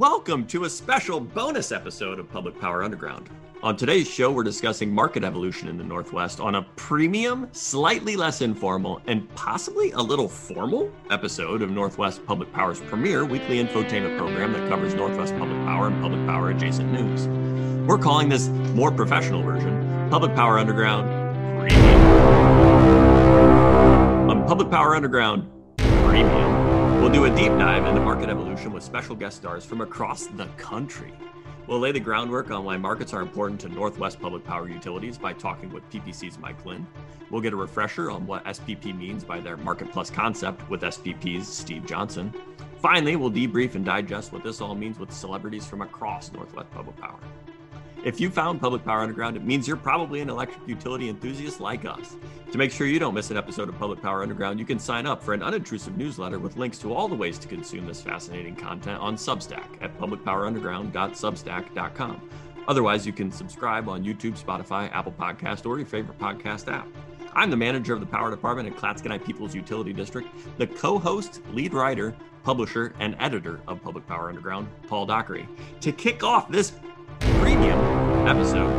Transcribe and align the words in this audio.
Welcome 0.00 0.46
to 0.46 0.64
a 0.64 0.70
special 0.70 1.20
bonus 1.20 1.70
episode 1.72 2.18
of 2.18 2.30
Public 2.30 2.58
Power 2.58 2.82
Underground. 2.82 3.28
On 3.62 3.76
today's 3.76 4.08
show, 4.08 4.32
we're 4.32 4.42
discussing 4.42 4.90
market 4.90 5.24
evolution 5.24 5.68
in 5.68 5.76
the 5.76 5.84
Northwest 5.84 6.40
on 6.40 6.54
a 6.54 6.62
premium, 6.76 7.50
slightly 7.52 8.16
less 8.16 8.40
informal, 8.40 9.02
and 9.06 9.28
possibly 9.34 9.90
a 9.90 10.00
little 10.00 10.26
formal 10.26 10.90
episode 11.10 11.60
of 11.60 11.70
Northwest 11.70 12.24
Public 12.24 12.50
Power's 12.50 12.80
premier 12.80 13.26
weekly 13.26 13.62
infotainment 13.62 14.16
program 14.16 14.54
that 14.54 14.66
covers 14.70 14.94
Northwest 14.94 15.36
Public 15.36 15.58
Power 15.66 15.88
and 15.88 16.00
public 16.00 16.26
power 16.26 16.48
adjacent 16.48 16.90
news. 16.90 17.28
We're 17.86 17.98
calling 17.98 18.30
this 18.30 18.48
more 18.72 18.90
professional 18.90 19.42
version 19.42 20.08
Public 20.08 20.34
Power 20.34 20.58
Underground 20.58 21.10
Premium. 21.60 22.00
On 24.30 24.46
Public 24.46 24.70
Power 24.70 24.96
Underground 24.96 25.46
Premium, 25.76 26.59
we'll 27.00 27.08
do 27.10 27.24
a 27.24 27.34
deep 27.34 27.52
dive 27.52 27.86
into 27.86 27.98
market 27.98 28.28
evolution 28.28 28.72
with 28.72 28.82
special 28.82 29.16
guest 29.16 29.38
stars 29.38 29.64
from 29.64 29.80
across 29.80 30.26
the 30.26 30.44
country. 30.58 31.14
We'll 31.66 31.78
lay 31.78 31.92
the 31.92 32.00
groundwork 32.00 32.50
on 32.50 32.62
why 32.62 32.76
markets 32.76 33.14
are 33.14 33.22
important 33.22 33.58
to 33.62 33.70
Northwest 33.70 34.20
Public 34.20 34.44
Power 34.44 34.68
Utilities 34.68 35.16
by 35.16 35.32
talking 35.32 35.72
with 35.72 35.88
PPC's 35.90 36.38
Mike 36.38 36.62
Lynn. 36.66 36.86
We'll 37.30 37.40
get 37.40 37.54
a 37.54 37.56
refresher 37.56 38.10
on 38.10 38.26
what 38.26 38.44
SPP 38.44 38.94
means 38.98 39.24
by 39.24 39.40
their 39.40 39.56
Market 39.56 39.90
Plus 39.90 40.10
concept 40.10 40.68
with 40.68 40.82
SPP's 40.82 41.48
Steve 41.48 41.86
Johnson. 41.86 42.34
Finally, 42.82 43.16
we'll 43.16 43.30
debrief 43.30 43.76
and 43.76 43.84
digest 43.84 44.30
what 44.30 44.44
this 44.44 44.60
all 44.60 44.74
means 44.74 44.98
with 44.98 45.10
celebrities 45.10 45.64
from 45.64 45.80
across 45.80 46.30
Northwest 46.32 46.70
Public 46.70 46.98
Power. 46.98 47.18
If 48.02 48.18
you 48.18 48.30
found 48.30 48.62
Public 48.62 48.82
Power 48.82 49.00
Underground, 49.00 49.36
it 49.36 49.44
means 49.44 49.68
you're 49.68 49.76
probably 49.76 50.20
an 50.20 50.30
electric 50.30 50.66
utility 50.66 51.10
enthusiast 51.10 51.60
like 51.60 51.84
us. 51.84 52.16
To 52.50 52.56
make 52.56 52.72
sure 52.72 52.86
you 52.86 52.98
don't 52.98 53.12
miss 53.12 53.30
an 53.30 53.36
episode 53.36 53.68
of 53.68 53.78
Public 53.78 54.00
Power 54.00 54.22
Underground, 54.22 54.58
you 54.58 54.64
can 54.64 54.78
sign 54.78 55.06
up 55.06 55.22
for 55.22 55.34
an 55.34 55.40
unintrusive 55.40 55.98
newsletter 55.98 56.38
with 56.38 56.56
links 56.56 56.78
to 56.78 56.94
all 56.94 57.08
the 57.08 57.14
ways 57.14 57.38
to 57.40 57.46
consume 57.46 57.86
this 57.86 58.00
fascinating 58.00 58.56
content 58.56 58.98
on 59.00 59.16
Substack 59.16 59.66
at 59.82 59.94
publicpowerunderground.substack.com. 59.98 62.30
Otherwise, 62.68 63.06
you 63.06 63.12
can 63.12 63.30
subscribe 63.30 63.86
on 63.86 64.02
YouTube, 64.02 64.42
Spotify, 64.42 64.90
Apple 64.92 65.12
Podcast, 65.12 65.66
or 65.66 65.76
your 65.76 65.86
favorite 65.86 66.18
podcast 66.18 66.72
app. 66.72 66.88
I'm 67.34 67.50
the 67.50 67.56
manager 67.56 67.92
of 67.92 68.00
the 68.00 68.06
Power 68.06 68.30
Department 68.30 68.66
at 68.66 68.76
Clatskanie 68.76 69.22
People's 69.22 69.54
Utility 69.54 69.92
District, 69.92 70.26
the 70.56 70.66
co-host, 70.66 71.42
lead 71.52 71.74
writer, 71.74 72.16
publisher, 72.42 72.94
and 72.98 73.14
editor 73.20 73.60
of 73.68 73.82
Public 73.82 74.06
Power 74.06 74.30
Underground, 74.30 74.68
Paul 74.88 75.04
Dockery. 75.04 75.46
To 75.82 75.92
kick 75.92 76.24
off 76.24 76.50
this 76.50 76.72
premium 77.20 77.78
episode 78.26 78.70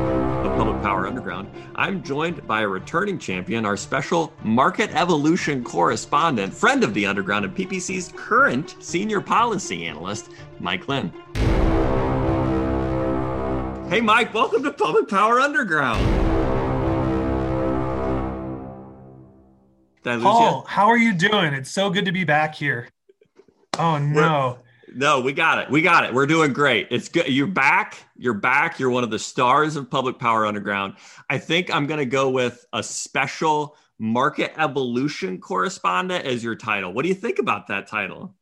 of 0.46 0.58
Public 0.58 0.82
Power 0.82 1.08
Underground, 1.08 1.50
I'm 1.76 2.04
joined 2.04 2.46
by 2.48 2.62
a 2.62 2.68
returning 2.68 3.18
champion, 3.18 3.66
our 3.66 3.78
special 3.78 4.34
market 4.44 4.94
evolution 4.96 5.64
correspondent, 5.64 6.54
friend 6.54 6.84
of 6.84 6.94
the 6.94 7.06
Underground, 7.06 7.46
and 7.46 7.56
PPC's 7.56 8.12
current 8.16 8.76
senior 8.80 9.22
policy 9.22 9.86
analyst, 9.86 10.32
Mike 10.60 10.88
Lynn. 10.88 11.12
Hey, 13.90 14.02
Mike, 14.02 14.34
welcome 14.34 14.64
to 14.64 14.72
Public 14.72 15.08
Power 15.10 15.40
Underground. 15.40 16.00
Paul, 20.04 20.66
how 20.68 20.88
are 20.88 20.98
you 20.98 21.14
doing? 21.14 21.54
It's 21.54 21.70
so 21.70 21.90
good 21.90 22.06
to 22.06 22.12
be 22.12 22.24
back 22.24 22.56
here. 22.56 22.90
Oh 23.78 23.98
no. 23.98 24.60
No, 24.94 25.22
we 25.22 25.32
got 25.32 25.60
it. 25.60 25.70
We 25.70 25.82
got 25.82 26.04
it. 26.04 26.14
We're 26.14 26.26
doing 26.26 26.52
great. 26.54 26.88
It's 26.92 27.08
good. 27.08 27.28
You're 27.28 27.48
back. 27.48 27.98
You're 28.18 28.34
back. 28.34 28.80
You're 28.80 28.90
one 28.90 29.04
of 29.04 29.10
the 29.10 29.20
stars 29.20 29.76
of 29.76 29.90
Public 29.90 30.20
Power 30.20 30.46
Underground. 30.46 30.96
I 31.30 31.38
think 31.38 31.74
I'm 31.74 31.88
going 31.88 32.00
to 32.00 32.06
go 32.06 32.30
with 32.30 32.66
a 32.74 32.84
special 32.84 33.78
market 34.00 34.54
evolution 34.58 35.40
correspondent 35.40 36.26
as 36.26 36.44
your 36.44 36.56
title. 36.56 36.92
What 36.92 37.04
do 37.04 37.10
you 37.10 37.16
think 37.16 37.40
about 37.40 37.68
that 37.68 37.88
title? 37.88 38.36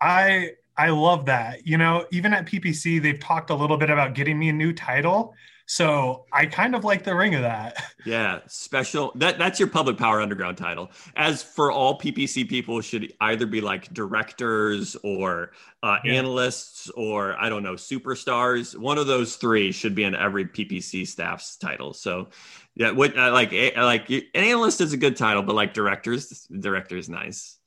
I 0.00 0.52
I 0.76 0.90
love 0.90 1.26
that. 1.26 1.66
You 1.66 1.76
know, 1.76 2.06
even 2.12 2.32
at 2.32 2.46
PPC, 2.46 3.02
they've 3.02 3.18
talked 3.18 3.50
a 3.50 3.54
little 3.54 3.76
bit 3.76 3.90
about 3.90 4.14
getting 4.14 4.38
me 4.38 4.48
a 4.48 4.52
new 4.52 4.72
title. 4.72 5.34
So 5.70 6.26
I 6.32 6.46
kind 6.46 6.74
of 6.74 6.82
like 6.82 7.04
the 7.04 7.14
ring 7.14 7.36
of 7.36 7.42
that. 7.42 7.76
Yeah, 8.06 8.40
special. 8.46 9.12
That 9.16 9.38
that's 9.38 9.60
your 9.60 9.68
public 9.68 9.98
power 9.98 10.22
underground 10.22 10.56
title. 10.56 10.90
As 11.16 11.42
for 11.42 11.70
all 11.70 11.98
PPC 11.98 12.48
people, 12.48 12.80
should 12.80 13.12
either 13.20 13.44
be 13.44 13.60
like 13.60 13.92
directors 13.92 14.96
or 15.04 15.50
uh, 15.82 15.98
yeah. 16.02 16.14
analysts 16.14 16.88
or 16.96 17.38
I 17.38 17.50
don't 17.50 17.62
know 17.62 17.74
superstars. 17.74 18.74
One 18.74 18.96
of 18.96 19.06
those 19.06 19.36
three 19.36 19.70
should 19.70 19.94
be 19.94 20.04
in 20.04 20.14
every 20.14 20.46
PPC 20.46 21.06
staff's 21.06 21.58
title. 21.58 21.92
So 21.92 22.30
yeah, 22.74 22.92
what 22.92 23.18
uh, 23.18 23.32
like 23.32 23.52
like 23.76 24.08
an 24.08 24.22
analyst 24.32 24.80
is 24.80 24.94
a 24.94 24.96
good 24.96 25.18
title, 25.18 25.42
but 25.42 25.54
like 25.54 25.74
directors, 25.74 26.46
director 26.46 26.96
is 26.96 27.10
nice. 27.10 27.58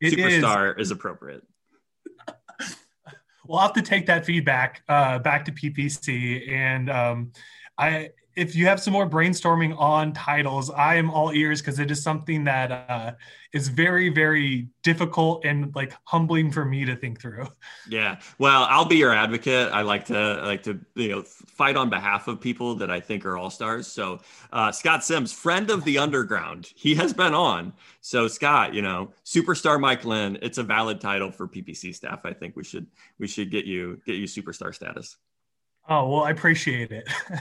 It 0.00 0.14
Superstar 0.14 0.80
is. 0.80 0.88
is 0.88 0.90
appropriate 0.90 1.44
we'll 3.48 3.60
have 3.60 3.72
to 3.74 3.82
take 3.82 4.06
that 4.06 4.24
feedback 4.24 4.82
uh, 4.88 5.18
back 5.18 5.44
to 5.46 5.52
PPC. 5.52 6.50
And 6.50 6.90
um, 6.90 7.32
I, 7.78 8.10
if 8.36 8.54
you 8.54 8.66
have 8.66 8.78
some 8.78 8.92
more 8.92 9.08
brainstorming 9.08 9.74
on 9.78 10.12
titles, 10.12 10.70
I 10.70 10.96
am 10.96 11.10
all 11.10 11.32
ears 11.32 11.62
because 11.62 11.78
it 11.78 11.90
is 11.90 12.02
something 12.02 12.44
that 12.44 12.70
uh, 12.70 13.12
is 13.54 13.68
very, 13.68 14.10
very 14.10 14.68
difficult 14.82 15.46
and 15.46 15.74
like 15.74 15.94
humbling 16.04 16.50
for 16.50 16.66
me 16.66 16.84
to 16.84 16.94
think 16.94 17.20
through. 17.20 17.48
Yeah, 17.88 18.18
well, 18.38 18.66
I'll 18.68 18.84
be 18.84 18.96
your 18.96 19.12
advocate. 19.12 19.72
I 19.72 19.82
like 19.82 20.06
to 20.06 20.18
I 20.18 20.44
like 20.44 20.64
to 20.64 20.80
you 20.96 21.08
know 21.08 21.22
fight 21.22 21.76
on 21.76 21.88
behalf 21.88 22.28
of 22.28 22.40
people 22.40 22.74
that 22.76 22.90
I 22.90 23.00
think 23.00 23.24
are 23.24 23.36
all 23.36 23.48
stars. 23.48 23.86
So 23.86 24.20
uh, 24.52 24.72
Scott 24.72 25.04
Sims, 25.04 25.32
friend 25.32 25.70
of 25.70 25.84
the 25.84 25.98
underground, 25.98 26.70
he 26.74 26.94
has 26.96 27.12
been 27.12 27.32
on. 27.32 27.72
So 28.00 28.28
Scott, 28.28 28.74
you 28.74 28.82
know, 28.82 29.12
superstar 29.24 29.80
Mike 29.80 30.04
Lynn, 30.04 30.36
it's 30.42 30.58
a 30.58 30.62
valid 30.62 31.00
title 31.00 31.30
for 31.30 31.48
PPC 31.48 31.94
staff. 31.94 32.20
I 32.24 32.32
think 32.32 32.56
we 32.56 32.64
should 32.64 32.86
we 33.18 33.28
should 33.28 33.50
get 33.50 33.64
you 33.64 34.00
get 34.04 34.16
you 34.16 34.26
superstar 34.26 34.74
status. 34.74 35.16
Oh 35.88 36.08
well, 36.08 36.22
I 36.24 36.30
appreciate 36.30 36.90
it. 36.92 37.08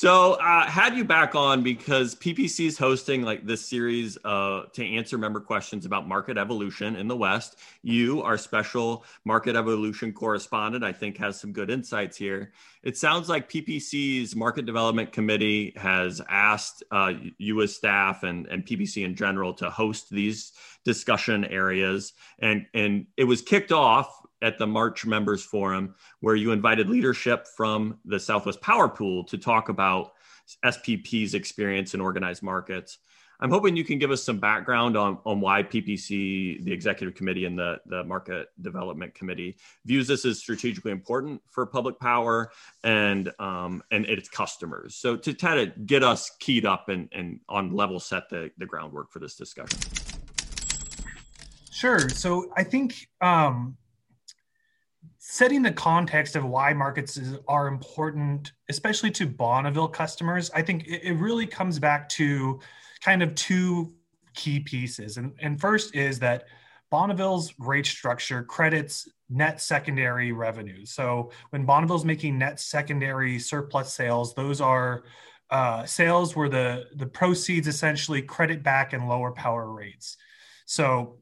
So, 0.00 0.34
uh, 0.34 0.66
had 0.66 0.96
you 0.96 1.04
back 1.04 1.34
on 1.34 1.62
because 1.62 2.14
PPC 2.14 2.64
is 2.66 2.78
hosting 2.78 3.20
like 3.20 3.44
this 3.44 3.68
series 3.68 4.16
uh, 4.24 4.62
to 4.72 4.82
answer 4.82 5.18
member 5.18 5.40
questions 5.40 5.84
about 5.84 6.08
market 6.08 6.38
evolution 6.38 6.96
in 6.96 7.06
the 7.06 7.16
West. 7.16 7.56
You, 7.82 8.22
our 8.22 8.38
special 8.38 9.04
market 9.26 9.56
evolution 9.56 10.14
correspondent, 10.14 10.84
I 10.84 10.92
think 10.92 11.18
has 11.18 11.38
some 11.38 11.52
good 11.52 11.70
insights 11.70 12.16
here. 12.16 12.52
It 12.82 12.96
sounds 12.96 13.28
like 13.28 13.50
PPC's 13.50 14.34
market 14.34 14.64
development 14.64 15.12
committee 15.12 15.74
has 15.76 16.22
asked 16.30 16.82
uh, 16.90 17.12
you 17.36 17.60
as 17.60 17.74
staff 17.74 18.22
and, 18.22 18.46
and 18.46 18.64
PPC 18.64 19.04
in 19.04 19.16
general 19.16 19.52
to 19.54 19.68
host 19.68 20.08
these 20.08 20.52
discussion 20.82 21.44
areas, 21.44 22.14
and 22.38 22.64
and 22.72 23.06
it 23.18 23.24
was 23.24 23.42
kicked 23.42 23.70
off 23.70 24.20
at 24.42 24.58
the 24.58 24.66
March 24.66 25.06
Members 25.06 25.42
Forum, 25.42 25.94
where 26.20 26.36
you 26.36 26.52
invited 26.52 26.88
leadership 26.88 27.46
from 27.56 27.98
the 28.04 28.18
Southwest 28.18 28.60
Power 28.60 28.88
Pool 28.88 29.24
to 29.24 29.38
talk 29.38 29.68
about 29.68 30.12
SPP's 30.64 31.34
experience 31.34 31.94
in 31.94 32.00
organized 32.00 32.42
markets. 32.42 32.98
I'm 33.42 33.50
hoping 33.50 33.74
you 33.74 33.84
can 33.84 33.98
give 33.98 34.10
us 34.10 34.22
some 34.22 34.38
background 34.38 34.98
on, 34.98 35.18
on 35.24 35.40
why 35.40 35.62
PPC, 35.62 36.62
the 36.62 36.72
executive 36.72 37.14
committee, 37.14 37.46
and 37.46 37.58
the, 37.58 37.80
the 37.86 38.04
market 38.04 38.48
development 38.60 39.14
committee 39.14 39.56
views 39.86 40.06
this 40.06 40.26
as 40.26 40.38
strategically 40.38 40.92
important 40.92 41.40
for 41.50 41.64
public 41.64 41.98
power 41.98 42.52
and 42.84 43.32
um, 43.38 43.82
and 43.90 44.04
its 44.04 44.28
customers. 44.28 44.94
So 44.94 45.16
to 45.16 45.32
try 45.32 45.54
to 45.54 45.66
get 45.86 46.04
us 46.04 46.30
keyed 46.38 46.66
up 46.66 46.90
and, 46.90 47.08
and 47.12 47.40
on 47.48 47.72
level 47.72 47.98
set 47.98 48.28
the, 48.28 48.50
the 48.58 48.66
groundwork 48.66 49.10
for 49.10 49.20
this 49.20 49.36
discussion. 49.36 49.78
Sure. 51.72 52.10
So 52.10 52.52
I 52.58 52.62
think 52.62 53.08
um, 53.22 53.78
setting 55.30 55.62
the 55.62 55.70
context 55.70 56.34
of 56.34 56.44
why 56.44 56.72
markets 56.72 57.16
is, 57.16 57.38
are 57.46 57.68
important, 57.68 58.50
especially 58.68 59.12
to 59.12 59.28
Bonneville 59.28 59.86
customers, 59.86 60.50
I 60.56 60.60
think 60.60 60.88
it, 60.88 61.04
it, 61.04 61.12
really 61.12 61.46
comes 61.46 61.78
back 61.78 62.08
to 62.10 62.58
kind 63.00 63.22
of 63.22 63.32
two 63.36 63.94
key 64.34 64.58
pieces. 64.58 65.18
And, 65.18 65.32
and 65.38 65.60
first 65.60 65.94
is 65.94 66.18
that 66.18 66.46
Bonneville's 66.90 67.54
rate 67.60 67.86
structure 67.86 68.42
credits 68.42 69.08
net 69.28 69.60
secondary 69.60 70.32
revenues. 70.32 70.90
So 70.90 71.30
when 71.50 71.64
Bonneville's 71.64 72.04
making 72.04 72.36
net 72.36 72.58
secondary 72.58 73.38
surplus 73.38 73.94
sales, 73.94 74.34
those 74.34 74.60
are 74.60 75.04
uh, 75.48 75.86
sales 75.86 76.34
where 76.34 76.48
the, 76.48 76.86
the 76.96 77.06
proceeds 77.06 77.68
essentially 77.68 78.20
credit 78.20 78.64
back 78.64 78.94
in 78.94 79.06
lower 79.06 79.30
power 79.30 79.70
rates. 79.72 80.16
So 80.66 81.19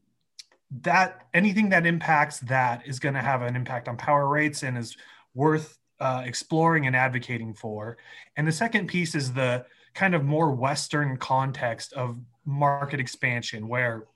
that 0.82 1.26
anything 1.32 1.70
that 1.70 1.86
impacts 1.86 2.40
that 2.40 2.86
is 2.86 2.98
going 2.98 3.14
to 3.14 3.22
have 3.22 3.42
an 3.42 3.56
impact 3.56 3.88
on 3.88 3.96
power 3.96 4.28
rates 4.28 4.62
and 4.62 4.76
is 4.76 4.96
worth 5.34 5.78
uh, 6.00 6.22
exploring 6.24 6.86
and 6.86 6.94
advocating 6.94 7.54
for. 7.54 7.96
And 8.36 8.46
the 8.46 8.52
second 8.52 8.86
piece 8.86 9.14
is 9.14 9.32
the 9.32 9.64
kind 9.94 10.14
of 10.14 10.24
more 10.24 10.52
Western 10.52 11.16
context 11.16 11.92
of 11.94 12.18
market 12.44 13.00
expansion, 13.00 13.66
where 13.68 14.06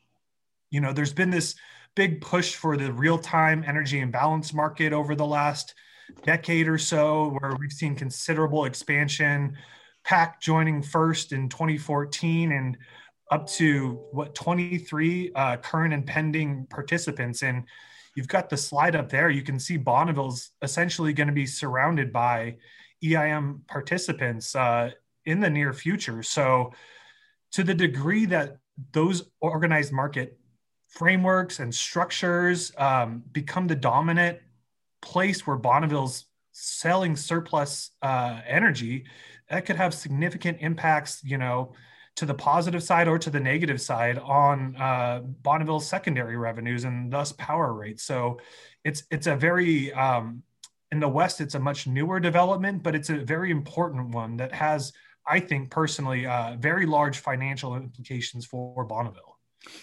you 0.70 0.81
know 0.81 0.93
there's 0.93 1.12
been 1.12 1.31
this 1.31 1.54
big 1.94 2.20
push 2.20 2.55
for 2.55 2.76
the 2.76 2.93
real-time 2.93 3.64
energy 3.66 4.00
imbalance 4.00 4.55
market 4.55 4.93
over 4.93 5.14
the 5.14 5.26
last 5.26 5.75
decade 6.25 6.69
or 6.69 6.78
so, 6.78 7.37
where 7.40 7.56
we've 7.58 7.72
seen 7.72 7.94
considerable 7.94 8.64
expansion. 8.64 9.56
PAC 10.05 10.40
joining 10.40 10.82
first 10.82 11.32
in 11.32 11.48
2014 11.48 12.52
and 12.52 12.76
up 13.32 13.46
to 13.46 13.99
what 14.12 14.34
23 14.34 15.32
uh, 15.34 15.56
current 15.56 15.94
and 15.94 16.06
pending 16.06 16.67
participants 16.69 17.43
and 17.43 17.64
you've 18.14 18.29
got 18.29 18.50
the 18.50 18.56
slide 18.56 18.94
up 18.94 19.08
there. 19.08 19.31
You 19.31 19.43
can 19.43 19.58
see 19.58 19.79
Bonneville's 19.79 20.50
essentially 20.61 21.14
going 21.14 21.29
to 21.29 21.32
be 21.32 21.46
surrounded 21.46 22.12
by 22.12 22.56
EIM 23.02 23.62
participants 23.67 24.55
uh, 24.55 24.90
in 25.25 25.40
the 25.40 25.49
near 25.49 25.73
future. 25.73 26.23
So, 26.23 26.73
to 27.52 27.64
the 27.64 27.75
degree 27.75 28.26
that 28.26 28.58
those 28.93 29.31
organized 29.40 29.93
market 29.93 30.38
frameworks 30.88 31.58
and 31.58 31.75
structures 31.75 32.73
um, 32.79 33.23
become 33.32 33.67
the 33.67 33.75
dominant 33.75 34.38
place 35.00 35.46
where 35.46 35.56
Bonneville's 35.56 36.26
selling 36.52 37.17
surplus 37.17 37.90
uh, 38.02 38.40
energy, 38.46 39.05
that 39.49 39.67
could 39.67 39.76
have 39.76 39.93
significant 39.93 40.58
impacts, 40.61 41.23
you 41.25 41.37
know, 41.38 41.75
to 42.16 42.26
the 42.26 42.34
positive 42.34 42.82
side 42.82 43.08
or 43.08 43.18
to 43.18 43.30
the 43.30 43.40
negative 43.40 43.80
side 43.80 44.18
on 44.18 44.76
uh, 44.76 45.20
Bonneville's 45.42 45.88
secondary 45.88 46.36
revenues 46.36 46.84
and 46.84 47.12
thus 47.12 47.32
power 47.32 47.72
rates. 47.72 48.02
So 48.02 48.38
it's 48.84 49.04
it's 49.10 49.26
a 49.26 49.36
very 49.36 49.92
um, 49.92 50.42
in 50.92 51.00
the 51.00 51.08
West, 51.08 51.40
it's 51.40 51.54
a 51.54 51.58
much 51.58 51.86
newer 51.86 52.20
development, 52.20 52.82
but 52.82 52.94
it's 52.94 53.08
a 53.08 53.16
very 53.16 53.50
important 53.50 54.14
one 54.14 54.36
that 54.36 54.52
has, 54.52 54.92
I 55.26 55.40
think 55.40 55.70
personally, 55.70 56.26
uh, 56.26 56.56
very 56.58 56.84
large 56.84 57.18
financial 57.18 57.74
implications 57.74 58.44
for 58.44 58.84
Bonneville. 58.84 59.31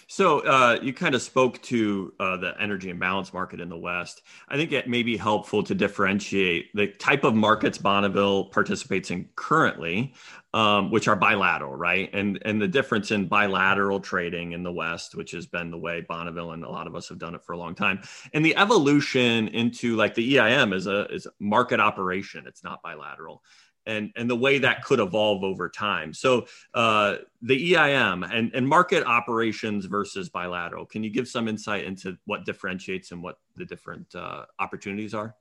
So 0.06 0.40
uh, 0.40 0.78
you 0.82 0.92
kind 0.92 1.14
of 1.14 1.22
spoke 1.22 1.60
to 1.62 2.12
uh, 2.20 2.36
the 2.36 2.54
energy 2.60 2.90
imbalance 2.90 3.32
market 3.32 3.60
in 3.60 3.68
the 3.68 3.76
West. 3.76 4.22
I 4.48 4.56
think 4.56 4.72
it 4.72 4.88
may 4.88 5.02
be 5.02 5.16
helpful 5.16 5.62
to 5.62 5.74
differentiate 5.74 6.74
the 6.74 6.88
type 6.88 7.24
of 7.24 7.34
markets 7.34 7.78
Bonneville 7.78 8.46
participates 8.46 9.10
in 9.10 9.28
currently, 9.36 10.14
um, 10.52 10.90
which 10.90 11.08
are 11.08 11.16
bilateral, 11.16 11.74
right? 11.74 12.10
And 12.12 12.40
and 12.44 12.60
the 12.60 12.68
difference 12.68 13.10
in 13.10 13.26
bilateral 13.26 14.00
trading 14.00 14.52
in 14.52 14.62
the 14.62 14.72
West, 14.72 15.14
which 15.14 15.30
has 15.30 15.46
been 15.46 15.70
the 15.70 15.78
way 15.78 16.04
Bonneville 16.06 16.52
and 16.52 16.64
a 16.64 16.68
lot 16.68 16.86
of 16.86 16.94
us 16.94 17.08
have 17.08 17.18
done 17.18 17.34
it 17.34 17.42
for 17.42 17.52
a 17.52 17.58
long 17.58 17.74
time, 17.74 18.00
and 18.32 18.44
the 18.44 18.56
evolution 18.56 19.48
into 19.48 19.96
like 19.96 20.14
the 20.14 20.38
EIM 20.38 20.72
is 20.72 20.86
a 20.86 21.06
is 21.06 21.26
market 21.38 21.80
operation. 21.80 22.44
It's 22.46 22.64
not 22.64 22.82
bilateral 22.82 23.42
and 23.86 24.10
and 24.16 24.28
the 24.28 24.36
way 24.36 24.58
that 24.58 24.84
could 24.84 25.00
evolve 25.00 25.42
over 25.42 25.68
time. 25.68 26.12
So 26.12 26.46
uh, 26.74 27.16
the 27.42 27.74
EIM 27.74 28.22
and 28.22 28.52
and 28.54 28.66
market 28.66 29.04
operations 29.04 29.86
versus 29.86 30.28
bilateral. 30.28 30.86
Can 30.86 31.02
you 31.02 31.10
give 31.10 31.28
some 31.28 31.48
insight 31.48 31.84
into 31.84 32.16
what 32.26 32.44
differentiates 32.44 33.12
and 33.12 33.22
what 33.22 33.38
the 33.56 33.64
different 33.64 34.14
uh, 34.14 34.44
opportunities 34.58 35.14
are? 35.14 35.34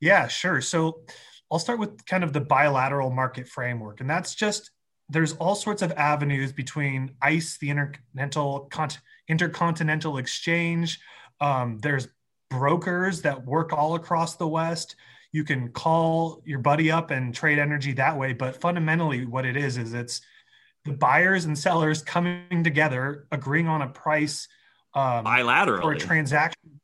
Yeah, 0.00 0.28
sure. 0.28 0.60
So 0.60 1.00
I'll 1.50 1.58
start 1.58 1.78
with 1.78 2.04
kind 2.06 2.24
of 2.24 2.32
the 2.32 2.40
bilateral 2.40 3.10
market 3.10 3.48
framework, 3.48 4.00
and 4.00 4.08
that's 4.08 4.34
just 4.34 4.70
there's 5.08 5.34
all 5.34 5.54
sorts 5.54 5.82
of 5.82 5.92
avenues 5.92 6.52
between 6.52 7.12
ICE, 7.22 7.58
the 7.58 7.70
Intercontinental 7.70 8.70
Intercontinental 9.28 10.18
Exchange. 10.18 11.00
Um, 11.40 11.78
there's 11.80 12.08
brokers 12.50 13.22
that 13.22 13.44
work 13.44 13.72
all 13.72 13.94
across 13.94 14.36
the 14.36 14.46
West 14.46 14.96
you 15.36 15.44
can 15.44 15.68
call 15.68 16.42
your 16.46 16.58
buddy 16.60 16.90
up 16.90 17.10
and 17.10 17.34
trade 17.34 17.58
energy 17.58 17.92
that 17.92 18.16
way. 18.16 18.32
But 18.32 18.58
fundamentally, 18.58 19.26
what 19.26 19.44
it 19.44 19.54
is 19.54 19.76
is 19.76 19.92
it's 19.92 20.22
the 20.86 20.92
buyers 20.92 21.44
and 21.44 21.58
sellers 21.58 22.00
coming 22.00 22.64
together, 22.64 23.26
agreeing 23.30 23.68
on 23.68 23.82
a 23.82 23.88
price 23.88 24.48
um, 24.94 25.26
bilaterally 25.26 25.82
for 25.82 25.92
a 25.92 25.98
transaction 25.98 26.80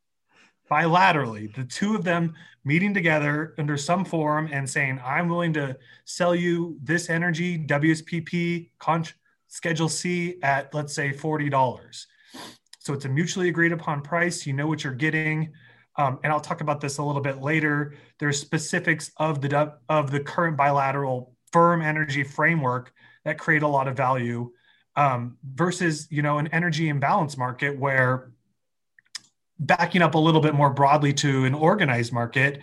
bilaterally. 0.71 1.55
The 1.55 1.65
two 1.65 1.95
of 1.95 2.05
them 2.05 2.35
meeting 2.63 2.93
together 2.93 3.55
under 3.57 3.79
some 3.79 4.05
forum 4.05 4.51
and 4.53 4.69
saying, 4.69 5.01
"I'm 5.03 5.31
willing 5.31 5.55
to 5.55 5.79
sell 6.05 6.35
you 6.35 6.77
this 6.83 7.09
energy 7.09 7.57
WSPP 7.57 8.71
con- 8.79 9.07
Schedule 9.49 9.89
C 9.89 10.39
at 10.43 10.75
let's 10.75 10.93
say 10.93 11.11
forty 11.11 11.49
dollars." 11.49 12.07
So 12.81 12.93
it's 12.93 13.07
a 13.07 13.09
mutually 13.09 13.49
agreed 13.49 13.73
upon 13.73 14.03
price. 14.03 14.47
You 14.47 14.53
know 14.53 14.67
what 14.67 14.85
you're 14.85 14.93
getting 14.93 15.53
um, 15.97 16.19
and 16.23 16.33
I'll 16.33 16.41
talk 16.41 16.61
about 16.61 16.81
this 16.81 16.99
a 16.99 17.03
little 17.03 17.21
bit 17.21 17.43
later. 17.43 17.95
There's 18.19 18.41
specifics 18.41 19.11
of 19.19 19.41
the 19.41 19.75
of 19.89 20.11
the 20.11 20.21
current 20.21 20.57
bilateral 20.57 21.37
firm 21.53 21.83
energy 21.83 22.25
framework 22.25 22.93
that 23.25 23.39
create 23.39 23.63
a 23.63 23.69
lot 23.69 23.89
of 23.89 23.97
value 23.97 24.51
um, 24.97 25.37
versus 25.55 26.09
you 26.11 26.23
know 26.23 26.39
an 26.39 26.49
energy 26.49 26.89
imbalance 26.89 27.37
market 27.37 27.79
where 27.79 28.33
backing 29.59 30.03
up 30.03 30.15
a 30.15 30.19
little 30.19 30.41
bit 30.41 30.55
more 30.55 30.71
broadly 30.71 31.13
to 31.13 31.45
an 31.45 31.55
organized 31.55 32.13
market 32.13 32.61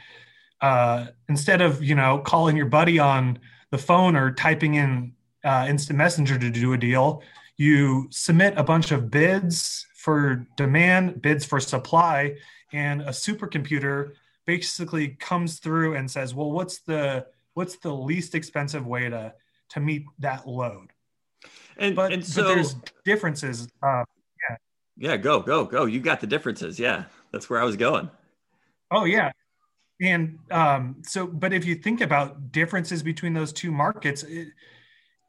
uh, 0.61 1.07
instead 1.27 1.61
of 1.61 1.83
you 1.83 1.95
know 1.95 2.19
calling 2.19 2.57
your 2.57 2.65
buddy 2.65 2.99
on 2.99 3.39
the 3.71 3.77
phone 3.77 4.15
or 4.15 4.31
typing 4.31 4.75
in 4.75 5.13
uh, 5.43 5.65
instant 5.69 5.97
messenger 5.97 6.37
to 6.37 6.49
do 6.49 6.73
a 6.73 6.77
deal 6.77 7.21
you 7.57 8.07
submit 8.09 8.53
a 8.57 8.63
bunch 8.63 8.91
of 8.91 9.09
bids 9.09 9.85
for 9.95 10.47
demand 10.57 11.21
bids 11.21 11.45
for 11.45 11.59
supply 11.59 12.33
and 12.73 13.01
a 13.01 13.09
supercomputer 13.09 14.13
basically 14.45 15.09
comes 15.09 15.59
through 15.59 15.95
and 15.95 16.09
says, 16.09 16.33
well, 16.33 16.51
what's 16.51 16.79
the 16.79 17.25
what's 17.53 17.75
the 17.77 17.93
least 17.93 18.35
expensive 18.35 18.85
way 18.85 19.09
to 19.09 19.33
to 19.69 19.79
meet 19.79 20.05
that 20.19 20.47
load? 20.47 20.89
And 21.77 21.95
but, 21.95 22.11
and 22.11 22.25
so 22.25 22.43
but 22.43 22.47
there's 22.55 22.75
differences. 23.05 23.67
Uh, 23.83 24.03
yeah. 24.49 24.55
Yeah, 24.97 25.17
go 25.17 25.39
go 25.39 25.65
go. 25.65 25.85
You 25.85 25.99
got 25.99 26.19
the 26.19 26.27
differences. 26.27 26.79
Yeah, 26.79 27.05
that's 27.31 27.49
where 27.49 27.61
I 27.61 27.63
was 27.63 27.77
going. 27.77 28.09
Oh 28.91 29.05
yeah, 29.05 29.31
and 30.01 30.39
um, 30.51 30.97
so 31.05 31.27
but 31.27 31.53
if 31.53 31.65
you 31.65 31.75
think 31.75 32.01
about 32.01 32.51
differences 32.51 33.03
between 33.03 33.33
those 33.33 33.53
two 33.53 33.71
markets. 33.71 34.23
It, 34.23 34.49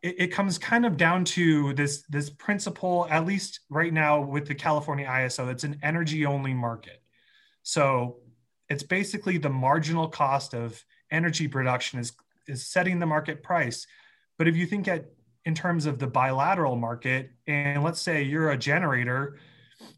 it, 0.02 0.14
it 0.18 0.26
comes 0.28 0.58
kind 0.58 0.86
of 0.86 0.96
down 0.96 1.24
to 1.26 1.74
this 1.74 2.04
this 2.08 2.30
principle 2.30 3.06
at 3.10 3.26
least 3.26 3.60
right 3.68 3.92
now 3.92 4.20
with 4.20 4.46
the 4.46 4.54
california 4.54 5.06
iso 5.06 5.50
it's 5.50 5.64
an 5.64 5.78
energy 5.82 6.24
only 6.24 6.54
market 6.54 6.99
so 7.62 8.16
it's 8.68 8.82
basically 8.82 9.38
the 9.38 9.50
marginal 9.50 10.08
cost 10.08 10.54
of 10.54 10.82
energy 11.10 11.48
production 11.48 11.98
is, 11.98 12.12
is 12.46 12.66
setting 12.66 12.98
the 12.98 13.06
market 13.06 13.42
price. 13.42 13.86
But 14.38 14.48
if 14.48 14.56
you 14.56 14.66
think 14.66 14.88
at 14.88 15.06
in 15.44 15.54
terms 15.54 15.86
of 15.86 15.98
the 15.98 16.06
bilateral 16.06 16.76
market, 16.76 17.30
and 17.46 17.82
let's 17.82 18.00
say 18.00 18.22
you're 18.22 18.50
a 18.50 18.58
generator, 18.58 19.38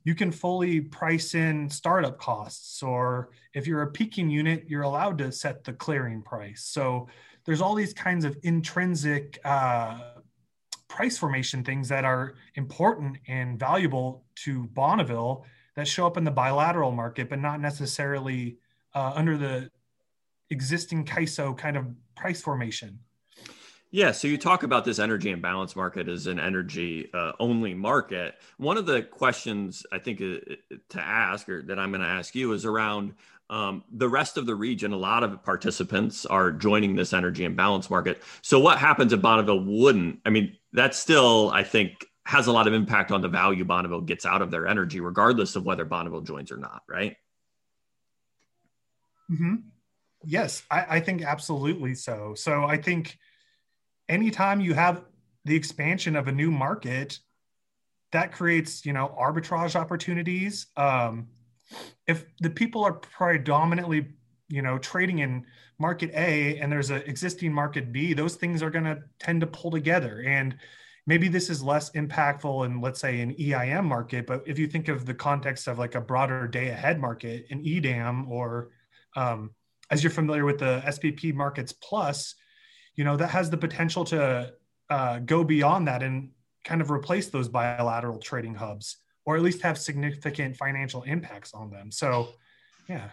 you 0.04 0.14
can 0.14 0.30
fully 0.30 0.80
price 0.80 1.34
in 1.34 1.68
startup 1.68 2.18
costs. 2.18 2.82
Or 2.82 3.30
if 3.52 3.66
you're 3.66 3.82
a 3.82 3.90
peaking 3.90 4.30
unit, 4.30 4.64
you're 4.68 4.82
allowed 4.82 5.18
to 5.18 5.32
set 5.32 5.64
the 5.64 5.72
clearing 5.72 6.22
price. 6.22 6.64
So 6.64 7.08
there's 7.44 7.60
all 7.60 7.74
these 7.74 7.92
kinds 7.92 8.24
of 8.24 8.36
intrinsic 8.44 9.38
uh, 9.44 9.98
price 10.88 11.18
formation 11.18 11.64
things 11.64 11.88
that 11.88 12.04
are 12.04 12.34
important 12.54 13.16
and 13.26 13.58
valuable 13.58 14.24
to 14.36 14.64
Bonneville 14.68 15.44
that 15.74 15.88
show 15.88 16.06
up 16.06 16.16
in 16.16 16.24
the 16.24 16.30
bilateral 16.30 16.92
market, 16.92 17.28
but 17.28 17.38
not 17.38 17.60
necessarily 17.60 18.58
uh, 18.94 19.12
under 19.14 19.36
the 19.36 19.70
existing 20.50 21.04
CAISO 21.04 21.56
kind 21.56 21.76
of 21.76 21.86
price 22.14 22.40
formation. 22.42 22.98
Yeah, 23.90 24.12
so 24.12 24.26
you 24.26 24.38
talk 24.38 24.62
about 24.62 24.86
this 24.86 24.98
energy 24.98 25.30
imbalance 25.30 25.76
market 25.76 26.08
as 26.08 26.26
an 26.26 26.40
energy 26.40 27.10
uh, 27.12 27.32
only 27.38 27.74
market. 27.74 28.36
One 28.56 28.78
of 28.78 28.86
the 28.86 29.02
questions 29.02 29.84
I 29.92 29.98
think 29.98 30.22
uh, 30.22 30.54
to 30.90 31.00
ask, 31.00 31.46
or 31.48 31.62
that 31.64 31.78
I'm 31.78 31.90
going 31.90 32.00
to 32.00 32.06
ask 32.06 32.34
you, 32.34 32.52
is 32.52 32.64
around 32.64 33.12
um, 33.50 33.84
the 33.92 34.08
rest 34.08 34.38
of 34.38 34.46
the 34.46 34.54
region. 34.54 34.92
A 34.92 34.96
lot 34.96 35.22
of 35.22 35.42
participants 35.42 36.24
are 36.24 36.50
joining 36.50 36.96
this 36.96 37.12
energy 37.12 37.44
imbalance 37.44 37.90
market. 37.90 38.22
So, 38.40 38.58
what 38.58 38.78
happens 38.78 39.12
if 39.12 39.20
Bonneville 39.20 39.62
wouldn't? 39.62 40.20
I 40.24 40.30
mean, 40.30 40.56
that's 40.72 40.98
still, 40.98 41.50
I 41.50 41.62
think, 41.62 42.06
has 42.24 42.46
a 42.46 42.52
lot 42.52 42.66
of 42.66 42.72
impact 42.72 43.10
on 43.10 43.20
the 43.20 43.28
value 43.28 43.64
Bonneville 43.64 44.00
gets 44.00 44.24
out 44.24 44.42
of 44.42 44.50
their 44.50 44.66
energy, 44.66 45.00
regardless 45.00 45.56
of 45.56 45.64
whether 45.64 45.84
Bonneville 45.84 46.20
joins 46.20 46.52
or 46.52 46.56
not, 46.56 46.82
right? 46.88 47.16
Mm-hmm. 49.30 49.54
Yes, 50.24 50.62
I, 50.70 50.86
I 50.96 51.00
think 51.00 51.22
absolutely 51.22 51.94
so. 51.94 52.34
So 52.36 52.64
I 52.64 52.76
think 52.76 53.18
anytime 54.08 54.60
you 54.60 54.74
have 54.74 55.04
the 55.44 55.56
expansion 55.56 56.14
of 56.14 56.28
a 56.28 56.32
new 56.32 56.50
market, 56.50 57.18
that 58.12 58.32
creates, 58.32 58.86
you 58.86 58.92
know, 58.92 59.14
arbitrage 59.18 59.74
opportunities. 59.74 60.66
Um, 60.76 61.28
if 62.06 62.26
the 62.40 62.50
people 62.50 62.84
are 62.84 62.92
predominantly, 62.92 64.10
you 64.48 64.62
know, 64.62 64.78
trading 64.78 65.20
in 65.20 65.46
market 65.78 66.10
A 66.14 66.58
and 66.58 66.70
there's 66.70 66.90
an 66.90 67.02
existing 67.06 67.52
market 67.52 67.90
B, 67.90 68.12
those 68.12 68.36
things 68.36 68.62
are 68.62 68.70
going 68.70 68.84
to 68.84 69.00
tend 69.18 69.40
to 69.40 69.46
pull 69.46 69.70
together. 69.70 70.22
And 70.26 70.56
maybe 71.06 71.28
this 71.28 71.50
is 71.50 71.62
less 71.62 71.90
impactful 71.90 72.66
in 72.66 72.80
let's 72.80 73.00
say 73.00 73.20
an 73.20 73.34
EIM 73.38 73.84
market, 73.84 74.26
but 74.26 74.42
if 74.46 74.58
you 74.58 74.66
think 74.66 74.88
of 74.88 75.04
the 75.04 75.14
context 75.14 75.66
of 75.68 75.78
like 75.78 75.94
a 75.94 76.00
broader 76.00 76.46
day 76.46 76.68
ahead 76.68 77.00
market, 77.00 77.46
an 77.50 77.60
EDAM, 77.64 78.30
or 78.30 78.70
um, 79.16 79.50
as 79.90 80.02
you're 80.02 80.12
familiar 80.12 80.44
with 80.44 80.58
the 80.58 80.82
SPP 80.86 81.34
markets 81.34 81.72
plus, 81.72 82.34
you 82.94 83.04
know 83.04 83.16
that 83.16 83.28
has 83.28 83.50
the 83.50 83.56
potential 83.56 84.04
to 84.04 84.52
uh, 84.90 85.18
go 85.20 85.42
beyond 85.42 85.88
that 85.88 86.02
and 86.02 86.30
kind 86.64 86.80
of 86.80 86.90
replace 86.90 87.28
those 87.28 87.48
bilateral 87.48 88.18
trading 88.18 88.54
hubs, 88.54 88.98
or 89.24 89.36
at 89.36 89.42
least 89.42 89.62
have 89.62 89.78
significant 89.78 90.56
financial 90.56 91.02
impacts 91.02 91.54
on 91.54 91.70
them. 91.70 91.90
So, 91.90 92.28
yeah. 92.88 93.10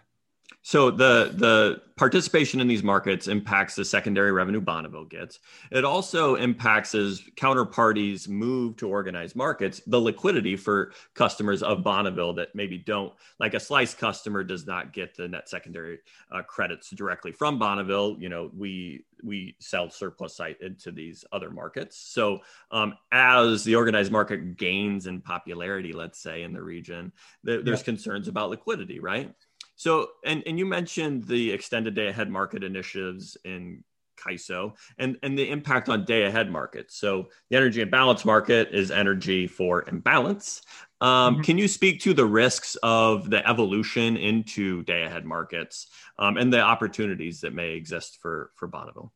So 0.62 0.92
the 0.92 1.32
the 1.36 1.82
participation 1.96 2.60
in 2.60 2.68
these 2.68 2.84
markets 2.84 3.28
impacts 3.28 3.76
the 3.76 3.84
secondary 3.84 4.32
revenue 4.32 4.62
Bonneville 4.62 5.06
gets. 5.06 5.40
It 5.72 5.84
also 5.84 6.36
impacts 6.36 6.96
as 6.96 7.22
counterparties 7.36 8.30
move 8.30 8.78
to 8.78 8.88
organized 8.88 9.36
markets, 9.36 9.82
the 9.88 10.00
liquidity 10.00 10.56
for 10.56 10.94
customers 11.14 11.62
of 11.62 11.84
Bonneville 11.84 12.34
that 12.36 12.56
maybe 12.56 12.78
don't 12.78 13.14
like 13.40 13.54
a 13.54 13.60
slice 13.60 13.94
customer 13.94 14.44
does 14.44 14.66
not 14.66 14.94
get 14.94 15.16
the 15.16 15.28
net 15.28 15.50
secondary 15.50 16.00
uh, 16.32 16.42
credits 16.44 16.90
directly 16.92 17.32
from 17.32 17.58
Bonneville. 17.58 18.18
You 18.20 18.30
know, 18.30 18.52
we 18.56 19.06
we 19.24 19.56
sell 19.60 19.90
surplus 19.90 20.36
site 20.36 20.62
into 20.62 20.92
these 20.92 21.26
other 21.32 21.50
markets. 21.50 21.98
So 21.98 22.40
um, 22.72 22.96
as 23.12 23.64
the 23.64 23.76
organized 23.76 24.12
market 24.12 24.58
gains 24.58 25.08
in 25.08 25.22
popularity, 25.22 25.94
let's 25.94 26.20
say 26.20 26.44
in 26.44 26.54
the 26.54 26.62
region, 26.62 27.12
th- 27.46 27.66
there's 27.66 27.84
concerns 27.84 28.28
about 28.28 28.50
liquidity, 28.50 29.00
right? 29.00 29.34
So, 29.80 30.10
and, 30.26 30.44
and 30.46 30.60
you 30.60 30.66
mentioned 30.66 31.24
the 31.24 31.52
extended 31.52 31.96
day 31.96 32.10
ahead 32.10 32.30
market 32.30 32.66
initiatives 32.66 33.38
in 33.46 33.82
CAISO 34.18 34.74
and, 34.98 35.16
and 35.24 35.40
the 35.40 35.50
impact 35.50 35.88
on 35.88 36.04
day 36.04 36.26
ahead 36.26 36.52
markets. 36.52 36.98
So, 36.98 37.30
the 37.50 37.56
energy 37.56 37.80
imbalance 37.80 38.26
market 38.26 38.74
is 38.74 38.92
energy 38.92 39.48
for 39.48 39.88
imbalance. 39.88 40.64
Um, 41.00 41.36
mm-hmm. 41.36 41.44
Can 41.44 41.58
you 41.58 41.70
speak 41.70 42.02
to 42.02 42.14
the 42.14 42.26
risks 42.26 42.76
of 42.84 43.30
the 43.30 43.48
evolution 43.48 44.18
into 44.18 44.84
day 44.84 45.04
ahead 45.04 45.24
markets 45.24 45.88
um, 46.18 46.36
and 46.36 46.52
the 46.52 46.60
opportunities 46.60 47.40
that 47.40 47.54
may 47.54 47.70
exist 47.70 48.18
for, 48.22 48.52
for 48.56 48.68
Bonneville 48.68 49.14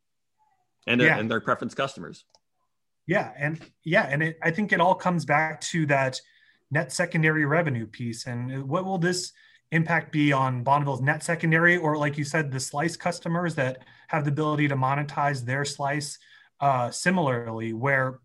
and, 0.87 1.01
yeah. 1.01 1.17
and 1.17 1.29
their 1.29 1.41
preference 1.41 1.75
customers? 1.75 2.23
Yeah. 3.05 3.33
And 3.37 3.59
yeah. 3.83 4.07
And 4.09 4.23
it, 4.23 4.39
I 4.41 4.51
think 4.51 4.71
it 4.71 4.79
all 4.79 4.95
comes 4.95 5.25
back 5.25 5.59
to 5.59 5.85
that 5.87 6.21
net 6.71 6.93
secondary 6.93 7.43
revenue 7.43 7.85
piece. 7.85 8.27
And 8.27 8.69
what 8.69 8.85
will 8.85 8.97
this, 8.97 9.33
impact 9.73 10.11
be 10.11 10.31
on 10.31 10.63
Bonneville's 10.63 11.01
net 11.01 11.23
secondary, 11.23 11.77
or 11.77 11.97
like 11.97 12.17
you 12.17 12.23
said, 12.23 12.51
the 12.51 12.59
slice 12.59 12.95
customers 12.95 13.55
that 13.55 13.79
have 14.07 14.23
the 14.23 14.31
ability 14.31 14.67
to 14.67 14.75
monetize 14.75 15.43
their 15.43 15.65
slice 15.65 16.19
uh, 16.59 16.91
similarly, 16.91 17.73
where 17.73 18.19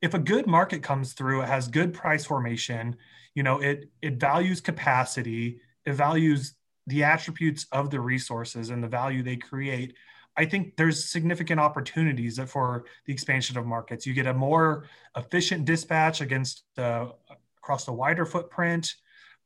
if 0.00 0.14
a 0.14 0.18
good 0.18 0.46
market 0.46 0.82
comes 0.82 1.12
through, 1.12 1.42
it 1.42 1.48
has 1.48 1.68
good 1.68 1.92
price 1.92 2.24
formation, 2.24 2.96
you 3.34 3.42
know, 3.42 3.60
it 3.60 3.90
it 4.00 4.18
values 4.18 4.60
capacity, 4.60 5.60
it 5.84 5.92
values 5.92 6.54
the 6.86 7.04
attributes 7.04 7.66
of 7.70 7.90
the 7.90 8.00
resources 8.00 8.70
and 8.70 8.82
the 8.82 8.88
value 8.88 9.22
they 9.22 9.36
create. 9.36 9.94
I 10.36 10.46
think 10.46 10.76
there's 10.76 11.04
significant 11.04 11.60
opportunities 11.60 12.40
for 12.46 12.84
the 13.04 13.12
expansion 13.12 13.58
of 13.58 13.66
markets. 13.66 14.06
You 14.06 14.14
get 14.14 14.26
a 14.26 14.32
more 14.32 14.86
efficient 15.16 15.66
dispatch 15.66 16.20
against 16.20 16.64
uh, 16.78 17.08
across 17.58 17.88
a 17.88 17.92
wider 17.92 18.24
footprint. 18.24 18.94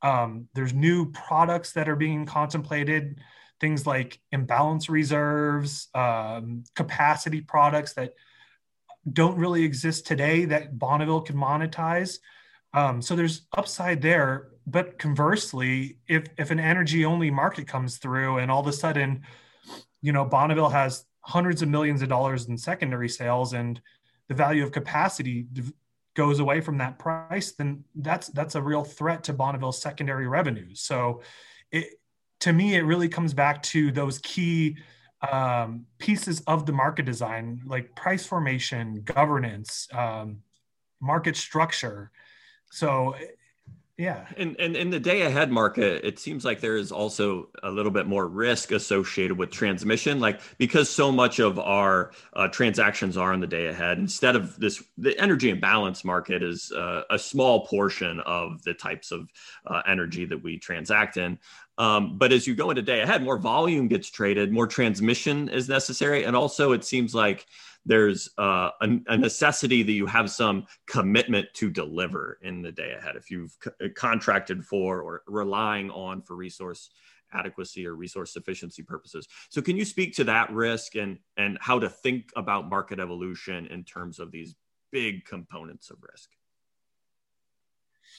Um, 0.03 0.49
there's 0.55 0.75
new 0.75 1.11
products 1.13 1.73
that 1.73 1.89
are 1.89 1.97
being 1.97 2.27
contemplated, 2.27 3.21
things 3.61 3.87
like 3.87 4.21
imbalance 4.33 4.89
reserves, 4.89 5.89
um, 5.95 6.65
capacity 6.75 7.41
products 7.41 7.95
that 7.95 8.15
don't 9.11 9.39
really 9.39 9.65
exist 9.65 10.07
today 10.07 10.45
that 10.47 10.79
Bonneville 10.79 11.21
can 11.23 11.37
monetize. 11.37 12.19
Um, 12.75 13.03
so 13.03 13.15
there's 13.17 13.47
upside 13.57 14.03
there. 14.03 14.49
But 14.67 14.99
conversely, 14.99 15.99
if 16.07 16.25
if 16.39 16.51
an 16.51 16.61
energy 16.61 17.05
only 17.05 17.31
market 17.31 17.67
comes 17.67 17.99
through 17.99 18.39
and 18.39 18.51
all 18.51 18.61
of 18.61 18.67
a 18.69 18.73
sudden, 18.73 19.23
you 20.01 20.13
know, 20.13 20.25
Bonneville 20.25 20.69
has 20.69 21.05
hundreds 21.21 21.63
of 21.63 21.69
millions 21.69 22.03
of 22.03 22.09
dollars 22.09 22.49
in 22.49 22.57
secondary 22.57 23.09
sales 23.09 23.53
and 23.53 23.81
the 24.29 24.35
value 24.35 24.63
of 24.63 24.73
capacity 24.73 25.47
goes 26.15 26.41
away 26.41 26.61
from 26.61 26.79
that 26.79 26.99
price, 26.99 27.53
then 27.53 27.85
that's 27.95 28.29
that's 28.29 28.55
a 28.55 28.63
real 28.63 28.85
threat 28.85 29.25
to 29.25 29.33
Bonneville's 29.33 29.81
secondary 29.81 30.29
revenues. 30.29 30.81
So, 30.81 31.23
it, 31.71 32.01
to 32.41 32.53
me, 32.53 32.75
it 32.75 32.83
really 32.83 33.09
comes 33.09 33.35
back 33.35 33.63
to 33.65 33.93
those 33.93 34.19
key 34.19 34.77
um, 35.31 35.87
pieces 35.99 36.41
of 36.47 36.67
the 36.67 36.73
market 36.73 37.07
design, 37.07 37.63
like 37.65 37.95
price 37.95 38.27
formation, 38.27 39.03
governance, 39.05 39.89
um, 39.93 40.39
market 41.01 41.37
structure. 41.37 42.11
So, 42.71 43.15
yeah. 43.99 44.27
And, 44.39 44.59
and 44.59 44.75
in 44.75 44.89
the 44.89 44.99
day 44.99 45.23
ahead 45.23 45.51
market, 45.51 46.05
it 46.05 46.19
seems 46.19 46.47
like 46.47 46.61
there 46.61 46.77
is 46.77 46.91
also 46.91 47.51
a 47.63 47.71
little 47.71 47.93
bit 47.93 48.07
more 48.07 48.27
risk 48.27 48.73
associated 48.73 49.37
with 49.37 49.51
transmission, 49.51 50.19
like 50.19 50.41
because 50.57 50.89
so 50.89 51.13
much 51.13 51.41
of 51.41 51.59
our 51.59 52.13
uh, 52.33 52.49
transactions 52.49 53.19
are 53.19 53.35
in 53.35 53.41
the 53.41 53.47
day 53.47 53.67
ahead. 53.67 53.99
Instead 53.99 54.35
of 54.35 54.59
this, 54.59 54.83
the 54.97 55.19
energy 55.21 55.51
imbalance 55.51 56.05
market 56.05 56.43
is 56.43 56.73
uh, 56.73 57.03
a 57.11 57.19
small 57.19 57.67
portion 57.67 58.21
of 58.21 58.63
the 58.63 58.73
types 58.73 59.13
of 59.13 59.29
uh, 59.67 59.83
energy 59.87 60.25
that 60.25 60.43
we 60.43 60.59
transact 60.59 61.19
in. 61.19 61.39
Um, 61.77 62.17
but 62.17 62.33
as 62.33 62.47
you 62.47 62.55
go 62.55 62.71
into 62.71 62.83
day 62.83 63.03
ahead, 63.03 63.23
more 63.23 63.39
volume 63.39 63.89
gets 63.89 64.11
traded, 64.11 64.53
more 64.53 64.67
transmission 64.67 65.49
is 65.49 65.69
necessary, 65.69 66.25
and 66.25 66.35
also 66.35 66.73
it 66.73 66.85
seems 66.85 67.15
like 67.15 67.47
there's 67.85 68.29
uh, 68.39 68.71
a, 68.81 68.89
a, 69.09 69.17
necessity 69.17 69.83
that 69.83 69.93
you 69.93 70.07
have 70.07 70.31
some 70.31 70.67
commitment 70.87 71.49
to 71.55 71.69
deliver 71.69 72.39
in 72.43 72.63
the 72.63 72.71
day 72.71 72.93
ahead. 72.97 73.17
If 73.17 73.31
you've 73.31 73.57
c- 73.63 73.89
contracted 73.91 74.65
for 74.65 75.01
or 75.01 75.23
relying 75.27 75.91
on 75.91 76.23
for 76.23 76.37
resource 76.37 76.91
adequacy 77.33 77.87
or 77.87 77.95
resource 77.95 78.33
sufficiency 78.33 78.83
purposes. 78.83 79.27
So 79.49 79.63
can 79.63 79.77
you 79.77 79.85
speak 79.85 80.15
to 80.17 80.25
that 80.25 80.51
risk 80.53 80.97
and 80.97 81.19
and 81.37 81.59
how 81.61 81.79
to 81.79 81.89
think 81.89 82.31
about 82.37 82.69
market 82.69 83.01
evolution 83.01 83.67
in 83.67 83.85
terms 83.85 84.19
of 84.19 84.31
these 84.31 84.55
big 84.91 85.25
components 85.25 85.91
of 85.91 85.99
risk? 86.03 86.31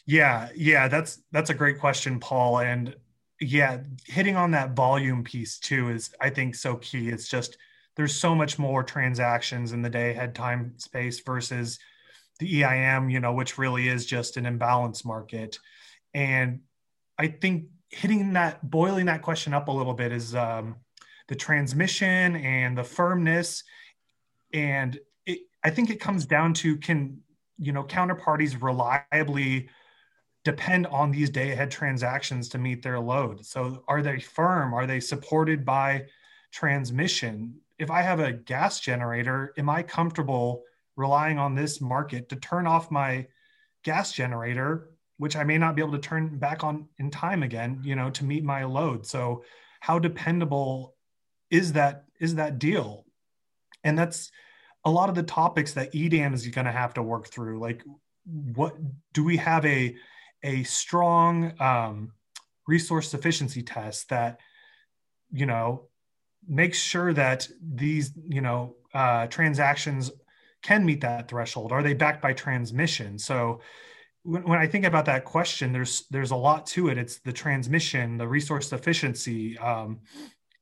Yeah 0.06 0.50
yeah 0.56 0.88
that's 0.88 1.22
that's 1.32 1.50
a 1.50 1.54
great 1.54 1.80
question 1.80 2.20
paul. 2.20 2.60
And 2.60 2.96
yeah 3.40 3.80
hitting 4.06 4.36
on 4.36 4.52
that 4.52 4.76
volume 4.76 5.24
piece 5.24 5.60
too 5.60 5.90
is 5.90 6.14
i 6.22 6.30
think 6.30 6.56
so 6.56 6.76
key. 6.78 7.10
It's 7.10 7.28
just 7.28 7.58
there's 7.96 8.16
so 8.16 8.34
much 8.34 8.58
more 8.58 8.84
transactions 8.84 9.72
in 9.72 9.82
the 9.82 9.90
day 9.90 10.12
ahead 10.12 10.34
time 10.36 10.74
space 10.78 11.20
versus 11.20 11.80
the 12.40 12.64
EIM, 12.64 13.10
you 13.10 13.20
know, 13.20 13.34
which 13.34 13.58
really 13.58 13.88
is 13.88 14.06
just 14.06 14.38
an 14.38 14.46
imbalance 14.46 15.06
market. 15.06 15.60
And 16.14 16.62
I 17.18 17.28
think 17.28 17.66
hitting 17.90 18.34
that, 18.34 18.68
boiling 18.68 19.06
that 19.06 19.22
question 19.22 19.54
up 19.54 19.68
a 19.68 19.72
little 19.72 19.94
bit 19.94 20.12
is 20.12 20.34
um, 20.34 20.76
the 21.28 21.36
transmission 21.36 22.36
and 22.36 22.78
the 22.78 22.84
firmness. 22.84 23.64
And 24.52 25.00
it, 25.26 25.40
I 25.64 25.70
think 25.70 25.90
it 25.90 26.00
comes 26.00 26.26
down 26.26 26.54
to 26.56 26.78
can, 26.78 27.20
you 27.60 27.72
know, 27.72 27.84
counterparties 27.84 28.62
reliably 28.62 29.70
depend 30.44 30.88
on 30.88 31.12
these 31.12 31.30
day 31.30 31.52
ahead 31.52 31.72
transactions 31.72 32.50
to 32.50 32.58
meet 32.58 32.84
their 32.84 33.00
load. 33.00 33.46
So 33.46 33.84
are 33.88 34.02
they 34.02 34.20
firm? 34.20 34.74
Are 34.74 34.86
they 34.86 35.00
supported 35.00 35.64
by 35.64 36.06
transmission? 36.52 37.56
If 37.84 37.92
I 37.92 38.02
have 38.02 38.22
a 38.22 38.32
gas 38.32 38.80
generator, 38.80 39.54
am 39.58 39.70
I 39.70 39.84
comfortable 39.84 40.64
relying 40.96 41.38
on 41.38 41.54
this 41.54 41.82
market 41.82 42.30
to 42.30 42.38
turn 42.38 42.66
off 42.66 42.90
my 42.90 43.28
gas 43.84 44.14
generator, 44.14 44.90
which 45.18 45.36
I 45.36 45.44
may 45.44 45.58
not 45.58 45.76
be 45.76 45.82
able 45.82 45.92
to 45.92 46.00
turn 46.00 46.40
back 46.40 46.64
on 46.64 46.88
in 46.98 47.12
time 47.12 47.44
again, 47.44 47.82
you 47.84 47.96
know, 47.96 48.10
to 48.12 48.24
meet 48.24 48.44
my 48.44 48.64
load? 48.64 49.06
So 49.06 49.44
how 49.82 50.00
dependable 50.00 50.96
is 51.52 51.74
that 51.74 52.06
is 52.22 52.36
that 52.36 52.58
deal? 52.58 53.06
And 53.84 54.00
that's 54.00 54.32
a 54.86 54.90
lot 54.90 55.10
of 55.10 55.16
the 55.16 55.24
topics 55.24 55.74
that 55.74 55.94
EDAM 55.94 56.34
is 56.34 56.48
going 56.48 56.66
to 56.66 56.72
have 56.72 56.94
to 56.94 57.04
work 57.04 57.28
through. 57.28 57.60
Like, 57.60 57.84
what 58.24 58.78
do 59.12 59.26
we 59.26 59.38
have 59.38 59.66
a 59.66 59.96
a 60.42 60.64
strong 60.64 61.54
um, 61.60 62.14
resource 62.66 63.10
sufficiency 63.10 63.62
test 63.62 64.08
that 64.10 64.40
you 65.34 65.46
know 65.46 65.90
makes 66.48 66.80
sure 66.80 67.14
that 67.14 67.48
these 67.62 68.14
you 68.28 68.42
know 68.42 68.76
uh, 68.94 69.28
transactions 69.28 70.12
can 70.62 70.86
meet 70.86 71.02
that 71.02 71.28
threshold. 71.28 71.72
Are 71.72 71.84
they 71.84 71.94
backed 71.94 72.22
by 72.22 72.34
transmission? 72.34 73.20
So 73.20 73.60
when, 74.24 74.44
when, 74.44 74.60
i 74.60 74.66
think 74.66 74.86
about 74.86 75.04
that 75.06 75.26
question 75.26 75.74
there's 75.74 76.06
there's 76.10 76.32
a 76.32 76.36
lot 76.36 76.66
to 76.68 76.90
it. 76.90 76.98
It's 76.98 77.20
the 77.20 77.34
transmission 77.34 78.18
the 78.18 78.28
resource 78.28 78.70
sufficiency. 78.70 79.58
Um, 79.58 80.00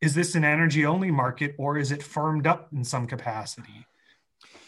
is 0.01 0.15
this 0.15 0.33
an 0.33 0.43
energy 0.43 0.85
only 0.85 1.11
market 1.11 1.53
or 1.59 1.77
is 1.77 1.91
it 1.91 2.01
firmed 2.01 2.47
up 2.47 2.69
in 2.73 2.83
some 2.83 3.05
capacity 3.05 3.85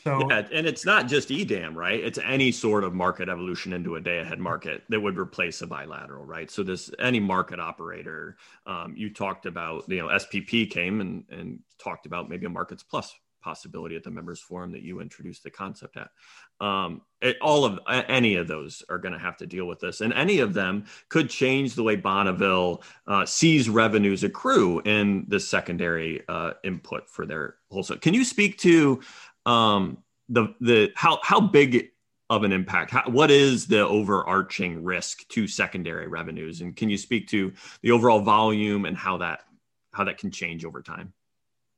so, 0.03 0.27
yeah, 0.29 0.45
and 0.51 0.67
it's 0.67 0.85
not 0.85 1.07
just 1.07 1.31
EDAM, 1.31 1.77
right? 1.77 1.99
It's 1.99 2.19
any 2.19 2.51
sort 2.51 2.83
of 2.83 2.93
market 2.93 3.29
evolution 3.29 3.71
into 3.71 3.95
a 3.95 4.01
day 4.01 4.19
ahead 4.19 4.39
market 4.39 4.83
that 4.89 4.99
would 4.99 5.17
replace 5.17 5.61
a 5.61 5.67
bilateral, 5.67 6.25
right? 6.25 6.51
So 6.51 6.61
this 6.61 6.91
any 6.99 7.21
market 7.21 7.59
operator, 7.59 8.35
um, 8.65 8.93
you 8.97 9.13
talked 9.13 9.45
about, 9.45 9.87
you 9.87 9.97
know, 9.97 10.07
SPP 10.07 10.69
came 10.69 10.99
and 10.99 11.23
and 11.29 11.59
talked 11.81 12.05
about 12.05 12.29
maybe 12.29 12.45
a 12.45 12.49
markets 12.49 12.83
plus 12.83 13.13
possibility 13.43 13.95
at 13.95 14.03
the 14.03 14.11
members 14.11 14.39
forum 14.39 14.71
that 14.71 14.81
you 14.81 15.01
introduced 15.01 15.43
the 15.43 15.49
concept 15.49 15.97
at. 15.97 16.09
Um, 16.65 17.01
it, 17.21 17.37
all 17.41 17.65
of 17.65 17.79
any 17.87 18.35
of 18.35 18.47
those 18.47 18.83
are 18.89 18.97
going 18.97 19.13
to 19.13 19.19
have 19.19 19.37
to 19.37 19.45
deal 19.45 19.65
with 19.65 19.79
this, 19.79 20.01
and 20.01 20.13
any 20.13 20.39
of 20.39 20.53
them 20.53 20.85
could 21.09 21.29
change 21.29 21.75
the 21.75 21.83
way 21.83 21.95
Bonneville 21.95 22.83
uh, 23.05 23.25
sees 23.25 23.69
revenues 23.69 24.23
accrue 24.23 24.81
in 24.85 25.25
the 25.27 25.39
secondary 25.39 26.23
uh, 26.27 26.53
input 26.63 27.09
for 27.09 27.25
their 27.25 27.55
wholesale. 27.69 27.97
Can 27.97 28.13
you 28.13 28.23
speak 28.23 28.57
to 28.59 29.01
um, 29.45 29.97
the 30.29 30.53
the 30.61 30.91
how 30.95 31.19
how 31.23 31.39
big 31.39 31.89
of 32.29 32.43
an 32.43 32.51
impact? 32.51 32.91
How, 32.91 33.03
what 33.09 33.31
is 33.31 33.67
the 33.67 33.85
overarching 33.85 34.83
risk 34.83 35.27
to 35.29 35.47
secondary 35.47 36.07
revenues, 36.07 36.61
and 36.61 36.75
can 36.75 36.89
you 36.89 36.97
speak 36.97 37.27
to 37.29 37.51
the 37.81 37.91
overall 37.91 38.21
volume 38.21 38.85
and 38.85 38.97
how 38.97 39.17
that 39.17 39.41
how 39.93 40.03
that 40.03 40.17
can 40.17 40.31
change 40.31 40.65
over 40.65 40.81
time. 40.81 41.13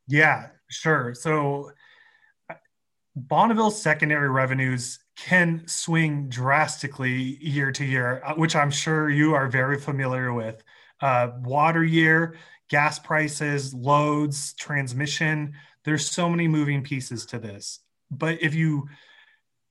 Yeah, 0.08 0.48
sure. 0.70 1.14
So 1.14 1.72
Bonneville's 3.16 3.82
secondary 3.82 4.30
revenues 4.30 5.00
can 5.16 5.64
swing 5.68 6.28
drastically 6.28 7.38
year 7.42 7.72
to 7.72 7.86
year, 7.86 8.22
uh, 8.26 8.34
which 8.36 8.56
I'm 8.56 8.72
sure 8.72 9.10
you 9.10 9.34
are 9.34 9.48
very 9.48 9.80
familiar 9.80 10.34
with. 10.34 10.64
Uh, 11.02 11.32
water 11.42 11.84
year, 11.84 12.38
gas 12.70 13.00
prices, 13.00 13.74
loads, 13.74 14.54
transmission. 14.54 15.54
There's 15.84 16.10
so 16.10 16.30
many 16.30 16.48
moving 16.48 16.84
pieces 16.84 17.26
to 17.28 17.40
this. 17.40 17.80
But 18.12 18.42
if 18.42 18.54
you 18.54 18.88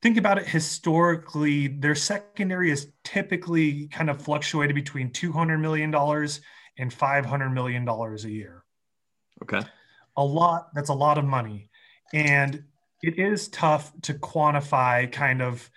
think 0.01 0.17
about 0.17 0.37
it 0.37 0.47
historically, 0.47 1.67
their 1.67 1.95
secondary 1.95 2.71
is 2.71 2.91
typically 3.03 3.87
kind 3.87 4.09
of 4.09 4.21
fluctuated 4.21 4.75
between 4.75 5.11
$200 5.11 5.59
million 5.59 5.93
and 5.93 6.91
$500 6.91 7.53
million 7.53 7.87
a 7.87 8.29
year. 8.29 8.63
Okay. 9.43 9.61
A 10.17 10.23
lot, 10.23 10.69
that's 10.73 10.89
a 10.89 10.93
lot 10.93 11.17
of 11.17 11.25
money. 11.25 11.69
And 12.13 12.63
it 13.03 13.19
is 13.19 13.47
tough 13.49 13.91
to 14.03 14.13
quantify 14.13 15.11
kind 15.11 15.41
of 15.41 15.69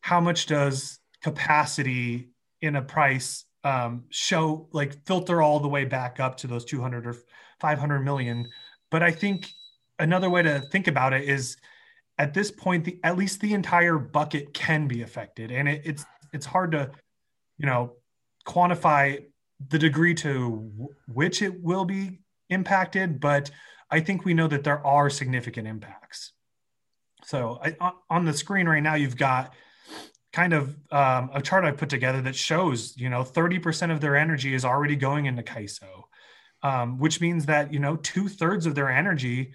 how 0.00 0.20
much 0.20 0.46
does 0.46 0.98
capacity 1.22 2.30
in 2.60 2.76
a 2.76 2.82
price 2.82 3.44
um, 3.64 4.04
show 4.10 4.68
like 4.72 5.04
filter 5.06 5.42
all 5.42 5.60
the 5.60 5.68
way 5.68 5.84
back 5.84 6.20
up 6.20 6.36
to 6.38 6.46
those 6.46 6.64
200 6.64 7.06
or 7.06 7.16
500 7.60 8.00
million. 8.00 8.48
But 8.90 9.02
i 9.02 9.10
think 9.10 9.48
another 9.98 10.28
way 10.28 10.42
to 10.42 10.60
think 10.72 10.88
about 10.88 11.12
it 11.12 11.28
is 11.28 11.56
at 12.18 12.34
this 12.34 12.50
point 12.50 12.84
the 12.84 12.98
at 13.04 13.16
least 13.16 13.40
the 13.40 13.54
entire 13.54 13.98
bucket 13.98 14.52
can 14.52 14.88
be 14.88 15.02
affected. 15.02 15.50
And 15.50 15.68
it, 15.68 15.82
it's 15.84 16.04
it's 16.32 16.46
hard 16.46 16.72
to 16.72 16.90
you 17.58 17.66
know 17.66 17.92
quantify 18.46 19.24
the 19.68 19.78
degree 19.78 20.14
to 20.14 20.90
which 21.06 21.40
it 21.42 21.62
will 21.62 21.84
be 21.84 22.18
impacted 22.50 23.20
but 23.20 23.48
i 23.92 24.00
think 24.00 24.24
we 24.24 24.34
know 24.34 24.48
that 24.48 24.64
there 24.64 24.84
are 24.84 25.08
significant 25.08 25.68
impacts. 25.68 26.32
So 27.24 27.60
I, 27.62 27.92
on 28.10 28.24
the 28.24 28.32
screen 28.32 28.68
right 28.68 28.82
now, 28.82 28.94
you've 28.94 29.16
got 29.16 29.54
kind 30.32 30.52
of 30.52 30.76
um, 30.90 31.30
a 31.34 31.42
chart 31.42 31.64
I 31.64 31.72
put 31.72 31.90
together 31.90 32.22
that 32.22 32.34
shows, 32.34 32.96
you 32.96 33.10
know, 33.10 33.22
30% 33.22 33.92
of 33.92 34.00
their 34.00 34.16
energy 34.16 34.54
is 34.54 34.64
already 34.64 34.96
going 34.96 35.26
into 35.26 35.42
CAISO, 35.42 36.04
um, 36.62 36.98
which 36.98 37.20
means 37.20 37.46
that, 37.46 37.72
you 37.72 37.78
know, 37.78 37.96
two 37.96 38.28
thirds 38.28 38.64
of 38.64 38.74
their 38.74 38.88
energy, 38.88 39.52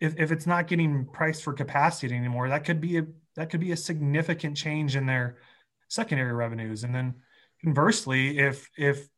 if, 0.00 0.18
if 0.18 0.30
it's 0.30 0.46
not 0.46 0.68
getting 0.68 1.06
priced 1.06 1.42
for 1.42 1.52
capacity 1.52 2.14
anymore, 2.14 2.48
that 2.48 2.64
could 2.64 2.80
be 2.80 2.98
a, 2.98 3.06
that 3.34 3.50
could 3.50 3.60
be 3.60 3.72
a 3.72 3.76
significant 3.76 4.56
change 4.56 4.94
in 4.94 5.06
their 5.06 5.38
secondary 5.88 6.32
revenues. 6.32 6.84
And 6.84 6.94
then 6.94 7.14
conversely, 7.62 8.38
if, 8.38 8.68
if 8.76 9.08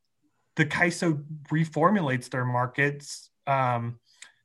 the 0.55 0.65
CAISO 0.65 1.23
reformulates 1.51 2.29
their 2.29 2.45
markets, 2.45 3.29
um, 3.45 3.99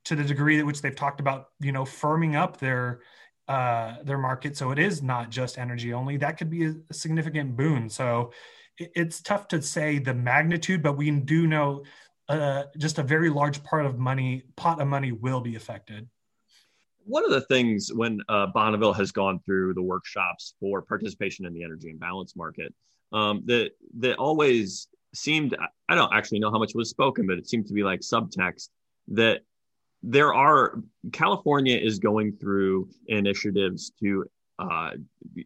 to 0.05 0.15
the 0.15 0.23
degree 0.23 0.59
at 0.59 0.65
which 0.65 0.81
they've 0.81 0.95
talked 0.95 1.19
about, 1.19 1.49
you 1.59 1.71
know, 1.71 1.83
firming 1.83 2.35
up 2.35 2.57
their 2.57 3.01
uh, 3.49 3.95
their 4.03 4.19
market. 4.19 4.55
So 4.55 4.69
it 4.69 4.77
is 4.77 5.01
not 5.01 5.31
just 5.31 5.57
energy 5.57 5.91
only. 5.91 6.17
That 6.17 6.37
could 6.37 6.51
be 6.51 6.65
a, 6.65 6.75
significant 6.93 7.57
boon. 7.57 7.89
So 7.89 8.31
it, 8.77 8.91
it's 8.95 9.21
tough 9.21 9.47
to 9.49 9.61
say 9.61 9.97
the 9.97 10.13
magnitude, 10.13 10.83
but 10.83 10.95
we 10.95 11.09
do 11.09 11.47
know 11.47 11.83
uh, 12.29 12.65
just 12.77 12.99
a 12.99 13.03
very 13.03 13.31
large 13.31 13.63
part 13.63 13.87
of 13.87 13.97
money 13.97 14.43
pot 14.55 14.79
of 14.79 14.87
money 14.87 15.11
will 15.11 15.41
be 15.41 15.55
affected. 15.55 16.07
One 17.05 17.25
of 17.25 17.31
the 17.31 17.41
things 17.41 17.91
when 17.91 18.21
uh, 18.29 18.45
Bonneville 18.53 18.93
has 18.93 19.11
gone 19.11 19.39
through 19.47 19.73
the 19.73 19.81
workshops 19.81 20.53
for 20.59 20.83
participation 20.83 21.47
in 21.47 21.53
the 21.55 21.63
energy 21.63 21.89
imbalance 21.89 22.35
market, 22.35 22.71
um, 23.11 23.41
that 23.47 23.71
that 23.97 24.17
always 24.17 24.89
seemed 25.15 25.57
I 25.89 25.95
don't 25.95 26.13
actually 26.13 26.37
know 26.37 26.51
how 26.51 26.59
much 26.59 26.75
was 26.75 26.91
spoken, 26.91 27.25
but 27.25 27.39
it 27.39 27.49
seemed 27.49 27.65
to 27.65 27.73
be 27.73 27.81
like 27.81 28.01
subtext 28.01 28.69
that 29.07 29.41
there 30.03 30.33
are 30.33 30.79
California 31.11 31.77
is 31.77 31.99
going 31.99 32.33
through 32.33 32.89
initiatives 33.07 33.91
to 33.99 34.25
uh, 34.59 34.91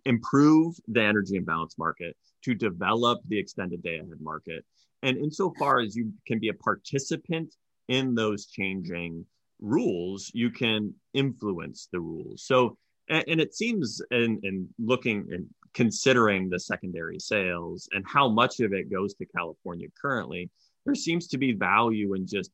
improve 0.05 0.75
the 0.87 1.01
energy 1.01 1.35
imbalance 1.35 1.77
market, 1.77 2.15
to 2.43 2.53
develop 2.53 3.21
the 3.27 3.37
extended 3.37 3.81
day 3.83 3.97
ahead 3.97 4.19
market, 4.19 4.65
and 5.01 5.17
insofar 5.17 5.81
as 5.81 5.95
you 5.95 6.11
can 6.25 6.39
be 6.39 6.49
a 6.49 6.53
participant 6.53 7.53
in 7.87 8.15
those 8.15 8.47
changing 8.47 9.25
rules, 9.59 10.31
you 10.33 10.49
can 10.49 10.93
influence 11.13 11.87
the 11.91 11.99
rules. 11.99 12.43
So, 12.43 12.77
and, 13.09 13.23
and 13.27 13.41
it 13.41 13.53
seems 13.55 14.01
in, 14.11 14.39
in 14.43 14.67
looking 14.79 15.27
and 15.31 15.47
considering 15.73 16.49
the 16.49 16.59
secondary 16.59 17.19
sales 17.19 17.89
and 17.91 18.05
how 18.07 18.29
much 18.29 18.59
of 18.59 18.73
it 18.73 18.91
goes 18.91 19.13
to 19.15 19.25
California 19.25 19.87
currently, 19.99 20.49
there 20.85 20.95
seems 20.95 21.27
to 21.27 21.37
be 21.37 21.53
value 21.53 22.13
in 22.13 22.27
just 22.27 22.51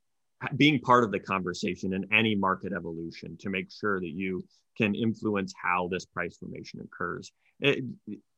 being 0.56 0.80
part 0.80 1.04
of 1.04 1.12
the 1.12 1.20
conversation 1.20 1.94
in 1.94 2.06
any 2.14 2.36
market 2.36 2.74
evolution 2.74 3.38
to 3.38 3.50
make 3.50 3.72
sure 3.72 4.00
that 4.00 4.10
you 4.10 4.44
can 4.78 4.96
influence 4.96 5.54
how 5.62 5.90
this 5.92 6.06
price 6.06 6.38
formation 6.38 6.80
occurs. 6.82 7.32
It, 7.60 7.84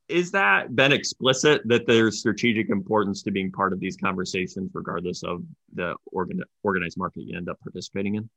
is 0.09 0.31
that 0.31 0.75
been 0.75 0.91
explicit 0.91 1.61
that 1.65 1.87
there's 1.87 2.19
strategic 2.19 2.69
importance 2.69 3.23
to 3.23 3.31
being 3.31 3.51
part 3.51 3.71
of 3.71 3.79
these 3.79 3.95
conversations, 3.95 4.71
regardless 4.73 5.23
of 5.23 5.43
the 5.73 5.95
organ, 6.07 6.43
organized 6.63 6.97
market 6.97 7.21
you 7.21 7.37
end 7.37 7.49
up 7.49 7.59
participating 7.61 8.15
in? 8.15 8.29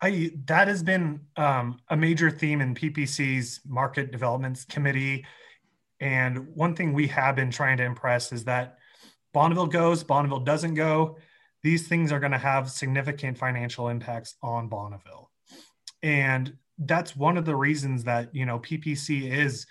I 0.00 0.30
that 0.46 0.68
has 0.68 0.82
been 0.82 1.20
um, 1.36 1.80
a 1.88 1.96
major 1.96 2.30
theme 2.30 2.60
in 2.60 2.74
PPC's 2.74 3.60
market 3.66 4.12
developments 4.12 4.64
committee, 4.64 5.26
and 6.00 6.54
one 6.54 6.74
thing 6.74 6.92
we 6.92 7.08
have 7.08 7.36
been 7.36 7.50
trying 7.50 7.76
to 7.78 7.84
impress 7.84 8.32
is 8.32 8.44
that 8.44 8.78
Bonneville 9.34 9.66
goes, 9.66 10.04
Bonneville 10.04 10.40
doesn't 10.40 10.74
go 10.74 11.18
these 11.62 11.88
things 11.88 12.12
are 12.12 12.20
going 12.20 12.32
to 12.32 12.38
have 12.38 12.70
significant 12.70 13.36
financial 13.36 13.88
impacts 13.88 14.34
on 14.42 14.68
Bonneville. 14.68 15.30
And 16.02 16.56
that's 16.78 17.16
one 17.16 17.36
of 17.36 17.44
the 17.44 17.56
reasons 17.56 18.04
that, 18.04 18.34
you 18.34 18.46
know, 18.46 18.58
PPC 18.58 19.30
is 19.30 19.66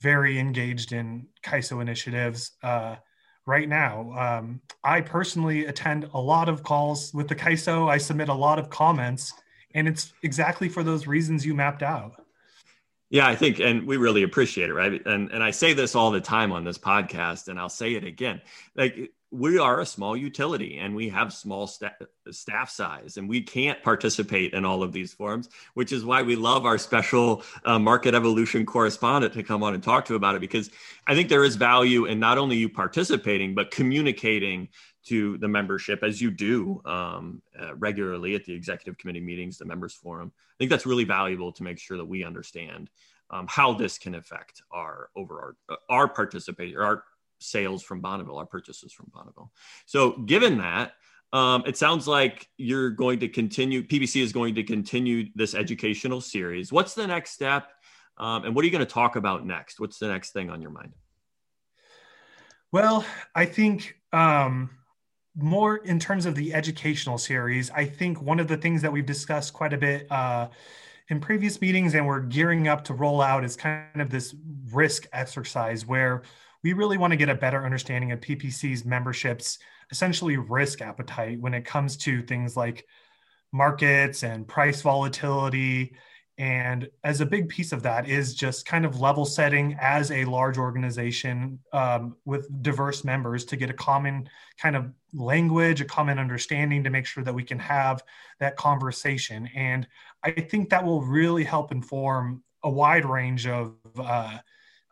very 0.00 0.38
engaged 0.38 0.92
in 0.92 1.26
CAISO 1.44 1.80
initiatives 1.80 2.52
uh, 2.62 2.96
right 3.46 3.68
now. 3.68 4.12
Um, 4.12 4.60
I 4.84 5.00
personally 5.00 5.66
attend 5.66 6.08
a 6.14 6.20
lot 6.20 6.48
of 6.48 6.62
calls 6.62 7.12
with 7.14 7.28
the 7.28 7.34
CAISO. 7.34 7.88
I 7.88 7.98
submit 7.98 8.28
a 8.28 8.34
lot 8.34 8.58
of 8.58 8.70
comments, 8.70 9.32
and 9.74 9.88
it's 9.88 10.12
exactly 10.22 10.68
for 10.68 10.82
those 10.82 11.06
reasons 11.06 11.46
you 11.46 11.54
mapped 11.54 11.82
out. 11.82 12.22
Yeah, 13.10 13.28
I 13.28 13.36
think, 13.36 13.60
and 13.60 13.86
we 13.86 13.96
really 13.98 14.22
appreciate 14.22 14.70
it, 14.70 14.74
right? 14.74 15.04
And 15.04 15.30
and 15.32 15.42
I 15.42 15.50
say 15.50 15.74
this 15.74 15.94
all 15.94 16.10
the 16.10 16.20
time 16.20 16.50
on 16.50 16.64
this 16.64 16.78
podcast, 16.78 17.48
and 17.48 17.58
I'll 17.58 17.68
say 17.68 17.94
it 17.94 18.04
again. 18.04 18.40
Like 18.74 19.12
we 19.32 19.58
are 19.58 19.80
a 19.80 19.86
small 19.86 20.14
utility 20.14 20.78
and 20.78 20.94
we 20.94 21.08
have 21.08 21.32
small 21.32 21.66
sta- 21.66 21.94
staff 22.30 22.68
size 22.68 23.16
and 23.16 23.28
we 23.28 23.40
can't 23.40 23.82
participate 23.82 24.52
in 24.52 24.64
all 24.64 24.82
of 24.82 24.92
these 24.92 25.12
forums 25.12 25.48
which 25.74 25.90
is 25.90 26.04
why 26.04 26.20
we 26.22 26.36
love 26.36 26.66
our 26.66 26.76
special 26.76 27.42
uh, 27.64 27.78
market 27.78 28.14
evolution 28.14 28.66
correspondent 28.66 29.32
to 29.32 29.42
come 29.42 29.62
on 29.62 29.72
and 29.72 29.82
talk 29.82 30.04
to 30.04 30.14
about 30.14 30.34
it 30.34 30.40
because 30.40 30.70
i 31.06 31.14
think 31.14 31.28
there 31.28 31.44
is 31.44 31.56
value 31.56 32.04
in 32.04 32.20
not 32.20 32.36
only 32.36 32.56
you 32.56 32.68
participating 32.68 33.54
but 33.54 33.70
communicating 33.70 34.68
to 35.04 35.36
the 35.38 35.48
membership 35.48 36.02
as 36.02 36.20
you 36.20 36.30
do 36.30 36.80
um, 36.84 37.42
uh, 37.60 37.74
regularly 37.76 38.34
at 38.34 38.44
the 38.44 38.54
executive 38.54 38.96
committee 38.98 39.20
meetings 39.20 39.58
the 39.58 39.64
members 39.64 39.94
forum. 39.94 40.32
I 40.36 40.54
think 40.58 40.70
that's 40.70 40.86
really 40.86 41.04
valuable 41.04 41.52
to 41.52 41.62
make 41.62 41.78
sure 41.78 41.96
that 41.96 42.04
we 42.04 42.24
understand 42.24 42.90
um, 43.30 43.46
how 43.48 43.72
this 43.72 43.98
can 43.98 44.14
affect 44.14 44.62
our 44.70 45.08
over 45.16 45.56
our, 45.68 45.78
our 45.88 46.08
participation 46.08 46.78
our 46.78 47.04
sales 47.42 47.82
from 47.82 48.00
Bonneville, 48.00 48.38
our 48.38 48.46
purchases 48.46 48.92
from 48.92 49.10
Bonneville. 49.12 49.50
So, 49.86 50.12
given 50.18 50.58
that, 50.58 50.92
um, 51.32 51.62
it 51.66 51.76
sounds 51.76 52.06
like 52.06 52.48
you're 52.58 52.90
going 52.90 53.20
to 53.20 53.28
continue, 53.28 53.82
PPC 53.82 54.22
is 54.22 54.32
going 54.32 54.54
to 54.56 54.62
continue 54.62 55.28
this 55.34 55.54
educational 55.54 56.20
series. 56.20 56.72
What's 56.72 56.94
the 56.94 57.06
next 57.06 57.30
step? 57.30 57.70
Um, 58.18 58.44
and 58.44 58.54
what 58.54 58.62
are 58.62 58.66
you 58.66 58.72
going 58.72 58.84
to 58.84 58.92
talk 58.92 59.16
about 59.16 59.46
next? 59.46 59.80
What's 59.80 59.98
the 59.98 60.08
next 60.08 60.32
thing 60.32 60.50
on 60.50 60.60
your 60.60 60.70
mind? 60.70 60.92
Well, 62.70 63.04
I 63.34 63.46
think 63.46 63.96
um, 64.12 64.70
more 65.36 65.76
in 65.76 65.98
terms 65.98 66.26
of 66.26 66.34
the 66.34 66.52
educational 66.54 67.18
series, 67.18 67.70
I 67.70 67.86
think 67.86 68.20
one 68.20 68.38
of 68.38 68.48
the 68.48 68.56
things 68.56 68.82
that 68.82 68.92
we've 68.92 69.06
discussed 69.06 69.52
quite 69.52 69.72
a 69.72 69.78
bit 69.78 70.10
uh, 70.10 70.48
in 71.08 71.20
previous 71.20 71.60
meetings 71.60 71.94
and 71.94 72.06
we're 72.06 72.20
gearing 72.20 72.68
up 72.68 72.84
to 72.84 72.94
roll 72.94 73.20
out 73.20 73.44
is 73.44 73.56
kind 73.56 74.00
of 74.00 74.10
this 74.10 74.34
risk 74.70 75.06
exercise 75.12 75.86
where 75.86 76.22
we 76.62 76.72
really 76.72 76.98
want 76.98 77.12
to 77.12 77.16
get 77.16 77.28
a 77.28 77.34
better 77.34 77.64
understanding 77.64 78.12
of 78.12 78.20
PPC's 78.20 78.84
memberships, 78.84 79.58
essentially 79.90 80.36
risk 80.36 80.80
appetite 80.80 81.40
when 81.40 81.54
it 81.54 81.64
comes 81.64 81.96
to 81.98 82.22
things 82.22 82.56
like 82.56 82.86
markets 83.52 84.22
and 84.22 84.46
price 84.46 84.80
volatility. 84.80 85.94
And 86.38 86.88
as 87.04 87.20
a 87.20 87.26
big 87.26 87.48
piece 87.48 87.72
of 87.72 87.82
that 87.82 88.08
is 88.08 88.34
just 88.34 88.64
kind 88.64 88.86
of 88.86 89.00
level 89.00 89.24
setting 89.24 89.76
as 89.80 90.10
a 90.10 90.24
large 90.24 90.56
organization 90.56 91.58
um, 91.72 92.16
with 92.24 92.48
diverse 92.62 93.04
members 93.04 93.44
to 93.46 93.56
get 93.56 93.68
a 93.68 93.74
common 93.74 94.28
kind 94.58 94.74
of 94.74 94.92
language, 95.12 95.80
a 95.80 95.84
common 95.84 96.18
understanding 96.18 96.82
to 96.84 96.90
make 96.90 97.06
sure 97.06 97.22
that 97.22 97.34
we 97.34 97.44
can 97.44 97.58
have 97.58 98.02
that 98.40 98.56
conversation. 98.56 99.48
And 99.54 99.86
I 100.22 100.30
think 100.30 100.70
that 100.70 100.84
will 100.84 101.02
really 101.02 101.44
help 101.44 101.70
inform 101.70 102.42
a 102.62 102.70
wide 102.70 103.04
range 103.04 103.46
of 103.46 103.74
uh, 103.98 104.38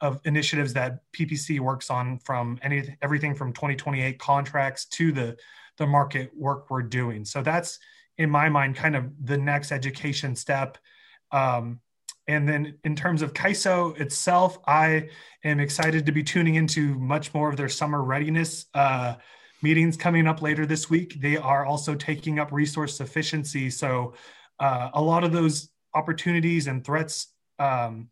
of 0.00 0.20
initiatives 0.24 0.72
that 0.74 1.00
PPC 1.12 1.60
works 1.60 1.90
on 1.90 2.18
from 2.20 2.58
any 2.62 2.96
everything 3.02 3.34
from 3.34 3.52
2028 3.52 4.18
contracts 4.18 4.86
to 4.86 5.12
the 5.12 5.36
the 5.78 5.86
market 5.86 6.30
work 6.36 6.70
we're 6.70 6.82
doing. 6.82 7.24
So 7.24 7.42
that's 7.42 7.78
in 8.18 8.30
my 8.30 8.48
mind 8.48 8.76
kind 8.76 8.96
of 8.96 9.10
the 9.24 9.38
next 9.38 9.72
education 9.72 10.36
step. 10.36 10.78
Um, 11.32 11.80
and 12.28 12.48
then 12.48 12.74
in 12.84 12.94
terms 12.94 13.22
of 13.22 13.32
CAISO 13.32 13.98
itself, 13.98 14.58
I 14.66 15.08
am 15.42 15.58
excited 15.58 16.06
to 16.06 16.12
be 16.12 16.22
tuning 16.22 16.56
into 16.56 16.94
much 16.98 17.32
more 17.34 17.48
of 17.48 17.56
their 17.56 17.68
summer 17.68 18.02
readiness 18.02 18.66
uh, 18.74 19.14
meetings 19.62 19.96
coming 19.96 20.26
up 20.26 20.42
later 20.42 20.66
this 20.66 20.88
week. 20.88 21.20
They 21.20 21.36
are 21.36 21.64
also 21.64 21.94
taking 21.94 22.38
up 22.38 22.52
resource 22.52 22.96
sufficiency. 22.96 23.70
So 23.70 24.14
uh, 24.58 24.90
a 24.94 25.02
lot 25.02 25.24
of 25.24 25.32
those 25.32 25.70
opportunities 25.94 26.66
and 26.66 26.84
threats 26.84 27.28
um, 27.58 28.10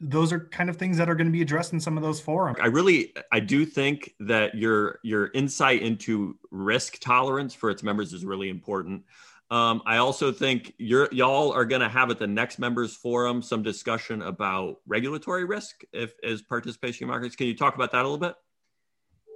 those 0.00 0.32
are 0.32 0.40
kind 0.40 0.70
of 0.70 0.76
things 0.76 0.96
that 0.96 1.08
are 1.08 1.14
going 1.14 1.26
to 1.26 1.32
be 1.32 1.42
addressed 1.42 1.72
in 1.72 1.80
some 1.80 1.96
of 1.96 2.02
those 2.02 2.20
forums. 2.20 2.58
I 2.60 2.66
really, 2.66 3.12
I 3.32 3.40
do 3.40 3.64
think 3.64 4.14
that 4.20 4.54
your 4.54 5.00
your 5.02 5.30
insight 5.34 5.82
into 5.82 6.36
risk 6.50 6.98
tolerance 7.00 7.54
for 7.54 7.70
its 7.70 7.82
members 7.82 8.12
is 8.12 8.24
really 8.24 8.48
important. 8.48 9.02
Um, 9.50 9.82
I 9.86 9.96
also 9.96 10.30
think 10.30 10.74
you're 10.78 11.08
y'all 11.10 11.52
are 11.52 11.64
going 11.64 11.80
to 11.80 11.88
have 11.88 12.10
at 12.10 12.18
the 12.18 12.26
next 12.26 12.58
members 12.58 12.94
forum 12.94 13.42
some 13.42 13.62
discussion 13.62 14.22
about 14.22 14.76
regulatory 14.86 15.44
risk 15.44 15.82
if 15.92 16.12
as 16.22 16.42
participation 16.42 17.08
markets. 17.08 17.34
Can 17.34 17.46
you 17.46 17.56
talk 17.56 17.74
about 17.74 17.90
that 17.92 18.00
a 18.00 18.08
little 18.08 18.18
bit? 18.18 18.34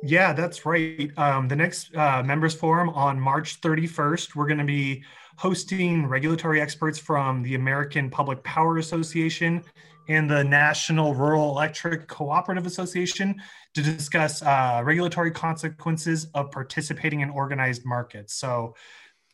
Yeah, 0.05 0.33
that's 0.33 0.67
right. 0.67 1.11
Um, 1.17 1.47
the 1.49 1.57
next 1.57 1.95
uh, 1.95 2.23
members 2.25 2.55
forum 2.55 2.89
on 2.91 3.21
March 3.21 3.61
31st, 3.61 4.35
we're 4.35 4.49
going 4.49 4.59
to 4.59 4.65
be 4.65 5.05
hosting 5.37 6.07
regulatory 6.07 6.61
experts 6.61 6.99
from 6.99 7.43
the 7.43 7.55
American 7.55 8.11
Public 8.11 8.43
Power 8.43 8.79
Association 8.79 9.63
and 10.09 10.31
the 10.31 10.43
National 10.43 11.15
Rural 11.15 11.51
Electric 11.51 12.09
Cooperative 12.09 12.67
Association 12.67 13.41
to 13.75 13.83
discuss 13.83 14.43
uh, 14.43 14.83
regulatory 14.85 15.31
consequences 15.31 16.27
of 16.35 16.51
participating 16.51 17.21
in 17.21 17.31
organized 17.31 17.85
markets. 17.85 18.35
So 18.35 18.75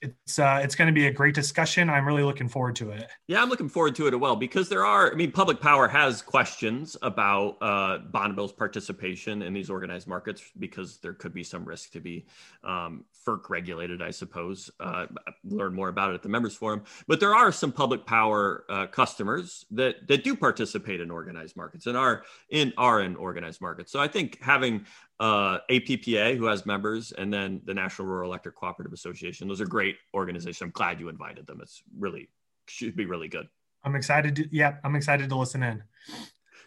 it's 0.01 0.39
uh, 0.39 0.61
it's 0.63 0.75
going 0.75 0.87
to 0.87 0.93
be 0.93 1.07
a 1.07 1.13
great 1.13 1.35
discussion. 1.35 1.91
I'm 1.91 2.07
really 2.07 2.23
looking 2.23 2.49
forward 2.49 2.77
to 2.77 2.91
it. 2.91 3.09
Yeah, 3.27 3.43
I'm 3.43 3.49
looking 3.49 3.69
forward 3.69 3.95
to 3.97 4.07
it 4.07 4.15
as 4.15 4.21
well 4.21 4.37
because 4.37 4.69
there 4.69 4.85
are. 4.87 5.11
I 5.13 5.15
mean, 5.17 5.33
public 5.33 5.61
power 5.61 5.89
has 5.89 6.23
questions 6.23 6.97
about 7.03 7.57
uh, 7.61 7.99
Bonneville's 7.99 8.53
participation 8.53 9.43
in 9.43 9.53
these 9.53 9.71
organized 9.71 10.07
markets 10.07 10.43
because 10.59 10.99
there 10.99 11.15
could 11.15 11.35
be 11.35 11.43
some 11.43 11.65
risk 11.65 11.91
to 11.93 12.01
be 12.01 12.27
um, 12.63 13.05
FERC 13.29 13.51
regulated. 13.51 14.01
I 14.01 14.11
suppose. 14.11 14.71
Uh, 14.81 15.07
learn 15.45 15.75
more 15.75 15.89
about 15.89 16.11
it 16.11 16.15
at 16.15 16.23
the 16.23 16.29
members 16.29 16.55
forum. 16.55 16.83
But 17.07 17.21
there 17.21 17.35
are 17.35 17.53
some 17.53 17.73
public 17.73 18.07
power 18.07 18.65
uh, 18.69 18.87
customers 18.87 19.67
that 19.73 20.07
that 20.09 20.25
do 20.25 20.35
participate 20.35 21.01
in 21.01 21.11
organized 21.11 21.57
markets 21.57 21.87
and 21.87 21.97
are 21.97 22.25
in 22.51 22.73
are 22.77 23.03
in 23.03 23.17
organized 23.17 23.61
markets. 23.61 23.93
So 23.93 24.01
I 24.01 24.09
think 24.09 24.43
having 24.43 24.87
uh, 25.21 25.59
APPA, 25.71 26.37
who 26.37 26.47
has 26.47 26.65
members, 26.65 27.13
and 27.13 27.33
then 27.33 27.61
the 27.65 27.75
National 27.75 28.07
Rural 28.09 28.31
Electric 28.31 28.55
Cooperative 28.55 28.93
Association. 28.93 29.49
Those 29.49 29.61
are 29.61 29.67
great 29.67 29.97
organizations. 30.15 30.63
I'm 30.63 30.71
glad 30.71 31.01
you 31.01 31.09
invited 31.09 31.47
them. 31.47 31.61
It's 31.61 31.83
really 31.99 32.29
should 32.67 32.97
be 32.97 33.07
really 33.07 33.29
good. 33.29 33.49
I'm 33.85 33.95
excited. 33.95 34.37
To, 34.37 34.49
yeah, 34.51 34.77
I'm 34.85 34.95
excited 34.95 35.29
to 35.29 35.37
listen 35.37 35.63
in. 35.63 35.83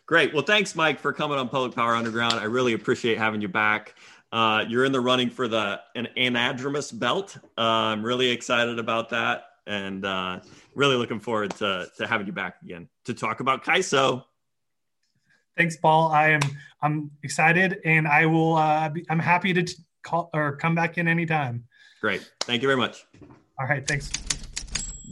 Great. 0.06 0.34
Well, 0.34 0.44
thanks, 0.44 0.76
Mike, 0.76 1.00
for 1.00 1.14
coming 1.14 1.38
on 1.38 1.48
Public 1.48 1.74
Power 1.74 1.96
Underground. 1.96 2.34
I 2.34 2.46
really 2.46 2.74
appreciate 2.74 3.18
having 3.18 3.42
you 3.42 3.48
back. 3.48 3.96
Uh, 4.32 4.64
you're 4.68 4.86
in 4.86 4.92
the 4.92 5.00
running 5.00 5.30
for 5.30 5.48
the 5.48 5.82
an 5.96 6.08
anadromous 6.18 6.98
belt. 6.98 7.38
Uh, 7.58 7.62
I'm 7.62 8.04
really 8.04 8.30
excited 8.30 8.80
about 8.80 9.10
that, 9.10 9.46
and 9.68 10.06
uh, 10.06 10.40
really 10.76 10.96
looking 10.96 11.20
forward 11.20 11.54
to 11.56 11.90
to 11.98 12.08
having 12.08 12.28
you 12.28 12.34
back 12.34 12.56
again 12.64 12.88
to 13.06 13.14
talk 13.14 13.42
about 13.42 13.66
CAISO. 13.66 14.24
Thanks, 15.58 15.76
Paul. 15.76 16.12
I 16.12 16.30
am 16.30 16.42
I'm 16.82 17.12
excited, 17.24 17.80
and 17.84 18.08
I 18.08 18.26
will. 18.26 18.56
Uh, 18.56 18.90
be, 18.90 19.06
I'm 19.10 19.20
happy 19.20 19.54
to 19.54 19.64
t- 19.64 19.76
call 20.04 20.30
or 20.34 20.56
come 20.56 20.76
back 20.76 20.98
in 20.98 21.08
anytime. 21.08 21.66
Great. 22.00 22.32
Thank 22.42 22.62
you 22.62 22.68
very 22.68 22.80
much. 22.80 23.06
All 23.60 23.68
right. 23.68 23.86
Thanks. 23.86 24.10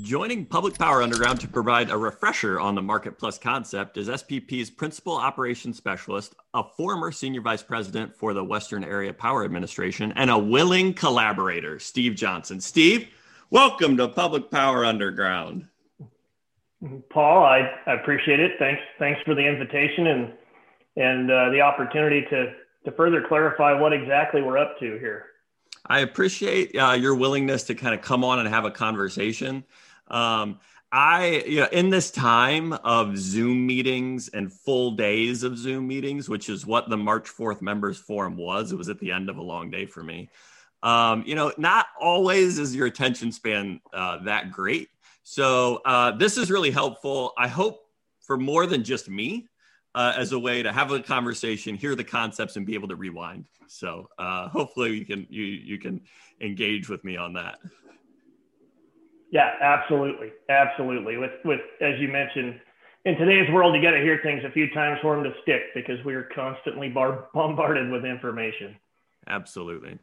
Joining 0.01 0.45
Public 0.45 0.77
Power 0.77 1.01
Underground 1.01 1.41
to 1.41 1.47
provide 1.47 1.89
a 1.89 1.97
refresher 1.97 2.57
on 2.57 2.73
the 2.73 2.81
Market 2.81 3.17
Plus 3.17 3.38
concept 3.38 3.97
is 3.97 4.07
SPP's 4.07 4.69
Principal 4.69 5.17
Operations 5.17 5.75
Specialist, 5.75 6.35
a 6.53 6.63
former 6.63 7.12
Senior 7.12 7.41
Vice 7.41 7.63
President 7.63 8.15
for 8.15 8.33
the 8.33 8.43
Western 8.43 8.85
Area 8.85 9.12
Power 9.12 9.43
Administration, 9.43 10.13
and 10.15 10.29
a 10.29 10.38
willing 10.38 10.93
collaborator, 10.93 11.79
Steve 11.79 12.15
Johnson. 12.15 12.62
Steve, 12.62 13.09
welcome 13.49 13.97
to 13.97 14.07
Public 14.07 14.49
Power 14.49 14.85
Underground. 14.85 15.67
Paul, 17.09 17.43
I, 17.43 17.69
I 17.85 17.93
appreciate 17.95 18.39
it. 18.39 18.53
Thanks, 18.57 18.81
thanks 18.99 19.19
for 19.25 19.35
the 19.35 19.45
invitation 19.45 20.07
and 20.07 20.33
and 20.95 21.31
uh, 21.31 21.49
the 21.49 21.62
opportunity 21.62 22.21
to 22.29 22.53
to 22.85 22.91
further 22.93 23.25
clarify 23.27 23.73
what 23.73 23.91
exactly 23.91 24.41
we're 24.41 24.57
up 24.57 24.79
to 24.79 24.97
here. 24.99 25.25
I 25.85 25.99
appreciate 25.99 26.75
uh, 26.75 26.93
your 26.93 27.15
willingness 27.15 27.63
to 27.63 27.75
kind 27.75 27.95
of 27.95 28.01
come 28.01 28.23
on 28.23 28.39
and 28.39 28.47
have 28.47 28.65
a 28.65 28.71
conversation. 28.71 29.63
Um, 30.10 30.60
I, 30.91 31.43
you 31.45 31.60
know, 31.60 31.67
in 31.72 31.89
this 31.89 32.10
time 32.10 32.74
of 32.74 33.15
Zoom 33.15 33.67
meetings 33.67 34.30
and 34.30 34.52
full 34.52 34.91
days 34.91 35.43
of 35.43 35.58
Zoom 35.58 35.88
meetings, 35.88 36.28
which 36.28 36.50
is 36.50 36.65
what 36.65 36.89
the 36.89 36.98
March 36.98 37.30
4th 37.30 37.62
members 37.62 37.98
forum 38.00 38.36
was, 38.38 38.72
it 38.72 38.78
was 38.78 38.89
at 38.89 39.00
the 39.00 39.12
end 39.12 39.30
of 39.30 39.38
a 39.38 39.41
long 39.41 39.69
day 39.69 39.86
for 39.86 40.04
me. 40.04 40.30
Um, 40.82 41.24
you 41.28 41.36
know, 41.36 41.52
not 41.58 41.88
always 42.00 42.58
is 42.58 42.76
your 42.76 42.88
attention 42.88 43.32
span 43.32 43.82
uh, 43.93 44.24
that 44.24 44.52
great. 44.52 44.89
So 45.24 45.82
uh, 45.86 46.12
this 46.12 46.38
is 46.38 46.50
really 46.50 46.72
helpful. 46.72 47.34
I 47.38 47.48
hope 47.48 47.82
for 48.22 48.38
more 48.38 48.65
than 48.65 48.84
just 48.84 49.10
me 49.10 49.48
uh, 49.93 50.13
as 50.15 50.32
a 50.32 50.39
way 50.39 50.63
to 50.63 50.72
have 50.72 50.91
a 50.91 51.02
conversation, 51.02 51.76
hear 51.76 51.93
the 51.93 52.04
concepts, 52.04 52.56
and 52.56 52.65
be 52.65 52.74
able 52.74 52.88
to 52.88 52.95
rewind. 52.95 53.45
So 53.67 54.10
uh, 54.17 54.50
hopefully 54.50 54.98
you 54.98 55.06
can 55.06 55.28
you 55.30 55.43
you 55.43 55.78
can 55.78 56.02
engage 56.41 56.89
with 56.89 57.04
me 57.04 57.17
on 57.17 57.34
that. 57.34 57.60
Yeah, 59.32 59.52
absolutely, 59.62 60.32
absolutely. 60.50 61.18
With 61.18 61.32
with 61.46 61.62
as 61.82 62.00
you 62.00 62.08
mentioned, 62.08 62.60
in 63.06 63.15
today's 63.15 63.50
world, 63.52 63.76
you 63.76 63.82
got 63.82 63.92
to 63.92 64.02
hear 64.02 64.20
things 64.24 64.44
a 64.44 64.52
few 64.52 64.70
times 64.72 65.00
for 65.02 65.15
them 65.15 65.24
to 65.24 65.34
stick 65.42 65.74
because 65.74 66.04
we 66.04 66.15
are 66.15 66.24
constantly 66.36 66.89
bar- 66.89 67.28
bombarded 67.34 67.92
with 67.92 68.06
information. 68.06 68.76
Absolutely. 69.28 69.98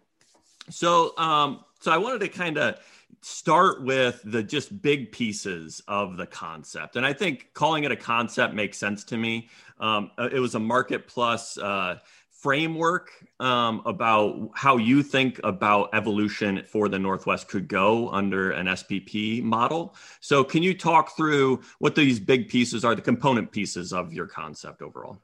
So, 0.70 1.16
um, 1.18 1.64
so 1.80 1.92
I 1.92 1.98
wanted 1.98 2.20
to 2.20 2.28
kind 2.28 2.58
of 2.58 2.78
start 3.20 3.82
with 3.82 4.20
the 4.24 4.42
just 4.42 4.82
big 4.82 5.12
pieces 5.12 5.82
of 5.88 6.16
the 6.16 6.26
concept. 6.26 6.96
And 6.96 7.04
I 7.04 7.12
think 7.12 7.50
calling 7.54 7.84
it 7.84 7.92
a 7.92 7.96
concept 7.96 8.54
makes 8.54 8.78
sense 8.78 9.04
to 9.04 9.16
me. 9.16 9.48
Um, 9.78 10.10
uh, 10.18 10.28
it 10.32 10.40
was 10.40 10.54
a 10.54 10.60
market 10.60 11.06
plus 11.06 11.58
uh, 11.58 11.98
framework 12.40 13.10
um, 13.40 13.82
about 13.86 14.50
how 14.54 14.76
you 14.76 15.02
think 15.02 15.40
about 15.44 15.90
evolution 15.92 16.62
for 16.66 16.88
the 16.88 16.98
Northwest 16.98 17.48
could 17.48 17.68
go 17.68 18.08
under 18.10 18.50
an 18.50 18.66
SPP 18.66 19.42
model. 19.42 19.94
So, 20.20 20.44
can 20.44 20.62
you 20.62 20.76
talk 20.76 21.16
through 21.16 21.62
what 21.78 21.94
these 21.94 22.20
big 22.20 22.48
pieces 22.48 22.84
are, 22.84 22.94
the 22.94 23.02
component 23.02 23.52
pieces 23.52 23.92
of 23.92 24.12
your 24.12 24.26
concept 24.26 24.82
overall? 24.82 25.18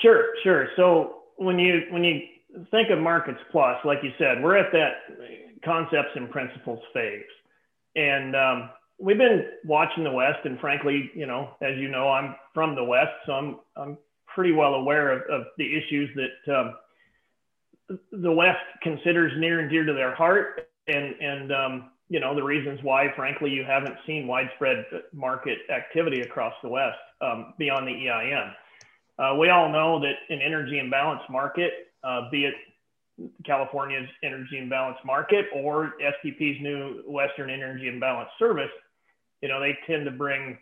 Sure, 0.00 0.26
sure. 0.42 0.68
So, 0.76 1.22
when 1.36 1.58
you 1.58 1.82
when 1.90 2.04
you 2.04 2.20
think 2.70 2.90
of 2.90 2.98
markets 2.98 3.40
plus, 3.50 3.76
like 3.84 3.98
you 4.02 4.10
said, 4.18 4.42
we're 4.42 4.56
at 4.56 4.72
that 4.72 4.92
concepts 5.64 6.10
and 6.14 6.30
principles 6.30 6.80
phase. 6.92 7.22
And 7.96 8.36
um, 8.36 8.70
we've 8.98 9.18
been 9.18 9.46
watching 9.64 10.04
the 10.04 10.10
West, 10.10 10.38
and 10.44 10.58
frankly, 10.60 11.10
you 11.14 11.26
know, 11.26 11.50
as 11.60 11.76
you 11.76 11.88
know, 11.88 12.08
I'm 12.08 12.34
from 12.54 12.74
the 12.74 12.84
West, 12.84 13.12
so 13.26 13.32
I'm 13.32 13.56
I'm 13.76 13.98
pretty 14.38 14.52
well 14.52 14.74
aware 14.74 15.10
of, 15.10 15.22
of 15.28 15.46
the 15.56 15.76
issues 15.76 16.08
that 16.14 16.56
um, 16.56 16.74
the 18.12 18.30
West 18.30 18.60
considers 18.84 19.32
near 19.36 19.58
and 19.58 19.68
dear 19.68 19.84
to 19.84 19.92
their 19.92 20.14
heart, 20.14 20.68
and 20.86 21.16
and 21.20 21.52
um, 21.52 21.90
you 22.08 22.20
know 22.20 22.36
the 22.36 22.42
reasons 22.42 22.78
why, 22.84 23.12
frankly, 23.16 23.50
you 23.50 23.64
haven't 23.64 23.96
seen 24.06 24.28
widespread 24.28 24.86
market 25.12 25.58
activity 25.74 26.20
across 26.20 26.54
the 26.62 26.68
West 26.68 26.98
um, 27.20 27.52
beyond 27.58 27.88
the 27.88 28.08
EIM. 28.08 28.52
Uh, 29.18 29.34
we 29.36 29.48
all 29.48 29.72
know 29.72 29.98
that 29.98 30.14
an 30.30 30.40
energy 30.40 30.78
imbalance 30.78 31.22
market, 31.28 31.72
uh, 32.04 32.30
be 32.30 32.44
it 32.44 32.54
California's 33.44 34.08
energy 34.22 34.58
imbalance 34.58 34.98
market 35.04 35.46
or 35.52 35.94
SPP's 36.00 36.62
new 36.62 37.02
Western 37.08 37.50
Energy 37.50 37.88
Imbalance 37.88 38.30
Service, 38.38 38.70
you 39.42 39.48
know, 39.48 39.58
they 39.58 39.76
tend 39.88 40.04
to 40.04 40.12
bring 40.12 40.56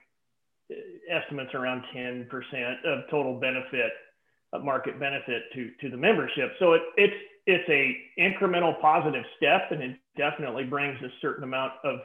estimates 1.10 1.54
around 1.54 1.82
10% 1.94 2.26
of 2.84 3.10
total 3.10 3.38
benefit, 3.38 3.92
of 4.52 4.64
market 4.64 4.98
benefit 4.98 5.44
to, 5.54 5.70
to 5.80 5.90
the 5.90 5.96
membership. 5.96 6.52
So 6.58 6.72
it, 6.72 6.82
it's, 6.96 7.16
it's 7.46 7.68
a 7.68 7.96
incremental 8.20 8.80
positive 8.80 9.24
step 9.36 9.70
and 9.70 9.82
it 9.82 9.96
definitely 10.16 10.64
brings 10.64 11.00
a 11.02 11.08
certain 11.20 11.44
amount 11.44 11.72
of 11.84 12.00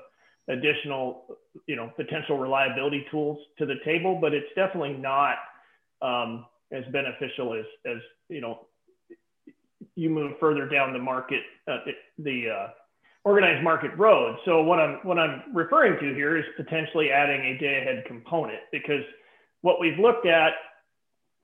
additional, 0.48 1.38
you 1.68 1.76
know, 1.76 1.92
potential 1.96 2.38
reliability 2.38 3.06
tools 3.10 3.40
to 3.58 3.66
the 3.66 3.76
table, 3.86 4.18
but 4.20 4.34
it's 4.34 4.50
definitely 4.56 4.94
not 4.94 5.36
um, 6.02 6.46
as 6.72 6.84
beneficial 6.92 7.54
as, 7.54 7.66
as, 7.86 7.98
you 8.30 8.42
know, 8.42 8.68
you 9.96 10.10
move 10.10 10.34
further 10.40 10.68
down 10.68 10.94
the 10.94 11.00
market, 11.00 11.42
uh, 11.68 11.78
the 12.18 12.50
uh, 12.50 12.68
organized 13.24 13.64
market 13.64 13.92
road. 13.98 14.38
So 14.46 14.64
what 14.64 14.80
I'm 14.80 15.00
what 15.04 15.20
I'm 15.20 15.44
referring 15.54 16.00
to 16.00 16.14
here 16.16 16.38
is 16.38 16.46
potentially 16.58 17.12
adding 17.12 17.42
a 17.42 17.58
day 17.58 17.80
ahead 17.82 18.04
component 18.06 18.60
because 18.72 19.04
what 19.62 19.80
we've 19.80 20.00
looked 20.00 20.26
at 20.26 20.54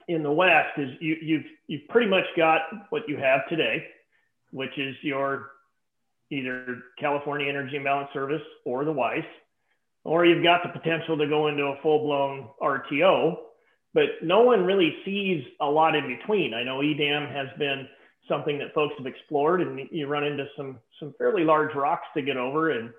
in 0.07 0.23
the 0.23 0.31
West 0.31 0.77
is 0.77 0.89
you, 0.99 1.17
you've 1.21 1.45
you've 1.67 1.87
pretty 1.89 2.09
much 2.09 2.25
got 2.35 2.61
what 2.89 3.03
you 3.07 3.17
have 3.17 3.47
today, 3.49 3.85
which 4.51 4.77
is 4.77 4.95
your 5.01 5.51
either 6.31 6.83
California 6.99 7.47
Energy 7.47 7.77
Imbalance 7.77 8.09
Service 8.13 8.41
or 8.65 8.83
the 8.83 8.91
WEIS, 8.91 9.23
or 10.03 10.25
you've 10.25 10.43
got 10.43 10.61
the 10.63 10.69
potential 10.69 11.17
to 11.17 11.27
go 11.27 11.47
into 11.47 11.63
a 11.63 11.77
full 11.81 11.99
blown 11.99 12.47
RTO, 12.61 13.37
but 13.93 14.05
no 14.23 14.41
one 14.41 14.65
really 14.65 14.97
sees 15.05 15.43
a 15.61 15.65
lot 15.65 15.95
in 15.95 16.07
between. 16.07 16.53
I 16.53 16.63
know 16.63 16.81
EDAM 16.81 17.27
has 17.31 17.47
been 17.57 17.87
something 18.27 18.57
that 18.59 18.73
folks 18.73 18.93
have 18.97 19.07
explored, 19.07 19.61
and 19.61 19.79
you 19.91 20.07
run 20.07 20.23
into 20.23 20.45
some 20.55 20.79
some 20.99 21.13
fairly 21.17 21.43
large 21.43 21.73
rocks 21.75 22.07
to 22.15 22.21
get 22.21 22.37
over, 22.37 22.71
and 22.71 22.91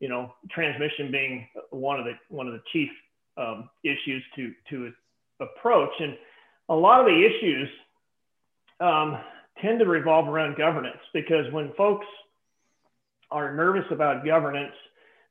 you 0.00 0.08
know 0.08 0.32
transmission 0.50 1.10
being 1.10 1.46
one 1.70 1.98
of 1.98 2.04
the 2.04 2.12
one 2.28 2.46
of 2.46 2.52
the 2.52 2.62
chief 2.72 2.90
um, 3.36 3.68
issues 3.84 4.22
to 4.36 4.52
to 4.70 4.92
approach, 5.40 5.92
and 6.00 6.16
a 6.68 6.74
lot 6.74 7.00
of 7.00 7.06
the 7.06 7.26
issues 7.26 7.68
um, 8.80 9.18
tend 9.60 9.78
to 9.78 9.86
revolve 9.86 10.28
around 10.28 10.56
governance 10.56 11.00
because 11.12 11.50
when 11.52 11.72
folks 11.74 12.06
are 13.30 13.54
nervous 13.54 13.84
about 13.90 14.24
governance, 14.24 14.72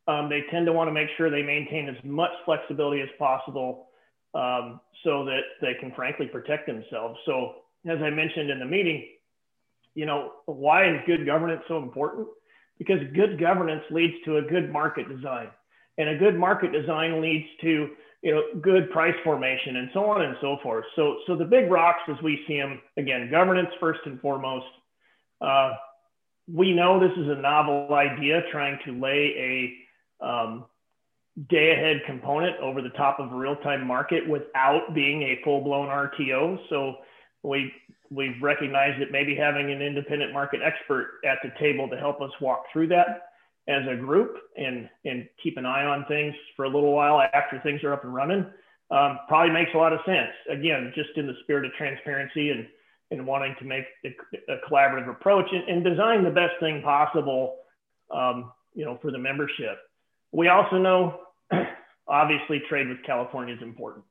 um, 0.08 0.30
they 0.30 0.42
tend 0.52 0.66
to 0.66 0.74
want 0.74 0.88
to 0.88 0.92
make 0.92 1.08
sure 1.18 1.30
they 1.30 1.44
maintain 1.44 1.90
as 1.90 1.96
much 2.04 2.32
flexibility 2.46 3.02
as 3.02 3.10
possible 3.18 3.88
um, 4.34 4.80
so 5.04 5.26
that 5.26 5.42
they 5.62 5.74
can 5.80 5.92
frankly 5.96 6.28
protect 6.28 6.68
themselves. 6.68 7.18
So, 7.26 7.56
as 7.88 8.00
I 8.02 8.10
mentioned 8.10 8.50
in 8.50 8.60
the 8.60 8.66
meeting, 8.66 9.08
you 9.96 10.06
know, 10.06 10.32
why 10.46 10.90
is 10.90 11.02
good 11.06 11.26
governance 11.26 11.62
so 11.68 11.78
important? 11.78 12.28
Because 12.78 13.00
good 13.14 13.40
governance 13.40 13.84
leads 13.92 14.14
to 14.26 14.38
a 14.38 14.42
good 14.42 14.72
market 14.72 15.10
design, 15.10 15.48
and 15.98 16.10
a 16.10 16.18
good 16.18 16.38
market 16.38 16.72
design 16.72 17.22
leads 17.22 17.46
to 17.62 17.90
you 18.22 18.36
know 18.36 18.44
good 18.62 18.90
price 18.92 19.16
formation 19.24 19.78
and 19.78 19.90
so 19.94 20.06
on 20.06 20.22
and 20.22 20.36
so 20.42 20.58
forth. 20.64 20.86
So, 20.96 21.18
so 21.28 21.36
the 21.36 21.46
big 21.46 21.70
rocks 21.70 22.02
as 22.10 22.22
we 22.24 22.44
see 22.48 22.58
them 22.58 22.82
again, 22.98 23.30
governance 23.30 23.70
first 23.80 24.00
and 24.06 24.20
foremost. 24.22 24.66
Uh, 25.42 25.74
we 26.52 26.74
know 26.74 27.00
this 27.00 27.18
is 27.18 27.30
a 27.30 27.36
novel 27.36 27.94
idea, 27.94 28.42
trying 28.52 28.80
to 28.86 29.00
lay 29.00 29.78
a 30.22 30.26
um, 30.26 30.66
day 31.50 31.72
ahead 31.72 32.02
component 32.06 32.58
over 32.58 32.82
the 32.82 32.90
top 32.90 33.20
of 33.20 33.32
a 33.32 33.36
real 33.36 33.56
time 33.58 33.86
market 33.86 34.28
without 34.28 34.94
being 34.94 35.22
a 35.24 35.40
full 35.44 35.62
blown 35.62 35.88
RTO. 35.88 36.60
So 36.70 36.96
we 37.44 37.72
we've 38.12 38.42
recognized 38.42 39.02
that 39.02 39.12
maybe 39.12 39.36
having 39.36 39.72
an 39.72 39.82
independent 39.82 40.34
market 40.34 40.62
expert 40.64 41.20
at 41.26 41.38
the 41.44 41.52
table 41.60 41.88
to 41.90 41.98
help 41.98 42.22
us 42.22 42.32
walk 42.42 42.64
through 42.72 42.88
that 42.88 43.30
as 43.68 43.84
a 43.88 43.96
group 43.96 44.36
and 44.58 44.90
and 45.06 45.28
keep 45.42 45.58
an 45.58 45.66
eye 45.66 45.86
on 45.86 46.06
things 46.08 46.34
for 46.56 46.66
a 46.66 46.70
little 46.70 46.94
while 46.94 47.22
after 47.34 47.60
things 47.62 47.84
are 47.84 47.94
up 47.94 48.04
and 48.04 48.14
running 48.14 48.46
um, 48.92 49.20
probably 49.28 49.54
makes 49.54 49.72
a 49.74 49.78
lot 49.78 49.94
of 49.94 50.00
sense. 50.06 50.32
Again, 50.50 50.92
just 50.96 51.10
in 51.16 51.28
the 51.28 51.36
spirit 51.44 51.66
of 51.66 51.72
transparency 51.74 52.52
and 52.52 52.68
and 53.12 53.26
wanting 53.26 53.56
to 53.58 53.66
make 53.66 53.86
a, 54.06 54.10
a 54.54 54.58
collaborative 54.70 55.10
approach 55.10 55.48
and, 55.52 55.68
and, 55.68 55.84
design 55.84 56.24
the 56.24 56.30
best 56.30 56.54
thing 56.60 56.80
possible, 56.84 57.56
um, 58.12 58.52
you 58.76 58.86
know, 58.86 59.00
for 59.02 59.10
the 59.10 59.18
membership. 59.18 59.80
We 60.32 60.50
also 60.50 60.78
know, 60.78 61.22
obviously, 62.08 62.62
trade 62.70 62.88
with 62.88 63.02
California 63.04 63.56
is 63.56 63.64
important. 63.64 64.06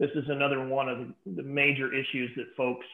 This 0.00 0.08
is 0.14 0.24
another 0.28 0.66
one 0.66 0.88
of 0.88 0.98
the, 0.98 1.14
the 1.36 1.42
major 1.42 1.92
issues 1.92 2.30
that 2.36 2.46
folks 2.56 2.86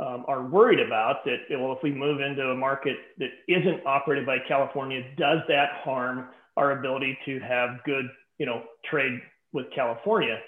um, 0.00 0.24
are 0.26 0.42
worried 0.42 0.80
about. 0.80 1.24
That 1.24 1.38
well, 1.50 1.72
if 1.72 1.82
we 1.82 1.92
move 1.92 2.20
into 2.20 2.50
a 2.50 2.56
market 2.56 2.96
that 3.18 3.30
isn't 3.46 3.86
operated 3.86 4.26
by 4.26 4.38
California, 4.48 5.02
does 5.16 5.40
that 5.48 5.70
harm 5.84 6.28
our 6.56 6.78
ability 6.78 7.16
to 7.26 7.38
have 7.40 7.82
good, 7.84 8.06
you 8.38 8.46
know, 8.46 8.62
trade 8.84 9.20
with 9.52 9.66
California? 9.74 10.38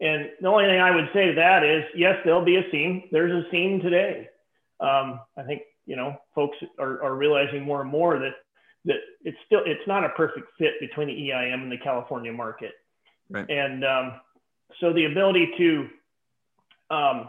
And 0.00 0.28
the 0.40 0.48
only 0.48 0.64
thing 0.66 0.80
I 0.80 0.94
would 0.94 1.08
say 1.14 1.26
to 1.26 1.34
that 1.34 1.64
is, 1.64 1.84
yes, 1.96 2.16
there'll 2.24 2.44
be 2.44 2.56
a 2.56 2.70
seam. 2.70 3.04
There's 3.10 3.32
a 3.32 3.48
seam 3.50 3.80
today. 3.80 4.28
Um, 4.80 5.20
I 5.36 5.42
think 5.46 5.62
you 5.86 5.96
know 5.96 6.16
folks 6.34 6.56
are, 6.78 7.02
are 7.02 7.14
realizing 7.14 7.62
more 7.62 7.80
and 7.80 7.90
more 7.90 8.18
that 8.18 8.34
that 8.84 8.96
it's 9.22 9.38
still 9.46 9.60
it's 9.64 9.86
not 9.86 10.04
a 10.04 10.10
perfect 10.10 10.46
fit 10.58 10.74
between 10.80 11.08
the 11.08 11.30
EIM 11.30 11.62
and 11.62 11.72
the 11.72 11.78
California 11.78 12.32
market. 12.32 12.72
Right. 13.30 13.48
And 13.48 13.84
um, 13.84 14.20
so 14.80 14.92
the 14.92 15.06
ability 15.06 15.48
to 15.56 15.88
um, 16.90 17.28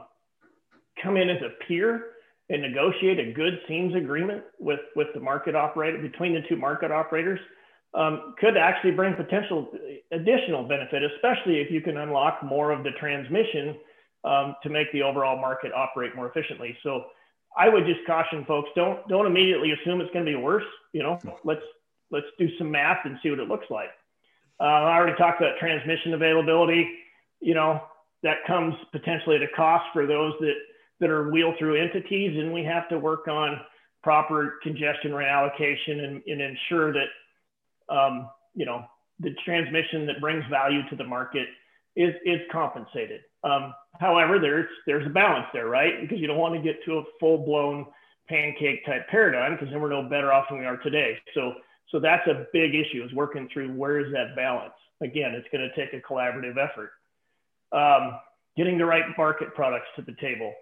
come 1.05 1.15
in 1.15 1.29
as 1.29 1.41
a 1.41 1.63
peer 1.65 2.07
and 2.49 2.61
negotiate 2.61 3.19
a 3.19 3.31
good 3.31 3.59
seams 3.67 3.95
agreement 3.95 4.43
with 4.59 4.81
with 4.95 5.07
the 5.13 5.19
market 5.19 5.55
operator 5.55 5.97
between 5.99 6.33
the 6.33 6.41
two 6.49 6.57
market 6.57 6.91
operators 6.91 7.39
um, 7.93 8.35
could 8.39 8.57
actually 8.57 8.91
bring 8.91 9.13
potential 9.13 9.71
additional 10.11 10.67
benefit, 10.67 11.01
especially 11.03 11.61
if 11.61 11.71
you 11.71 11.79
can 11.81 11.97
unlock 11.97 12.43
more 12.43 12.71
of 12.71 12.83
the 12.83 12.91
transmission 12.99 13.77
um, 14.25 14.55
to 14.63 14.69
make 14.69 14.91
the 14.91 15.01
overall 15.01 15.39
market 15.39 15.71
operate 15.73 16.15
more 16.15 16.27
efficiently. 16.27 16.77
So 16.83 17.05
I 17.57 17.69
would 17.69 17.85
just 17.85 18.05
caution 18.05 18.43
folks 18.45 18.69
don't 18.75 19.07
don't 19.07 19.25
immediately 19.25 19.71
assume 19.71 20.01
it's 20.01 20.11
going 20.11 20.25
to 20.25 20.31
be 20.31 20.35
worse. 20.35 20.65
You 20.91 21.03
know, 21.03 21.19
let's 21.43 21.61
let's 22.11 22.27
do 22.37 22.49
some 22.57 22.69
math 22.69 23.05
and 23.05 23.17
see 23.23 23.29
what 23.29 23.39
it 23.39 23.47
looks 23.47 23.67
like. 23.69 23.89
Uh, 24.59 24.63
I 24.63 24.95
already 24.95 25.17
talked 25.17 25.41
about 25.41 25.57
transmission 25.59 26.13
availability. 26.13 26.89
You 27.39 27.53
know, 27.53 27.81
that 28.23 28.45
comes 28.45 28.75
potentially 28.91 29.37
at 29.37 29.43
a 29.43 29.47
cost 29.55 29.85
for 29.93 30.05
those 30.05 30.33
that 30.41 30.55
that 30.99 31.09
are 31.09 31.29
wheel 31.29 31.53
through 31.59 31.81
entities, 31.81 32.37
and 32.37 32.53
we 32.53 32.63
have 32.63 32.87
to 32.89 32.99
work 32.99 33.27
on 33.27 33.59
proper 34.03 34.59
congestion 34.63 35.11
reallocation 35.11 36.03
and, 36.03 36.21
and 36.27 36.41
ensure 36.41 36.93
that 36.93 37.07
um, 37.89 38.29
you 38.53 38.65
know, 38.65 38.85
the 39.19 39.31
transmission 39.45 40.05
that 40.07 40.19
brings 40.19 40.43
value 40.49 40.81
to 40.89 40.95
the 40.95 41.03
market 41.03 41.47
is, 41.95 42.13
is 42.25 42.39
compensated. 42.51 43.21
Um, 43.43 43.73
however, 43.99 44.39
there's, 44.39 44.67
there's 44.85 45.05
a 45.05 45.09
balance 45.09 45.45
there, 45.53 45.67
right? 45.67 46.01
Because 46.01 46.19
you 46.19 46.27
don't 46.27 46.37
want 46.37 46.55
to 46.55 46.61
get 46.61 46.83
to 46.85 46.97
a 46.97 47.03
full 47.19 47.45
blown 47.45 47.85
pancake 48.27 48.85
type 48.85 49.07
paradigm 49.09 49.53
because 49.53 49.69
then 49.71 49.81
we're 49.81 49.89
no 49.89 50.03
better 50.03 50.33
off 50.33 50.45
than 50.49 50.59
we 50.59 50.65
are 50.65 50.77
today. 50.77 51.17
So, 51.33 51.53
so 51.91 51.99
that's 51.99 52.27
a 52.27 52.47
big 52.51 52.73
issue 52.73 53.03
is 53.03 53.13
working 53.13 53.47
through 53.53 53.71
where 53.73 53.99
is 53.99 54.11
that 54.11 54.35
balance? 54.35 54.73
Again, 55.01 55.33
it's 55.35 55.47
going 55.51 55.69
to 55.69 55.75
take 55.75 55.93
a 55.93 56.05
collaborative 56.05 56.57
effort. 56.57 56.91
Um, 57.71 58.19
getting 58.57 58.77
the 58.77 58.85
right 58.85 59.03
market 59.17 59.53
products 59.53 59.87
to 59.95 60.01
the 60.01 60.15
table, 60.19 60.53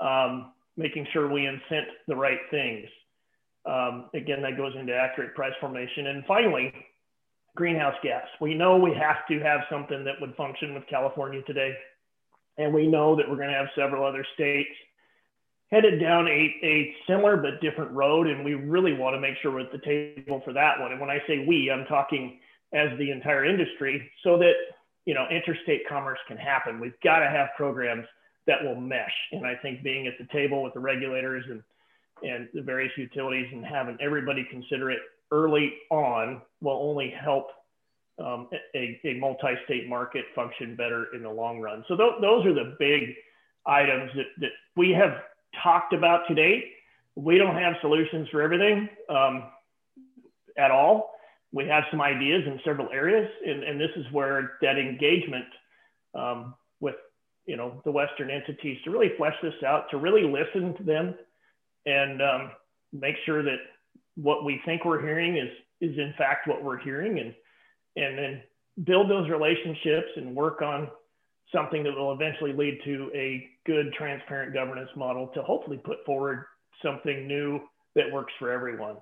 um, 0.00 0.52
making 0.76 1.06
sure 1.12 1.30
we 1.30 1.46
incent 1.46 1.86
the 2.08 2.16
right 2.16 2.40
things, 2.50 2.86
um, 3.66 4.10
again, 4.14 4.42
that 4.42 4.56
goes 4.56 4.74
into 4.78 4.94
accurate 4.94 5.34
price 5.34 5.54
formation. 5.60 6.08
And 6.08 6.24
finally, 6.26 6.72
greenhouse 7.56 7.94
gas. 8.02 8.26
We 8.40 8.54
know 8.54 8.76
we 8.76 8.94
have 8.94 9.26
to 9.28 9.40
have 9.40 9.60
something 9.70 10.04
that 10.04 10.20
would 10.20 10.34
function 10.36 10.74
with 10.74 10.86
California 10.88 11.42
today. 11.46 11.74
And 12.58 12.72
we 12.72 12.86
know 12.86 13.16
that 13.16 13.28
we're 13.28 13.36
going 13.36 13.48
to 13.48 13.54
have 13.54 13.68
several 13.74 14.04
other 14.04 14.24
states 14.34 14.70
headed 15.70 16.00
down 16.00 16.28
a, 16.28 16.54
a 16.62 16.94
similar 17.06 17.36
but 17.36 17.60
different 17.60 17.90
road. 17.92 18.26
And 18.26 18.44
we 18.44 18.54
really 18.54 18.92
want 18.92 19.14
to 19.14 19.20
make 19.20 19.34
sure 19.40 19.50
we're 19.50 19.60
at 19.60 19.72
the 19.72 19.78
table 19.78 20.42
for 20.44 20.52
that 20.52 20.78
one. 20.78 20.92
And 20.92 21.00
when 21.00 21.10
I 21.10 21.18
say 21.26 21.44
we, 21.46 21.70
I'm 21.70 21.86
talking 21.86 22.38
as 22.72 22.96
the 22.98 23.10
entire 23.10 23.44
industry 23.44 24.10
so 24.22 24.38
that, 24.38 24.52
you 25.04 25.14
know, 25.14 25.26
interstate 25.30 25.88
commerce 25.88 26.18
can 26.28 26.36
happen. 26.36 26.80
We've 26.80 26.98
got 27.02 27.20
to 27.20 27.30
have 27.30 27.48
programs 27.56 28.06
that 28.46 28.62
will 28.62 28.76
mesh. 28.76 29.12
And 29.32 29.46
I 29.46 29.54
think 29.56 29.82
being 29.82 30.06
at 30.06 30.14
the 30.18 30.26
table 30.32 30.62
with 30.62 30.74
the 30.74 30.80
regulators 30.80 31.44
and 31.50 31.62
and 32.22 32.48
the 32.54 32.62
various 32.62 32.92
utilities 32.96 33.46
and 33.52 33.64
having 33.64 33.98
everybody 34.00 34.46
consider 34.50 34.90
it 34.90 35.00
early 35.32 35.72
on 35.90 36.40
will 36.60 36.78
only 36.80 37.10
help 37.10 37.48
um, 38.18 38.48
a, 38.74 39.00
a 39.04 39.14
multi-state 39.14 39.88
market 39.88 40.24
function 40.34 40.76
better 40.76 41.06
in 41.14 41.22
the 41.22 41.30
long 41.30 41.60
run. 41.60 41.84
So 41.88 41.96
th- 41.96 42.20
those 42.20 42.46
are 42.46 42.54
the 42.54 42.76
big 42.78 43.14
items 43.66 44.10
that, 44.14 44.26
that 44.38 44.50
we 44.76 44.90
have 44.90 45.22
talked 45.62 45.92
about 45.92 46.20
today. 46.28 46.64
We 47.16 47.36
don't 47.36 47.56
have 47.56 47.74
solutions 47.80 48.28
for 48.30 48.40
everything 48.40 48.88
um, 49.08 49.44
at 50.56 50.70
all. 50.70 51.14
We 51.52 51.66
have 51.66 51.84
some 51.90 52.00
ideas 52.00 52.42
in 52.46 52.60
several 52.64 52.88
areas, 52.90 53.28
and, 53.44 53.62
and 53.64 53.80
this 53.80 53.90
is 53.96 54.06
where 54.12 54.52
that 54.62 54.78
engagement 54.78 55.46
um, 56.14 56.54
with 56.80 56.94
you 57.46 57.56
know 57.56 57.80
the 57.84 57.90
Western 57.90 58.30
entities 58.30 58.78
to 58.84 58.90
really 58.90 59.12
flesh 59.16 59.34
this 59.42 59.54
out, 59.66 59.90
to 59.90 59.96
really 59.96 60.24
listen 60.24 60.74
to 60.76 60.82
them, 60.82 61.14
and 61.86 62.22
um, 62.22 62.50
make 62.92 63.16
sure 63.26 63.42
that 63.42 63.58
what 64.16 64.44
we 64.44 64.60
think 64.64 64.84
we're 64.84 65.02
hearing 65.02 65.36
is 65.36 65.50
is 65.80 65.96
in 65.98 66.14
fact 66.16 66.46
what 66.46 66.62
we're 66.62 66.78
hearing 66.78 67.18
and 67.18 67.34
and 67.96 68.18
then 68.18 68.42
build 68.84 69.10
those 69.10 69.28
relationships 69.28 70.08
and 70.16 70.34
work 70.34 70.62
on 70.62 70.88
something 71.52 71.84
that 71.84 71.96
will 71.96 72.12
eventually 72.12 72.52
lead 72.52 72.78
to 72.84 73.10
a 73.14 73.48
good 73.66 73.92
transparent 73.96 74.52
governance 74.52 74.90
model 74.96 75.28
to 75.28 75.42
hopefully 75.42 75.80
put 75.84 75.98
forward 76.04 76.44
something 76.82 77.28
new 77.28 77.60
that 77.94 78.10
works 78.12 78.32
for 78.38 78.50
everyone 78.50 78.96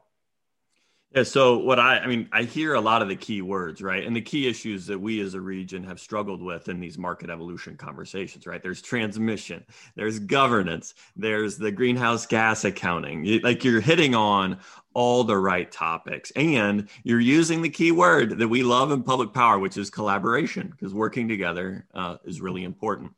yeah. 1.15 1.23
So 1.23 1.59
what 1.59 1.79
I, 1.79 1.99
I 1.99 2.07
mean, 2.07 2.29
I 2.33 2.43
hear 2.43 2.75
a 2.75 2.81
lot 2.81 3.03
of 3.03 3.09
the 3.09 3.17
key 3.17 3.43
words, 3.43 3.83
right? 3.83 4.07
And 4.07 4.15
the 4.15 4.21
key 4.21 4.49
issues 4.49 4.87
that 4.87 4.99
we 4.99 5.21
as 5.21 5.35
a 5.35 5.41
region 5.41 5.85
have 5.85 6.01
struggled 6.01 6.43
with 6.43 6.69
in 6.69 6.81
these 6.81 6.97
market 6.97 7.31
evolution 7.31 7.77
conversations, 7.77 8.47
right? 8.47 8.63
There's 8.63 8.81
transmission, 8.81 9.65
there's 9.95 10.19
governance, 10.19 10.95
there's 11.17 11.59
the 11.59 11.71
greenhouse 11.71 12.27
gas 12.27 12.65
accounting. 12.65 13.41
like 13.43 13.65
you're 13.65 13.81
hitting 13.81 14.15
on 14.15 14.59
all 14.95 15.25
the 15.25 15.37
right 15.37 15.71
topics 15.71 16.31
and 16.33 16.89
you're 17.03 17.21
using 17.21 17.63
the 17.63 17.71
key 17.71 17.93
word 17.93 18.39
that 18.39 18.49
we 18.49 18.63
love 18.63 18.91
in 18.91 19.03
public 19.03 19.33
power, 19.33 19.59
which 19.59 19.77
is 19.77 19.91
collaboration, 19.91 20.69
because 20.69 20.95
working 20.95 21.29
together 21.29 21.87
uh, 21.95 22.17
is 22.25 22.41
really 22.41 22.65
important. 22.65 23.13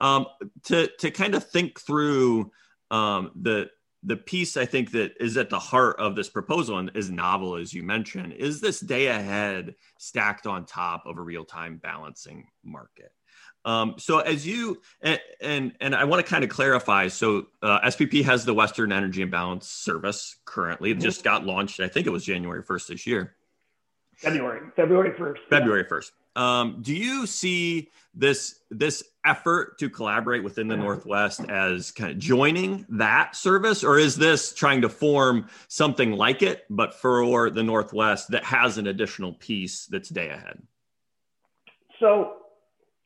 Um, 0.00 0.26
to, 0.64 0.86
to 0.98 1.10
kind 1.10 1.34
of 1.34 1.48
think 1.50 1.80
through 1.80 2.52
um, 2.90 3.32
the, 3.34 3.70
the 4.02 4.16
piece 4.16 4.56
I 4.56 4.64
think 4.64 4.92
that 4.92 5.12
is 5.20 5.36
at 5.36 5.50
the 5.50 5.58
heart 5.58 5.98
of 5.98 6.14
this 6.14 6.28
proposal 6.28 6.78
and 6.78 6.90
is 6.94 7.10
novel, 7.10 7.56
as 7.56 7.74
you 7.74 7.82
mentioned, 7.82 8.32
is 8.32 8.60
this 8.60 8.80
day 8.80 9.08
ahead 9.08 9.74
stacked 9.98 10.46
on 10.46 10.66
top 10.66 11.04
of 11.06 11.18
a 11.18 11.22
real 11.22 11.44
time 11.44 11.78
balancing 11.78 12.46
market. 12.64 13.12
Um, 13.64 13.96
so 13.98 14.20
as 14.20 14.46
you 14.46 14.80
and 15.02 15.20
and, 15.40 15.72
and 15.80 15.94
I 15.94 16.04
want 16.04 16.24
to 16.24 16.30
kind 16.30 16.44
of 16.44 16.50
clarify. 16.50 17.08
So 17.08 17.48
uh, 17.60 17.80
SPP 17.80 18.24
has 18.24 18.44
the 18.44 18.54
Western 18.54 18.92
Energy 18.92 19.20
Imbalance 19.20 19.68
Service 19.68 20.36
currently. 20.44 20.90
It 20.90 20.94
mm-hmm. 20.94 21.02
just 21.02 21.24
got 21.24 21.44
launched. 21.44 21.80
I 21.80 21.88
think 21.88 22.06
it 22.06 22.10
was 22.10 22.24
January 22.24 22.62
first 22.62 22.88
this 22.88 23.06
year. 23.06 23.34
February, 24.16 24.70
February 24.74 25.12
first. 25.16 25.42
February 25.50 25.84
first. 25.84 26.12
Um, 26.38 26.78
do 26.82 26.94
you 26.94 27.26
see 27.26 27.90
this 28.14 28.60
this 28.70 29.02
effort 29.24 29.76
to 29.78 29.90
collaborate 29.90 30.44
within 30.44 30.68
the 30.68 30.76
Northwest 30.76 31.40
as 31.48 31.90
kind 31.90 32.12
of 32.12 32.18
joining 32.18 32.86
that 32.90 33.34
service, 33.34 33.82
or 33.82 33.98
is 33.98 34.14
this 34.14 34.54
trying 34.54 34.82
to 34.82 34.88
form 34.88 35.48
something 35.66 36.12
like 36.12 36.42
it, 36.42 36.64
but 36.70 36.94
for 36.94 37.50
the 37.50 37.64
Northwest 37.64 38.30
that 38.30 38.44
has 38.44 38.78
an 38.78 38.86
additional 38.86 39.32
piece 39.32 39.86
that's 39.86 40.08
day 40.08 40.30
ahead? 40.30 40.62
So 41.98 42.36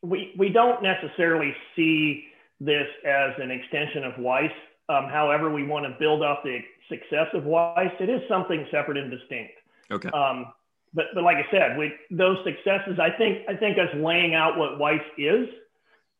we 0.03 0.35
we 0.37 0.51
don't 0.51 0.83
necessarily 0.83 1.55
see 1.75 2.27
this 2.61 2.87
as 3.07 3.33
an 3.38 3.51
extension 3.51 4.05
of 4.05 4.18
WEIS. 4.18 4.51
Um, 4.90 5.09
however, 5.09 5.51
we 5.51 5.64
want 5.64 5.87
to 5.87 5.97
build 5.99 6.23
off 6.23 6.40
the 6.45 6.59
success 6.90 7.29
of 7.33 7.45
WEIS. 7.45 7.92
It 7.99 8.11
is 8.11 8.21
something 8.29 8.66
separate 8.71 8.99
and 8.99 9.11
distinct. 9.11 9.55
Okay. 9.90 10.11
Um, 10.11 10.53
but 10.94 11.07
but 11.14 11.24
like 11.24 11.37
I 11.37 11.50
said, 11.50 11.78
we 11.78 11.92
those 12.11 12.38
successes, 12.44 12.98
I 13.00 13.11
think 13.11 13.48
I 13.48 13.57
think 13.57 13.78
us 13.78 13.88
laying 13.94 14.35
out 14.35 14.59
what 14.59 14.78
WEIS 14.78 15.00
is 15.18 15.48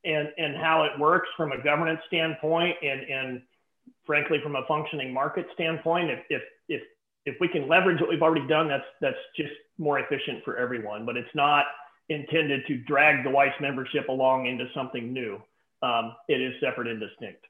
and 0.05 0.29
and 0.39 0.57
how 0.57 0.85
it 0.85 0.99
works 0.99 1.29
from 1.37 1.53
a 1.53 1.63
governance 1.63 2.01
standpoint 2.07 2.77
and 2.83 3.01
and 3.03 3.43
frankly 4.07 4.39
from 4.43 4.57
a 4.57 4.65
functioning 4.67 5.13
market 5.13 5.47
standpoint, 5.55 6.11
if 6.11 6.21
if 6.31 6.43
if 6.69 6.83
if 7.27 7.37
we 7.41 7.49
can 7.49 7.69
leverage 7.69 8.01
what 8.01 8.09
we've 8.09 8.23
already 8.23 8.47
done, 8.49 8.69
that's 8.69 8.85
that's 9.01 9.17
just 9.37 9.53
more 9.79 9.99
efficient 9.99 10.45
for 10.45 10.57
everyone. 10.57 11.05
But 11.05 11.17
it's 11.17 11.35
not 11.35 11.67
intended 12.09 12.67
to 12.67 12.77
drag 12.79 13.25
the 13.25 13.31
WEIS 13.31 13.53
membership 13.61 14.09
along 14.09 14.47
into 14.47 14.67
something 14.75 15.13
new. 15.13 15.41
Um, 15.83 16.15
it 16.29 16.41
is 16.41 16.55
separate 16.61 16.89
and 16.89 17.01
distinct 17.01 17.45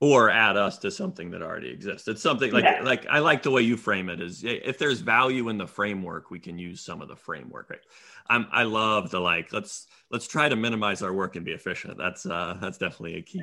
or 0.00 0.28
add 0.28 0.56
us 0.56 0.78
to 0.78 0.90
something 0.90 1.30
that 1.30 1.42
already 1.42 1.70
exists. 1.70 2.06
It's 2.06 2.22
something 2.22 2.52
like 2.52 2.64
yeah. 2.64 2.82
like 2.82 3.06
I 3.06 3.20
like 3.20 3.42
the 3.42 3.50
way 3.50 3.62
you 3.62 3.76
frame 3.76 4.10
it 4.10 4.20
is 4.20 4.44
if 4.44 4.78
there's 4.78 5.00
value 5.00 5.48
in 5.48 5.56
the 5.56 5.66
framework, 5.66 6.30
we 6.30 6.38
can 6.38 6.58
use 6.58 6.82
some 6.82 7.00
of 7.00 7.08
the 7.08 7.16
framework. 7.16 7.70
Right? 7.70 7.80
I'm 8.28 8.46
I 8.52 8.64
love 8.64 9.10
the 9.10 9.20
like 9.20 9.52
let's 9.52 9.86
let's 10.10 10.26
try 10.26 10.48
to 10.48 10.56
minimize 10.56 11.02
our 11.02 11.14
work 11.14 11.36
and 11.36 11.44
be 11.44 11.52
efficient. 11.52 11.96
That's 11.96 12.26
uh 12.26 12.58
that's 12.60 12.76
definitely 12.76 13.16
a 13.16 13.22
key, 13.22 13.38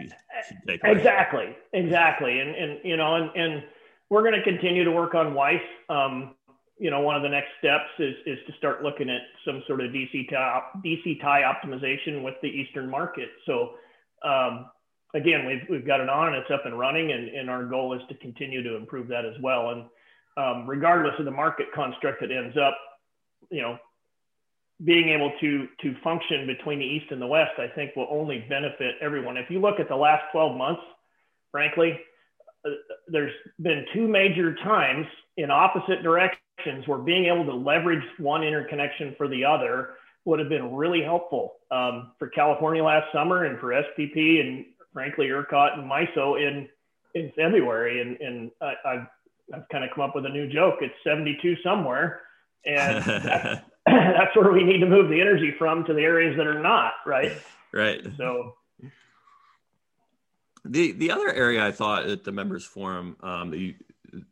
key. 0.68 0.80
Exactly, 0.84 1.56
exactly, 1.74 2.40
and 2.40 2.56
and 2.56 2.80
you 2.84 2.98
know 2.98 3.16
and 3.16 3.32
and 3.36 3.64
we're 4.10 4.22
going 4.22 4.36
to 4.36 4.44
continue 4.44 4.84
to 4.84 4.92
work 4.92 5.16
on 5.16 5.34
WEIS. 5.34 5.62
Um, 5.90 6.36
you 6.78 6.92
know, 6.92 7.00
one 7.00 7.16
of 7.16 7.24
the 7.24 7.30
next 7.30 7.50
steps 7.58 7.90
is 7.98 8.14
is 8.28 8.38
to 8.46 8.54
start 8.60 8.84
looking 8.84 9.10
at 9.10 9.22
some 9.44 9.64
sort 9.66 9.82
of 9.82 9.92
DC 9.92 10.30
tie 10.30 10.62
DC 10.86 11.20
tie 11.20 11.42
optimization 11.42 12.22
with 12.22 12.36
the 12.44 12.50
Eastern 12.50 12.90
market. 12.90 13.30
So. 13.48 13.72
Um, 14.24 14.68
again, 15.14 15.46
we've, 15.46 15.62
we've 15.70 15.86
got 15.86 16.00
it 16.00 16.10
on 16.10 16.30
and 16.30 16.38
it's 16.38 16.52
up 16.52 16.66
and 16.66 16.78
running, 16.78 17.12
and, 17.12 17.30
and 17.30 17.50
our 17.50 17.66
goal 17.66 17.94
is 17.94 18.02
to 18.10 18.16
continue 18.16 18.64
to 18.64 18.76
improve 18.76 19.08
that 19.08 19.26
as 19.26 19.36
well. 19.42 19.70
And 19.70 19.86
um, 20.38 20.68
regardless 20.68 21.14
of 21.20 21.26
the 21.26 21.32
market 21.32 21.68
construct 21.74 22.22
that 22.22 22.32
ends 22.32 22.58
up, 22.58 22.78
you 23.50 23.62
know, 23.62 23.78
being 24.84 25.10
able 25.10 25.32
to 25.40 25.68
to 25.82 25.96
function 26.04 26.48
between 26.48 26.80
the 26.80 26.86
east 26.86 27.06
and 27.12 27.22
the 27.22 27.28
west, 27.28 27.52
I 27.58 27.68
think 27.68 27.96
will 27.96 28.08
only 28.10 28.46
benefit 28.50 28.96
everyone. 29.02 29.38
If 29.38 29.50
you 29.50 29.60
look 29.60 29.80
at 29.80 29.88
the 29.88 29.96
last 29.96 30.24
12 30.32 30.58
months, 30.58 30.82
frankly, 31.52 32.00
uh, 32.66 32.72
there's 33.08 33.34
been 33.62 33.86
two 33.94 34.08
major 34.08 34.56
times 34.56 35.06
in 35.38 35.52
opposite 35.52 36.02
directions 36.02 36.88
where 36.88 36.98
being 36.98 37.26
able 37.26 37.46
to 37.46 37.54
leverage 37.54 38.04
one 38.18 38.44
interconnection 38.44 39.14
for 39.18 39.28
the 39.28 39.46
other 39.46 39.92
would 40.26 40.40
have 40.40 40.50
been 40.50 40.74
really 40.74 41.02
helpful 41.02 41.56
um, 41.72 42.12
for 42.18 42.30
California 42.30 42.84
last 42.84 43.12
summer 43.12 43.46
and 43.46 43.60
for 43.60 43.70
SPP 43.70 44.40
and 44.40 44.66
frankly 44.94 45.28
ERCOT 45.28 45.80
and 45.80 45.90
MISO 45.90 46.36
in 46.42 46.70
in 47.16 47.32
February, 47.36 48.02
and 48.02 48.18
and 48.22 48.52
I, 48.62 48.74
I've 48.86 49.08
I've 49.54 49.70
kind 49.70 49.84
of 49.84 49.90
come 49.94 50.04
up 50.04 50.16
with 50.16 50.26
a 50.26 50.30
new 50.30 50.48
joke. 50.48 50.76
It's 50.82 50.94
72 51.04 51.58
somewhere, 51.64 52.22
and 52.66 53.04
that's, 53.06 53.62
that's 53.86 54.36
where 54.36 54.52
we 54.52 54.64
need 54.64 54.80
to 54.80 54.88
move 54.88 55.10
the 55.10 55.20
energy 55.20 55.54
from 55.58 55.84
to 55.86 55.94
the 55.94 56.02
areas 56.02 56.38
that 56.38 56.48
are 56.48 56.62
not 56.62 56.94
right. 57.06 57.34
Right. 57.72 58.06
So 58.18 58.56
the 60.66 60.94
the 60.94 61.12
other 61.12 61.32
area 61.32 61.66
I 61.66 61.72
thought 61.72 62.08
at 62.08 62.24
the 62.24 62.32
members 62.32 62.64
forum 62.64 63.18
um, 63.22 63.52
that 63.52 63.58
you 63.58 63.76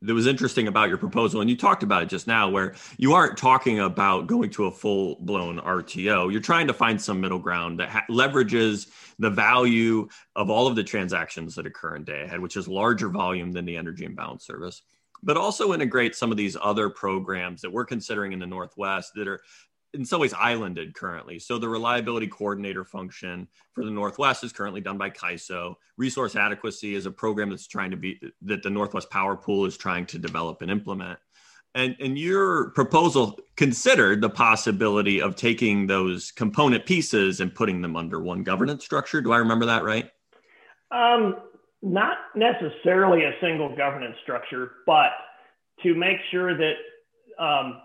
that 0.01 0.13
was 0.13 0.27
interesting 0.27 0.67
about 0.67 0.89
your 0.89 0.97
proposal, 0.97 1.41
and 1.41 1.49
you 1.49 1.57
talked 1.57 1.83
about 1.83 2.03
it 2.03 2.09
just 2.09 2.27
now, 2.27 2.49
where 2.49 2.75
you 2.97 3.13
aren't 3.13 3.37
talking 3.37 3.79
about 3.79 4.27
going 4.27 4.49
to 4.51 4.65
a 4.65 4.71
full 4.71 5.17
blown 5.21 5.59
RTO. 5.59 6.31
You're 6.31 6.41
trying 6.41 6.67
to 6.67 6.73
find 6.73 7.01
some 7.01 7.21
middle 7.21 7.39
ground 7.39 7.79
that 7.79 7.89
ha- 7.89 8.05
leverages 8.09 8.87
the 9.19 9.29
value 9.29 10.07
of 10.35 10.49
all 10.49 10.67
of 10.67 10.75
the 10.75 10.83
transactions 10.83 11.55
that 11.55 11.65
occur 11.65 11.95
in 11.95 12.03
day 12.03 12.23
ahead, 12.23 12.39
which 12.39 12.57
is 12.57 12.67
larger 12.67 13.09
volume 13.09 13.51
than 13.51 13.65
the 13.65 13.77
energy 13.77 14.05
imbalance 14.05 14.45
service, 14.45 14.81
but 15.23 15.37
also 15.37 15.73
integrate 15.73 16.15
some 16.15 16.31
of 16.31 16.37
these 16.37 16.57
other 16.61 16.89
programs 16.89 17.61
that 17.61 17.71
we're 17.71 17.85
considering 17.85 18.33
in 18.33 18.39
the 18.39 18.47
Northwest 18.47 19.13
that 19.15 19.27
are 19.27 19.41
in 19.93 20.06
some 20.06 20.21
ways 20.21 20.34
islanded 20.34 20.93
currently. 20.93 21.39
So 21.39 21.58
the 21.58 21.67
reliability 21.67 22.27
coordinator 22.27 22.86
function 22.86 23.47
for 23.73 23.84
the 23.84 23.91
Northwest 23.91 24.43
is 24.43 24.54
currently 24.54 24.82
done 24.82 24.97
by 24.97 25.10
CAISO. 25.10 25.75
Resource 25.97 26.36
adequacy 26.36 26.95
is 26.95 27.06
a 27.06 27.12
program 27.12 27.49
that's 27.49 27.67
trying 27.67 27.91
to 27.91 27.97
be 27.97 28.19
that 28.43 28.63
the 28.63 28.69
Northwest 28.69 29.10
Power 29.10 29.36
Pool 29.36 29.65
is 29.65 29.77
trying 29.77 30.06
to 30.08 30.17
develop 30.17 30.62
and 30.62 30.71
implement. 30.71 31.19
And, 31.73 31.95
and 31.99 32.17
your 32.17 32.71
proposal 32.71 33.39
considered 33.56 34.21
the 34.21 34.30
possibility 34.30 35.21
of 35.21 35.36
taking 35.36 35.88
those 35.88 36.32
component 36.32 36.86
pieces 36.86 37.39
and 37.39 37.54
putting 37.54 37.82
them 37.82 37.95
under 37.95 38.19
one 38.19 38.43
governance 38.43 38.84
structure. 38.84 39.21
Do 39.21 39.32
I 39.32 39.38
remember 39.38 39.65
that 39.67 39.84
right? 39.84 40.10
Um, 40.91 41.38
not 41.82 42.17
necessarily 42.36 43.23
a 43.23 43.32
single 43.41 43.75
governance 43.75 44.15
structure, 44.23 44.71
but 44.86 45.12
to 45.84 45.95
make 45.95 46.17
sure 46.30 46.58
that 46.58 46.73
um, 47.39 47.82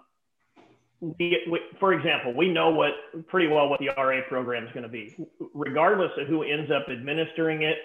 for 1.79 1.93
example, 1.93 2.33
we 2.35 2.49
know 2.49 2.71
what 2.71 2.93
pretty 3.29 3.49
well 3.49 3.69
what 3.69 3.81
the 3.81 3.89
RA 3.97 4.21
program 4.29 4.65
is 4.65 4.73
going 4.73 4.83
to 4.83 4.89
be, 4.89 5.15
regardless 5.55 6.11
of 6.19 6.27
who 6.27 6.43
ends 6.43 6.71
up 6.71 6.87
administering 6.91 7.63
it 7.63 7.77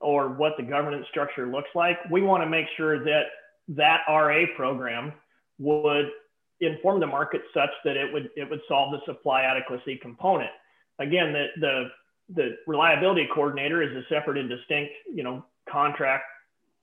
or 0.00 0.28
what 0.30 0.52
the 0.56 0.62
governance 0.62 1.06
structure 1.10 1.46
looks 1.46 1.68
like. 1.74 1.98
We 2.10 2.22
want 2.22 2.42
to 2.42 2.48
make 2.48 2.66
sure 2.76 3.04
that 3.04 3.24
that 3.68 4.00
RA 4.08 4.44
program 4.56 5.12
would 5.58 6.06
inform 6.60 7.00
the 7.00 7.06
market 7.06 7.42
such 7.52 7.70
that 7.84 7.96
it 7.96 8.12
would 8.12 8.30
it 8.36 8.48
would 8.48 8.60
solve 8.66 8.92
the 8.92 9.00
supply 9.04 9.42
adequacy 9.42 9.98
component. 10.00 10.50
Again, 10.98 11.32
the 11.32 11.46
the 11.60 11.84
the 12.34 12.56
reliability 12.66 13.28
coordinator 13.34 13.82
is 13.82 13.90
a 13.96 14.02
separate 14.08 14.36
and 14.38 14.48
distinct, 14.48 14.92
you 15.14 15.22
know, 15.22 15.44
contract 15.68 16.24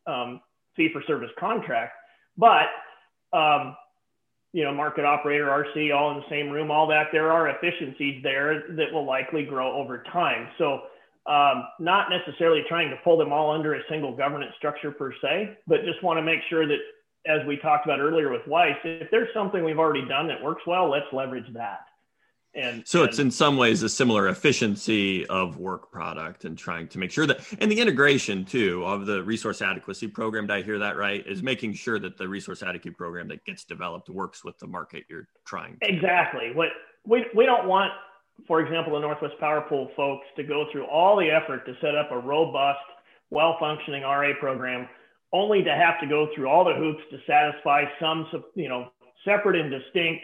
um, 0.08 0.42
fee 0.76 0.90
for 0.92 1.04
service 1.04 1.30
contract, 1.40 1.94
but 2.38 2.68
um, 3.34 3.76
you 4.56 4.64
know, 4.64 4.74
market 4.74 5.04
operator, 5.04 5.48
RC, 5.48 5.94
all 5.94 6.12
in 6.12 6.18
the 6.18 6.30
same 6.30 6.50
room, 6.50 6.72
all 6.72 6.88
that, 6.88 7.08
there 7.12 7.30
are 7.30 7.50
efficiencies 7.50 8.24
there 8.24 8.64
that 8.70 8.86
will 8.94 9.06
likely 9.06 9.44
grow 9.44 9.74
over 9.74 10.02
time. 10.14 10.48
So, 10.58 10.80
um, 11.28 11.66
not 11.78 12.08
necessarily 12.10 12.64
trying 12.70 12.90
to 12.90 12.96
pull 13.04 13.18
them 13.18 13.34
all 13.34 13.52
under 13.52 13.74
a 13.74 13.82
single 13.90 14.16
governance 14.16 14.54
structure 14.58 14.92
per 14.92 15.12
se, 15.22 15.58
but 15.68 15.84
just 15.84 16.02
want 16.04 16.20
to 16.20 16.22
make 16.22 16.40
sure 16.50 16.66
that, 16.68 16.78
as 17.28 17.46
we 17.46 17.58
talked 17.58 17.86
about 17.86 18.00
earlier 18.00 18.32
with 18.32 18.48
WEIS, 18.48 18.78
if 18.86 19.12
there's 19.12 19.28
something 19.34 19.62
we've 19.66 19.80
already 19.80 20.08
done 20.08 20.26
that 20.30 20.42
works 20.42 20.62
well, 20.66 20.90
let's 20.90 21.12
leverage 21.12 21.52
that. 21.54 21.82
And 22.56 22.88
so 22.88 23.02
and, 23.02 23.10
it's 23.10 23.20
in 23.20 23.30
some 23.32 23.58
ways 23.58 23.84
a 23.84 23.90
similar 23.90 24.30
efficiency 24.30 25.26
of 25.28 25.58
work 25.58 25.92
product 25.92 26.46
and 26.46 26.58
trying 26.58 26.88
to 26.90 26.98
make 26.98 27.12
sure 27.12 27.28
that, 27.28 27.46
and 27.60 27.70
the 27.70 27.80
integration 27.80 28.46
too 28.46 28.84
of 28.86 29.06
the 29.06 29.22
resource 29.24 29.62
adequacy 29.62 30.08
program. 30.08 30.48
Did 30.48 30.54
I 30.54 30.62
hear 30.62 30.80
that 30.80 30.96
right? 30.96 31.26
Is 31.28 31.44
making 31.44 31.74
sure 31.74 32.00
that 32.00 32.18
the 32.18 32.28
resource 32.28 32.64
adequacy 32.64 32.96
program 32.96 33.28
that 33.28 33.44
gets 33.44 33.66
developed 33.66 34.10
works 34.10 34.44
with 34.44 34.58
the 34.60 34.68
market 34.68 35.04
you're 35.10 35.28
trying. 35.46 35.78
To. 35.82 35.94
Exactly. 35.94 36.52
What 36.54 36.70
we 37.06 37.26
we 37.36 37.46
don't 37.46 37.68
want, 37.68 37.92
for 38.48 38.62
example, 38.62 38.94
the 38.94 39.00
Northwest 39.00 39.36
Power 39.40 39.62
Pool 39.68 39.92
folks 39.96 40.26
to 40.38 40.44
go 40.44 40.66
through 40.72 40.86
all 40.86 41.18
the 41.18 41.30
effort 41.30 41.66
to 41.66 41.74
set 41.82 41.96
up 41.96 42.12
a 42.12 42.18
robust, 42.18 42.80
well-functioning 43.32 44.04
RA 44.04 44.32
program, 44.40 44.88
only 45.34 45.62
to 45.64 45.72
have 45.72 46.00
to 46.00 46.08
go 46.08 46.30
through 46.34 46.48
all 46.48 46.64
the 46.64 46.74
hoops 46.74 47.04
to 47.12 47.18
satisfy 47.28 47.84
some, 48.00 48.28
you 48.56 48.70
know, 48.70 48.90
separate 49.26 49.60
and 49.60 49.70
distinct. 49.70 50.24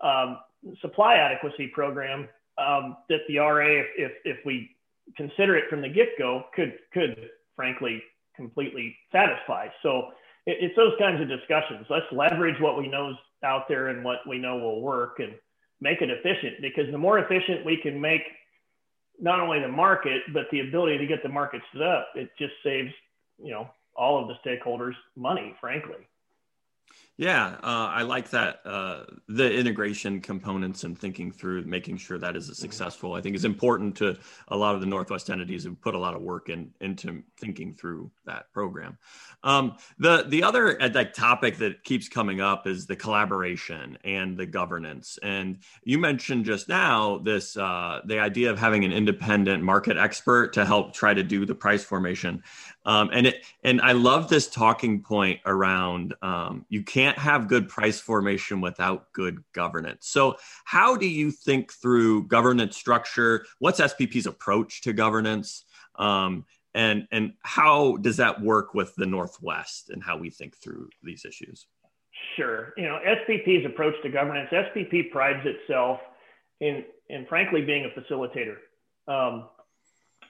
Um, 0.00 0.38
supply 0.80 1.16
adequacy 1.16 1.68
program 1.68 2.28
um, 2.58 2.96
that 3.08 3.20
the 3.28 3.38
RA, 3.38 3.66
if, 3.66 3.86
if, 3.96 4.12
if 4.24 4.36
we 4.44 4.76
consider 5.16 5.56
it 5.56 5.64
from 5.70 5.80
the 5.80 5.88
get-go, 5.88 6.44
could 6.54 6.74
could 6.92 7.30
frankly 7.56 8.02
completely 8.36 8.96
satisfy. 9.12 9.68
So 9.82 10.10
it, 10.46 10.58
it's 10.60 10.76
those 10.76 10.92
kinds 10.98 11.20
of 11.20 11.28
discussions. 11.28 11.86
Let's 11.88 12.06
leverage 12.12 12.60
what 12.60 12.78
we 12.78 12.88
know 12.88 13.10
is 13.10 13.16
out 13.44 13.68
there 13.68 13.88
and 13.88 14.04
what 14.04 14.18
we 14.28 14.38
know 14.38 14.58
will 14.58 14.80
work, 14.80 15.18
and 15.18 15.34
make 15.80 16.02
it 16.02 16.10
efficient. 16.10 16.60
Because 16.60 16.90
the 16.90 16.98
more 16.98 17.18
efficient 17.18 17.64
we 17.64 17.78
can 17.82 18.00
make 18.00 18.22
not 19.18 19.40
only 19.40 19.60
the 19.60 19.68
market 19.68 20.22
but 20.32 20.44
the 20.50 20.60
ability 20.60 20.98
to 20.98 21.06
get 21.06 21.22
the 21.22 21.28
market 21.28 21.62
stood 21.70 21.82
up, 21.82 22.08
it 22.14 22.30
just 22.38 22.54
saves 22.64 22.92
you 23.42 23.50
know 23.50 23.68
all 23.96 24.20
of 24.20 24.28
the 24.28 24.48
stakeholders 24.48 24.94
money, 25.16 25.54
frankly. 25.60 26.06
Yeah, 27.20 27.56
uh, 27.62 27.90
I 27.92 28.00
like 28.00 28.30
that. 28.30 28.62
Uh, 28.64 29.04
the 29.28 29.52
integration 29.52 30.22
components 30.22 30.84
and 30.84 30.98
thinking 30.98 31.30
through 31.30 31.64
making 31.64 31.98
sure 31.98 32.16
that 32.16 32.34
is 32.34 32.48
a 32.48 32.52
mm-hmm. 32.52 32.62
successful, 32.62 33.12
I 33.12 33.20
think 33.20 33.36
is 33.36 33.44
important 33.44 33.94
to 33.96 34.16
a 34.48 34.56
lot 34.56 34.74
of 34.74 34.80
the 34.80 34.86
Northwest 34.86 35.28
entities 35.28 35.64
who 35.64 35.74
put 35.74 35.94
a 35.94 35.98
lot 35.98 36.14
of 36.14 36.22
work 36.22 36.48
in 36.48 36.70
into 36.80 37.22
thinking 37.36 37.74
through 37.74 38.10
that 38.24 38.50
program. 38.54 38.96
Um, 39.42 39.76
the 39.98 40.24
the 40.28 40.42
other 40.42 40.80
uh, 40.80 40.88
like 40.94 41.12
topic 41.12 41.58
that 41.58 41.84
keeps 41.84 42.08
coming 42.08 42.40
up 42.40 42.66
is 42.66 42.86
the 42.86 42.96
collaboration 42.96 43.98
and 44.02 44.38
the 44.38 44.46
governance. 44.46 45.18
And 45.22 45.58
you 45.84 45.98
mentioned 45.98 46.46
just 46.46 46.70
now 46.70 47.18
this 47.18 47.54
uh, 47.54 48.00
the 48.06 48.18
idea 48.18 48.50
of 48.50 48.58
having 48.58 48.86
an 48.86 48.92
independent 48.92 49.62
market 49.62 49.98
expert 49.98 50.54
to 50.54 50.64
help 50.64 50.94
try 50.94 51.12
to 51.12 51.22
do 51.22 51.44
the 51.44 51.54
price 51.54 51.84
formation. 51.84 52.42
Um, 52.86 53.10
and 53.12 53.26
it 53.26 53.44
and 53.62 53.80
I 53.82 53.92
love 53.92 54.28
this 54.28 54.48
talking 54.48 55.02
point 55.02 55.40
around 55.44 56.14
um, 56.22 56.64
you 56.70 56.82
can't 56.82 57.09
have 57.18 57.48
good 57.48 57.68
price 57.68 58.00
formation 58.00 58.60
without 58.60 59.12
good 59.12 59.42
governance. 59.54 60.06
So 60.08 60.36
how 60.64 60.96
do 60.96 61.06
you 61.06 61.30
think 61.30 61.72
through 61.72 62.28
governance 62.28 62.76
structure? 62.76 63.46
What's 63.58 63.80
SPP's 63.80 64.26
approach 64.26 64.82
to 64.82 64.92
governance? 64.92 65.64
Um, 65.96 66.46
and 66.74 67.08
and 67.10 67.32
how 67.42 67.96
does 67.96 68.18
that 68.18 68.40
work 68.40 68.74
with 68.74 68.94
the 68.96 69.06
Northwest 69.06 69.90
and 69.90 70.02
how 70.02 70.16
we 70.16 70.30
think 70.30 70.56
through 70.56 70.88
these 71.02 71.24
issues? 71.24 71.66
Sure. 72.36 72.72
You 72.76 72.84
know, 72.84 72.98
SPP's 73.04 73.66
approach 73.66 73.94
to 74.02 74.08
governance, 74.08 74.50
SPP 74.52 75.10
prides 75.10 75.44
itself 75.44 76.00
in 76.60 76.84
in 77.08 77.26
frankly 77.26 77.62
being 77.62 77.86
a 77.86 78.00
facilitator. 78.00 78.56
Um, 79.08 79.48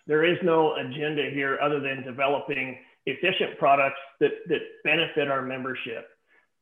there 0.07 0.25
is 0.25 0.39
no 0.43 0.75
agenda 0.77 1.31
here 1.31 1.59
other 1.63 1.79
than 1.79 2.03
developing 2.03 2.79
efficient 3.07 3.59
products 3.59 4.01
that, 4.21 4.33
that 4.49 4.61
benefit 4.85 5.31
our 5.31 5.43
membership. 5.43 6.09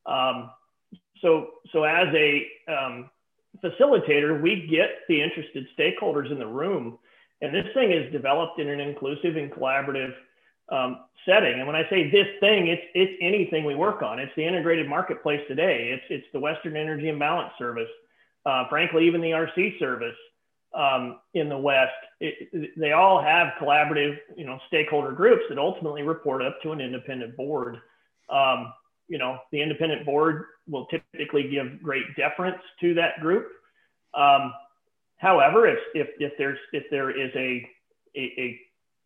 Um, 0.09 0.51
so, 1.21 1.51
so 1.73 1.85
as 1.85 2.13
a 2.15 2.47
um, 2.69 3.11
facilitator, 3.63 4.41
we 4.41 4.67
get 4.67 4.91
the 5.09 5.21
interested 5.21 5.67
stakeholders 5.79 6.31
in 6.31 6.39
the 6.39 6.47
room, 6.47 6.99
and 7.43 7.55
this 7.55 7.67
thing 7.75 7.93
is 7.93 8.11
developed 8.13 8.59
in 8.59 8.69
an 8.69 8.81
inclusive 8.81 9.37
and 9.37 9.51
collaborative 9.51 10.15
um, 10.71 11.05
setting. 11.25 11.55
And 11.59 11.67
when 11.67 11.77
I 11.77 11.89
say 11.89 12.11
this 12.11 12.27
thing, 12.41 12.69
it's 12.69 12.83
it's 12.95 13.13
anything 13.21 13.65
we 13.65 13.75
work 13.75 14.03
on. 14.03 14.19
It's 14.19 14.33
the 14.37 14.45
integrated 14.45 14.89
marketplace 14.89 15.41
today. 15.49 15.91
It's 15.93 16.05
it's 16.11 16.27
the 16.33 16.41
Western 16.41 16.77
Energy 16.77 17.09
Imbalance 17.09 17.53
Service. 17.59 17.89
Uh, 18.45 18.69
frankly, 18.69 19.07
even 19.07 19.21
the 19.21 19.31
RC 19.31 19.79
service 19.79 20.17
um, 20.75 21.19
in 21.35 21.49
the 21.49 21.59
West, 21.59 21.93
it, 22.21 22.73
they 22.77 22.93
all 22.93 23.21
have 23.21 23.55
collaborative, 23.61 24.17
you 24.37 24.45
know, 24.45 24.59
stakeholder 24.69 25.13
groups 25.13 25.43
that 25.49 25.59
ultimately 25.59 26.03
report 26.03 26.43
up 26.43 26.61
to 26.63 26.73
an 26.73 26.81
independent 26.81 27.37
board. 27.37 27.79
Um, 28.31 28.73
you 29.09 29.19
know, 29.19 29.39
the 29.53 29.61
independent 29.61 30.05
board 30.05 30.45
will 30.69 30.87
typically 30.87 31.49
give 31.51 31.83
great 31.83 32.05
deference 32.17 32.63
to 32.81 32.95
that 32.95 33.21
group. 33.21 33.49
Um, 34.15 34.53
however, 35.17 35.67
if, 35.67 35.79
if, 35.95 36.09
if 36.19 36.33
there's 36.39 36.59
if 36.73 36.85
there 36.91 37.11
is 37.11 37.31
a, 37.35 37.69
a, 38.17 38.21
a 38.39 38.61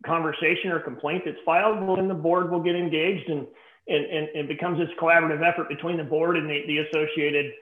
conversation 0.07 0.71
or 0.71 0.81
complaint 0.81 1.23
that's 1.25 1.39
filed, 1.45 1.81
well, 1.87 1.97
then 1.97 2.09
the 2.09 2.15
board 2.15 2.51
will 2.51 2.63
get 2.63 2.75
engaged 2.75 3.29
and 3.29 3.47
and, 3.89 4.05
and, 4.05 4.29
and 4.29 4.49
becomes 4.49 4.79
this 4.79 4.89
collaborative 5.01 5.43
effort 5.43 5.69
between 5.69 5.97
the 5.97 6.05
board 6.05 6.37
and 6.37 6.49
the, 6.49 6.63
the 6.69 6.79
associated 6.79 7.53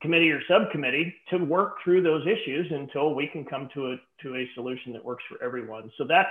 committee 0.00 0.30
or 0.30 0.40
subcommittee 0.48 1.14
to 1.30 1.38
work 1.38 1.76
through 1.82 2.02
those 2.02 2.26
issues 2.26 2.66
until 2.70 3.14
we 3.14 3.26
can 3.26 3.44
come 3.44 3.68
to 3.74 3.92
a 3.92 3.96
to 4.22 4.36
a 4.36 4.48
solution 4.54 4.92
that 4.92 5.04
works 5.04 5.24
for 5.28 5.42
everyone. 5.44 5.90
So 5.98 6.04
that's 6.04 6.30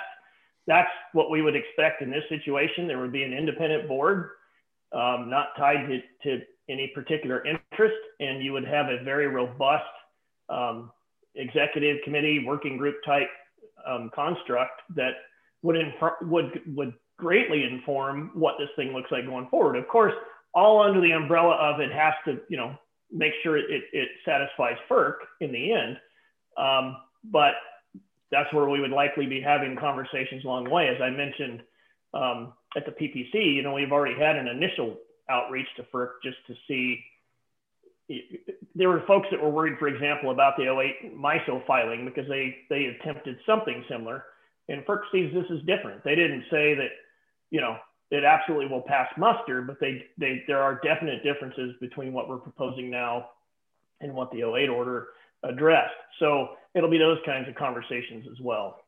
that's 0.68 0.89
what 1.13 1.30
we 1.30 1.41
would 1.41 1.55
expect 1.55 2.01
in 2.01 2.09
this 2.09 2.24
situation. 2.30 2.88
There 2.88 2.99
would 2.99 3.11
be 3.11 3.24
an 3.24 3.34
independent 3.34 3.88
board, 3.88 4.32
um, 4.93 5.29
not 5.29 5.49
tied 5.57 5.88
to, 5.88 5.99
to 6.23 6.45
any 6.69 6.91
particular 6.93 7.43
interest, 7.45 7.95
and 8.19 8.43
you 8.43 8.53
would 8.53 8.65
have 8.65 8.88
a 8.88 9.03
very 9.03 9.27
robust 9.27 9.83
um, 10.49 10.91
executive 11.36 11.97
committee 12.03 12.43
working 12.45 12.77
group 12.77 12.95
type 13.05 13.27
um, 13.88 14.09
construct 14.13 14.81
that 14.95 15.13
would 15.61 15.75
inf- 15.75 16.21
would 16.21 16.61
would 16.75 16.93
greatly 17.17 17.63
inform 17.63 18.31
what 18.33 18.55
this 18.59 18.69
thing 18.75 18.93
looks 18.93 19.11
like 19.11 19.25
going 19.25 19.47
forward. 19.47 19.75
Of 19.75 19.88
course, 19.88 20.13
all 20.53 20.81
under 20.81 21.01
the 21.01 21.11
umbrella 21.11 21.55
of 21.55 21.79
it 21.79 21.91
has 21.91 22.13
to 22.25 22.39
you 22.49 22.57
know 22.57 22.75
make 23.11 23.33
sure 23.43 23.57
it, 23.57 23.83
it 23.93 24.09
satisfies 24.25 24.77
FERC 24.89 25.15
in 25.41 25.51
the 25.51 25.71
end. 25.71 25.97
Um, 26.57 26.97
but 27.23 27.53
that's 28.31 28.51
where 28.53 28.67
we 28.67 28.79
would 28.79 28.91
likely 28.91 29.25
be 29.25 29.39
having 29.39 29.75
conversations 29.75 30.43
along 30.43 30.65
the 30.65 30.69
way. 30.69 30.88
As 30.88 31.01
I 31.01 31.09
mentioned 31.09 31.61
um, 32.13 32.53
at 32.76 32.86
the 32.86 32.91
PPC, 32.91 33.55
you 33.55 33.61
know, 33.61 33.73
we've 33.73 33.91
already 33.91 34.19
had 34.19 34.36
an 34.36 34.47
initial 34.47 34.97
outreach 35.30 35.67
to 35.78 35.84
FERC 35.84 36.09
just 36.23 36.38
to 36.47 36.55
see. 36.67 37.03
There 38.76 38.89
were 38.89 39.03
folks 39.07 39.28
that 39.32 39.41
were 39.41 39.49
worried, 39.49 39.80
for 39.80 39.88
example, 39.88 40.30
about 40.32 40.57
the 40.57 40.63
08 40.63 41.17
MISO 41.17 41.65
filing 41.65 42.05
because 42.05 42.28
they 42.30 42.55
they 42.69 42.86
attempted 42.86 43.38
something 43.45 43.84
similar, 43.89 44.26
and 44.69 44.86
FERC 44.86 45.01
sees 45.11 45.34
this 45.34 45.45
as 45.51 45.65
different. 45.65 46.03
They 46.03 46.15
didn't 46.15 46.43
say 46.51 46.76
that, 46.76 46.89
you 47.49 47.61
know, 47.61 47.78
it 48.11 48.23
absolutely 48.23 48.67
will 48.67 48.82
pass 48.82 49.07
muster, 49.17 49.61
but 49.61 49.80
they, 49.80 50.05
they, 50.17 50.43
there 50.47 50.61
are 50.61 50.80
definite 50.84 51.23
differences 51.23 51.76
between 51.82 52.13
what 52.13 52.30
we're 52.30 52.38
proposing 52.38 52.89
now 52.89 53.30
and 54.01 54.13
what 54.13 54.32
the 54.32 54.43
08 54.43 54.69
order 54.69 55.07
addressed. 55.43 55.93
So 56.19 56.49
it'll 56.73 56.89
be 56.89 56.97
those 56.97 57.17
kinds 57.26 57.47
of 57.49 57.55
conversations 57.55 58.26
as 58.32 58.39
well. 58.39 58.82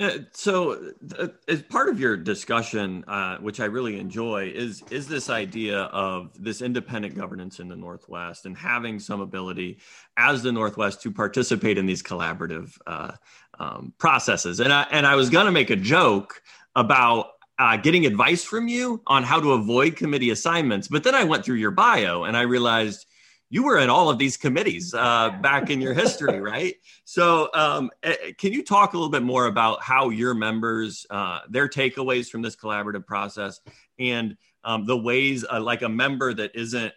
Uh, 0.00 0.18
so, 0.32 0.92
uh, 1.20 1.28
as 1.46 1.62
part 1.62 1.88
of 1.88 2.00
your 2.00 2.16
discussion, 2.16 3.04
uh, 3.06 3.38
which 3.38 3.60
I 3.60 3.66
really 3.66 4.00
enjoy, 4.00 4.50
is 4.52 4.82
is 4.90 5.06
this 5.06 5.30
idea 5.30 5.82
of 5.82 6.30
this 6.42 6.62
independent 6.62 7.14
governance 7.14 7.60
in 7.60 7.68
the 7.68 7.76
Northwest 7.76 8.44
and 8.44 8.56
having 8.56 8.98
some 8.98 9.20
ability 9.20 9.78
as 10.16 10.42
the 10.42 10.50
Northwest 10.50 11.00
to 11.02 11.12
participate 11.12 11.78
in 11.78 11.86
these 11.86 12.02
collaborative 12.02 12.76
uh, 12.88 13.12
um, 13.60 13.92
processes. 13.98 14.58
And 14.58 14.72
I 14.72 14.82
and 14.90 15.06
I 15.06 15.14
was 15.14 15.30
going 15.30 15.46
to 15.46 15.52
make 15.52 15.70
a 15.70 15.76
joke 15.76 16.42
about 16.74 17.26
uh, 17.60 17.76
getting 17.76 18.04
advice 18.04 18.42
from 18.42 18.66
you 18.66 19.00
on 19.06 19.22
how 19.22 19.40
to 19.40 19.52
avoid 19.52 19.94
committee 19.94 20.30
assignments. 20.30 20.88
But 20.88 21.04
then 21.04 21.14
I 21.14 21.22
went 21.22 21.44
through 21.44 21.56
your 21.56 21.70
bio 21.70 22.24
and 22.24 22.36
I 22.36 22.42
realized 22.42 23.06
you 23.54 23.62
were 23.62 23.78
in 23.78 23.88
all 23.88 24.10
of 24.10 24.18
these 24.18 24.36
committees 24.36 24.92
uh, 24.94 25.30
back 25.40 25.70
in 25.70 25.80
your 25.80 25.94
history, 25.94 26.40
right? 26.52 26.74
So, 27.04 27.50
um, 27.54 27.88
can 28.36 28.52
you 28.52 28.64
talk 28.64 28.94
a 28.94 28.96
little 28.96 29.12
bit 29.12 29.22
more 29.22 29.46
about 29.46 29.80
how 29.80 30.08
your 30.08 30.34
members, 30.34 31.06
uh, 31.08 31.38
their 31.48 31.68
takeaways 31.68 32.28
from 32.28 32.42
this 32.42 32.56
collaborative 32.56 33.06
process, 33.06 33.60
and 33.96 34.36
um, 34.64 34.86
the 34.86 34.96
ways, 34.96 35.44
uh, 35.48 35.60
like 35.60 35.82
a 35.82 35.88
member 35.88 36.34
that 36.34 36.50
isn't 36.56 36.92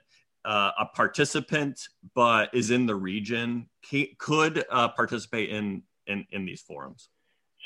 uh, 0.45 0.71
a 0.79 0.85
participant 0.87 1.89
but 2.15 2.49
is 2.55 2.71
in 2.71 2.87
the 2.87 2.95
region, 2.95 3.69
could 4.17 4.65
uh, 4.71 4.87
participate 4.87 5.51
in, 5.51 5.83
in 6.07 6.25
in 6.31 6.43
these 6.43 6.61
forums? 6.61 7.09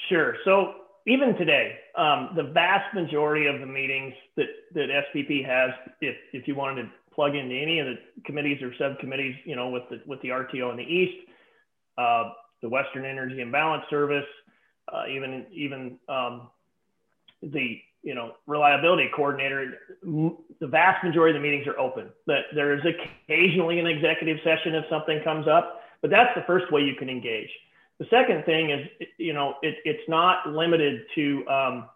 Sure. 0.09 0.35
So 0.43 0.73
even 1.07 1.35
today, 1.37 1.77
um, 1.97 2.31
the 2.35 2.43
vast 2.43 2.93
majority 2.93 3.47
of 3.47 3.61
the 3.61 3.65
meetings 3.65 4.13
that, 4.35 4.47
that 4.73 4.89
SPP 5.15 5.45
has, 5.45 5.71
if, 6.01 6.15
if 6.33 6.47
you 6.47 6.55
wanted 6.55 6.83
to 6.83 6.89
plug 7.13 7.35
into 7.35 7.55
any 7.55 7.79
of 7.79 7.87
the 7.87 7.97
committees 8.25 8.61
or 8.61 8.73
subcommittees, 8.77 9.35
you 9.45 9.55
know, 9.55 9.69
with 9.69 9.83
the, 9.89 10.01
with 10.05 10.21
the 10.21 10.29
RTO 10.29 10.71
in 10.71 10.77
the 10.77 10.83
East, 10.83 11.27
uh, 11.97 12.31
the 12.61 12.69
Western 12.69 13.05
Energy 13.05 13.41
Imbalance 13.41 13.83
Service, 13.89 14.25
uh, 14.91 15.03
even, 15.09 15.45
even 15.51 15.97
um, 16.09 16.49
the, 17.43 17.79
you 18.03 18.15
know, 18.15 18.33
reliability 18.47 19.09
coordinator, 19.15 19.73
the 20.03 20.67
vast 20.67 21.03
majority 21.03 21.35
of 21.35 21.41
the 21.41 21.47
meetings 21.47 21.67
are 21.67 21.77
open. 21.77 22.09
That 22.27 22.45
there 22.55 22.73
is 22.73 22.81
occasionally 22.83 23.79
an 23.79 23.87
executive 23.87 24.37
session 24.43 24.73
if 24.75 24.85
something 24.89 25.21
comes 25.23 25.47
up, 25.47 25.81
but 26.01 26.09
that's 26.09 26.33
the 26.35 26.43
first 26.47 26.71
way 26.71 26.81
you 26.81 26.95
can 26.95 27.09
engage. 27.09 27.49
The 27.99 28.07
second 28.09 28.45
thing 28.45 28.71
is, 28.71 28.87
you 29.17 29.33
know, 29.33 29.55
it, 29.61 29.75
it's 29.85 30.07
not 30.09 30.49
limited 30.49 31.01
to, 31.13 31.47
um, 31.47 31.89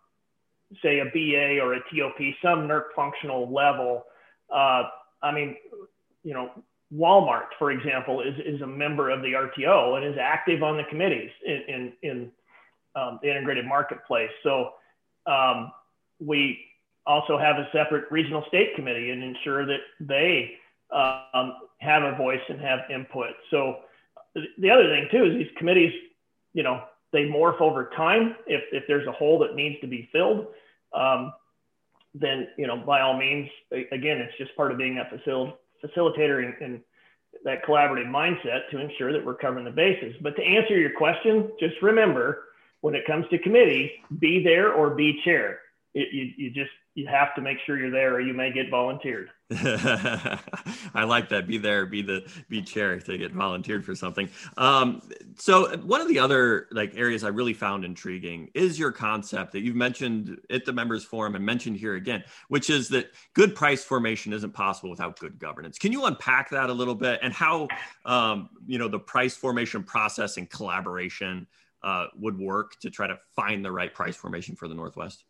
say, 0.83 0.99
a 0.99 1.05
BA 1.05 1.59
or 1.59 1.73
a 1.73 1.79
TOP, 1.79 2.19
some 2.43 2.67
NERC 2.67 2.83
functional 2.95 3.51
level. 3.51 4.03
Uh, 4.53 4.83
I 5.21 5.31
mean, 5.31 5.55
you 6.23 6.33
know, 6.33 6.51
Walmart, 6.93 7.47
for 7.57 7.71
example, 7.71 8.21
is, 8.21 8.35
is 8.45 8.61
a 8.61 8.67
member 8.67 9.09
of 9.09 9.21
the 9.21 9.33
RTO 9.33 9.97
and 9.97 10.05
is 10.05 10.17
active 10.19 10.63
on 10.63 10.77
the 10.77 10.83
committees 10.83 11.31
in, 11.45 11.61
in, 11.67 11.93
in 12.03 12.31
um, 12.95 13.19
the 13.21 13.29
integrated 13.29 13.65
marketplace. 13.65 14.29
So 14.43 14.71
um, 15.25 15.71
we 16.19 16.59
also 17.05 17.37
have 17.37 17.57
a 17.57 17.67
separate 17.71 18.05
regional 18.11 18.43
state 18.47 18.75
committee 18.75 19.11
and 19.11 19.23
ensure 19.23 19.65
that 19.65 19.79
they 19.99 20.57
um, 20.91 21.53
have 21.79 22.03
a 22.03 22.15
voice 22.15 22.41
and 22.49 22.59
have 22.61 22.79
input. 22.89 23.31
So 23.51 23.79
the 24.57 24.69
other 24.69 24.87
thing 24.87 25.07
too 25.11 25.25
is 25.25 25.33
these 25.33 25.57
committees, 25.57 25.93
you 26.53 26.63
know, 26.63 26.83
they 27.11 27.25
morph 27.25 27.61
over 27.61 27.89
time. 27.95 28.35
If 28.45 28.63
if 28.71 28.83
there's 28.87 29.07
a 29.07 29.11
hole 29.11 29.39
that 29.39 29.55
needs 29.55 29.79
to 29.81 29.87
be 29.87 30.09
filled, 30.11 30.47
um, 30.93 31.33
then 32.19 32.47
you 32.57 32.67
know, 32.67 32.77
by 32.77 33.01
all 33.01 33.17
means, 33.17 33.49
again, 33.71 34.17
it's 34.17 34.37
just 34.37 34.55
part 34.55 34.71
of 34.71 34.77
being 34.77 34.95
that 34.95 35.11
facil- 35.11 35.53
facilitator 35.83 36.43
and, 36.43 36.53
and 36.61 36.81
that 37.43 37.65
collaborative 37.65 38.07
mindset 38.07 38.69
to 38.71 38.79
ensure 38.79 39.11
that 39.11 39.23
we're 39.23 39.35
covering 39.35 39.65
the 39.65 39.71
bases. 39.71 40.15
But 40.21 40.35
to 40.37 40.43
answer 40.43 40.77
your 40.77 40.91
question, 40.91 41.51
just 41.59 41.75
remember 41.81 42.45
when 42.81 42.95
it 42.95 43.05
comes 43.05 43.25
to 43.29 43.39
committee, 43.39 43.91
be 44.19 44.43
there 44.43 44.73
or 44.73 44.91
be 44.91 45.21
chair. 45.23 45.59
It, 45.95 46.13
you, 46.13 46.31
you 46.37 46.51
just 46.51 46.71
you 46.93 47.07
have 47.07 47.33
to 47.35 47.41
make 47.41 47.57
sure 47.65 47.77
you're 47.77 47.89
there 47.89 48.13
or 48.13 48.21
you 48.21 48.33
may 48.33 48.51
get 48.51 48.69
volunteered. 48.69 49.29
I 49.51 51.03
like 51.05 51.29
that. 51.29 51.47
Be 51.47 51.57
there 51.57 51.85
be 51.85 52.01
the 52.01 52.29
be 52.49 52.61
chair 52.61 52.99
to 52.99 53.17
get 53.17 53.31
volunteered 53.31 53.85
for 53.85 53.95
something. 53.95 54.29
Um, 54.57 55.01
so 55.37 55.77
one 55.77 56.01
of 56.01 56.09
the 56.09 56.19
other 56.19 56.67
like 56.71 56.93
areas 56.95 57.23
i 57.23 57.29
really 57.29 57.53
found 57.53 57.85
intriguing 57.85 58.49
is 58.53 58.77
your 58.77 58.91
concept 58.91 59.53
that 59.53 59.61
you've 59.61 59.75
mentioned 59.75 60.37
at 60.49 60.65
the 60.65 60.73
members 60.73 61.05
forum 61.05 61.35
and 61.35 61.45
mentioned 61.45 61.77
here 61.77 61.95
again 61.95 62.23
which 62.49 62.69
is 62.69 62.89
that 62.89 63.11
good 63.33 63.55
price 63.55 63.83
formation 63.83 64.33
isn't 64.33 64.53
possible 64.53 64.89
without 64.89 65.17
good 65.19 65.39
governance. 65.39 65.77
Can 65.77 65.91
you 65.91 66.05
unpack 66.05 66.49
that 66.49 66.69
a 66.69 66.73
little 66.73 66.95
bit 66.95 67.19
and 67.21 67.33
how 67.33 67.67
um, 68.03 68.49
you 68.67 68.79
know 68.79 68.89
the 68.89 68.99
price 68.99 69.35
formation 69.35 69.83
process 69.83 70.35
and 70.35 70.49
collaboration 70.49 71.47
uh, 71.83 72.07
would 72.17 72.37
work 72.37 72.79
to 72.79 72.89
try 72.89 73.07
to 73.07 73.17
find 73.35 73.63
the 73.63 73.71
right 73.71 73.93
price 73.93 74.15
formation 74.15 74.55
for 74.55 74.67
the 74.67 74.75
northwest 74.75 75.23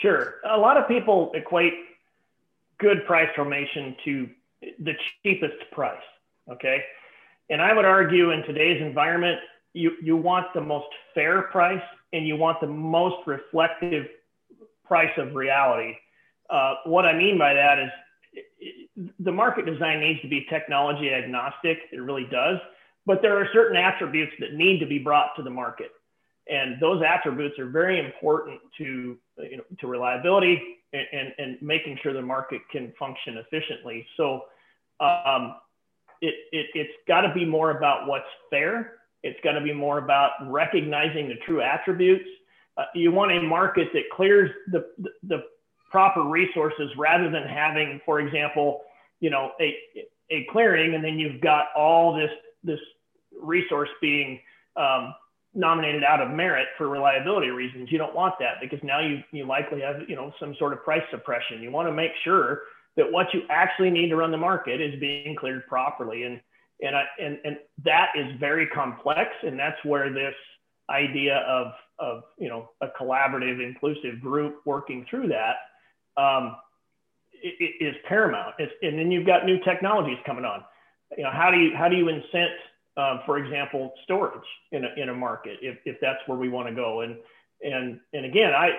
Sure. 0.00 0.34
A 0.48 0.58
lot 0.58 0.76
of 0.76 0.86
people 0.88 1.32
equate 1.34 1.74
good 2.78 3.06
price 3.06 3.28
formation 3.34 3.96
to 4.04 4.28
the 4.80 4.94
cheapest 5.22 5.70
price. 5.72 5.96
Okay. 6.50 6.82
And 7.48 7.62
I 7.62 7.72
would 7.72 7.84
argue 7.84 8.30
in 8.30 8.42
today's 8.42 8.80
environment, 8.82 9.38
you, 9.72 9.92
you 10.02 10.16
want 10.16 10.46
the 10.54 10.60
most 10.60 10.88
fair 11.14 11.42
price 11.42 11.82
and 12.12 12.26
you 12.26 12.36
want 12.36 12.60
the 12.60 12.66
most 12.66 13.26
reflective 13.26 14.06
price 14.84 15.12
of 15.16 15.34
reality. 15.34 15.94
Uh, 16.48 16.74
what 16.84 17.04
I 17.04 17.16
mean 17.16 17.38
by 17.38 17.54
that 17.54 17.78
is 17.78 17.90
the 19.18 19.32
market 19.32 19.66
design 19.66 20.00
needs 20.00 20.20
to 20.22 20.28
be 20.28 20.46
technology 20.48 21.12
agnostic. 21.12 21.78
It 21.92 22.00
really 22.00 22.26
does. 22.30 22.58
But 23.04 23.22
there 23.22 23.38
are 23.38 23.48
certain 23.52 23.76
attributes 23.76 24.32
that 24.40 24.54
need 24.54 24.80
to 24.80 24.86
be 24.86 24.98
brought 24.98 25.36
to 25.36 25.42
the 25.42 25.50
market. 25.50 25.90
And 26.48 26.80
those 26.80 27.02
attributes 27.02 27.58
are 27.58 27.68
very 27.68 27.98
important 27.98 28.60
to, 28.78 29.18
you 29.38 29.56
know, 29.58 29.64
to 29.80 29.86
reliability 29.86 30.60
and, 30.92 31.06
and, 31.12 31.32
and 31.38 31.62
making 31.62 31.98
sure 32.02 32.12
the 32.12 32.22
market 32.22 32.62
can 32.70 32.92
function 32.98 33.38
efficiently. 33.38 34.06
So 34.16 34.42
um, 35.00 35.56
it, 36.20 36.34
it, 36.52 36.66
it's 36.74 36.92
got 37.06 37.22
to 37.22 37.34
be 37.34 37.44
more 37.44 37.72
about 37.72 38.06
what's 38.06 38.24
fair. 38.50 38.94
It's 39.22 39.38
got 39.42 39.52
to 39.52 39.60
be 39.60 39.72
more 39.72 39.98
about 39.98 40.30
recognizing 40.46 41.28
the 41.28 41.36
true 41.46 41.62
attributes. 41.62 42.28
Uh, 42.76 42.84
you 42.94 43.10
want 43.10 43.32
a 43.32 43.40
market 43.42 43.88
that 43.92 44.04
clears 44.14 44.50
the, 44.70 44.86
the, 44.98 45.10
the 45.24 45.42
proper 45.90 46.22
resources 46.22 46.90
rather 46.96 47.30
than 47.30 47.42
having, 47.44 48.00
for 48.04 48.20
example, 48.20 48.82
you 49.20 49.30
know, 49.30 49.52
a, 49.60 49.74
a 50.30 50.46
clearing 50.52 50.94
and 50.94 51.02
then 51.02 51.18
you've 51.18 51.40
got 51.40 51.66
all 51.76 52.14
this, 52.14 52.30
this 52.62 52.80
resource 53.40 53.88
being 54.00 54.38
um, 54.76 55.14
nominated 55.56 56.04
out 56.04 56.20
of 56.20 56.30
merit 56.30 56.68
for 56.76 56.88
reliability 56.88 57.48
reasons. 57.48 57.90
You 57.90 57.98
don't 57.98 58.14
want 58.14 58.34
that 58.38 58.60
because 58.60 58.78
now 58.82 59.00
you, 59.00 59.22
you 59.32 59.46
likely 59.46 59.80
have, 59.80 60.08
you 60.08 60.14
know, 60.14 60.32
some 60.38 60.54
sort 60.58 60.72
of 60.74 60.84
price 60.84 61.02
suppression. 61.10 61.62
You 61.62 61.70
want 61.70 61.88
to 61.88 61.92
make 61.92 62.12
sure 62.22 62.62
that 62.96 63.10
what 63.10 63.26
you 63.32 63.42
actually 63.48 63.90
need 63.90 64.10
to 64.10 64.16
run 64.16 64.30
the 64.30 64.36
market 64.36 64.80
is 64.80 65.00
being 65.00 65.34
cleared 65.34 65.66
properly. 65.66 66.24
And, 66.24 66.40
and, 66.82 66.94
I, 66.94 67.04
and, 67.18 67.38
and 67.44 67.56
that 67.84 68.08
is 68.14 68.26
very 68.38 68.66
complex. 68.66 69.30
And 69.42 69.58
that's 69.58 69.82
where 69.84 70.12
this 70.12 70.34
idea 70.90 71.38
of, 71.48 71.72
of, 71.98 72.22
you 72.38 72.48
know, 72.48 72.70
a 72.82 72.88
collaborative, 73.00 73.66
inclusive 73.66 74.20
group 74.20 74.60
working 74.66 75.06
through 75.08 75.28
that 75.28 75.56
um, 76.22 76.56
is 77.42 77.94
paramount. 78.06 78.54
It's, 78.58 78.72
and 78.82 78.98
then 78.98 79.10
you've 79.10 79.26
got 79.26 79.46
new 79.46 79.58
technologies 79.64 80.18
coming 80.26 80.44
on. 80.44 80.62
You 81.16 81.24
know, 81.24 81.30
how 81.32 81.50
do 81.50 81.58
you, 81.58 81.74
how 81.74 81.88
do 81.88 81.96
you 81.96 82.06
incent 82.06 82.52
um, 82.96 83.20
for 83.26 83.38
example, 83.38 83.92
storage 84.04 84.46
in 84.72 84.84
a, 84.84 84.88
in 84.96 85.08
a 85.10 85.14
market, 85.14 85.58
if, 85.60 85.78
if 85.84 85.96
that's 86.00 86.20
where 86.26 86.38
we 86.38 86.48
want 86.48 86.68
to 86.68 86.74
go. 86.74 87.02
And, 87.02 87.16
and, 87.62 88.00
and 88.12 88.24
again, 88.24 88.52
I, 88.52 88.70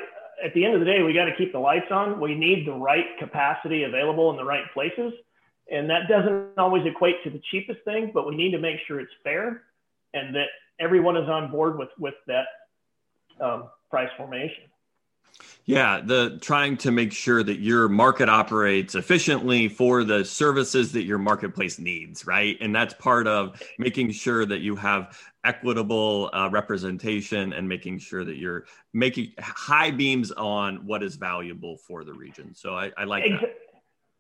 at 0.44 0.54
the 0.54 0.66
end 0.66 0.74
of 0.74 0.80
the 0.80 0.86
day, 0.86 1.04
we 1.04 1.14
got 1.14 1.26
to 1.26 1.36
keep 1.36 1.52
the 1.52 1.60
lights 1.60 1.92
on. 1.92 2.20
We 2.20 2.36
need 2.36 2.68
the 2.68 2.74
right 2.74 3.06
capacity 3.20 3.84
available 3.84 4.30
in 4.32 4.38
the 4.38 4.44
right 4.44 4.64
places. 4.74 5.14
And 5.72 5.90
that 5.90 6.08
doesn't 6.08 6.58
always 6.58 6.86
equate 6.86 7.24
to 7.24 7.30
the 7.30 7.42
cheapest 7.52 7.82
thing, 7.84 8.12
but 8.14 8.28
we 8.28 8.36
need 8.36 8.52
to 8.52 8.60
make 8.60 8.78
sure 8.88 9.00
it's 9.00 9.12
fair 9.24 9.64
and 10.14 10.34
that 10.36 10.48
everyone 10.80 11.18
is 11.18 11.28
on 11.28 11.52
board 11.52 11.78
with, 11.78 11.90
with 12.00 12.16
that 12.28 12.46
um, 13.42 13.70
price 13.90 14.10
formation. 14.18 14.64
Yeah, 15.66 16.00
the 16.02 16.38
trying 16.42 16.78
to 16.78 16.92
make 16.92 17.12
sure 17.12 17.44
that 17.44 17.60
your 17.60 17.90
market 17.90 18.30
operates 18.30 18.96
efficiently 18.96 19.68
for 19.68 20.06
the 20.06 20.24
services 20.24 20.94
that 20.94 21.04
your 21.04 21.18
marketplace 21.18 21.78
needs, 21.78 22.26
right? 22.26 22.58
And 22.62 22.74
that's 22.74 22.94
part 22.94 23.28
of 23.28 23.62
making 23.78 24.12
sure 24.12 24.46
that 24.46 24.60
you 24.60 24.78
have 24.78 25.20
equitable 25.44 26.30
uh, 26.32 26.50
representation 26.50 27.52
and 27.52 27.68
making 27.68 28.00
sure 28.00 28.24
that 28.24 28.38
you're 28.38 28.64
making 28.94 29.34
high 29.40 29.92
beams 29.92 30.32
on 30.32 30.86
what 30.88 31.04
is 31.04 31.16
valuable 31.16 31.76
for 31.76 32.06
the 32.06 32.14
region. 32.14 32.56
So 32.56 32.74
I, 32.74 32.92
I 32.98 33.04
like 33.04 33.26
that. 33.26 33.56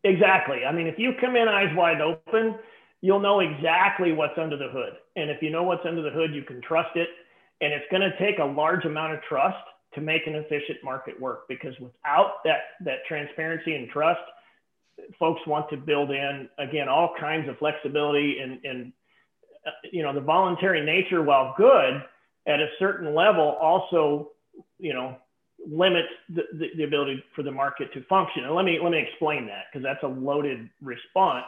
Exactly. 0.03 0.65
I 0.65 0.73
mean, 0.73 0.87
if 0.87 0.99
you 0.99 1.13
come 1.19 1.37
in 1.37 1.47
eyes 1.47 1.73
wide 1.75 2.01
open, 2.01 2.55
you'll 3.01 3.21
know 3.21 3.39
exactly 3.39 4.11
what's 4.11 4.37
under 4.37 4.57
the 4.57 4.67
hood. 4.67 4.93
And 5.15 5.29
if 5.29 5.41
you 5.41 5.49
know 5.49 5.63
what's 5.63 5.85
under 5.85 6.01
the 6.01 6.11
hood, 6.11 6.33
you 6.33 6.43
can 6.43 6.61
trust 6.61 6.95
it. 6.95 7.07
And 7.61 7.71
it's 7.73 7.85
going 7.89 8.01
to 8.01 8.17
take 8.19 8.39
a 8.39 8.45
large 8.45 8.85
amount 8.85 9.13
of 9.13 9.21
trust 9.23 9.57
to 9.97 10.01
make 10.03 10.27
an 10.27 10.35
efficient 10.35 10.77
market 10.83 11.19
work 11.19 11.47
because 11.47 11.73
without 11.79 12.43
that 12.45 12.59
that 12.85 12.99
transparency 13.07 13.75
and 13.75 13.89
trust 13.89 14.21
folks 15.17 15.41
want 15.47 15.67
to 15.71 15.77
build 15.77 16.11
in 16.11 16.47
again 16.59 16.87
all 16.87 17.13
kinds 17.19 17.49
of 17.49 17.57
flexibility 17.57 18.37
and 18.39 18.63
and 18.63 18.93
uh, 19.65 19.71
you 19.91 20.03
know 20.03 20.13
the 20.13 20.21
voluntary 20.21 20.85
nature 20.85 21.23
while 21.23 21.55
good 21.57 22.03
at 22.45 22.59
a 22.59 22.67
certain 22.77 23.15
level 23.15 23.57
also 23.59 24.29
you 24.77 24.93
know 24.93 25.17
limits 25.67 26.09
the, 26.29 26.43
the, 26.53 26.67
the 26.77 26.83
ability 26.83 27.23
for 27.35 27.41
the 27.41 27.51
market 27.51 27.91
to 27.91 28.03
function 28.03 28.43
and 28.43 28.53
let 28.53 28.65
me 28.65 28.79
let 28.81 28.91
me 28.91 28.99
explain 28.99 29.47
that 29.47 29.65
because 29.71 29.83
that's 29.83 30.03
a 30.03 30.07
loaded 30.07 30.69
response 30.81 31.45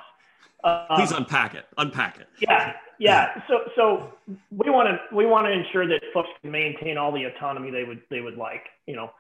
um, 0.64 0.86
Please 0.96 1.12
unpack 1.12 1.56
it. 1.56 1.66
Unpack 1.78 2.20
it. 2.20 2.28
Yeah, 2.40 2.74
yeah. 3.00 3.42
So, 3.48 3.62
so 3.76 4.14
we 4.52 4.70
want 4.70 4.90
to 4.90 5.16
we 5.16 5.26
want 5.26 5.48
to 5.48 5.52
ensure 5.52 5.88
that 5.88 6.02
folks 6.14 6.30
can 6.42 6.52
maintain 6.52 6.98
all 6.98 7.12
the 7.12 7.24
autonomy 7.24 7.72
they 7.72 7.86
would 7.86 8.02
they 8.10 8.22
would 8.22 8.38
like. 8.38 8.66
You 8.86 8.96
know, 8.96 9.12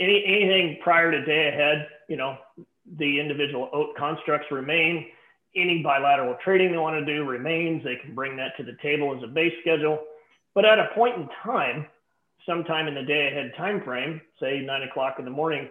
any 0.00 0.22
anything 0.24 0.78
prior 0.82 1.10
to 1.10 1.24
day 1.24 1.48
ahead, 1.48 1.88
you 2.08 2.16
know, 2.16 2.36
the 2.98 3.18
individual 3.18 3.70
OATT 3.72 3.96
constructs 3.96 4.50
remain. 4.50 5.06
Any 5.54 5.82
bilateral 5.82 6.36
trading 6.44 6.70
they 6.70 6.78
want 6.78 7.04
to 7.04 7.14
do 7.14 7.24
remains. 7.24 7.82
They 7.82 7.96
can 7.96 8.14
bring 8.14 8.36
that 8.36 8.56
to 8.58 8.62
the 8.62 8.76
table 8.82 9.16
as 9.16 9.22
a 9.22 9.26
base 9.26 9.54
schedule. 9.62 9.98
But 10.54 10.66
at 10.66 10.78
a 10.78 10.88
point 10.94 11.16
in 11.16 11.28
time, 11.42 11.86
sometime 12.46 12.88
in 12.88 12.94
the 12.94 13.02
day 13.02 13.28
ahead 13.28 13.52
time 13.56 13.82
frame, 13.82 14.20
say 14.38 14.60
nine 14.60 14.82
o'clock 14.82 15.16
in 15.18 15.24
the 15.24 15.30
morning, 15.30 15.68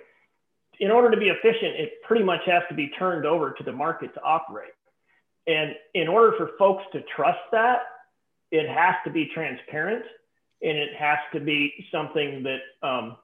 in 0.79 0.91
order 0.91 1.09
to 1.11 1.17
be 1.17 1.29
efficient, 1.29 1.75
it 1.75 2.01
pretty 2.03 2.23
much 2.23 2.41
has 2.45 2.63
to 2.69 2.75
be 2.75 2.89
turned 2.99 3.25
over 3.25 3.51
to 3.51 3.63
the 3.63 3.71
market 3.71 4.13
to 4.15 4.21
operate. 4.23 4.71
And 5.47 5.75
in 5.93 6.07
order 6.07 6.35
for 6.37 6.51
folks 6.57 6.83
to 6.93 7.01
trust 7.15 7.39
that, 7.51 7.83
it 8.51 8.69
has 8.69 8.95
to 9.05 9.11
be 9.11 9.29
transparent 9.33 10.05
and 10.61 10.77
it 10.77 10.95
has 10.97 11.19
to 11.33 11.39
be 11.39 11.85
something 11.91 12.43
that 12.43 12.87
um, 12.87 13.17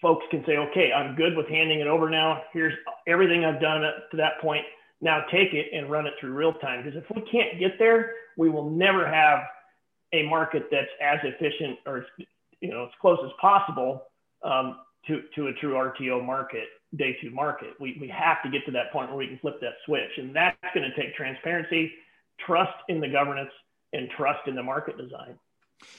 folks 0.00 0.24
can 0.30 0.44
say, 0.44 0.56
okay, 0.56 0.92
I'm 0.92 1.14
good 1.14 1.36
with 1.36 1.48
handing 1.48 1.80
it 1.80 1.86
over 1.86 2.10
now. 2.10 2.42
Here's 2.52 2.74
everything 3.06 3.44
I've 3.44 3.60
done 3.60 3.84
up 3.84 4.10
to 4.10 4.16
that 4.16 4.40
point. 4.40 4.64
Now 5.00 5.24
take 5.30 5.52
it 5.52 5.68
and 5.72 5.90
run 5.90 6.06
it 6.06 6.14
through 6.20 6.32
real 6.32 6.54
time. 6.54 6.82
Because 6.82 7.00
if 7.00 7.16
we 7.16 7.22
can't 7.30 7.58
get 7.58 7.78
there, 7.78 8.12
we 8.36 8.48
will 8.48 8.70
never 8.70 9.06
have 9.06 9.40
a 10.12 10.24
market 10.24 10.68
that's 10.70 10.90
as 11.00 11.18
efficient 11.22 11.78
or 11.86 12.06
you 12.60 12.70
know 12.70 12.84
as 12.84 12.90
close 13.00 13.18
as 13.24 13.30
possible 13.40 14.04
um, 14.44 14.78
to, 15.06 15.22
to 15.34 15.48
a 15.48 15.52
true 15.54 15.74
RTO 15.74 16.24
market, 16.24 16.68
day 16.96 17.16
two 17.20 17.30
market. 17.30 17.70
We, 17.80 17.96
we 18.00 18.08
have 18.08 18.42
to 18.42 18.50
get 18.50 18.64
to 18.66 18.72
that 18.72 18.92
point 18.92 19.08
where 19.08 19.18
we 19.18 19.26
can 19.26 19.38
flip 19.38 19.60
that 19.60 19.74
switch. 19.86 20.10
And 20.18 20.34
that's 20.34 20.56
going 20.74 20.88
to 20.88 20.96
take 20.96 21.14
transparency, 21.14 21.92
trust 22.44 22.74
in 22.88 23.00
the 23.00 23.08
governance, 23.08 23.50
and 23.92 24.08
trust 24.16 24.46
in 24.46 24.54
the 24.54 24.62
market 24.62 24.96
design. 24.98 25.38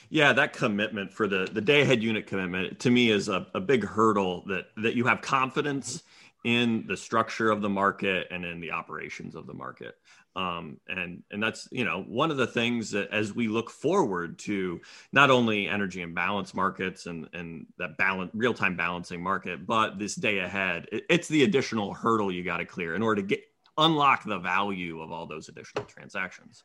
Yeah, 0.10 0.32
that 0.34 0.54
commitment 0.54 1.12
for 1.12 1.28
the 1.28 1.48
the 1.52 1.60
day 1.60 1.82
ahead 1.82 2.02
unit 2.02 2.26
commitment 2.26 2.80
to 2.80 2.90
me 2.90 3.10
is 3.10 3.28
a, 3.28 3.48
a 3.54 3.60
big 3.60 3.84
hurdle 3.84 4.44
that 4.48 4.68
that 4.78 4.96
you 4.96 5.06
have 5.06 5.22
confidence 5.22 6.04
in 6.46 6.86
the 6.88 6.96
structure 6.96 7.52
of 7.52 7.62
the 7.62 7.70
market 7.70 8.28
and 8.32 8.46
in 8.46 8.60
the 8.60 8.72
operations 8.72 9.36
of 9.36 9.46
the 9.48 9.54
market 9.54 9.96
um, 10.36 10.78
and 10.88 11.24
and 11.32 11.42
that's 11.42 11.68
you 11.72 11.86
know 11.86 12.04
one 12.08 12.32
of 12.32 12.38
the 12.38 12.48
things 12.48 12.92
that 12.92 13.10
as 13.12 13.34
we 13.34 13.48
look 13.48 13.70
forward 13.70 14.40
to 14.40 14.82
not 15.12 15.30
only 15.30 15.68
energy 15.68 16.02
imbalance 16.02 16.54
markets 16.54 17.06
and 17.06 17.28
and 17.34 17.68
that 17.78 17.98
balance 17.98 18.32
real 18.34 18.54
time 18.54 18.76
balancing 18.76 19.22
market 19.22 19.66
but 19.68 20.00
this 20.00 20.16
day 20.16 20.40
ahead 20.40 20.88
it, 20.92 21.04
it's 21.10 21.28
the 21.28 21.44
additional 21.44 21.94
hurdle 21.94 22.32
you 22.32 22.44
got 22.44 22.58
to 22.58 22.66
clear 22.66 22.96
in 22.96 23.04
order 23.04 23.22
to 23.22 23.28
get 23.28 23.44
unlock 23.78 24.24
the 24.24 24.40
value 24.40 25.02
of 25.02 25.12
all 25.12 25.26
those 25.26 25.50
additional 25.50 25.86
transactions. 25.86 26.64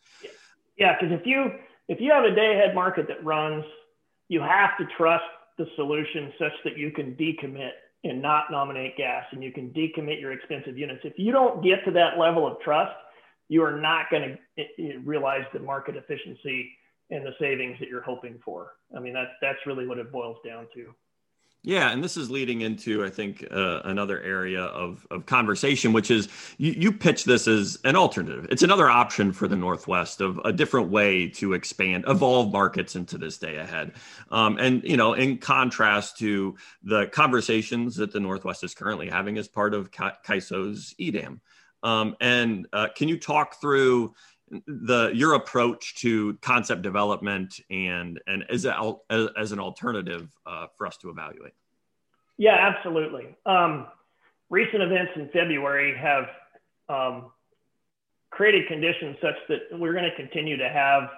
Yeah 0.76 0.96
because 0.98 1.12
if 1.18 1.26
you 1.26 1.52
if 1.88 2.00
you 2.00 2.10
have 2.12 2.24
a 2.24 2.34
day 2.34 2.54
ahead 2.54 2.74
market 2.74 3.06
that 3.08 3.22
runs 3.24 3.64
you 4.28 4.40
have 4.40 4.76
to 4.78 4.86
trust 4.96 5.24
the 5.58 5.66
solution 5.76 6.32
such 6.38 6.52
that 6.64 6.78
you 6.78 6.90
can 6.90 7.14
decommit 7.14 7.72
and 8.04 8.22
not 8.22 8.44
nominate 8.50 8.96
gas 8.96 9.24
and 9.32 9.42
you 9.42 9.52
can 9.52 9.70
decommit 9.70 10.20
your 10.20 10.32
expensive 10.32 10.78
units. 10.78 11.00
If 11.04 11.14
you 11.16 11.32
don't 11.32 11.62
get 11.64 11.84
to 11.84 11.90
that 11.92 12.18
level 12.18 12.46
of 12.46 12.60
trust 12.60 12.92
you 13.48 13.62
are 13.62 13.78
not 13.78 14.10
going 14.10 14.22
to 14.56 14.62
eh, 14.62 14.66
eh, 14.78 14.92
realize 15.04 15.44
the 15.52 15.58
market 15.58 15.96
efficiency 15.96 16.70
and 17.10 17.24
the 17.24 17.32
savings 17.40 17.78
that 17.80 17.88
you're 17.88 18.02
hoping 18.02 18.38
for. 18.44 18.74
I 18.96 19.00
mean, 19.00 19.14
that's 19.14 19.30
that's 19.40 19.58
really 19.66 19.86
what 19.86 19.98
it 19.98 20.12
boils 20.12 20.38
down 20.44 20.66
to. 20.74 20.94
Yeah, 21.64 21.90
and 21.90 22.02
this 22.04 22.16
is 22.16 22.30
leading 22.30 22.60
into, 22.60 23.04
I 23.04 23.10
think, 23.10 23.44
uh, 23.50 23.80
another 23.84 24.20
area 24.22 24.62
of, 24.62 25.04
of 25.10 25.26
conversation, 25.26 25.92
which 25.92 26.08
is 26.08 26.28
you, 26.56 26.72
you 26.72 26.92
pitch 26.92 27.24
this 27.24 27.48
as 27.48 27.78
an 27.82 27.96
alternative. 27.96 28.46
It's 28.48 28.62
another 28.62 28.88
option 28.88 29.32
for 29.32 29.48
the 29.48 29.56
Northwest 29.56 30.20
of 30.20 30.38
a 30.44 30.52
different 30.52 30.88
way 30.88 31.28
to 31.30 31.54
expand, 31.54 32.04
evolve 32.06 32.52
markets 32.52 32.94
into 32.94 33.18
this 33.18 33.38
day 33.38 33.56
ahead. 33.56 33.92
Um, 34.30 34.56
and, 34.58 34.84
you 34.84 34.96
know, 34.96 35.14
in 35.14 35.38
contrast 35.38 36.16
to 36.18 36.56
the 36.84 37.08
conversations 37.08 37.96
that 37.96 38.12
the 38.12 38.20
Northwest 38.20 38.62
is 38.62 38.72
currently 38.72 39.08
having 39.08 39.36
as 39.36 39.48
part 39.48 39.74
of 39.74 39.90
CAISO's 39.90 40.94
EDAM. 40.96 41.40
Um, 41.82 42.16
and 42.20 42.66
uh, 42.72 42.88
can 42.94 43.08
you 43.08 43.18
talk 43.18 43.60
through 43.60 44.14
the 44.66 45.10
your 45.14 45.34
approach 45.34 45.94
to 45.96 46.34
concept 46.40 46.82
development 46.82 47.60
and 47.70 48.20
and 48.26 48.44
as, 48.48 48.64
a, 48.64 48.96
as 49.36 49.52
an 49.52 49.60
alternative 49.60 50.34
uh, 50.46 50.66
for 50.76 50.86
us 50.86 50.96
to 50.98 51.10
evaluate? 51.10 51.52
Yeah 52.38 52.56
absolutely. 52.74 53.36
Um, 53.46 53.88
recent 54.50 54.82
events 54.82 55.12
in 55.16 55.28
february 55.28 55.94
have 55.96 56.24
um, 56.88 57.30
created 58.30 58.66
conditions 58.68 59.16
such 59.20 59.34
that 59.48 59.78
we're 59.78 59.92
going 59.92 60.08
to 60.08 60.16
continue 60.16 60.56
to 60.56 60.68
have 60.68 61.10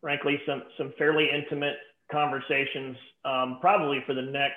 frankly 0.00 0.40
some 0.46 0.62
some 0.78 0.92
fairly 0.96 1.28
intimate 1.30 1.76
conversations 2.10 2.96
um, 3.24 3.58
probably 3.60 4.02
for 4.06 4.14
the 4.14 4.22
next 4.22 4.56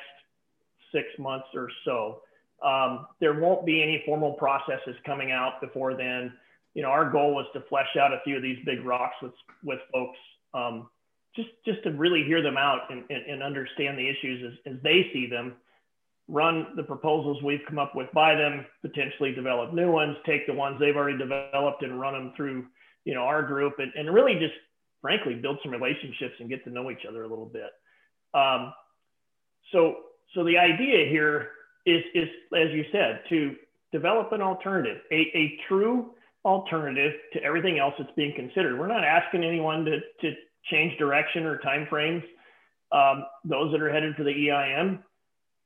six 0.93 1.07
months 1.19 1.47
or 1.53 1.69
so 1.85 2.21
um, 2.63 3.07
there 3.19 3.39
won't 3.39 3.65
be 3.65 3.81
any 3.81 4.03
formal 4.05 4.33
processes 4.33 4.95
coming 5.05 5.31
out 5.31 5.61
before 5.61 5.95
then 5.95 6.33
you 6.73 6.81
know, 6.81 6.89
our 6.89 7.09
goal 7.09 7.33
was 7.33 7.45
to 7.53 7.61
flesh 7.61 7.97
out 7.99 8.13
a 8.13 8.21
few 8.23 8.37
of 8.37 8.43
these 8.43 8.57
big 8.65 8.83
rocks 8.85 9.15
with 9.21 9.33
with 9.63 9.79
folks, 9.91 10.17
um, 10.53 10.89
just 11.35 11.49
just 11.65 11.83
to 11.83 11.91
really 11.91 12.23
hear 12.23 12.41
them 12.41 12.57
out 12.57 12.89
and, 12.89 13.03
and, 13.09 13.25
and 13.25 13.43
understand 13.43 13.97
the 13.97 14.07
issues 14.07 14.53
as, 14.53 14.73
as 14.73 14.81
they 14.83 15.09
see 15.13 15.27
them. 15.27 15.55
Run 16.27 16.67
the 16.77 16.83
proposals 16.83 17.43
we've 17.43 17.65
come 17.67 17.77
up 17.77 17.93
with 17.93 18.09
by 18.13 18.35
them, 18.35 18.65
potentially 18.81 19.33
develop 19.33 19.73
new 19.73 19.91
ones, 19.91 20.15
take 20.25 20.47
the 20.47 20.53
ones 20.53 20.79
they've 20.79 20.95
already 20.95 21.17
developed 21.17 21.83
and 21.83 21.99
run 21.99 22.13
them 22.13 22.31
through, 22.37 22.67
you 23.03 23.13
know, 23.13 23.23
our 23.23 23.43
group, 23.43 23.79
and, 23.79 23.91
and 23.95 24.13
really 24.13 24.35
just 24.35 24.53
frankly 25.01 25.35
build 25.35 25.57
some 25.61 25.73
relationships 25.73 26.35
and 26.39 26.47
get 26.47 26.63
to 26.63 26.69
know 26.69 26.89
each 26.89 27.05
other 27.09 27.23
a 27.23 27.27
little 27.27 27.47
bit. 27.47 27.71
Um, 28.33 28.73
so 29.73 29.97
so 30.33 30.45
the 30.45 30.57
idea 30.57 31.09
here 31.09 31.49
is 31.85 32.03
is 32.13 32.29
as 32.55 32.71
you 32.71 32.85
said 32.91 33.21
to 33.29 33.55
develop 33.91 34.31
an 34.31 34.41
alternative, 34.41 35.01
a, 35.11 35.15
a 35.15 35.59
true 35.67 36.11
alternative 36.45 37.13
to 37.33 37.43
everything 37.43 37.79
else 37.79 37.93
that's 37.97 38.11
being 38.15 38.33
considered. 38.35 38.79
We're 38.79 38.87
not 38.87 39.03
asking 39.03 39.43
anyone 39.43 39.85
to, 39.85 39.99
to 40.21 40.35
change 40.69 40.97
direction 40.97 41.45
or 41.45 41.59
timeframes. 41.59 42.23
Um, 42.91 43.25
those 43.45 43.71
that 43.71 43.81
are 43.81 43.91
headed 43.91 44.15
for 44.15 44.23
the 44.23 44.49
EIM, 44.49 44.99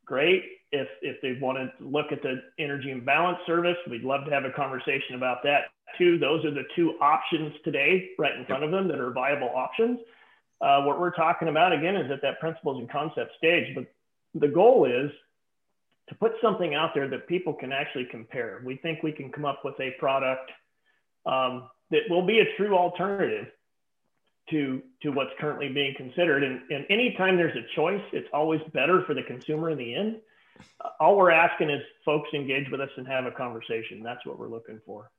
great. 0.06 0.44
If, 0.72 0.88
if 1.02 1.22
they 1.22 1.40
want 1.40 1.58
to 1.58 1.72
look 1.84 2.12
at 2.12 2.22
the 2.22 2.42
energy 2.60 2.92
imbalance 2.92 3.38
service, 3.48 3.78
we'd 3.90 4.04
love 4.04 4.26
to 4.26 4.32
have 4.32 4.44
a 4.44 4.52
conversation 4.52 5.16
about 5.16 5.38
that 5.44 5.66
too. 5.98 6.18
Those 6.18 6.44
are 6.44 6.52
the 6.52 6.64
two 6.76 6.96
options 7.02 7.54
today 7.64 8.10
right 8.20 8.36
in 8.36 8.46
front 8.46 8.64
of 8.64 8.72
them 8.72 8.88
that 8.90 9.00
are 9.00 9.12
viable 9.12 9.50
options. 9.56 10.00
Uh, 10.62 10.84
what 10.84 11.00
we're 11.00 11.12
talking 11.12 11.48
about 11.48 11.72
again 11.72 11.96
is 11.96 12.12
at 12.12 12.22
that 12.22 12.40
principles 12.40 12.80
and 12.80 12.90
concept 12.90 13.32
stage, 13.38 13.74
but 13.76 13.86
the 14.34 14.48
goal 14.48 14.86
is 14.86 15.12
to 16.10 16.16
put 16.16 16.34
something 16.42 16.76
out 16.76 16.92
there 16.94 17.08
that 17.08 17.28
people 17.28 17.54
can 17.54 17.72
actually 17.72 18.06
compare. 18.06 18.62
We 18.64 18.78
think 18.78 19.02
we 19.02 19.12
can 19.12 19.32
come 19.32 19.46
up 19.46 19.62
with 19.66 19.80
a 19.80 19.92
product 20.00 20.52
um, 21.26 21.70
that 21.92 22.02
will 22.10 22.26
be 22.26 22.40
a 22.40 22.56
true 22.58 22.76
alternative 22.76 23.48
to 24.50 24.82
to 25.02 25.10
what's 25.10 25.32
currently 25.40 25.70
being 25.70 25.96
considered. 25.96 26.44
And, 26.44 26.62
and 26.70 26.86
anytime 26.90 27.36
there's 27.36 27.56
a 27.56 27.66
choice, 27.76 28.04
it's 28.14 28.30
always 28.34 28.62
better 28.74 29.04
for 29.06 29.14
the 29.14 29.24
consumer 29.24 29.72
in 29.72 29.78
the 29.78 29.96
end. 29.96 30.18
All 31.00 31.18
we're 31.18 31.32
asking 31.32 31.70
is 31.70 31.82
folks 32.06 32.30
engage 32.34 32.70
with 32.70 32.80
us 32.80 32.90
and 32.98 33.08
have 33.08 33.26
a 33.26 33.32
conversation. 33.32 34.04
That's 34.04 34.26
what 34.26 34.38
we're 34.38 34.48
looking 34.48 34.80
for. 34.86 35.10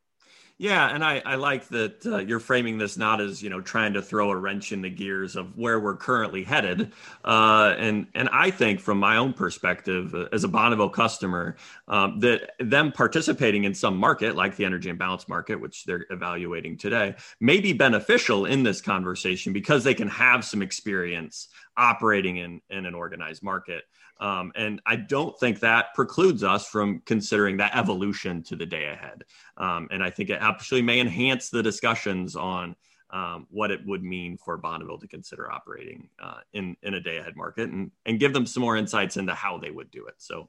Yeah, 0.59 0.89
and 0.89 1.05
I, 1.05 1.21
I 1.27 1.35
like 1.35 1.69
that 1.69 2.07
uh, 2.07 2.17
you're 2.17 2.41
framing 2.41 2.79
this 2.79 2.97
not 2.97 3.21
as 3.21 3.43
you 3.43 3.51
know 3.51 3.61
trying 3.61 3.93
to 3.93 4.01
throw 4.01 4.31
a 4.31 4.37
wrench 4.37 4.73
in 4.73 4.81
the 4.81 4.89
gears 4.89 5.37
of 5.37 5.55
where 5.59 5.79
we're 5.79 5.97
currently 5.97 6.45
headed, 6.45 6.93
uh, 7.27 7.75
and 7.77 8.07
and 8.15 8.31
I 8.33 8.51
think 8.51 8.81
from 8.81 8.99
my 8.99 9.19
own 9.19 9.35
perspective 9.35 10.15
uh, 10.15 10.29
as 10.33 10.45
a 10.45 10.49
Bonneville 10.49 10.89
customer 10.89 11.57
um, 11.89 12.21
that 12.21 12.53
them 12.59 12.91
participating 12.91 13.65
in 13.65 13.75
some 13.75 13.99
market 13.99 14.35
like 14.35 14.57
the 14.57 14.65
energy 14.65 14.89
imbalance 14.89 15.29
market, 15.29 15.61
which 15.61 15.85
they're 15.85 16.07
evaluating 16.09 16.79
today, 16.79 17.17
may 17.39 17.61
be 17.61 17.75
beneficial 17.75 18.47
in 18.47 18.63
this 18.63 18.81
conversation 18.81 19.53
because 19.53 19.85
they 19.85 19.95
can 19.95 20.09
have 20.09 20.43
some 20.43 20.63
experience 20.63 21.49
operating 21.77 22.39
in 22.39 22.63
in 22.71 22.87
an 22.87 22.95
organized 22.95 23.43
market. 23.43 23.85
Um, 24.19 24.53
and 24.57 24.81
I 24.87 24.97
don't 24.97 25.39
think 25.39 25.61
that 25.61 25.95
precludes 25.95 26.43
us 26.43 26.67
from 26.67 27.03
considering 27.05 27.59
that 27.59 27.77
evolution 27.77 28.43
to 28.45 28.57
the 28.57 28.67
day 28.67 28.87
ahead. 28.87 29.25
Um, 29.59 29.89
and 29.91 30.03
I 30.03 30.11
think 30.11 30.31
it 30.31 30.41
actually 30.49 30.83
may 30.83 31.01
enhance 31.01 31.51
the 31.51 31.63
discussions 31.63 32.37
on 32.37 32.77
um, 33.11 33.47
what 33.51 33.71
it 33.71 33.81
would 33.87 34.03
mean 34.03 34.37
for 34.37 34.57
Bonneville 34.57 34.99
to 34.99 35.09
consider 35.09 35.51
operating 35.51 36.09
uh, 36.23 36.41
in, 36.53 36.77
in 36.83 36.95
a 36.95 37.01
day 37.01 37.19
ahead 37.19 37.37
market 37.37 37.71
and, 37.71 37.91
and 38.05 38.19
give 38.19 38.33
them 38.33 38.47
some 38.47 38.63
more 38.63 38.77
insights 38.77 39.17
into 39.17 39.35
how 39.35 39.59
they 39.59 39.71
would 39.71 39.91
do 39.91 40.07
it. 40.07 40.15
So, 40.19 40.49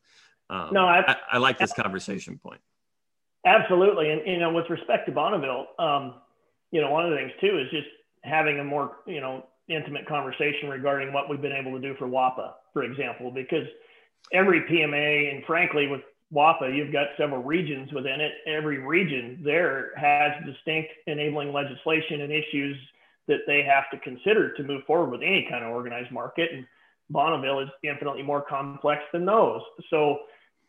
um, 0.50 0.70
no, 0.72 0.86
I, 0.86 1.12
I, 1.12 1.16
I, 1.34 1.38
like 1.38 1.60
this 1.60 1.74
conversation 1.74 2.40
point. 2.40 2.62
Absolutely. 3.46 4.10
And, 4.12 4.22
you 4.26 4.40
know, 4.40 4.52
with 4.52 4.70
respect 4.70 5.06
to 5.08 5.12
Bonneville, 5.12 5.68
um, 5.78 6.16
you 6.72 6.82
know, 6.82 6.90
one 6.90 7.06
of 7.06 7.12
the 7.12 7.18
things 7.18 7.32
too 7.40 7.60
is 7.60 7.70
just 7.70 7.88
having 8.24 8.60
a 8.60 8.64
more, 8.64 8.98
you 9.06 9.22
know, 9.22 9.46
intimate 9.70 10.08
conversation 10.08 10.70
regarding 10.70 11.14
what 11.14 11.30
we've 11.30 11.42
been 11.42 11.52
able 11.52 11.74
to 11.74 11.80
do 11.80 11.96
for 11.98 12.08
WAPA, 12.08 12.54
for 12.74 12.84
example, 12.84 13.32
because 13.32 13.68
every 14.34 14.62
PMA 14.62 15.34
and 15.34 15.46
frankly 15.46 15.88
with 15.88 16.02
WAPA, 16.34 16.76
you've 16.76 16.92
got 16.92 17.08
several 17.18 17.42
regions 17.42 17.92
within 17.94 18.20
it. 18.20 18.34
Every 18.46 18.80
region 18.80 19.40
there 19.44 19.92
has 19.96 20.32
distinct 20.46 20.90
enabling 21.08 21.54
legislation 21.54 22.22
and 22.22 22.32
issues 22.32 22.78
that 23.28 23.42
they 23.48 23.64
have 23.64 23.90
to 23.92 23.98
consider 24.00 24.54
to 24.56 24.64
move 24.64 24.84
forward 24.86 25.12
with 25.12 25.22
any 25.22 25.48
kind 25.50 25.64
of 25.64 25.72
organized 25.72 26.12
market. 26.12 26.52
And 26.54 26.66
Bonneville 27.10 27.62
is 27.62 27.70
infinitely 27.84 28.24
more 28.24 28.42
complex 28.42 29.04
than 29.14 29.26
those. 29.26 29.62
So, 29.90 30.20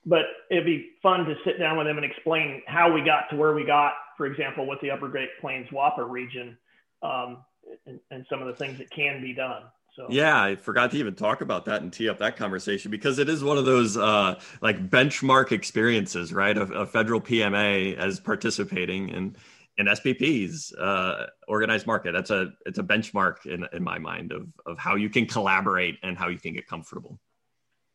but 0.06 0.26
it'd 0.50 0.64
be 0.64 0.90
fun 1.02 1.24
to 1.24 1.34
sit 1.44 1.59
down 1.59 1.76
with 1.76 1.86
them 1.86 1.98
and 1.98 2.06
explain 2.06 2.62
how 2.66 2.92
we 2.92 3.02
got 3.02 3.28
to 3.30 3.36
where 3.36 3.54
we 3.54 3.64
got, 3.64 3.94
for 4.16 4.26
example, 4.26 4.66
with 4.66 4.80
the 4.80 4.90
Upper 4.90 5.09
Great 5.09 5.30
Plains 5.40 5.68
WAPA 5.70 6.09
region. 6.09 6.56
Um, 7.02 7.38
and, 7.86 8.00
and 8.11 8.26
some 8.30 8.40
of 8.40 8.48
the 8.48 8.54
things 8.54 8.78
that 8.78 8.90
can 8.90 9.20
be 9.20 9.34
done. 9.34 9.62
So. 9.99 10.07
Yeah, 10.09 10.40
I 10.40 10.55
forgot 10.55 10.92
to 10.92 10.96
even 10.96 11.16
talk 11.16 11.40
about 11.40 11.64
that 11.64 11.82
and 11.82 11.92
tee 11.92 12.09
up 12.09 12.18
that 12.18 12.36
conversation 12.36 12.88
because 12.92 13.18
it 13.18 13.28
is 13.28 13.42
one 13.42 13.59
of 13.59 13.64
those 13.64 13.96
uh, 13.96 14.38
like 14.61 14.88
benchmark 14.88 15.51
experiences, 15.51 16.32
right? 16.32 16.57
A, 16.57 16.62
a, 16.62 16.86
federal 16.86 17.20
PMA 17.20 17.96
as 17.96 18.20
participating 18.20 19.09
in 19.09 19.34
in 19.76 19.86
SPP's 19.86 20.72
uh, 20.74 21.26
organized 21.49 21.88
market. 21.88 22.12
That's 22.12 22.30
a 22.30 22.53
it's 22.64 22.78
a 22.78 22.82
benchmark 22.84 23.44
in 23.46 23.66
in 23.72 23.82
my 23.82 23.99
mind 23.99 24.30
of 24.30 24.46
of 24.66 24.78
how 24.78 24.94
you 24.94 25.11
can 25.11 25.26
collaborate 25.26 25.99
and 26.05 26.16
how 26.16 26.28
you 26.28 26.38
can 26.38 26.53
get 26.53 26.68
comfortable. 26.68 27.18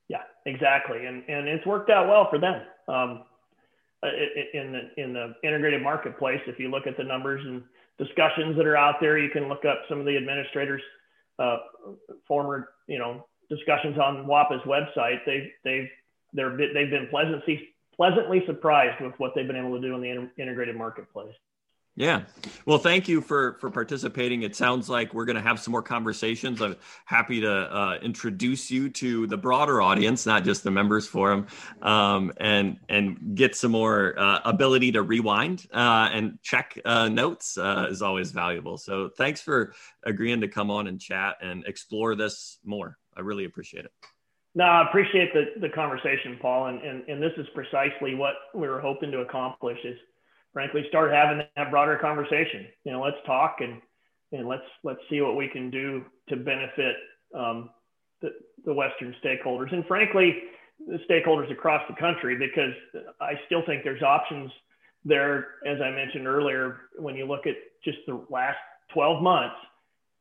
Yeah, 0.10 0.24
exactly, 0.46 1.06
and 1.06 1.24
and 1.30 1.48
it's 1.48 1.66
worked 1.66 1.90
out 1.90 2.10
well 2.10 2.30
for 2.30 2.38
them. 2.38 2.64
Um, 2.90 3.24
in 4.54 4.74
the 4.74 5.02
in 5.02 5.14
the 5.14 5.36
integrated 5.42 5.82
marketplace, 5.82 6.42
if 6.48 6.60
you 6.60 6.70
look 6.70 6.86
at 6.86 6.98
the 6.98 7.04
numbers 7.06 7.46
and 7.46 7.64
discussions 7.98 8.58
that 8.58 8.66
are 8.66 8.78
out 8.78 8.96
there. 9.00 9.18
You 9.18 9.30
can 9.30 9.48
look 9.48 9.66
up 9.66 9.82
some 9.88 10.00
of 10.00 10.06
the 10.06 10.18
administrators' 10.18 10.82
uh, 11.40 11.58
former, 12.28 12.70
you 12.88 13.00
know, 13.00 13.26
discussions 13.50 13.98
on 13.98 14.26
WAPA's 14.26 14.62
website. 14.66 15.20
They've 15.26 15.50
they've 15.64 15.90
they're 16.34 16.56
they've 16.56 16.90
been 16.90 17.08
pleasantly 17.10 17.70
pleasantly 17.96 18.44
surprised 18.46 19.02
with 19.02 19.14
what 19.18 19.34
they've 19.36 19.48
been 19.48 19.56
able 19.56 19.80
to 19.80 19.82
do 19.82 19.96
in 19.96 20.02
the 20.02 20.42
integrated 20.42 20.76
marketplace. 20.76 21.36
Yeah. 21.96 22.24
Well, 22.66 22.80
thank 22.80 23.08
you 23.08 23.22
for 23.22 23.54
for 23.60 23.70
participating. 23.70 24.42
It 24.42 24.56
sounds 24.56 24.90
like 24.90 25.14
we're 25.14 25.26
going 25.26 25.36
to 25.36 25.44
have 25.44 25.60
some 25.60 25.72
more 25.72 25.84
conversations. 25.84 26.60
I'm 26.60 26.76
happy 27.06 27.42
to 27.42 27.52
uh, 27.52 28.00
introduce 28.02 28.72
you 28.72 28.90
to 28.90 29.28
the 29.28 29.38
broader 29.38 29.80
audience, 29.80 30.26
not 30.26 30.44
just 30.44 30.64
the 30.64 30.72
members 30.72 31.06
forum, 31.06 31.46
um, 31.84 32.34
and 32.38 32.78
and 32.90 33.36
get 33.36 33.56
some 33.56 33.72
more 33.72 34.18
uh, 34.18 34.40
ability 34.44 34.94
to 34.94 35.04
rewind 35.04 35.68
uh, 35.72 36.10
and 36.12 36.40
check 36.42 36.80
uh, 36.84 37.10
notes 37.10 37.60
uh, 37.60 37.88
is 37.92 38.02
always 38.02 38.32
valuable. 38.32 38.78
So, 38.78 39.10
thanks 39.10 39.42
for 39.42 39.76
agreeing 40.04 40.42
to 40.42 40.48
come 40.48 40.72
on 40.72 40.88
and 40.88 41.00
chat 41.00 41.38
and 41.42 41.64
explore 41.68 42.16
this 42.16 42.58
more. 42.64 42.98
I 43.16 43.22
really 43.22 43.46
appreciate 43.46 43.86
it. 43.86 43.92
No, 44.56 44.66
I 44.66 44.88
appreciate 44.88 45.32
the 45.34 45.60
the 45.62 45.70
conversation, 45.70 46.40
Paul, 46.42 46.68
and 46.68 46.82
and 46.82 47.08
and 47.08 47.22
this 47.22 47.34
is 47.38 47.46
precisely 47.54 48.16
what 48.16 48.34
we 48.56 48.68
were 48.68 48.82
hoping 48.82 49.12
to 49.12 49.20
accomplish 49.20 49.78
is 49.84 49.98
frankly 50.54 50.86
start 50.88 51.12
having 51.12 51.44
that 51.56 51.72
broader 51.72 51.98
conversation. 51.98 52.68
You 52.86 52.94
know, 52.94 53.02
let's 53.02 53.18
talk 53.26 53.58
and 53.60 53.82
and 54.32 54.48
let's 54.48 54.64
let's 54.84 55.00
see 55.10 55.22
what 55.22 55.36
we 55.36 55.48
can 55.48 55.70
do 55.70 56.06
to 56.30 56.36
benefit 56.36 56.96
um, 57.36 57.70
the, 58.22 58.30
the 58.66 58.74
Western 58.74 59.16
stakeholders 59.24 59.74
and 59.74 59.86
frankly 59.86 60.44
the 60.88 61.00
stakeholders 61.10 61.52
across 61.52 61.82
the 61.88 61.96
country 61.96 62.38
because 62.38 62.74
I 63.22 63.34
still 63.46 63.62
think 63.66 63.84
there's 63.84 64.02
options 64.02 64.52
there. 65.06 65.48
As 65.66 65.80
I 65.82 65.92
mentioned 65.92 66.28
earlier, 66.28 66.78
when 66.98 67.16
you 67.16 67.26
look 67.26 67.46
at 67.48 67.56
just 67.84 68.00
the 68.08 68.26
last 68.30 68.58
12 68.94 69.22
months, 69.22 69.56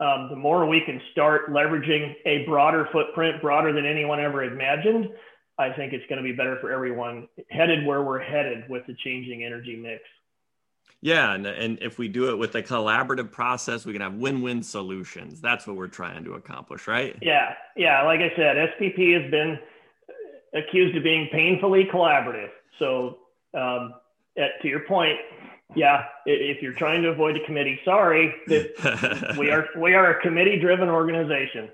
um, 0.01 0.29
the 0.31 0.37
more 0.37 0.67
we 0.67 0.81
can 0.85 1.01
start 1.13 1.51
leveraging 1.51 2.15
a 2.27 2.45
broader 2.45 2.89
footprint, 2.93 3.41
broader 3.41 3.73
than 3.73 3.87
anyone 3.87 4.21
ever 4.21 4.45
imagined, 4.45 5.09
I 5.59 5.71
think 5.73 5.93
it's 5.93 6.05
going 6.09 6.23
to 6.23 6.29
be 6.29 6.33
better 6.33 6.59
for 6.61 6.73
everyone 6.73 7.29
headed 7.51 7.87
where 7.87 8.03
we're 8.03 8.19
headed 8.19 8.69
with 8.69 8.87
the 8.87 8.95
changing 9.05 9.45
energy 9.45 9.77
mix. 9.77 10.03
Yeah, 11.03 11.35
and, 11.35 11.45
and 11.47 11.79
if 11.83 11.99
we 11.99 12.07
do 12.07 12.31
it 12.31 12.37
with 12.37 12.55
a 12.55 12.63
collaborative 12.63 13.33
process, 13.33 13.85
we 13.85 13.93
can 13.93 14.03
have 14.03 14.15
win-win 14.15 14.63
solutions. 14.63 15.41
That's 15.41 15.67
what 15.67 15.77
we're 15.77 15.89
trying 15.89 16.23
to 16.25 16.35
accomplish, 16.35 16.87
right? 16.87 17.19
Yeah, 17.21 17.55
yeah. 17.77 18.03
Like 18.03 18.21
I 18.21 18.33
said, 18.37 18.57
SPP 18.57 19.21
has 19.21 19.29
been 19.29 19.59
accused 20.55 20.97
of 20.97 21.03
being 21.03 21.29
painfully 21.33 21.89
collaborative. 21.93 22.51
So, 22.79 23.19
um, 23.53 23.95
at, 24.39 24.63
to 24.63 24.69
your 24.69 24.81
point, 24.81 25.19
yeah, 25.75 26.05
if 26.25 26.63
you're 26.63 26.73
trying 26.73 27.03
to 27.03 27.09
avoid 27.09 27.37
a 27.37 27.45
committee, 27.47 27.81
sorry, 27.85 28.33
we 29.37 29.51
are 29.51 29.67
we 29.77 29.95
are 29.95 30.19
a 30.19 30.23
committee-driven 30.23 30.89
organization. 30.89 31.71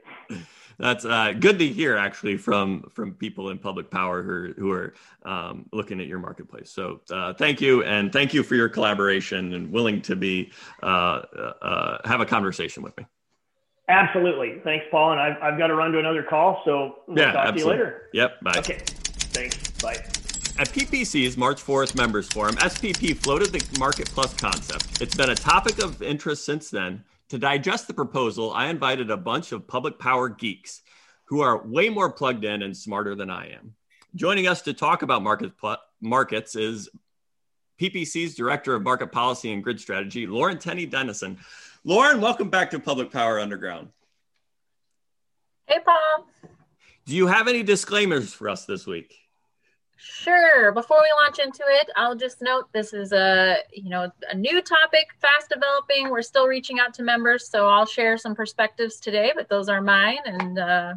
That's 0.78 1.04
uh, 1.04 1.32
good 1.38 1.58
to 1.58 1.66
hear, 1.66 1.96
actually, 1.96 2.36
from 2.36 2.88
from 2.94 3.14
people 3.14 3.50
in 3.50 3.58
public 3.58 3.90
power 3.90 4.22
who 4.22 4.30
are, 4.30 4.46
who 4.56 4.72
are 4.72 4.94
um, 5.24 5.66
looking 5.72 6.00
at 6.00 6.06
your 6.06 6.20
marketplace. 6.20 6.70
So, 6.70 7.00
uh, 7.10 7.34
thank 7.34 7.60
you, 7.60 7.82
and 7.82 8.12
thank 8.12 8.32
you 8.32 8.44
for 8.44 8.54
your 8.54 8.68
collaboration 8.68 9.54
and 9.54 9.72
willing 9.72 10.00
to 10.02 10.14
be 10.14 10.52
uh, 10.82 10.86
uh 10.86 11.98
have 12.08 12.20
a 12.20 12.26
conversation 12.26 12.82
with 12.82 12.96
me. 12.96 13.06
Absolutely, 13.88 14.60
thanks, 14.64 14.84
Paul. 14.90 15.12
And 15.12 15.20
I've, 15.20 15.42
I've 15.42 15.58
got 15.58 15.68
to 15.68 15.74
run 15.74 15.92
to 15.92 15.98
another 15.98 16.22
call, 16.22 16.62
so 16.64 16.98
we'll 17.08 17.18
yeah, 17.18 17.32
talk 17.32 17.46
absolutely. 17.46 17.76
to 17.76 17.78
you 17.78 17.84
later. 17.84 18.02
Yep. 18.12 18.40
Bye. 18.42 18.58
Okay. 18.58 18.78
Thanks. 18.84 19.70
Bye. 19.82 19.96
At 20.60 20.68
PPC's 20.70 21.36
March 21.36 21.62
4th 21.64 21.94
Members 21.96 22.28
Forum, 22.28 22.56
SPP 22.56 23.16
floated 23.16 23.52
the 23.52 23.78
Market 23.78 24.10
Plus 24.10 24.34
concept. 24.34 25.00
It's 25.00 25.14
been 25.14 25.30
a 25.30 25.34
topic 25.34 25.82
of 25.82 26.02
interest 26.02 26.44
since 26.44 26.68
then. 26.68 27.04
To 27.30 27.38
digest 27.38 27.86
the 27.86 27.94
proposal, 27.94 28.52
I 28.54 28.68
invited 28.68 29.10
a 29.10 29.16
bunch 29.16 29.52
of 29.52 29.66
public 29.68 29.98
power 29.98 30.30
geeks 30.30 30.80
who 31.24 31.42
are 31.42 31.62
way 31.66 31.90
more 31.90 32.10
plugged 32.10 32.44
in 32.44 32.62
and 32.62 32.74
smarter 32.74 33.14
than 33.14 33.28
I 33.28 33.48
am. 33.48 33.74
Joining 34.14 34.46
us 34.46 34.62
to 34.62 34.72
talk 34.72 35.02
about 35.02 35.22
market 35.22 35.56
pl- 35.58 35.76
markets 36.00 36.56
is 36.56 36.88
PPC's 37.78 38.34
Director 38.34 38.74
of 38.74 38.82
Market 38.82 39.12
Policy 39.12 39.52
and 39.52 39.62
Grid 39.62 39.78
Strategy, 39.78 40.26
Lauren 40.26 40.58
Tenney 40.58 40.86
Dennison. 40.86 41.38
Lauren, 41.84 42.22
welcome 42.22 42.48
back 42.48 42.70
to 42.70 42.80
Public 42.80 43.12
Power 43.12 43.38
Underground. 43.38 43.88
Hey, 45.66 45.78
Paul. 45.84 46.26
Do 47.04 47.14
you 47.14 47.26
have 47.26 47.46
any 47.46 47.62
disclaimers 47.62 48.32
for 48.32 48.48
us 48.48 48.64
this 48.64 48.86
week? 48.86 49.27
Sure. 50.00 50.70
Before 50.70 50.98
we 51.02 51.08
launch 51.24 51.40
into 51.40 51.64
it, 51.66 51.90
I'll 51.96 52.14
just 52.14 52.40
note 52.40 52.72
this 52.72 52.92
is 52.92 53.12
a 53.12 53.56
you 53.72 53.90
know 53.90 54.10
a 54.30 54.34
new 54.34 54.62
topic, 54.62 55.08
fast 55.20 55.50
developing. 55.50 56.08
We're 56.08 56.22
still 56.22 56.46
reaching 56.46 56.78
out 56.78 56.94
to 56.94 57.02
members, 57.02 57.48
so 57.48 57.66
I'll 57.66 57.86
share 57.86 58.16
some 58.16 58.34
perspectives 58.34 59.00
today, 59.00 59.32
but 59.34 59.48
those 59.48 59.68
are 59.68 59.82
mine, 59.82 60.18
and 60.24 60.58
uh, 60.58 60.94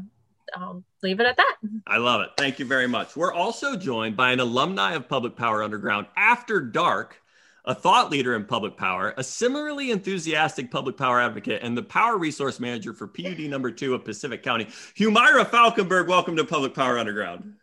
I'll 0.56 0.84
leave 1.02 1.20
it 1.20 1.26
at 1.26 1.36
that. 1.38 1.56
I 1.88 1.97
love 1.97 2.22
it. 2.22 2.30
Thank 2.38 2.60
you 2.60 2.66
very 2.66 2.88
much. 2.88 3.16
We're 3.16 3.34
also 3.34 3.76
joined 3.76 4.16
by 4.16 4.34
an 4.34 4.39
alumni 4.39 4.93
of 4.93 5.10
Public 5.10 5.36
Power 5.36 5.64
Underground 5.64 6.06
After 6.16 6.62
Dark, 6.62 7.20
a 7.66 7.74
thought 7.74 8.12
leader 8.12 8.36
in 8.36 8.45
public 8.45 8.78
power, 8.78 9.16
a 9.18 9.24
similarly 9.24 9.89
enthusiastic 9.89 10.70
public 10.70 10.95
power 10.95 11.20
advocate, 11.20 11.64
and 11.64 11.76
the 11.76 11.84
power 11.84 12.20
resource 12.20 12.60
manager 12.60 12.93
for 12.93 13.08
PUD 13.08 13.39
number 13.41 13.72
two 13.72 13.95
of 13.95 14.06
Pacific 14.06 14.43
County. 14.43 14.66
Humaira 14.95 15.45
Falkenberg, 15.45 16.08
welcome 16.08 16.36
to 16.36 16.45
Public 16.45 16.76
Power 16.76 16.99
Underground. 16.99 17.56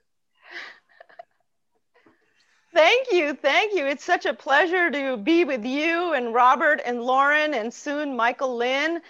Thank 2.73 3.11
you. 3.11 3.35
Thank 3.35 3.75
you. 3.75 3.87
It's 3.87 4.05
such 4.05 4.27
a 4.27 4.35
pleasure 4.35 4.91
to 4.91 5.17
be 5.17 5.45
with 5.45 5.65
you 5.65 6.13
and 6.15 6.35
Robert 6.35 6.81
and 6.85 7.03
Lauren 7.03 7.55
and 7.55 7.73
soon 7.73 8.15
Michael 8.15 8.57
Lynn. 8.57 9.01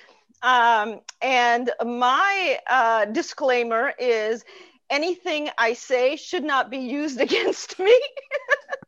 Um, 0.43 1.01
and 1.21 1.71
my 1.85 2.59
uh, 2.71 3.07
disclaimer 3.07 3.93
is 3.99 4.45
anything 4.91 5.51
I 5.59 5.73
say 5.73 6.17
should 6.17 6.45
not 6.45 6.71
be 6.71 6.79
used 6.79 7.21
against 7.29 7.79
me. 7.79 7.99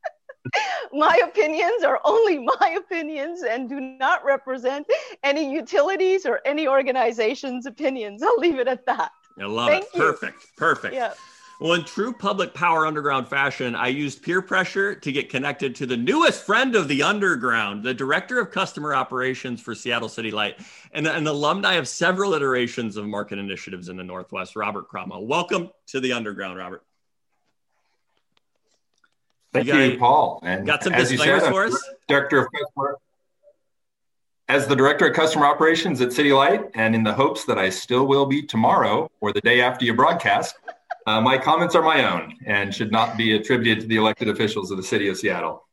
my 0.92 1.20
opinions 1.24 1.82
are 1.82 2.00
only 2.04 2.38
my 2.38 2.76
opinions 2.78 3.42
and 3.42 3.68
do 3.68 3.80
not 3.80 4.24
represent 4.24 4.86
any 5.22 5.52
utilities 5.52 6.26
or 6.26 6.40
any 6.44 6.66
organization's 6.68 7.66
opinions. 7.66 8.22
I'll 8.22 8.38
leave 8.38 8.58
it 8.58 8.68
at 8.68 8.86
that. 8.86 9.10
I 9.38 9.44
love 9.44 9.68
Thank 9.68 9.84
it. 9.84 9.90
You. 9.94 10.00
Perfect. 10.00 10.56
Perfect. 10.56 10.94
Yeah. 10.94 11.14
Well, 11.60 11.74
in 11.74 11.84
true 11.84 12.14
public 12.14 12.54
power 12.54 12.86
underground 12.86 13.28
fashion, 13.28 13.74
I 13.74 13.88
used 13.88 14.22
peer 14.22 14.40
pressure 14.40 14.94
to 14.94 15.12
get 15.12 15.28
connected 15.28 15.74
to 15.74 15.86
the 15.86 15.96
newest 15.96 16.44
friend 16.44 16.74
of 16.74 16.88
the 16.88 17.02
underground, 17.02 17.84
the 17.84 17.92
director 17.92 18.40
of 18.40 18.50
customer 18.50 18.94
operations 18.94 19.60
for 19.60 19.74
Seattle 19.74 20.08
City 20.08 20.30
Light, 20.30 20.58
and 20.92 21.06
an 21.06 21.26
alumni 21.26 21.74
of 21.74 21.86
several 21.86 22.32
iterations 22.32 22.96
of 22.96 23.06
market 23.06 23.38
initiatives 23.38 23.90
in 23.90 23.98
the 23.98 24.02
Northwest, 24.02 24.56
Robert 24.56 24.88
Cromwell. 24.88 25.26
Welcome 25.26 25.68
to 25.88 26.00
the 26.00 26.14
underground, 26.14 26.56
Robert. 26.56 26.82
Thank 29.52 29.66
you, 29.66 29.74
you 29.76 29.98
Paul. 29.98 30.40
And 30.42 30.66
got 30.66 30.82
some 30.82 30.94
disclaimers 30.94 31.46
for 31.46 31.66
us? 31.66 31.90
Director 32.08 32.38
of 32.38 32.46
customer. 32.52 32.96
As 34.48 34.66
the 34.66 34.74
director 34.74 35.08
of 35.08 35.14
customer 35.14 35.44
operations 35.44 36.00
at 36.00 36.14
City 36.14 36.32
Light, 36.32 36.70
and 36.74 36.94
in 36.94 37.04
the 37.04 37.12
hopes 37.12 37.44
that 37.44 37.58
I 37.58 37.68
still 37.68 38.06
will 38.06 38.24
be 38.24 38.42
tomorrow 38.42 39.10
or 39.20 39.34
the 39.34 39.42
day 39.42 39.60
after 39.60 39.84
you 39.84 39.92
broadcast, 39.92 40.56
uh, 41.06 41.20
my 41.20 41.38
comments 41.38 41.74
are 41.74 41.82
my 41.82 42.04
own 42.10 42.34
and 42.46 42.74
should 42.74 42.92
not 42.92 43.16
be 43.16 43.36
attributed 43.36 43.82
to 43.82 43.86
the 43.88 43.96
elected 43.96 44.28
officials 44.28 44.70
of 44.70 44.76
the 44.76 44.82
city 44.82 45.08
of 45.08 45.16
Seattle. 45.16 45.66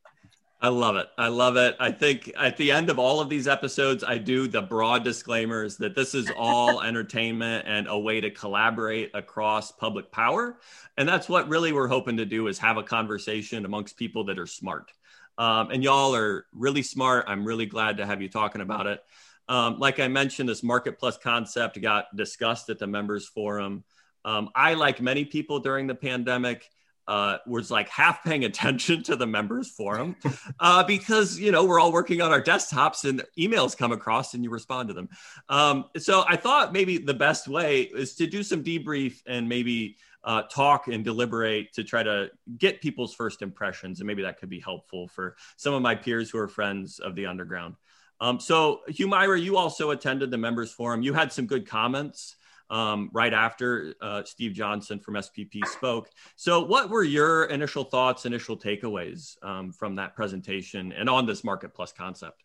I 0.59 0.69
love 0.69 0.95
it. 0.95 1.07
I 1.19 1.27
love 1.27 1.55
it. 1.55 1.75
I 1.79 1.91
think 1.91 2.31
at 2.35 2.57
the 2.57 2.71
end 2.71 2.89
of 2.89 2.97
all 2.97 3.19
of 3.19 3.29
these 3.29 3.47
episodes, 3.47 4.03
I 4.03 4.17
do 4.17 4.47
the 4.47 4.61
broad 4.63 5.03
disclaimers 5.03 5.77
that 5.77 5.93
this 5.93 6.15
is 6.15 6.31
all 6.35 6.81
entertainment 6.83 7.65
and 7.67 7.87
a 7.87 7.97
way 7.97 8.21
to 8.21 8.31
collaborate 8.31 9.11
across 9.13 9.71
public 9.71 10.11
power. 10.11 10.57
And 10.97 11.07
that's 11.07 11.29
what 11.29 11.47
really 11.47 11.73
we're 11.73 11.87
hoping 11.87 12.17
to 12.17 12.25
do 12.25 12.47
is 12.47 12.57
have 12.57 12.77
a 12.77 12.83
conversation 12.83 13.65
amongst 13.65 13.97
people 13.97 14.23
that 14.25 14.39
are 14.39 14.47
smart. 14.47 14.91
Um, 15.37 15.69
and 15.69 15.83
y'all 15.83 16.15
are 16.15 16.47
really 16.53 16.81
smart. 16.81 17.25
I'm 17.27 17.45
really 17.45 17.67
glad 17.67 17.97
to 17.97 18.07
have 18.07 18.23
you 18.23 18.29
talking 18.29 18.61
about 18.61 18.87
it. 18.87 19.03
Um, 19.47 19.77
like 19.77 19.99
I 19.99 20.07
mentioned, 20.07 20.49
this 20.49 20.63
Market 20.63 20.97
Plus 20.97 21.17
concept 21.19 21.79
got 21.79 22.15
discussed 22.15 22.71
at 22.71 22.79
the 22.79 22.87
members 22.87 23.27
forum. 23.27 23.83
Um, 24.27 24.49
I, 24.53 24.73
like 24.73 25.01
many 25.01 25.23
people 25.23 25.59
during 25.59 25.87
the 25.87 25.95
pandemic, 25.95 26.69
uh, 27.07 27.37
was 27.47 27.71
like 27.71 27.87
half 27.87 28.21
paying 28.23 28.43
attention 28.51 29.01
to 29.03 29.15
the 29.15 29.25
members 29.25 29.69
forum 29.69 30.17
uh, 30.59 30.83
because 30.83 31.39
you 31.39 31.53
know 31.53 31.63
we're 31.63 31.79
all 31.79 31.93
working 31.93 32.21
on 32.21 32.31
our 32.31 32.41
desktops 32.41 33.05
and 33.07 33.23
emails 33.39 33.77
come 33.77 33.93
across 33.93 34.33
and 34.33 34.43
you 34.43 34.49
respond 34.49 34.89
to 34.89 34.93
them. 34.93 35.07
Um, 35.47 35.85
so 35.97 36.25
I 36.27 36.35
thought 36.35 36.73
maybe 36.73 36.97
the 36.97 37.13
best 37.13 37.47
way 37.47 37.83
is 37.83 38.15
to 38.15 38.27
do 38.27 38.43
some 38.43 38.61
debrief 38.61 39.21
and 39.25 39.47
maybe 39.47 39.95
uh, 40.25 40.41
talk 40.43 40.89
and 40.89 41.05
deliberate 41.05 41.71
to 41.73 41.85
try 41.85 42.03
to 42.03 42.29
get 42.57 42.81
people's 42.81 43.13
first 43.13 43.41
impressions 43.41 44.01
and 44.01 44.07
maybe 44.07 44.23
that 44.23 44.37
could 44.37 44.49
be 44.49 44.59
helpful 44.59 45.07
for 45.07 45.37
some 45.55 45.73
of 45.73 45.81
my 45.81 45.95
peers 45.95 46.29
who 46.29 46.37
are 46.37 46.49
friends 46.49 46.99
of 46.99 47.15
the 47.15 47.25
underground. 47.25 47.75
Um, 48.19 48.39
so 48.41 48.81
Humaira, 48.89 49.41
you 49.41 49.55
also 49.55 49.91
attended 49.91 50.29
the 50.31 50.37
members 50.37 50.73
forum. 50.73 51.03
You 51.03 51.13
had 51.13 51.31
some 51.31 51.45
good 51.45 51.65
comments 51.65 52.35
um, 52.69 53.09
right 53.13 53.33
after 53.33 53.93
uh, 54.01 54.23
Steve 54.23 54.53
Johnson 54.53 54.99
from 54.99 55.15
SPP 55.15 55.65
spoke. 55.65 56.09
So, 56.35 56.63
what 56.63 56.89
were 56.89 57.03
your 57.03 57.45
initial 57.45 57.83
thoughts, 57.83 58.25
initial 58.25 58.57
takeaways 58.57 59.41
um, 59.43 59.71
from 59.71 59.95
that 59.95 60.15
presentation 60.15 60.91
and 60.91 61.09
on 61.09 61.25
this 61.25 61.43
Market 61.43 61.73
Plus 61.73 61.91
concept? 61.91 62.43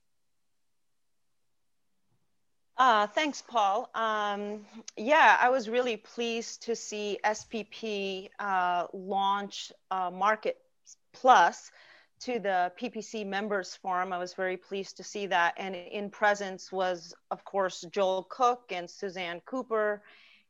Uh, 2.79 3.07
thanks, 3.07 3.43
Paul. 3.43 3.91
Um, 3.95 4.65
yeah, 4.97 5.37
I 5.41 5.51
was 5.51 5.69
really 5.69 5.97
pleased 5.97 6.63
to 6.65 6.75
see 6.75 7.19
SPP 7.25 8.29
uh, 8.39 8.87
launch 8.93 9.73
uh, 9.91 10.11
Market 10.11 10.59
Plus 11.13 11.71
to 12.25 12.39
the 12.39 12.73
PPC 12.81 13.27
members 13.27 13.75
forum. 13.75 14.13
I 14.13 14.19
was 14.19 14.35
very 14.35 14.57
pleased 14.57 14.97
to 14.99 15.03
see 15.05 15.27
that. 15.27 15.55
And 15.57 15.75
in 15.75 16.11
presence 16.11 16.71
was, 16.71 17.15
of 17.31 17.45
course, 17.45 17.85
Joel 17.91 18.27
Cook 18.31 18.71
and 18.71 18.89
Suzanne 18.89 19.41
Cooper 19.45 20.03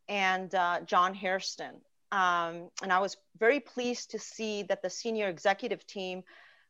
and 0.09 0.55
uh, 0.55 0.81
John 0.85 1.15
Hairston. 1.15 1.81
Um, 2.11 2.69
and 2.83 2.93
I 2.93 2.99
was 2.99 3.17
very 3.39 3.61
pleased 3.61 4.11
to 4.11 4.19
see 4.19 4.65
that 4.65 4.83
the 4.83 4.91
senior 4.91 5.29
executive 5.29 5.87
team 5.87 6.25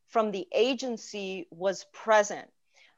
from 0.07 0.31
the 0.31 0.47
agency 0.53 1.47
was 1.51 1.85
present 1.91 2.47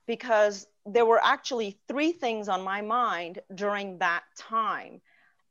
because 0.05 0.67
there 0.85 1.05
were 1.05 1.19
actually 1.23 1.79
three 1.87 2.11
things 2.11 2.47
on 2.47 2.63
my 2.63 2.81
mind 2.81 3.39
during 3.55 3.97
that 3.97 4.23
time. 4.37 5.01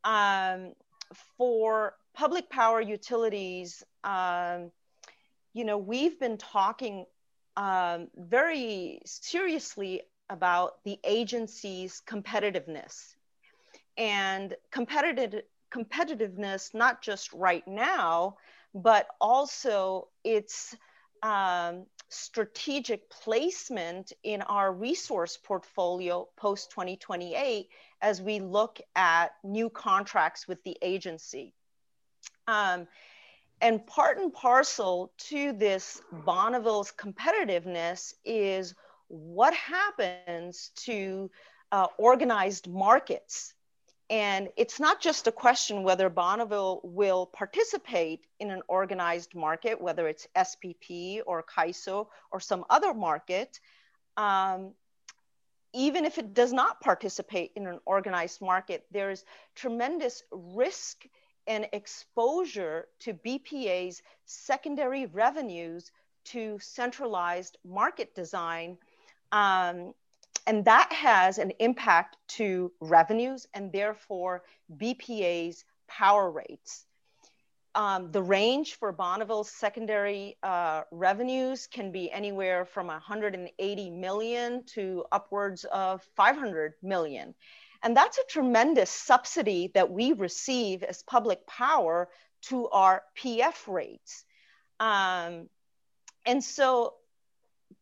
Um, 0.05 0.75
for 1.37 1.95
public 2.15 2.49
power 2.49 2.81
utilities, 2.81 3.83
um, 4.05 4.71
you 5.55 5.65
know, 5.65 5.79
we've 5.79 6.19
been 6.21 6.37
talking 6.37 7.07
um, 7.57 8.09
very 8.17 9.01
seriously 9.07 10.03
about 10.29 10.83
the 10.85 10.99
agency's 11.05 12.03
competitiveness 12.07 13.15
and 13.97 14.55
competitive 14.71 15.43
competitiveness, 15.73 16.75
not 16.75 17.03
just 17.03 17.33
right 17.33 17.67
now, 17.67 18.37
but 18.75 19.09
also 19.21 20.09
its 20.23 20.77
um, 21.23 21.87
strategic 22.09 23.11
placement 23.11 24.13
in 24.23 24.43
our 24.43 24.73
resource 24.73 25.37
portfolio 25.37 26.29
post 26.37 26.71
2028 26.71 27.69
as 28.03 28.23
we 28.23 28.41
look 28.41 28.81
at 28.95 29.33
new 29.43 29.69
contracts 29.69 30.47
with 30.47 30.63
the 30.65 30.77
agency. 30.83 31.55
Um, 32.47 32.87
and 33.61 33.87
part 33.87 34.19
and 34.19 34.33
parcel 34.33 35.13
to 35.19 35.53
this 35.53 36.03
Bonneville's 36.13 36.93
competitiveness 36.93 38.15
is 38.25 38.75
what 39.09 39.55
happens 39.55 40.71
to 40.77 41.31
uh, 41.73 41.87
organized 41.99 42.69
markets. 42.69 43.55
And 44.11 44.49
it's 44.57 44.79
not 44.79 45.01
just 45.01 45.27
a 45.27 45.33
question 45.33 45.83
whether 45.83 46.11
Bonneville 46.11 46.81
will 46.85 47.27
participate 47.27 48.27
in 48.39 48.51
an 48.51 48.61
organized 48.69 49.35
market, 49.35 49.81
whether 49.81 50.07
it's 50.07 50.29
SPP 50.37 51.23
or 51.27 51.43
CAISO 51.43 52.07
or 52.31 52.41
some 52.41 52.65
other 52.69 52.93
market. 52.93 53.59
Um, 54.17 54.75
even 55.73 56.05
if 56.05 56.19
it 56.19 56.35
does 56.35 56.53
not 56.53 56.81
participate 56.81 57.53
in 57.57 57.67
an 57.67 57.81
organized 57.87 58.41
market, 58.41 58.85
there 58.93 59.11
is 59.11 59.25
tremendous 59.57 60.23
risk 60.31 61.05
and 61.47 61.69
exposure 61.73 62.89
to 63.01 63.15
BPA's 63.15 64.03
secondary 64.25 65.07
revenues 65.07 65.91
to 66.25 66.59
centralized 66.61 67.59
market 67.65 68.15
design. 68.15 68.79
Um, 69.33 69.95
and 70.47 70.65
that 70.65 70.93
has 70.93 71.39
an 71.39 71.53
impact 71.59 72.17
to 72.29 72.73
revenues 72.81 73.47
and 73.55 73.73
therefore 73.73 74.43
BPA's 74.77 75.65
power 75.89 76.31
rates. 76.31 76.87
Um, 77.77 78.13
the 78.13 78.23
range 78.23 78.75
for 78.75 78.93
Bonneville's 78.93 79.51
secondary 79.51 80.37
uh, 80.45 80.83
revenues 80.93 81.67
can 81.67 81.91
be 81.91 82.11
anywhere 82.13 82.65
from 82.65 82.87
180 82.87 83.91
million 83.91 84.63
to 84.75 85.05
upwards 85.11 85.65
of 85.73 86.03
500 86.15 86.75
million. 86.83 87.35
And 87.85 87.95
that's 87.95 88.17
a 88.17 88.25
tremendous 88.31 88.89
subsidy 88.89 89.71
that 89.75 89.91
we 89.91 90.15
receive 90.15 90.83
as 90.83 91.03
public 91.03 91.47
power 91.47 92.09
to 92.49 92.67
our 92.71 93.03
PF 93.17 93.69
rates. 93.69 94.25
Um, 94.81 95.51
and 96.25 96.43
so 96.43 96.95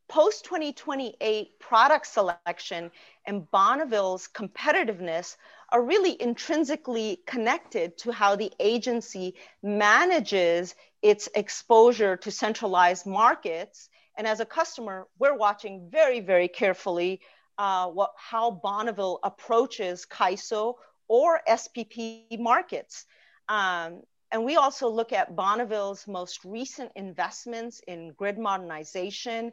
post 0.09 0.43
2028 0.43 1.57
product 1.57 2.05
selection 2.05 2.91
and 3.25 3.49
Bonneville's 3.49 4.27
competitiveness 4.27 5.37
are 5.69 5.81
really 5.81 6.21
intrinsically 6.21 7.21
connected 7.25 7.97
to 7.99 8.11
how 8.11 8.35
the 8.35 8.51
agency 8.59 9.35
manages 9.63 10.75
its 11.01 11.29
exposure 11.33 12.17
to 12.17 12.29
centralized 12.29 13.05
markets. 13.05 13.89
And 14.17 14.27
as 14.27 14.41
a 14.41 14.45
customer, 14.45 15.07
we're 15.17 15.37
watching 15.37 15.87
very, 15.89 16.19
very 16.19 16.49
carefully 16.49 17.21
uh, 17.57 17.87
what, 17.87 18.11
how 18.17 18.51
Bonneville 18.51 19.19
approaches 19.23 20.05
CAISO 20.09 20.75
or 21.07 21.41
SPP 21.47 22.39
markets. 22.39 23.05
Um, 23.49 24.01
and 24.31 24.43
we 24.43 24.55
also 24.55 24.89
look 24.89 25.13
at 25.13 25.35
Bonneville's 25.35 26.07
most 26.07 26.43
recent 26.43 26.91
investments 26.95 27.81
in 27.87 28.13
grid 28.13 28.39
modernization 28.39 29.51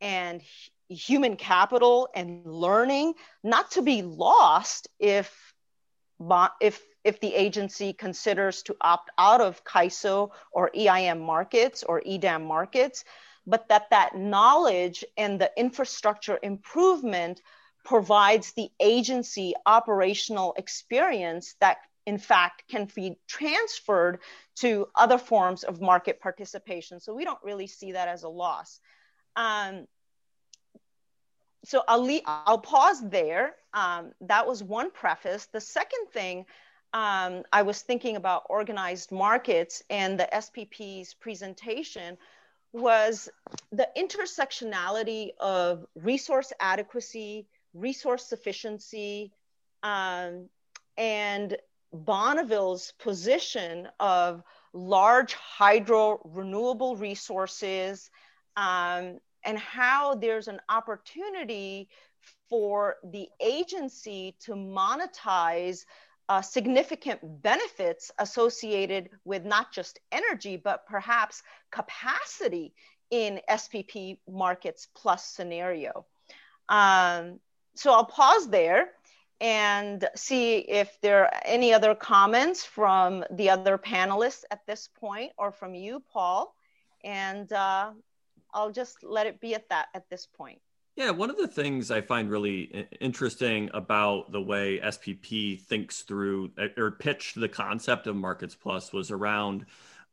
and 0.00 0.40
human 0.88 1.36
capital 1.36 2.08
and 2.14 2.46
learning, 2.46 3.14
not 3.44 3.70
to 3.72 3.82
be 3.82 4.02
lost 4.02 4.88
if, 4.98 5.54
if, 6.60 6.80
if 7.04 7.20
the 7.20 7.34
agency 7.34 7.92
considers 7.92 8.62
to 8.62 8.76
opt 8.80 9.10
out 9.18 9.40
of 9.40 9.64
CAISO 9.64 10.30
or 10.50 10.70
EIM 10.74 11.20
markets 11.20 11.82
or 11.82 12.02
EDAM 12.04 12.44
markets 12.44 13.04
but 13.46 13.68
that 13.68 13.90
that 13.90 14.16
knowledge 14.16 15.04
and 15.16 15.40
the 15.40 15.50
infrastructure 15.56 16.38
improvement 16.42 17.40
provides 17.84 18.52
the 18.52 18.70
agency 18.80 19.54
operational 19.66 20.54
experience 20.56 21.56
that 21.60 21.78
in 22.06 22.18
fact 22.18 22.64
can 22.68 22.88
be 22.94 23.16
transferred 23.28 24.18
to 24.56 24.86
other 24.94 25.18
forms 25.18 25.64
of 25.64 25.80
market 25.80 26.20
participation. 26.20 27.00
So 27.00 27.14
we 27.14 27.24
don't 27.24 27.42
really 27.42 27.66
see 27.66 27.92
that 27.92 28.08
as 28.08 28.22
a 28.22 28.28
loss. 28.28 28.80
Um, 29.36 29.86
so 31.64 31.82
I'll, 31.86 32.02
leave, 32.02 32.22
I'll 32.26 32.58
pause 32.58 33.08
there. 33.08 33.54
Um, 33.72 34.12
that 34.22 34.46
was 34.46 34.62
one 34.62 34.90
preface. 34.90 35.46
The 35.46 35.60
second 35.60 36.08
thing 36.12 36.44
um, 36.92 37.44
I 37.52 37.62
was 37.62 37.80
thinking 37.82 38.16
about 38.16 38.46
organized 38.50 39.12
markets 39.12 39.82
and 39.88 40.18
the 40.18 40.28
SPP's 40.32 41.14
presentation 41.14 42.18
was 42.72 43.28
the 43.70 43.88
intersectionality 43.96 45.30
of 45.40 45.84
resource 45.94 46.52
adequacy, 46.60 47.46
resource 47.74 48.26
sufficiency, 48.26 49.32
um, 49.82 50.48
and 50.96 51.56
Bonneville's 51.92 52.92
position 52.98 53.88
of 54.00 54.42
large 54.72 55.34
hydro 55.34 56.20
renewable 56.24 56.96
resources 56.96 58.10
um, 58.56 59.18
and 59.44 59.58
how 59.58 60.14
there's 60.14 60.48
an 60.48 60.60
opportunity 60.68 61.88
for 62.48 62.96
the 63.04 63.28
agency 63.40 64.36
to 64.40 64.52
monetize 64.52 65.84
uh, 66.32 66.40
significant 66.40 67.20
benefits 67.42 68.10
associated 68.18 69.10
with 69.26 69.44
not 69.44 69.70
just 69.70 70.00
energy, 70.10 70.56
but 70.56 70.86
perhaps 70.86 71.42
capacity 71.70 72.72
in 73.10 73.38
SPP 73.50 74.16
markets 74.26 74.88
plus 74.94 75.26
scenario. 75.26 76.06
Um, 76.70 77.38
so 77.74 77.92
I'll 77.92 78.06
pause 78.06 78.48
there 78.48 78.92
and 79.42 80.08
see 80.16 80.56
if 80.60 80.98
there 81.02 81.24
are 81.24 81.32
any 81.44 81.74
other 81.74 81.94
comments 81.94 82.64
from 82.64 83.24
the 83.30 83.50
other 83.50 83.76
panelists 83.76 84.44
at 84.50 84.66
this 84.66 84.88
point 84.88 85.32
or 85.36 85.52
from 85.52 85.74
you, 85.74 86.02
Paul. 86.14 86.54
And 87.04 87.52
uh, 87.52 87.90
I'll 88.54 88.72
just 88.72 89.02
let 89.02 89.26
it 89.26 89.38
be 89.38 89.54
at 89.54 89.68
that 89.68 89.88
at 89.92 90.08
this 90.08 90.26
point. 90.26 90.62
Yeah, 90.94 91.10
one 91.10 91.30
of 91.30 91.38
the 91.38 91.48
things 91.48 91.90
I 91.90 92.02
find 92.02 92.30
really 92.30 92.86
interesting 93.00 93.70
about 93.72 94.30
the 94.30 94.42
way 94.42 94.78
SPP 94.78 95.62
thinks 95.62 96.02
through 96.02 96.50
uh, 96.58 96.66
or 96.76 96.90
pitched 96.90 97.40
the 97.40 97.48
concept 97.48 98.06
of 98.06 98.14
Markets 98.14 98.54
Plus 98.54 98.92
was 98.92 99.10
around 99.10 99.64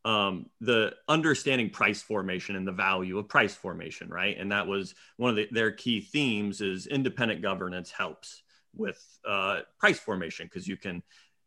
um, 0.06 0.46
the 0.62 0.94
understanding 1.10 1.70
price 1.70 2.02
formation 2.02 2.56
and 2.56 2.66
the 2.66 2.72
value 2.72 3.18
of 3.18 3.28
price 3.28 3.54
formation, 3.54 4.08
right? 4.10 4.38
And 4.38 4.54
that 4.54 4.68
was 4.68 4.96
one 5.18 5.32
of 5.32 5.36
the, 5.36 5.50
their 5.52 5.72
key 5.72 6.00
themes 6.00 6.62
is 6.62 6.88
independent 6.88 7.42
governance 7.42 7.92
helps 7.92 8.42
with 8.74 9.04
uh, 9.28 9.60
price 9.80 10.00
formation 10.00 10.46
because 10.46 10.66
you 10.66 10.78
can. 10.78 11.04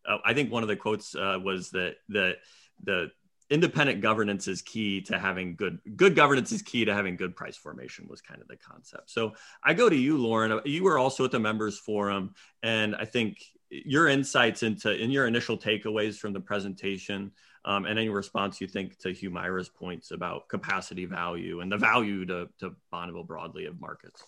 Uh, 0.07 0.19
I 0.27 0.35
think 0.35 0.53
one 0.53 0.63
of 0.63 0.69
the 0.69 0.77
quotes 0.77 1.15
uh, 1.15 1.39
was 1.43 1.71
that 1.71 1.95
the 2.09 2.35
the 2.83 3.11
independent 3.53 4.01
governance 4.01 4.49
is 4.49 4.63
key 4.63 5.03
to 5.03 5.19
having 5.19 5.55
good 5.55 5.79
good 5.95 6.17
governance 6.17 6.53
is 6.53 6.63
key 6.63 6.87
to 6.87 6.95
having 6.95 7.17
good 7.17 7.37
price 7.37 7.57
formation 7.57 8.07
was 8.09 8.23
kind 8.23 8.41
of 8.41 8.49
the 8.49 8.57
concept 8.57 9.11
so 9.11 9.33
i 9.63 9.75
go 9.75 9.91
to 9.91 9.97
you 9.97 10.17
lauren 10.17 10.59
you 10.65 10.83
were 10.83 10.99
also 10.99 11.25
at 11.25 11.31
the 11.31 11.39
members 11.39 11.79
forum 11.79 12.35
and 12.63 12.97
i 12.97 13.05
think 13.05 13.37
your 13.69 14.09
insights 14.09 14.63
into 14.63 14.91
in 14.91 15.11
your 15.11 15.27
initial 15.27 15.59
takeaways 15.59 16.17
from 16.17 16.33
the 16.33 16.41
presentation 16.41 17.31
um, 17.65 17.85
and 17.87 17.99
any 17.99 18.09
response 18.09 18.61
you 18.61 18.67
think 18.67 18.99
to 18.99 19.13
Humaira's 19.13 19.69
points 19.69 20.11
about 20.11 20.49
capacity 20.49 21.05
value 21.05 21.61
and 21.61 21.71
the 21.71 21.77
value 21.77 22.27
to, 22.27 22.49
to 22.59 22.75
Bonneville 22.91 23.23
broadly 23.23 23.67
of 23.67 23.81
markets. 23.81 24.25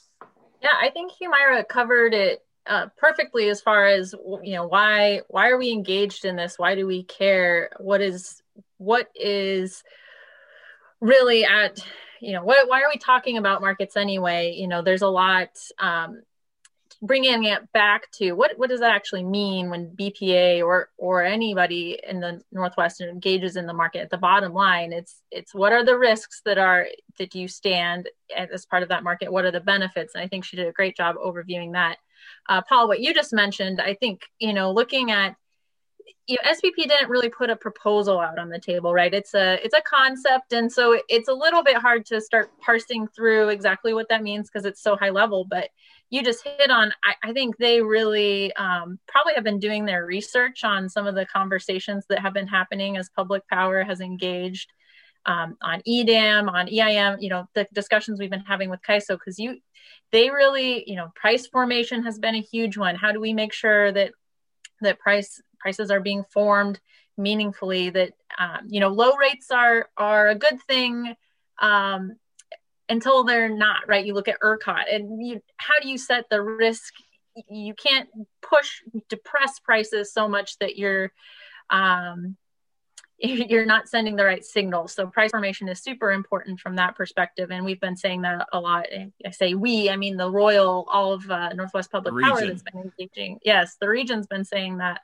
Yeah, 0.62 0.74
I 0.80 0.90
think 0.90 1.12
Hugh 1.12 1.30
Myra 1.30 1.64
covered 1.64 2.14
it 2.14 2.44
uh, 2.66 2.86
perfectly 2.96 3.48
as 3.48 3.60
far 3.60 3.86
as 3.86 4.14
you 4.42 4.54
know 4.54 4.66
why 4.66 5.20
why 5.28 5.50
are 5.50 5.58
we 5.58 5.70
engaged 5.70 6.24
in 6.24 6.36
this? 6.36 6.58
Why 6.58 6.74
do 6.74 6.86
we 6.86 7.02
care? 7.02 7.70
What 7.78 8.00
is 8.00 8.42
what 8.84 9.08
is 9.14 9.82
really 11.00 11.44
at 11.44 11.84
you 12.20 12.32
know 12.32 12.44
what, 12.44 12.68
why 12.68 12.82
are 12.82 12.88
we 12.92 12.98
talking 12.98 13.36
about 13.36 13.60
markets 13.60 13.96
anyway 13.96 14.52
you 14.56 14.68
know 14.68 14.82
there's 14.82 15.02
a 15.02 15.08
lot 15.08 15.50
um, 15.78 16.22
bringing 17.04 17.44
it 17.44 17.70
back 17.72 18.10
to 18.12 18.32
what 18.32 18.52
what 18.56 18.70
does 18.70 18.80
that 18.80 18.94
actually 18.94 19.22
mean 19.22 19.68
when 19.68 19.90
BPA 19.90 20.64
or 20.64 20.88
or 20.96 21.22
anybody 21.22 22.00
in 22.08 22.20
the 22.20 22.40
Northwest 22.50 23.00
engages 23.00 23.56
in 23.56 23.66
the 23.66 23.74
market? 23.74 24.00
At 24.00 24.10
the 24.10 24.16
bottom 24.16 24.54
line, 24.54 24.92
it's 24.92 25.20
it's 25.30 25.54
what 25.54 25.72
are 25.72 25.84
the 25.84 25.98
risks 25.98 26.40
that 26.44 26.58
are 26.58 26.86
that 27.18 27.34
you 27.34 27.46
stand 27.46 28.08
as 28.34 28.66
part 28.66 28.82
of 28.82 28.88
that 28.88 29.04
market? 29.04 29.30
What 29.30 29.44
are 29.44 29.50
the 29.50 29.60
benefits? 29.60 30.14
And 30.14 30.24
I 30.24 30.28
think 30.28 30.44
she 30.44 30.56
did 30.56 30.66
a 30.66 30.72
great 30.72 30.96
job 30.96 31.16
overviewing 31.16 31.72
that. 31.72 31.98
Uh, 32.48 32.62
Paul, 32.62 32.88
what 32.88 33.00
you 33.00 33.12
just 33.12 33.34
mentioned, 33.34 33.80
I 33.80 33.94
think 33.94 34.22
you 34.38 34.54
know 34.54 34.72
looking 34.72 35.10
at 35.10 35.36
you 36.26 36.36
know 36.36 36.50
SPP 36.50 36.88
didn't 36.88 37.08
really 37.08 37.28
put 37.28 37.50
a 37.50 37.56
proposal 37.56 38.18
out 38.18 38.38
on 38.38 38.48
the 38.48 38.58
table 38.58 38.92
right 38.92 39.12
it's 39.12 39.34
a 39.34 39.64
it's 39.64 39.74
a 39.74 39.82
concept 39.82 40.52
and 40.52 40.70
so 40.70 41.00
it's 41.08 41.28
a 41.28 41.32
little 41.32 41.62
bit 41.62 41.76
hard 41.76 42.06
to 42.06 42.20
start 42.20 42.50
parsing 42.60 43.06
through 43.08 43.48
exactly 43.48 43.92
what 43.94 44.08
that 44.08 44.22
means 44.22 44.48
because 44.48 44.64
it's 44.64 44.82
so 44.82 44.96
high 44.96 45.10
level 45.10 45.44
but 45.44 45.68
you 46.10 46.22
just 46.22 46.44
hit 46.44 46.70
on 46.70 46.92
i, 47.04 47.14
I 47.28 47.32
think 47.32 47.56
they 47.58 47.82
really 47.82 48.54
um, 48.56 48.98
probably 49.06 49.34
have 49.34 49.44
been 49.44 49.60
doing 49.60 49.84
their 49.84 50.06
research 50.06 50.64
on 50.64 50.88
some 50.88 51.06
of 51.06 51.14
the 51.14 51.26
conversations 51.26 52.06
that 52.08 52.20
have 52.20 52.34
been 52.34 52.46
happening 52.46 52.96
as 52.96 53.10
public 53.10 53.46
power 53.48 53.82
has 53.82 54.00
engaged 54.00 54.70
um, 55.26 55.56
on 55.62 55.80
EDAM, 55.86 56.50
on 56.50 56.68
EIM, 56.68 57.16
you 57.20 57.30
know, 57.30 57.48
the 57.54 57.66
discussions 57.72 58.20
we've 58.20 58.28
been 58.28 58.40
having 58.40 58.68
with 58.68 58.82
CAISO, 58.82 59.18
because 59.18 59.38
you, 59.38 59.58
they 60.12 60.28
really, 60.28 60.84
you 60.86 60.96
know, 60.96 61.10
price 61.14 61.46
formation 61.46 62.04
has 62.04 62.18
been 62.18 62.34
a 62.34 62.42
huge 62.42 62.76
one. 62.76 62.94
How 62.94 63.10
do 63.10 63.20
we 63.20 63.32
make 63.32 63.54
sure 63.54 63.90
that 63.92 64.12
that 64.82 64.98
price 64.98 65.40
prices 65.64 65.90
are 65.90 66.00
being 66.00 66.24
formed 66.30 66.78
meaningfully? 67.16 67.88
That 67.88 68.12
um, 68.38 68.66
you 68.68 68.80
know, 68.80 68.90
low 68.90 69.16
rates 69.16 69.50
are 69.50 69.88
are 69.96 70.28
a 70.28 70.34
good 70.34 70.60
thing 70.68 71.14
um, 71.58 72.16
until 72.90 73.24
they're 73.24 73.48
not, 73.48 73.88
right? 73.88 74.04
You 74.04 74.12
look 74.12 74.28
at 74.28 74.40
ERCOT, 74.40 74.94
and 74.94 75.26
you, 75.26 75.40
how 75.56 75.80
do 75.80 75.88
you 75.88 75.96
set 75.96 76.28
the 76.28 76.42
risk? 76.42 76.92
You 77.48 77.72
can't 77.72 78.08
push 78.42 78.82
depress 79.08 79.58
prices 79.58 80.12
so 80.12 80.28
much 80.28 80.58
that 80.58 80.76
you're 80.76 81.10
um, 81.70 82.36
you're 83.18 83.66
not 83.66 83.88
sending 83.88 84.16
the 84.16 84.24
right 84.24 84.44
signal. 84.44 84.88
So 84.88 85.06
price 85.06 85.30
formation 85.30 85.68
is 85.68 85.82
super 85.82 86.12
important 86.12 86.60
from 86.60 86.76
that 86.76 86.94
perspective, 86.94 87.50
and 87.50 87.64
we've 87.64 87.80
been 87.80 87.96
saying 87.96 88.22
that 88.22 88.46
a 88.52 88.60
lot. 88.60 88.86
I 88.92 89.30
say 89.30 89.54
we, 89.54 89.88
I 89.88 89.96
mean 89.96 90.16
the 90.16 90.30
Royal, 90.30 90.86
all 90.92 91.12
of 91.14 91.30
uh, 91.30 91.52
Northwest 91.54 91.90
Public 91.90 92.22
Power 92.22 92.46
that's 92.46 92.62
been 92.62 92.92
engaging. 92.98 93.38
Yes, 93.44 93.76
the 93.80 93.88
region's 93.88 94.26
been 94.26 94.44
saying 94.44 94.78
that 94.78 95.00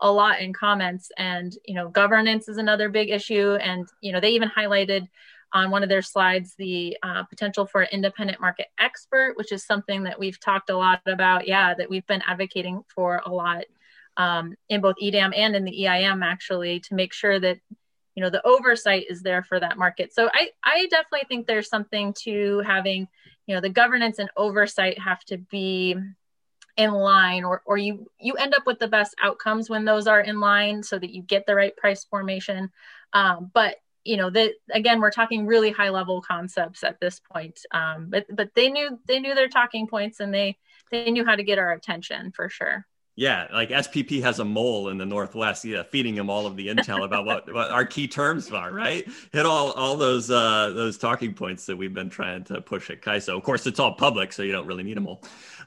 a 0.00 0.10
lot 0.10 0.40
in 0.40 0.52
comments, 0.52 1.10
and 1.16 1.56
you 1.64 1.74
know 1.74 1.88
governance 1.88 2.48
is 2.48 2.58
another 2.58 2.88
big 2.88 3.10
issue, 3.10 3.54
and 3.54 3.88
you 4.00 4.12
know 4.12 4.20
they 4.20 4.30
even 4.30 4.48
highlighted 4.48 5.08
on 5.52 5.70
one 5.70 5.82
of 5.82 5.88
their 5.88 6.02
slides 6.02 6.54
the 6.58 6.96
uh, 7.02 7.24
potential 7.24 7.66
for 7.66 7.82
an 7.82 7.88
independent 7.92 8.40
market 8.40 8.66
expert, 8.78 9.36
which 9.36 9.52
is 9.52 9.64
something 9.64 10.04
that 10.04 10.18
we've 10.18 10.38
talked 10.38 10.70
a 10.70 10.76
lot 10.76 11.00
about. 11.06 11.48
Yeah, 11.48 11.74
that 11.74 11.90
we've 11.90 12.06
been 12.06 12.22
advocating 12.26 12.82
for 12.94 13.22
a 13.24 13.30
lot 13.30 13.64
um, 14.16 14.54
in 14.68 14.80
both 14.80 14.96
EDAM 15.00 15.32
and 15.36 15.56
in 15.56 15.64
the 15.64 15.86
EIM 15.86 16.22
actually 16.22 16.80
to 16.80 16.94
make 16.94 17.12
sure 17.12 17.38
that 17.40 17.58
you 18.14 18.22
know 18.22 18.30
the 18.30 18.46
oversight 18.46 19.06
is 19.08 19.22
there 19.22 19.42
for 19.42 19.58
that 19.60 19.78
market. 19.78 20.12
So 20.12 20.28
I 20.32 20.50
I 20.64 20.86
definitely 20.90 21.26
think 21.28 21.46
there's 21.46 21.68
something 21.68 22.14
to 22.24 22.60
having 22.66 23.08
you 23.46 23.54
know 23.54 23.60
the 23.60 23.68
governance 23.68 24.18
and 24.18 24.30
oversight 24.36 24.98
have 24.98 25.24
to 25.26 25.38
be 25.38 25.96
in 26.76 26.92
line 26.92 27.44
or, 27.44 27.62
or 27.64 27.76
you 27.76 28.10
you 28.18 28.34
end 28.34 28.54
up 28.54 28.66
with 28.66 28.78
the 28.78 28.88
best 28.88 29.14
outcomes 29.22 29.68
when 29.68 29.84
those 29.84 30.06
are 30.06 30.20
in 30.20 30.40
line 30.40 30.82
so 30.82 30.98
that 30.98 31.10
you 31.10 31.22
get 31.22 31.46
the 31.46 31.54
right 31.54 31.76
price 31.76 32.04
formation. 32.04 32.70
Um, 33.12 33.50
but 33.52 33.76
you 34.04 34.16
know 34.16 34.30
that 34.30 34.52
again 34.70 35.00
we're 35.00 35.10
talking 35.10 35.46
really 35.46 35.70
high 35.70 35.90
level 35.90 36.22
concepts 36.22 36.82
at 36.82 36.98
this 37.00 37.20
point 37.20 37.60
um, 37.72 38.06
but 38.08 38.24
but 38.30 38.50
they 38.54 38.70
knew 38.70 38.98
they 39.06 39.20
knew 39.20 39.34
their 39.34 39.48
talking 39.48 39.86
points 39.86 40.20
and 40.20 40.32
they 40.32 40.56
they 40.90 41.10
knew 41.10 41.24
how 41.24 41.36
to 41.36 41.42
get 41.42 41.58
our 41.58 41.72
attention 41.72 42.32
for 42.32 42.48
sure 42.48 42.86
yeah, 43.16 43.48
like 43.52 43.70
SPP 43.70 44.22
has 44.22 44.38
a 44.38 44.44
mole 44.44 44.88
in 44.88 44.96
the 44.96 45.04
Northwest, 45.04 45.64
yeah, 45.64 45.82
feeding 45.82 46.14
him 46.16 46.30
all 46.30 46.46
of 46.46 46.56
the 46.56 46.68
intel 46.68 47.04
about 47.04 47.26
what, 47.26 47.52
what 47.52 47.70
our 47.70 47.84
key 47.84 48.08
terms 48.08 48.50
are, 48.50 48.72
right? 48.72 49.06
Hit 49.32 49.44
all 49.44 49.72
all 49.72 49.96
those 49.96 50.30
uh, 50.30 50.70
those 50.70 50.96
talking 50.96 51.34
points 51.34 51.66
that 51.66 51.76
we've 51.76 51.92
been 51.92 52.08
trying 52.08 52.44
to 52.44 52.60
push 52.60 52.88
at 52.88 53.02
CAISO. 53.02 53.36
Of 53.36 53.42
course, 53.42 53.66
it's 53.66 53.80
all 53.80 53.94
public, 53.94 54.32
so 54.32 54.42
you 54.42 54.52
don't 54.52 54.66
really 54.66 54.84
need 54.84 54.96
them 54.96 55.06
all. 55.06 55.22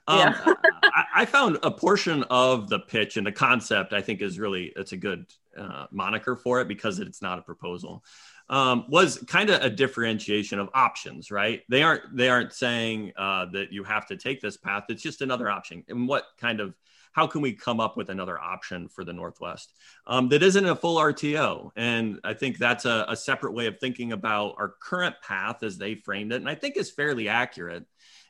Um, 0.07 0.19
yeah. 0.19 0.53
I, 0.83 1.05
I, 1.15 1.25
found 1.25 1.59
a 1.63 1.71
portion 1.71 2.23
of 2.29 2.69
the 2.69 2.79
pitch 2.79 3.17
and 3.17 3.25
the 3.25 3.31
concept. 3.31 3.93
I 3.93 4.01
think 4.01 4.21
is 4.21 4.39
really 4.39 4.73
it's 4.75 4.91
a 4.91 4.97
good 4.97 5.25
uh, 5.57 5.85
moniker 5.91 6.35
for 6.35 6.61
it 6.61 6.67
because 6.67 6.99
it's 6.99 7.21
not 7.21 7.39
a 7.39 7.41
proposal. 7.41 8.03
Um, 8.49 8.85
was 8.89 9.23
kind 9.27 9.49
of 9.49 9.61
a 9.61 9.69
differentiation 9.69 10.59
of 10.59 10.69
options, 10.73 11.31
right? 11.31 11.61
They 11.69 11.83
aren't 11.83 12.15
they 12.15 12.29
aren't 12.29 12.53
saying 12.53 13.13
uh, 13.15 13.45
that 13.53 13.71
you 13.71 13.83
have 13.83 14.07
to 14.07 14.17
take 14.17 14.41
this 14.41 14.57
path. 14.57 14.85
It's 14.89 15.03
just 15.03 15.21
another 15.21 15.49
option. 15.49 15.83
And 15.87 16.07
what 16.07 16.25
kind 16.37 16.59
of 16.59 16.73
how 17.14 17.28
can 17.28 17.41
we 17.41 17.53
come 17.53 17.80
up 17.80 17.95
with 17.95 18.09
another 18.09 18.39
option 18.39 18.89
for 18.89 19.03
the 19.03 19.14
Northwest 19.14 19.74
um, 20.05 20.30
that 20.30 20.43
isn't 20.43 20.66
a 20.66 20.76
full 20.76 20.97
RTO? 20.97 21.72
And 21.76 22.20
I 22.24 22.34
think 22.34 22.57
that's 22.57 22.86
a, 22.86 23.05
a 23.07 23.16
separate 23.16 23.53
way 23.53 23.68
of 23.68 23.80
thinking 23.80 24.11
about 24.11 24.55
our 24.57 24.76
current 24.82 25.16
path 25.26 25.64
as 25.64 25.78
they 25.78 25.95
framed 25.95 26.34
it. 26.34 26.38
And 26.38 26.49
I 26.49 26.55
think 26.55 26.76
is 26.76 26.91
fairly 26.91 27.30
accurate 27.30 27.86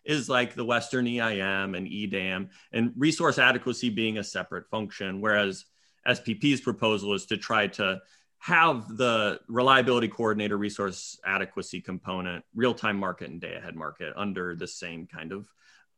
is 0.05 0.27
like 0.27 0.53
the 0.53 0.65
Western 0.65 1.07
EIM 1.07 1.75
and 1.75 1.87
EDAM 1.87 2.49
and 2.73 2.91
resource 2.97 3.39
adequacy 3.39 3.89
being 3.89 4.17
a 4.17 4.23
separate 4.23 4.69
function, 4.69 5.21
whereas 5.21 5.65
SPP's 6.05 6.59
proposal 6.59 7.13
is 7.13 7.25
to 7.27 7.37
try 7.37 7.67
to 7.67 8.01
have 8.39 8.97
the 8.97 9.39
reliability 9.47 10.09
coordinator 10.09 10.57
resource 10.57 11.17
adequacy 11.25 11.79
component, 11.79 12.43
real 12.53 12.73
time 12.73 12.97
market 12.97 13.29
and 13.29 13.39
day 13.39 13.55
ahead 13.55 13.73
market 13.73 14.11
under 14.17 14.53
the 14.53 14.67
same 14.67 15.07
kind 15.07 15.31
of 15.31 15.47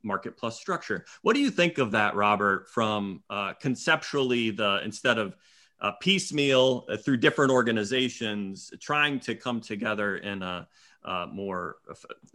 market 0.05 0.37
plus 0.37 0.59
structure. 0.59 1.05
What 1.21 1.33
do 1.33 1.41
you 1.41 1.51
think 1.51 1.77
of 1.77 1.91
that, 1.91 2.15
Robert? 2.15 2.69
From 2.69 3.23
uh, 3.29 3.53
conceptually, 3.53 4.51
the 4.51 4.81
instead 4.83 5.17
of 5.17 5.35
uh, 5.81 5.91
piecemeal 5.99 6.85
uh, 6.89 6.97
through 6.97 7.17
different 7.17 7.51
organizations, 7.51 8.71
trying 8.79 9.19
to 9.21 9.35
come 9.35 9.59
together 9.59 10.17
in 10.17 10.41
a 10.41 10.67
uh, 11.03 11.27
more 11.31 11.77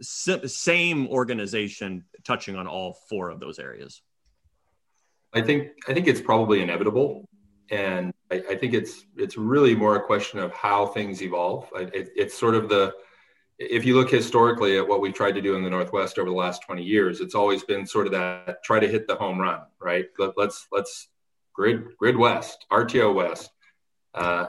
same 0.01 1.07
organization, 1.07 2.05
touching 2.23 2.55
on 2.55 2.67
all 2.67 2.93
four 3.09 3.29
of 3.29 3.39
those 3.39 3.59
areas. 3.59 4.01
I 5.33 5.41
think 5.41 5.69
I 5.87 5.93
think 5.93 6.07
it's 6.07 6.21
probably 6.21 6.61
inevitable, 6.61 7.25
and 7.69 8.13
I, 8.31 8.43
I 8.51 8.55
think 8.55 8.73
it's 8.73 9.05
it's 9.17 9.37
really 9.37 9.75
more 9.75 9.95
a 9.95 10.03
question 10.03 10.39
of 10.39 10.53
how 10.53 10.87
things 10.87 11.21
evolve. 11.21 11.69
It, 11.75 12.11
it's 12.15 12.37
sort 12.37 12.55
of 12.55 12.69
the 12.69 12.93
if 13.69 13.85
you 13.85 13.95
look 13.95 14.09
historically 14.09 14.77
at 14.77 14.87
what 14.87 15.01
we've 15.01 15.13
tried 15.13 15.33
to 15.33 15.41
do 15.41 15.55
in 15.55 15.63
the 15.63 15.69
Northwest 15.69 16.17
over 16.17 16.29
the 16.29 16.35
last 16.35 16.63
20 16.63 16.83
years, 16.83 17.21
it's 17.21 17.35
always 17.35 17.63
been 17.63 17.85
sort 17.85 18.07
of 18.07 18.13
that 18.13 18.63
try 18.63 18.79
to 18.79 18.87
hit 18.87 19.07
the 19.07 19.15
home 19.15 19.39
run, 19.39 19.61
right? 19.79 20.05
Let, 20.17 20.37
let's 20.37 20.67
let's 20.71 21.09
grid 21.53 21.95
grid 21.97 22.17
west, 22.17 22.65
RTO 22.71 23.13
west, 23.13 23.51
uh, 24.15 24.47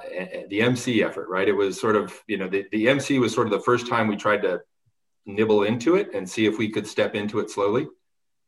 the 0.49 0.63
MC 0.63 1.03
effort, 1.03 1.29
right? 1.29 1.47
It 1.47 1.53
was 1.53 1.79
sort 1.79 1.97
of 1.97 2.19
you 2.27 2.39
know 2.39 2.49
the, 2.49 2.65
the 2.73 2.89
MC 2.89 3.19
was 3.19 3.35
sort 3.35 3.47
of 3.47 3.53
the 3.53 3.61
first 3.61 3.87
time 3.87 4.09
we 4.09 4.17
tried 4.17 4.43
to 4.43 4.63
nibble 5.27 5.65
into 5.65 5.97
it 5.97 6.15
and 6.15 6.29
see 6.29 6.47
if 6.47 6.59
we 6.59 6.71
could 6.71 6.87
step 6.87 7.15
into 7.15 7.39
it 7.41 7.51
slowly, 7.51 7.89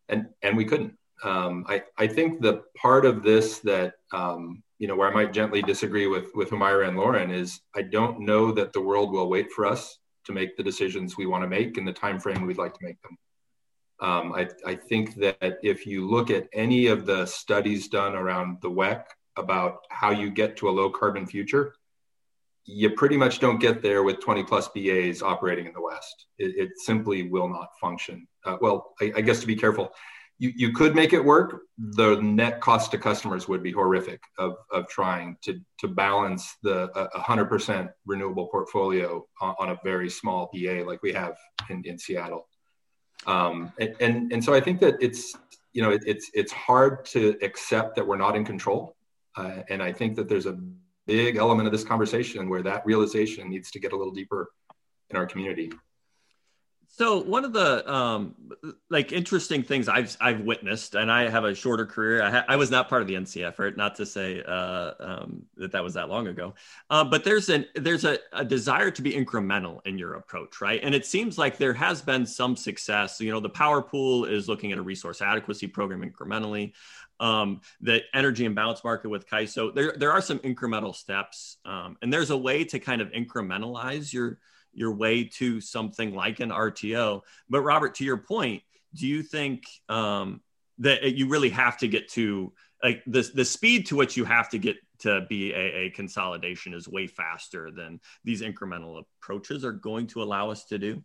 and 0.08 0.28
and 0.42 0.56
we 0.56 0.64
couldn't. 0.64 0.94
Um, 1.22 1.66
I 1.68 1.82
I 1.98 2.06
think 2.06 2.40
the 2.40 2.62
part 2.74 3.04
of 3.04 3.22
this 3.22 3.58
that 3.60 3.94
um, 4.12 4.62
you 4.78 4.88
know 4.88 4.96
where 4.96 5.10
I 5.10 5.14
might 5.14 5.32
gently 5.34 5.60
disagree 5.60 6.06
with 6.06 6.34
with 6.34 6.50
Humaira 6.50 6.88
and 6.88 6.96
Lauren 6.96 7.30
is 7.30 7.60
I 7.76 7.82
don't 7.82 8.20
know 8.20 8.50
that 8.52 8.72
the 8.72 8.80
world 8.80 9.12
will 9.12 9.28
wait 9.28 9.52
for 9.52 9.66
us 9.66 9.98
to 10.24 10.32
make 10.32 10.56
the 10.56 10.62
decisions 10.62 11.16
we 11.16 11.26
want 11.26 11.42
to 11.42 11.48
make 11.48 11.78
in 11.78 11.84
the 11.84 11.92
time 11.92 12.18
frame 12.18 12.46
we'd 12.46 12.58
like 12.58 12.74
to 12.74 12.84
make 12.84 13.00
them. 13.02 13.18
Um, 14.00 14.32
I, 14.32 14.48
I, 14.66 14.74
think 14.74 15.14
that 15.16 15.58
if 15.62 15.86
you 15.86 16.08
look 16.08 16.28
at 16.28 16.48
any 16.52 16.88
of 16.88 17.06
the 17.06 17.24
studies 17.26 17.86
done 17.86 18.16
around 18.16 18.58
the 18.60 18.70
WECC 18.70 19.04
about 19.36 19.86
how 19.88 20.10
you 20.10 20.30
get 20.30 20.56
to 20.58 20.68
a 20.68 20.70
low 20.70 20.90
carbon 20.90 21.26
future, 21.26 21.74
you 22.66 22.90
pretty 22.90 23.16
much 23.16 23.38
don't 23.38 23.60
get 23.60 23.82
there 23.82 24.02
with 24.02 24.20
20 24.20 24.42
plus 24.44 24.68
BAs 24.68 25.22
operating 25.22 25.66
in 25.66 25.72
the 25.72 25.80
West. 25.80 26.26
It, 26.38 26.56
it 26.56 26.70
simply 26.78 27.28
will 27.28 27.48
not 27.48 27.68
function. 27.80 28.26
Uh, 28.44 28.56
well, 28.60 28.94
I, 29.00 29.12
I 29.16 29.20
guess 29.20 29.40
to 29.40 29.46
be 29.46 29.56
careful, 29.56 29.92
you, 30.38 30.52
you 30.56 30.72
could 30.72 30.94
make 30.94 31.12
it 31.12 31.24
work. 31.24 31.62
The 31.78 32.16
net 32.16 32.60
cost 32.60 32.90
to 32.90 32.98
customers 32.98 33.48
would 33.48 33.62
be 33.62 33.72
horrific 33.72 34.20
of, 34.38 34.56
of 34.72 34.88
trying 34.88 35.36
to, 35.42 35.60
to 35.78 35.88
balance 35.88 36.56
the 36.62 36.90
a 36.98 37.20
100% 37.20 37.90
renewable 38.06 38.48
portfolio 38.48 39.24
on, 39.40 39.54
on, 39.58 39.70
a 39.70 39.78
very 39.84 40.10
small 40.10 40.50
BA 40.52 40.84
like 40.86 41.02
we 41.02 41.12
have 41.12 41.36
in, 41.70 41.82
in 41.84 41.98
Seattle. 41.98 42.48
Um, 43.26 43.72
and, 43.78 43.94
and, 44.00 44.32
and, 44.32 44.44
so 44.44 44.52
I 44.52 44.60
think 44.60 44.80
that 44.80 44.96
it's, 45.00 45.34
you 45.72 45.82
know, 45.82 45.90
it, 45.90 46.02
it's, 46.06 46.30
it's 46.34 46.52
hard 46.52 47.04
to 47.06 47.36
accept 47.42 47.96
that 47.96 48.06
we're 48.06 48.16
not 48.16 48.36
in 48.36 48.44
control. 48.44 48.96
Uh, 49.36 49.62
and 49.68 49.82
I 49.82 49.92
think 49.92 50.16
that 50.16 50.28
there's 50.28 50.46
a 50.46 50.58
big 51.06 51.36
element 51.36 51.66
of 51.66 51.72
this 51.72 51.84
conversation 51.84 52.48
where 52.48 52.62
that 52.62 52.84
realization 52.84 53.48
needs 53.48 53.70
to 53.70 53.80
get 53.80 53.92
a 53.92 53.96
little 53.96 54.12
deeper 54.12 54.50
in 55.10 55.16
our 55.16 55.26
community. 55.26 55.70
So 56.96 57.20
one 57.24 57.44
of 57.44 57.52
the 57.52 57.92
um, 57.92 58.36
like 58.88 59.10
interesting 59.10 59.64
things 59.64 59.88
I've 59.88 60.16
I've 60.20 60.42
witnessed, 60.42 60.94
and 60.94 61.10
I 61.10 61.28
have 61.28 61.44
a 61.44 61.52
shorter 61.52 61.86
career. 61.86 62.22
I, 62.22 62.30
ha- 62.30 62.44
I 62.46 62.54
was 62.54 62.70
not 62.70 62.88
part 62.88 63.02
of 63.02 63.08
the 63.08 63.16
MC 63.16 63.42
effort, 63.42 63.76
not 63.76 63.96
to 63.96 64.06
say 64.06 64.44
uh, 64.46 64.92
um, 65.00 65.42
that 65.56 65.72
that 65.72 65.82
was 65.82 65.94
that 65.94 66.08
long 66.08 66.28
ago. 66.28 66.54
Uh, 66.90 67.02
but 67.02 67.24
there's 67.24 67.48
an 67.48 67.66
there's 67.74 68.04
a, 68.04 68.18
a, 68.32 68.44
desire 68.44 68.92
to 68.92 69.02
be 69.02 69.10
incremental 69.10 69.80
in 69.84 69.98
your 69.98 70.14
approach, 70.14 70.60
right? 70.60 70.78
And 70.84 70.94
it 70.94 71.04
seems 71.04 71.36
like 71.36 71.58
there 71.58 71.72
has 71.72 72.00
been 72.00 72.24
some 72.24 72.54
success. 72.54 73.20
You 73.20 73.32
know, 73.32 73.40
the 73.40 73.48
Power 73.48 73.82
Pool 73.82 74.26
is 74.26 74.48
looking 74.48 74.70
at 74.70 74.78
a 74.78 74.82
resource 74.82 75.20
adequacy 75.20 75.66
program 75.66 76.08
incrementally. 76.08 76.74
Um, 77.18 77.60
the 77.80 78.02
energy 78.14 78.44
imbalance 78.44 78.84
market 78.84 79.08
with 79.08 79.28
CAISO, 79.28 79.74
there 79.74 79.96
there 79.98 80.12
are 80.12 80.22
some 80.22 80.38
incremental 80.40 80.94
steps, 80.94 81.56
um, 81.64 81.96
and 82.02 82.12
there's 82.12 82.30
a 82.30 82.36
way 82.36 82.62
to 82.66 82.78
kind 82.78 83.00
of 83.02 83.10
incrementalize 83.10 84.12
your 84.12 84.38
your 84.74 84.92
way 84.92 85.24
to 85.24 85.60
something 85.60 86.14
like 86.14 86.40
an 86.40 86.50
RTO. 86.50 87.22
But 87.48 87.62
Robert, 87.62 87.94
to 87.96 88.04
your 88.04 88.18
point, 88.18 88.62
do 88.94 89.06
you 89.06 89.22
think 89.22 89.64
um, 89.88 90.40
that 90.78 91.14
you 91.14 91.28
really 91.28 91.50
have 91.50 91.78
to 91.78 91.88
get 91.88 92.08
to 92.10 92.52
like 92.82 93.02
the 93.06 93.28
the 93.34 93.44
speed 93.44 93.86
to 93.86 93.96
which 93.96 94.16
you 94.16 94.24
have 94.24 94.48
to 94.50 94.58
get 94.58 94.76
to 95.00 95.22
be 95.28 95.52
a, 95.52 95.86
a 95.86 95.90
consolidation 95.90 96.74
is 96.74 96.88
way 96.88 97.06
faster 97.06 97.70
than 97.70 98.00
these 98.24 98.42
incremental 98.42 99.02
approaches 99.22 99.64
are 99.64 99.72
going 99.72 100.06
to 100.08 100.22
allow 100.22 100.50
us 100.50 100.64
to 100.66 100.78
do? 100.78 101.02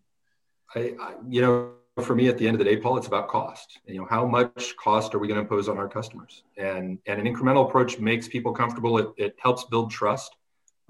I, 0.76 0.96
I 1.00 1.14
you 1.28 1.42
know 1.42 1.72
for 2.04 2.16
me 2.16 2.28
at 2.28 2.38
the 2.38 2.48
end 2.48 2.56
of 2.56 2.60
the 2.60 2.64
day 2.64 2.78
paul 2.78 2.98
it's 2.98 3.08
about 3.08 3.28
cost 3.28 3.80
you 3.86 4.00
know 4.00 4.08
how 4.10 4.26
much 4.26 4.76
cost 4.78 5.14
are 5.14 5.20
we 5.20 5.28
going 5.28 5.36
to 5.36 5.42
impose 5.42 5.68
on 5.68 5.78
our 5.78 5.90
customers 5.90 6.44
and 6.58 6.98
and 7.08 7.20
an 7.20 7.34
incremental 7.34 7.68
approach 7.68 8.00
makes 8.00 8.28
people 8.28 8.54
comfortable 8.54 8.98
it, 9.00 9.08
it 9.18 9.36
helps 9.40 9.66
build 9.66 9.92
trust 9.92 10.38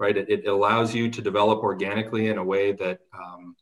right? 0.00 0.16
It, 0.16 0.28
it 0.30 0.46
allows 0.48 0.94
you 0.94 1.10
to 1.10 1.22
develop 1.22 1.60
organically 1.60 2.28
in 2.28 2.38
a 2.38 2.44
way 2.44 2.72
that 2.72 3.00
um, 3.12 3.54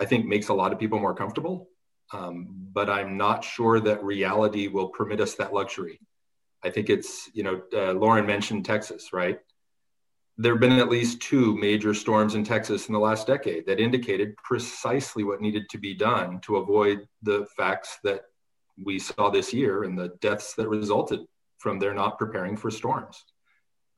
I 0.00 0.06
think 0.06 0.26
makes 0.26 0.48
a 0.48 0.54
lot 0.54 0.72
of 0.72 0.78
people 0.78 0.98
more 0.98 1.14
comfortable. 1.14 1.68
Um, 2.12 2.48
but 2.72 2.90
I'm 2.90 3.16
not 3.16 3.44
sure 3.44 3.78
that 3.78 4.02
reality 4.02 4.66
will 4.66 4.88
permit 4.88 5.20
us 5.20 5.34
that 5.36 5.52
luxury. 5.52 6.00
I 6.64 6.70
think 6.70 6.90
it's, 6.90 7.30
you 7.32 7.42
know, 7.44 7.62
uh, 7.72 7.92
Lauren 7.92 8.26
mentioned 8.26 8.64
Texas, 8.64 9.12
right? 9.12 9.38
There 10.38 10.54
have 10.54 10.60
been 10.60 10.72
at 10.72 10.88
least 10.88 11.20
two 11.20 11.56
major 11.56 11.92
storms 11.94 12.34
in 12.34 12.42
Texas 12.42 12.88
in 12.88 12.94
the 12.94 12.98
last 12.98 13.26
decade 13.26 13.66
that 13.66 13.78
indicated 13.78 14.36
precisely 14.38 15.22
what 15.22 15.40
needed 15.40 15.68
to 15.70 15.78
be 15.78 15.94
done 15.94 16.40
to 16.40 16.56
avoid 16.56 17.06
the 17.22 17.46
facts 17.56 17.98
that 18.02 18.22
we 18.82 18.98
saw 18.98 19.28
this 19.30 19.52
year 19.52 19.84
and 19.84 19.96
the 19.96 20.12
deaths 20.20 20.54
that 20.54 20.68
resulted 20.68 21.20
from 21.58 21.78
their 21.78 21.92
not 21.92 22.18
preparing 22.18 22.56
for 22.56 22.70
storms. 22.70 23.24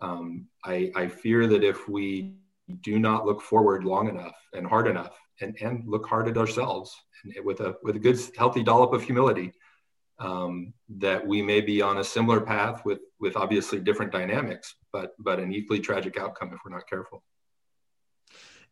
Um, 0.02 0.48
I, 0.64 0.92
I 0.94 1.06
fear 1.06 1.46
that 1.46 1.62
if 1.62 1.88
we 1.88 2.34
do 2.82 2.98
not 2.98 3.24
look 3.24 3.40
forward 3.40 3.84
long 3.84 4.08
enough 4.08 4.36
and 4.52 4.66
hard 4.66 4.88
enough 4.88 5.16
and, 5.40 5.56
and 5.62 5.86
look 5.86 6.06
hard 6.06 6.28
at 6.28 6.36
ourselves 6.36 6.94
and 7.24 7.34
with 7.44 7.60
a 7.60 7.76
with 7.82 7.96
a 7.96 7.98
good 7.98 8.18
healthy 8.36 8.62
dollop 8.62 8.92
of 8.92 9.02
humility 9.02 9.52
um, 10.18 10.72
that 10.98 11.26
we 11.26 11.42
may 11.42 11.60
be 11.60 11.82
on 11.82 11.98
a 11.98 12.04
similar 12.04 12.40
path 12.40 12.84
with 12.84 13.00
with 13.20 13.36
obviously 13.36 13.80
different 13.80 14.12
dynamics, 14.12 14.74
but 14.92 15.14
but 15.18 15.38
an 15.38 15.52
equally 15.52 15.80
tragic 15.80 16.18
outcome 16.18 16.52
if 16.52 16.60
we're 16.64 16.74
not 16.74 16.88
careful. 16.88 17.22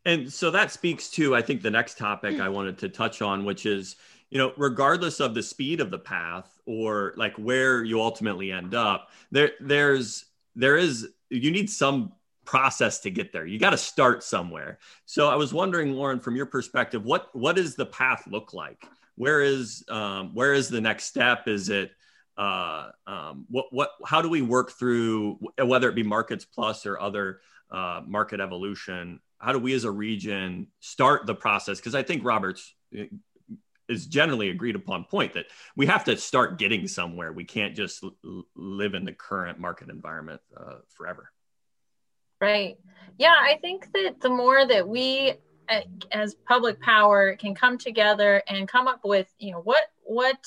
And 0.04 0.32
so 0.32 0.50
that 0.50 0.70
speaks 0.70 1.10
to 1.10 1.34
I 1.34 1.42
think 1.42 1.62
the 1.62 1.70
next 1.70 1.98
topic 1.98 2.40
I 2.40 2.48
wanted 2.48 2.78
to 2.78 2.88
touch 2.88 3.20
on, 3.22 3.44
which 3.44 3.66
is 3.66 3.96
you 4.30 4.38
know 4.38 4.52
regardless 4.56 5.20
of 5.20 5.34
the 5.34 5.42
speed 5.42 5.80
of 5.80 5.90
the 5.90 5.98
path 5.98 6.58
or 6.66 7.14
like 7.16 7.34
where 7.36 7.84
you 7.84 8.00
ultimately 8.00 8.52
end 8.52 8.74
up, 8.74 9.10
there 9.30 9.52
there's 9.60 10.24
there 10.54 10.76
is 10.76 11.08
you 11.30 11.50
need 11.50 11.70
some 11.70 12.12
process 12.44 13.00
to 13.00 13.10
get 13.10 13.32
there. 13.32 13.46
You 13.46 13.58
got 13.58 13.70
to 13.70 13.76
start 13.76 14.22
somewhere. 14.24 14.78
So 15.06 15.28
I 15.28 15.36
was 15.36 15.54
wondering, 15.54 15.92
Lauren, 15.92 16.20
from 16.20 16.36
your 16.36 16.46
perspective, 16.46 17.04
what 17.04 17.28
what 17.32 17.56
does 17.56 17.76
the 17.76 17.86
path 17.86 18.24
look 18.26 18.52
like? 18.52 18.82
Where 19.16 19.40
is 19.42 19.84
um, 19.88 20.34
where 20.34 20.52
is 20.52 20.68
the 20.68 20.80
next 20.80 21.04
step? 21.04 21.46
Is 21.46 21.68
it 21.68 21.92
uh, 22.36 22.90
um, 23.06 23.46
what 23.48 23.66
what 23.70 23.90
how 24.04 24.22
do 24.22 24.28
we 24.28 24.42
work 24.42 24.72
through 24.72 25.38
whether 25.62 25.88
it 25.88 25.94
be 25.94 26.02
markets 26.02 26.44
plus 26.44 26.86
or 26.86 26.98
other 27.00 27.40
uh, 27.70 28.02
market 28.06 28.40
evolution? 28.40 29.20
How 29.38 29.52
do 29.52 29.58
we 29.58 29.72
as 29.74 29.84
a 29.84 29.90
region 29.90 30.66
start 30.80 31.26
the 31.26 31.34
process? 31.34 31.78
Because 31.78 31.94
I 31.94 32.02
think 32.02 32.24
Roberts 32.24 32.74
is 33.91 34.07
generally 34.07 34.51
agreed 34.51 34.76
upon 34.76 35.05
point 35.05 35.34
that 35.34 35.47
we 35.76 35.86
have 35.86 36.05
to 36.05 36.16
start 36.16 36.59
getting 36.59 36.86
somewhere. 36.88 37.32
We 37.32 37.45
can't 37.45 37.74
just 37.74 38.03
l- 38.03 38.45
live 38.55 38.95
in 38.95 39.05
the 39.05 39.12
current 39.12 39.59
market 39.59 39.91
environment 39.91 40.41
uh, 40.57 40.78
forever. 40.88 41.30
Right. 42.41 42.78
Yeah, 43.18 43.36
I 43.38 43.59
think 43.61 43.93
that 43.93 44.20
the 44.20 44.30
more 44.30 44.66
that 44.66 44.88
we 44.88 45.34
as 46.11 46.34
public 46.34 46.80
power 46.80 47.36
can 47.36 47.55
come 47.55 47.78
together 47.78 48.43
and 48.49 48.66
come 48.66 48.88
up 48.88 49.01
with, 49.05 49.32
you 49.38 49.53
know, 49.53 49.61
what 49.61 49.84
what 50.03 50.38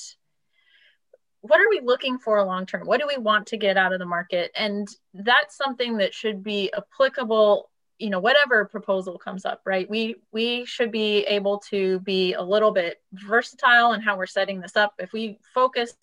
what 1.42 1.60
are 1.60 1.70
we 1.70 1.82
looking 1.84 2.18
for 2.18 2.42
long 2.44 2.66
term? 2.66 2.88
What 2.88 3.02
do 3.02 3.08
we 3.08 3.18
want 3.18 3.48
to 3.48 3.58
get 3.58 3.78
out 3.78 3.92
of 3.92 4.00
the 4.00 4.06
market? 4.06 4.52
And 4.56 4.88
that's 5.14 5.58
something 5.58 5.98
that 5.98 6.14
should 6.14 6.42
be 6.42 6.72
applicable, 6.74 7.70
you 8.00 8.10
know, 8.10 8.20
whatever 8.20 8.66
proposal 8.66 9.18
comes 9.18 9.46
up, 9.46 9.62
right? 9.66 9.90
We 9.90 10.16
we 10.32 10.66
should 10.66 10.92
be 10.92 11.20
able 11.26 11.60
to 11.70 12.00
be 12.00 12.34
a 12.34 12.42
little 12.42 12.72
bit 12.72 13.02
versatile 13.14 13.94
in 13.94 14.02
how 14.02 14.18
we're 14.18 14.26
setting 14.26 14.60
this 14.60 14.76
up. 14.76 14.94
If 15.00 15.14
we 15.14 15.40
focus, 15.54 15.94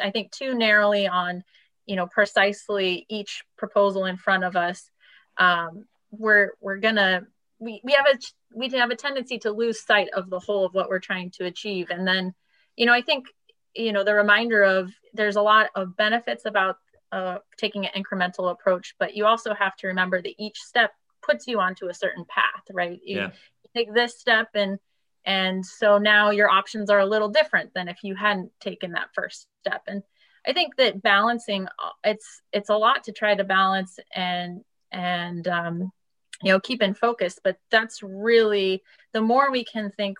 I 0.00 0.10
think, 0.10 0.30
too 0.30 0.54
narrowly 0.54 1.08
on, 1.08 1.44
you 1.86 1.96
know, 1.96 2.06
precisely 2.06 3.06
each 3.08 3.44
proposal 3.56 4.06
in 4.06 4.16
front 4.16 4.44
of 4.44 4.56
us, 4.56 4.90
um, 5.36 5.86
we're 6.10 6.52
we're 6.60 6.78
gonna 6.78 7.26
we, 7.58 7.80
we 7.84 7.92
have 7.92 8.06
a 8.06 8.18
we 8.54 8.68
have 8.70 8.90
a 8.90 8.96
tendency 8.96 9.38
to 9.38 9.50
lose 9.50 9.80
sight 9.80 10.08
of 10.14 10.28
the 10.28 10.38
whole 10.38 10.66
of 10.66 10.74
what 10.74 10.88
we're 10.88 10.98
trying 10.98 11.30
to 11.30 11.46
achieve 11.46 11.90
and 11.90 12.06
then 12.06 12.34
you 12.76 12.84
know 12.84 12.92
i 12.92 13.00
think 13.00 13.26
you 13.74 13.92
know 13.92 14.04
the 14.04 14.14
reminder 14.14 14.62
of 14.62 14.92
there's 15.14 15.36
a 15.36 15.42
lot 15.42 15.70
of 15.74 15.96
benefits 15.96 16.44
about 16.44 16.76
uh, 17.12 17.38
taking 17.58 17.86
an 17.86 18.02
incremental 18.02 18.50
approach 18.50 18.94
but 18.98 19.14
you 19.14 19.26
also 19.26 19.54
have 19.54 19.76
to 19.76 19.86
remember 19.86 20.20
that 20.20 20.34
each 20.38 20.58
step 20.58 20.92
puts 21.22 21.46
you 21.46 21.60
onto 21.60 21.88
a 21.88 21.94
certain 21.94 22.24
path 22.24 22.62
right 22.72 23.00
you, 23.04 23.18
yeah. 23.18 23.30
you 23.62 23.70
take 23.74 23.94
this 23.94 24.18
step 24.18 24.48
and 24.54 24.78
and 25.24 25.64
so 25.64 25.98
now 25.98 26.30
your 26.30 26.50
options 26.50 26.90
are 26.90 27.00
a 27.00 27.06
little 27.06 27.28
different 27.28 27.72
than 27.74 27.88
if 27.88 27.98
you 28.02 28.14
hadn't 28.14 28.50
taken 28.60 28.92
that 28.92 29.08
first 29.14 29.46
step 29.60 29.82
and 29.86 30.02
i 30.46 30.52
think 30.52 30.76
that 30.76 31.02
balancing 31.02 31.66
uh, 31.78 31.90
it's 32.04 32.42
it's 32.52 32.70
a 32.70 32.76
lot 32.76 33.04
to 33.04 33.12
try 33.12 33.34
to 33.34 33.44
balance 33.44 33.98
and 34.14 34.62
and 34.90 35.48
um, 35.48 35.90
you 36.42 36.52
know 36.52 36.60
keep 36.60 36.82
in 36.82 36.94
focus 36.94 37.38
but 37.42 37.56
that's 37.70 38.02
really 38.02 38.82
the 39.12 39.20
more 39.20 39.50
we 39.50 39.64
can 39.64 39.90
think 39.92 40.18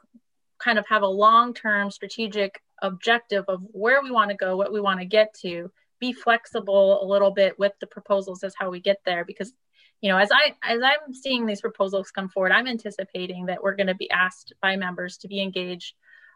kind 0.59 0.79
of 0.79 0.87
have 0.89 1.03
a 1.03 1.07
long-term 1.07 1.91
strategic 1.91 2.63
objective 2.83 3.45
of 3.49 3.61
where 3.73 4.03
we 4.03 4.11
want 4.11 4.31
to 4.31 4.37
go 4.37 4.57
what 4.57 4.73
we 4.73 4.81
want 4.81 5.01
to 5.01 5.07
get 5.07 5.35
to 5.35 5.71
be 5.99 6.13
flexible 6.13 7.03
a 7.03 7.07
little 7.07 7.31
bit 7.31 7.57
with 7.59 7.73
the 7.81 7.87
proposals 7.87 8.43
as 8.43 8.55
how 8.59 8.71
we 8.71 8.81
get 8.81 8.99
there 9.05 9.25
because 9.25 9.53
you 10.03 10.11
know 10.11 10.19
as 10.19 10.31
i 10.31 10.55
as 10.63 10.81
i'm 10.83 11.15
seeing 11.15 11.47
these 11.47 11.63
proposals 11.63 12.11
come 12.11 12.29
forward 12.29 12.53
i'm 12.53 12.67
anticipating 12.67 13.47
that 13.47 13.63
we're 13.63 13.75
going 13.75 13.87
to 13.87 13.95
be 13.95 14.11
asked 14.11 14.53
by 14.61 14.77
members 14.77 15.17
to 15.17 15.29
be 15.29 15.41
engaged 15.41 15.95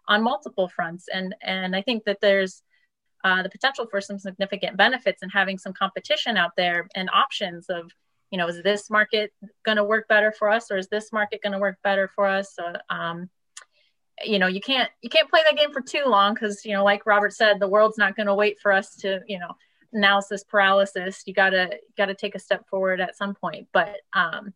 on 0.08 0.22
multiple 0.22 0.68
fronts 0.68 1.06
and 1.12 1.34
and 1.42 1.76
i 1.76 1.82
think 1.82 2.04
that 2.04 2.18
there's 2.22 2.62
uh, 3.24 3.42
the 3.42 3.50
potential 3.50 3.86
for 3.90 4.00
some 4.00 4.18
significant 4.20 4.76
benefits 4.76 5.22
in 5.22 5.28
having 5.28 5.58
some 5.58 5.72
competition 5.72 6.36
out 6.36 6.52
there 6.56 6.86
and 6.94 7.10
options 7.12 7.66
of 7.68 7.90
you 8.30 8.38
know, 8.38 8.48
is 8.48 8.62
this 8.62 8.90
market 8.90 9.32
going 9.64 9.76
to 9.76 9.84
work 9.84 10.08
better 10.08 10.32
for 10.32 10.50
us, 10.50 10.70
or 10.70 10.76
is 10.76 10.88
this 10.88 11.12
market 11.12 11.42
going 11.42 11.52
to 11.52 11.58
work 11.58 11.78
better 11.82 12.10
for 12.14 12.26
us? 12.26 12.54
So, 12.54 12.74
um, 12.90 13.30
you 14.24 14.38
know, 14.38 14.46
you 14.46 14.60
can't 14.60 14.90
you 15.02 15.10
can't 15.10 15.30
play 15.30 15.42
that 15.44 15.56
game 15.56 15.72
for 15.72 15.80
too 15.80 16.04
long 16.06 16.34
because 16.34 16.64
you 16.64 16.72
know, 16.72 16.84
like 16.84 17.06
Robert 17.06 17.32
said, 17.32 17.60
the 17.60 17.68
world's 17.68 17.98
not 17.98 18.16
going 18.16 18.26
to 18.26 18.34
wait 18.34 18.58
for 18.60 18.72
us 18.72 18.94
to 18.96 19.20
you 19.28 19.38
know 19.38 19.52
analysis 19.96 20.44
paralysis. 20.44 21.22
You 21.26 21.34
gotta 21.34 21.78
gotta 21.96 22.14
take 22.14 22.34
a 22.34 22.38
step 22.38 22.68
forward 22.68 23.00
at 23.00 23.16
some 23.16 23.34
point, 23.34 23.68
but 23.72 23.96
um, 24.12 24.52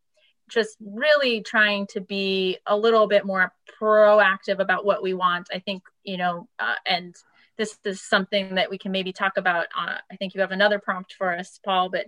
just 0.48 0.76
really 0.80 1.40
trying 1.42 1.86
to 1.88 2.00
be 2.00 2.58
a 2.66 2.76
little 2.76 3.08
bit 3.08 3.24
more 3.24 3.52
proactive 3.80 4.60
about 4.60 4.84
what 4.84 5.02
we 5.02 5.14
want. 5.14 5.48
I 5.52 5.58
think 5.58 5.82
you 6.04 6.18
know, 6.18 6.48
uh, 6.58 6.74
and 6.86 7.16
this 7.56 7.78
is 7.84 8.00
something 8.00 8.54
that 8.54 8.70
we 8.70 8.78
can 8.78 8.92
maybe 8.92 9.12
talk 9.12 9.36
about. 9.36 9.66
Uh, 9.76 9.96
I 10.10 10.16
think 10.16 10.34
you 10.34 10.40
have 10.42 10.52
another 10.52 10.78
prompt 10.78 11.14
for 11.14 11.36
us, 11.36 11.58
Paul, 11.64 11.90
but 11.90 12.06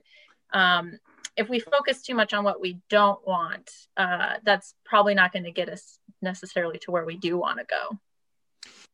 um, 0.53 0.99
if 1.37 1.49
we 1.49 1.61
focus 1.61 2.03
too 2.03 2.15
much 2.15 2.35
on 2.35 2.45
what 2.45 2.61
we 2.61 2.79
don't 2.91 3.27
want, 3.27 3.71
uh, 3.97 4.35
that's 4.45 4.75
probably 4.85 5.15
not 5.15 5.33
going 5.33 5.45
to 5.45 5.51
get 5.51 5.69
us 5.69 5.99
necessarily 6.21 6.79
to 6.81 6.91
where 6.91 7.05
we 7.05 7.17
do 7.17 7.39
want 7.39 7.59
to 7.59 7.65
go. 7.65 7.99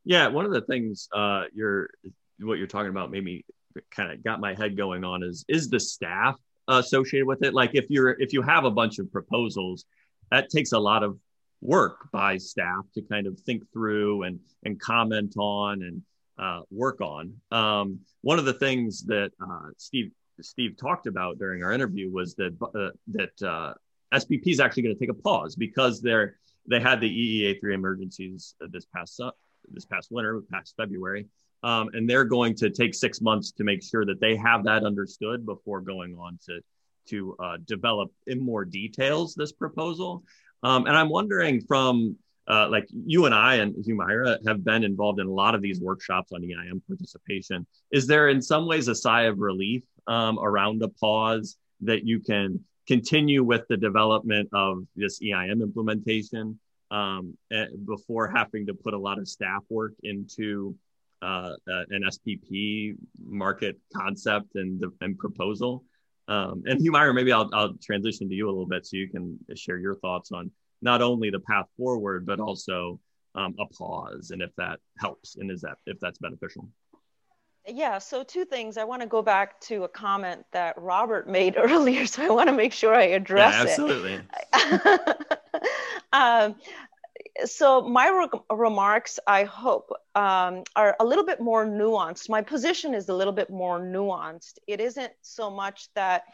Yeah, 0.04 0.28
one 0.28 0.44
of 0.44 0.52
the 0.52 0.62
things 0.62 1.08
uh, 1.12 1.44
you're 1.52 1.90
what 2.40 2.58
you're 2.58 2.68
talking 2.68 2.90
about 2.90 3.10
maybe 3.10 3.44
kind 3.90 4.12
of 4.12 4.22
got 4.22 4.40
my 4.40 4.54
head 4.54 4.76
going 4.76 5.04
on 5.04 5.22
is 5.22 5.44
is 5.48 5.68
the 5.68 5.80
staff 5.80 6.36
associated 6.68 7.26
with 7.26 7.42
it. 7.42 7.54
Like 7.54 7.70
if 7.74 7.86
you're 7.88 8.10
if 8.20 8.32
you 8.32 8.42
have 8.42 8.64
a 8.64 8.70
bunch 8.70 8.98
of 8.98 9.10
proposals, 9.10 9.84
that 10.30 10.50
takes 10.50 10.72
a 10.72 10.78
lot 10.78 11.02
of 11.02 11.18
work 11.60 12.08
by 12.12 12.36
staff 12.36 12.84
to 12.94 13.02
kind 13.02 13.26
of 13.26 13.38
think 13.40 13.62
through 13.72 14.22
and 14.24 14.40
and 14.64 14.80
comment 14.80 15.34
on 15.38 15.82
and 15.82 16.02
uh, 16.38 16.60
work 16.70 17.00
on. 17.00 17.34
Um, 17.50 18.00
one 18.20 18.38
of 18.38 18.44
the 18.44 18.52
things 18.52 19.02
that 19.04 19.32
uh, 19.40 19.70
Steve 19.76 20.12
Steve 20.40 20.76
talked 20.76 21.06
about 21.06 21.38
during 21.38 21.64
our 21.64 21.72
interview 21.72 22.10
was 22.10 22.34
that 22.36 22.56
uh, 22.62 22.90
that 23.08 23.48
uh, 23.48 23.74
SPP 24.14 24.46
is 24.46 24.60
actually 24.60 24.84
going 24.84 24.94
to 24.94 25.00
take 25.00 25.10
a 25.10 25.14
pause 25.14 25.56
because 25.56 26.00
they're 26.00 26.36
they 26.68 26.80
had 26.80 27.00
the 27.00 27.08
EEA 27.08 27.60
three 27.60 27.74
emergencies 27.74 28.54
this 28.70 28.86
past 28.94 29.20
this 29.70 29.84
past 29.84 30.08
winter, 30.10 30.42
past 30.50 30.74
February, 30.76 31.26
um, 31.62 31.90
and 31.92 32.08
they're 32.08 32.24
going 32.24 32.54
to 32.56 32.70
take 32.70 32.94
six 32.94 33.20
months 33.20 33.52
to 33.52 33.64
make 33.64 33.82
sure 33.82 34.04
that 34.06 34.20
they 34.20 34.36
have 34.36 34.64
that 34.64 34.84
understood 34.84 35.44
before 35.44 35.80
going 35.80 36.16
on 36.16 36.38
to 36.46 36.60
to 37.08 37.34
uh, 37.42 37.56
develop 37.66 38.12
in 38.26 38.38
more 38.38 38.66
details 38.66 39.34
this 39.34 39.52
proposal. 39.52 40.22
Um, 40.62 40.86
and 40.86 40.94
I'm 40.94 41.08
wondering 41.08 41.62
from 41.62 42.16
uh, 42.46 42.68
like 42.70 42.86
you 42.90 43.26
and 43.26 43.34
I 43.34 43.56
and 43.56 43.74
Humaira 43.84 44.38
have 44.46 44.64
been 44.64 44.84
involved 44.84 45.20
in 45.20 45.26
a 45.26 45.32
lot 45.32 45.54
of 45.54 45.62
these 45.62 45.80
workshops 45.80 46.32
on 46.32 46.42
EIM 46.42 46.82
participation. 46.86 47.66
Is 47.90 48.06
there 48.06 48.28
in 48.28 48.40
some 48.40 48.66
ways 48.66 48.88
a 48.88 48.94
sigh 48.94 49.24
of 49.24 49.38
relief 49.38 49.82
um, 50.06 50.38
around 50.38 50.82
a 50.82 50.88
pause 50.88 51.56
that 51.82 52.06
you 52.06 52.20
can 52.20 52.64
continue 52.86 53.44
with 53.44 53.68
the 53.68 53.76
development 53.76 54.48
of 54.52 54.84
this 54.96 55.20
EIM 55.22 55.62
implementation 55.62 56.58
um, 56.90 57.36
eh, 57.52 57.66
before 57.84 58.28
having 58.28 58.66
to 58.66 58.74
put 58.74 58.94
a 58.94 58.98
lot 58.98 59.18
of 59.18 59.28
staff 59.28 59.62
work 59.68 59.92
into 60.02 60.74
uh, 61.22 61.52
an 61.66 62.02
SPP 62.08 62.96
market 63.20 63.78
concept 63.94 64.54
and, 64.54 64.82
and 65.00 65.18
proposal? 65.18 65.84
Um, 66.28 66.62
and 66.66 66.80
Humaira, 66.80 67.14
maybe 67.14 67.32
I'll, 67.32 67.48
I'll 67.54 67.74
transition 67.82 68.28
to 68.28 68.34
you 68.34 68.46
a 68.46 68.50
little 68.50 68.66
bit 68.66 68.86
so 68.86 68.96
you 68.96 69.08
can 69.08 69.38
share 69.54 69.78
your 69.78 69.96
thoughts 69.96 70.30
on 70.30 70.50
not 70.82 71.02
only 71.02 71.30
the 71.30 71.40
path 71.40 71.66
forward, 71.76 72.26
but 72.26 72.38
also 72.38 73.00
um, 73.34 73.54
a 73.58 73.66
pause 73.66 74.30
and 74.30 74.42
if 74.42 74.54
that 74.56 74.80
helps 74.98 75.36
and 75.36 75.50
is 75.50 75.62
that 75.62 75.78
if 75.86 75.98
that's 76.00 76.18
beneficial. 76.18 76.68
Yeah, 77.66 77.98
so 77.98 78.22
two 78.22 78.44
things. 78.44 78.78
I 78.78 78.84
want 78.84 79.02
to 79.02 79.08
go 79.08 79.20
back 79.20 79.60
to 79.62 79.84
a 79.84 79.88
comment 79.88 80.44
that 80.52 80.74
Robert 80.78 81.28
made 81.28 81.56
earlier, 81.58 82.06
so 82.06 82.24
I 82.24 82.30
want 82.30 82.48
to 82.48 82.54
make 82.54 82.72
sure 82.72 82.94
I 82.94 83.04
address 83.04 83.54
yeah, 83.54 83.62
absolutely. 83.62 84.14
it. 84.14 84.22
Absolutely. 84.54 85.14
um, 86.12 86.54
so 87.44 87.82
my 87.82 88.08
re- 88.08 88.40
remarks, 88.56 89.18
I 89.26 89.44
hope, 89.44 89.90
um, 90.14 90.64
are 90.76 90.96
a 91.00 91.04
little 91.04 91.24
bit 91.24 91.40
more 91.40 91.66
nuanced. 91.66 92.28
My 92.28 92.42
position 92.42 92.94
is 92.94 93.08
a 93.08 93.14
little 93.14 93.32
bit 93.32 93.50
more 93.50 93.80
nuanced. 93.80 94.58
It 94.66 94.80
isn't 94.80 95.12
so 95.22 95.50
much 95.50 95.88
that 95.94 96.24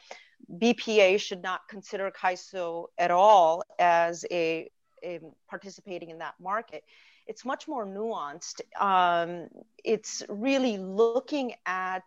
BPA 0.61 1.21
should 1.21 1.43
not 1.43 1.63
consider 1.69 2.11
CAISO 2.11 2.87
at 2.99 3.11
all 3.11 3.65
as 3.79 4.25
a, 4.31 4.71
a 5.03 5.21
participating 5.49 6.11
in 6.11 6.19
that 6.19 6.35
market 6.41 6.85
it's 7.27 7.45
much 7.45 7.69
more 7.69 7.87
nuanced. 7.87 8.61
Um, 8.81 9.49
it's 9.83 10.23
really 10.29 10.77
looking 10.79 11.55
at 11.67 12.05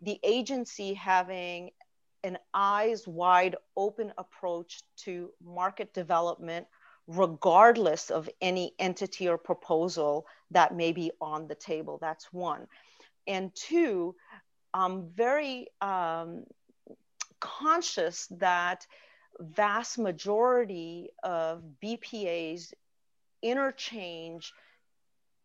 the 0.00 0.18
agency 0.22 0.94
having 0.94 1.70
an 2.24 2.38
eyes 2.54 3.06
wide 3.06 3.56
open 3.76 4.12
approach 4.18 4.82
to 4.96 5.30
market 5.44 5.92
development, 5.92 6.66
regardless 7.16 8.10
of 8.10 8.28
any 8.40 8.74
entity 8.78 9.28
or 9.28 9.38
proposal 9.38 10.26
that 10.50 10.74
may 10.74 10.92
be 10.92 11.10
on 11.20 11.48
the 11.48 11.54
table. 11.54 11.98
That's 12.00 12.32
one. 12.32 12.66
And 13.26 13.54
two, 13.54 14.14
I'm 14.74 15.08
very 15.10 15.68
um, 15.80 16.44
conscious 17.40 18.26
that 18.38 18.86
vast 19.38 19.98
majority 19.98 21.10
of 21.22 21.62
BPA's 21.82 22.72
interchange 23.42 24.52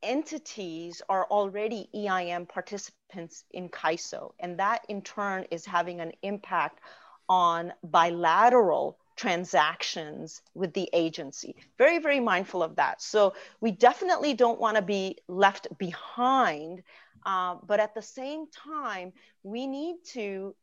entities 0.04 1.02
are 1.10 1.26
already 1.26 1.90
EIM 1.94 2.46
participants 2.48 3.44
in 3.52 3.70
CAISO, 3.70 4.34
and 4.40 4.60
that 4.60 4.86
in 4.90 5.02
turn 5.02 5.46
is 5.50 5.66
having 5.66 6.00
an 6.00 6.12
impact 6.22 6.80
on 7.28 7.74
bilateral 7.84 9.00
transactions 9.18 10.42
with 10.54 10.74
the 10.74 10.90
agency. 10.94 11.56
Very, 11.78 12.00
very 12.00 12.20
mindful 12.20 12.64
of 12.64 12.76
that. 12.78 13.02
So 13.02 13.34
we 13.60 13.72
definitely 13.72 14.34
don't 14.34 14.60
want 14.60 14.78
to 14.78 14.82
be 14.82 15.18
left 15.28 15.68
behind, 15.78 16.84
uh, 17.26 17.56
but 17.68 17.80
at 17.80 17.94
the 17.96 18.02
same 18.02 18.46
time, 18.48 19.12
we 19.44 19.68
need 19.68 19.98
to 20.14 20.56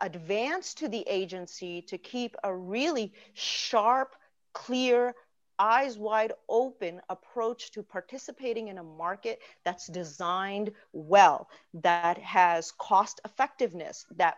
advance 0.00 0.74
to 0.74 0.88
the 0.88 1.04
agency 1.08 1.82
to 1.82 1.98
keep 1.98 2.36
a 2.44 2.54
really 2.54 3.12
sharp, 3.34 4.14
clear 4.52 5.14
eyes 5.58 5.96
wide 5.96 6.32
open 6.48 7.00
approach 7.08 7.70
to 7.70 7.82
participating 7.82 8.68
in 8.68 8.78
a 8.78 8.82
market 8.82 9.38
that's 9.64 9.86
designed 9.86 10.72
well, 10.92 11.48
that 11.74 12.18
has 12.18 12.72
cost 12.72 13.20
effectiveness, 13.24 14.06
that 14.16 14.36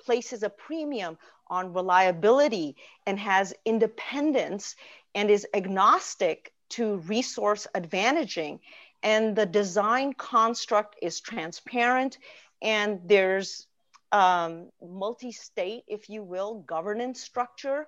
places 0.00 0.42
a 0.42 0.50
premium 0.50 1.16
on 1.52 1.74
reliability 1.74 2.74
and 3.06 3.18
has 3.18 3.52
independence 3.66 4.74
and 5.14 5.30
is 5.30 5.46
agnostic 5.52 6.52
to 6.70 6.96
resource 7.06 7.66
advantaging. 7.74 8.58
And 9.02 9.36
the 9.36 9.44
design 9.44 10.14
construct 10.14 10.96
is 11.02 11.20
transparent 11.20 12.18
and 12.62 13.00
there's 13.04 13.66
um, 14.12 14.70
multi 14.82 15.32
state, 15.32 15.84
if 15.86 16.08
you 16.08 16.22
will, 16.22 16.60
governance 16.60 17.20
structure 17.20 17.86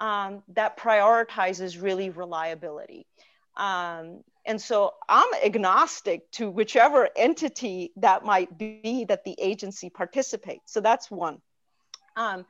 um, 0.00 0.42
that 0.54 0.78
prioritizes 0.78 1.82
really 1.82 2.08
reliability. 2.10 3.06
Um, 3.56 4.24
and 4.46 4.60
so 4.60 4.94
I'm 5.08 5.32
agnostic 5.44 6.30
to 6.32 6.50
whichever 6.50 7.10
entity 7.14 7.92
that 7.96 8.24
might 8.24 8.56
be 8.56 9.04
that 9.08 9.24
the 9.24 9.36
agency 9.38 9.90
participates. 9.90 10.72
So 10.72 10.80
that's 10.80 11.10
one. 11.10 11.40
Um, 12.16 12.44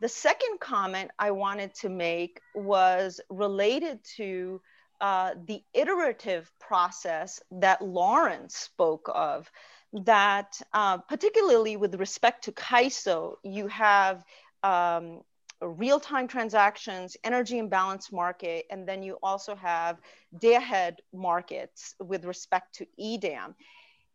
the 0.00 0.08
second 0.08 0.60
comment 0.60 1.10
I 1.18 1.30
wanted 1.30 1.74
to 1.76 1.88
make 1.88 2.40
was 2.54 3.20
related 3.30 4.00
to 4.16 4.60
uh, 5.00 5.34
the 5.46 5.62
iterative 5.74 6.50
process 6.58 7.40
that 7.50 7.82
Lauren 7.82 8.48
spoke 8.48 9.10
of. 9.14 9.50
That, 9.92 10.60
uh, 10.72 10.98
particularly 10.98 11.76
with 11.76 11.94
respect 11.94 12.44
to 12.44 12.52
CAISO, 12.52 13.36
you 13.44 13.68
have 13.68 14.24
um, 14.62 15.22
real-time 15.62 16.28
transactions, 16.28 17.16
energy 17.24 17.58
imbalance 17.58 18.12
market, 18.12 18.66
and 18.70 18.86
then 18.86 19.02
you 19.02 19.16
also 19.22 19.54
have 19.54 19.98
day-ahead 20.38 21.00
markets 21.14 21.94
with 22.00 22.24
respect 22.24 22.74
to 22.74 22.86
EDAM. 22.98 23.54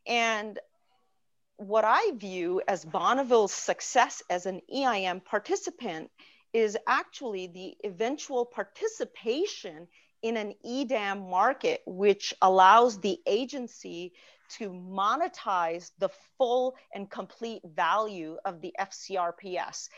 And 0.06 0.58
what 1.56 1.84
I 1.84 2.12
view 2.16 2.62
as 2.66 2.84
Bonneville's 2.84 3.52
success 3.52 4.22
as 4.30 4.46
an 4.46 4.60
EIM 4.74 5.20
participant 5.20 6.10
is 6.52 6.76
actually 6.86 7.46
the 7.46 7.76
eventual 7.84 8.44
participation 8.44 9.88
in 10.22 10.36
an 10.36 10.54
EDAM 10.64 11.30
market, 11.30 11.82
which 11.86 12.34
allows 12.42 13.00
the 13.00 13.18
agency 13.26 14.12
to 14.58 14.70
monetize 14.70 15.90
the 15.98 16.10
full 16.36 16.74
and 16.94 17.10
complete 17.10 17.62
value 17.64 18.36
of 18.44 18.60
the 18.60 18.74
FCRPS. 18.78 19.88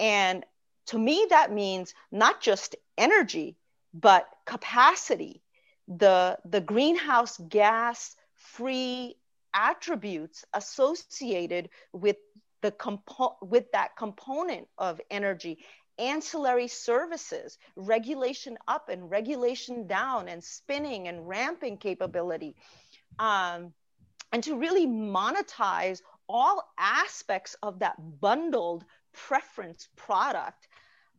And 0.00 0.44
to 0.86 0.98
me, 0.98 1.26
that 1.30 1.52
means 1.52 1.94
not 2.10 2.40
just 2.40 2.74
energy, 2.96 3.56
but 3.92 4.26
capacity, 4.46 5.42
the, 5.86 6.38
the 6.44 6.60
greenhouse 6.60 7.38
gas 7.48 8.16
free 8.34 9.16
attributes 9.58 10.44
associated 10.54 11.68
with 11.92 12.16
the 12.62 12.70
compo- 12.70 13.36
with 13.42 13.70
that 13.72 13.96
component 13.96 14.68
of 14.78 15.00
energy. 15.10 15.58
Ancillary 15.98 16.68
services 16.68 17.58
regulation 17.74 18.56
up 18.68 18.88
and 18.88 19.10
regulation 19.10 19.88
down 19.88 20.28
and 20.28 20.42
spinning 20.42 21.08
and 21.08 21.26
ramping 21.28 21.76
capability. 21.76 22.54
Um, 23.18 23.72
and 24.32 24.44
to 24.44 24.56
really 24.56 24.86
monetize 24.86 26.00
all 26.28 26.62
aspects 26.78 27.56
of 27.62 27.80
that 27.80 27.96
bundled 28.20 28.84
preference 29.12 29.88
product. 29.96 30.68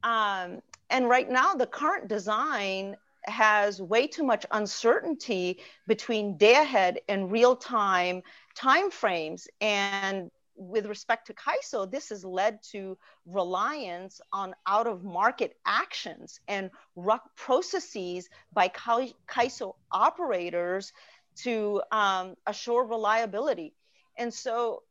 Um, 0.03 0.61
and 0.89 1.09
right 1.09 1.29
now, 1.29 1.55
the 1.55 1.65
current 1.65 2.07
design 2.07 2.95
has 3.29 3.81
way 3.81 4.07
too 4.07 4.23
much 4.23 4.45
uncertainty 4.51 5.59
between 5.87 6.37
day 6.37 6.55
ahead 6.55 6.99
and 7.07 7.31
real 7.31 7.55
time 7.55 8.21
timeframes. 8.57 9.47
And 9.61 10.31
with 10.55 10.85
respect 10.85 11.27
to 11.27 11.33
CAISO, 11.33 11.89
this 11.89 12.09
has 12.09 12.25
led 12.25 12.61
to 12.71 12.97
reliance 13.25 14.19
on 14.33 14.53
out 14.67 14.87
of 14.87 15.03
market 15.03 15.55
actions 15.65 16.39
and 16.47 16.69
RUC 16.97 17.21
processes 17.37 18.29
by 18.51 18.67
CAISO 18.67 19.75
operators 19.91 20.91
to 21.37 21.81
um, 21.91 22.35
assure 22.45 22.83
reliability. 22.83 23.73
And 24.17 24.33
so 24.33 24.83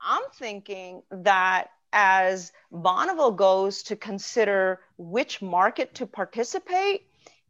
I'm 0.00 0.24
thinking 0.34 1.02
that 1.10 1.68
as 1.92 2.52
Bonneville 2.72 3.30
goes 3.30 3.84
to 3.84 3.94
consider 3.94 4.80
which 4.98 5.40
market 5.40 5.94
to 5.94 6.06
participate, 6.06 7.06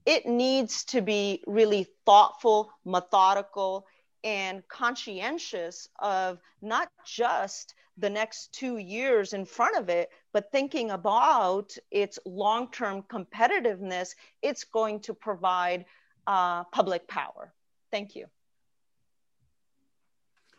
it 0.06 0.26
needs 0.26 0.84
to 0.84 1.00
be 1.00 1.42
really 1.46 1.86
thoughtful, 2.04 2.70
methodical, 2.84 3.86
and 4.22 4.66
conscientious 4.68 5.88
of 5.98 6.38
not 6.62 6.88
just 7.04 7.74
the 7.96 8.10
next 8.10 8.52
two 8.52 8.78
years 8.78 9.32
in 9.32 9.44
front 9.44 9.76
of 9.76 9.88
it, 9.88 10.10
but 10.32 10.50
thinking 10.50 10.90
about 10.90 11.76
its 11.90 12.18
long 12.26 12.70
term 12.70 13.02
competitiveness 13.02 14.14
it's 14.42 14.64
going 14.64 15.00
to 15.00 15.14
provide 15.14 15.84
uh, 16.26 16.64
public 16.64 17.06
power. 17.06 17.52
Thank 17.90 18.16
you. 18.16 18.26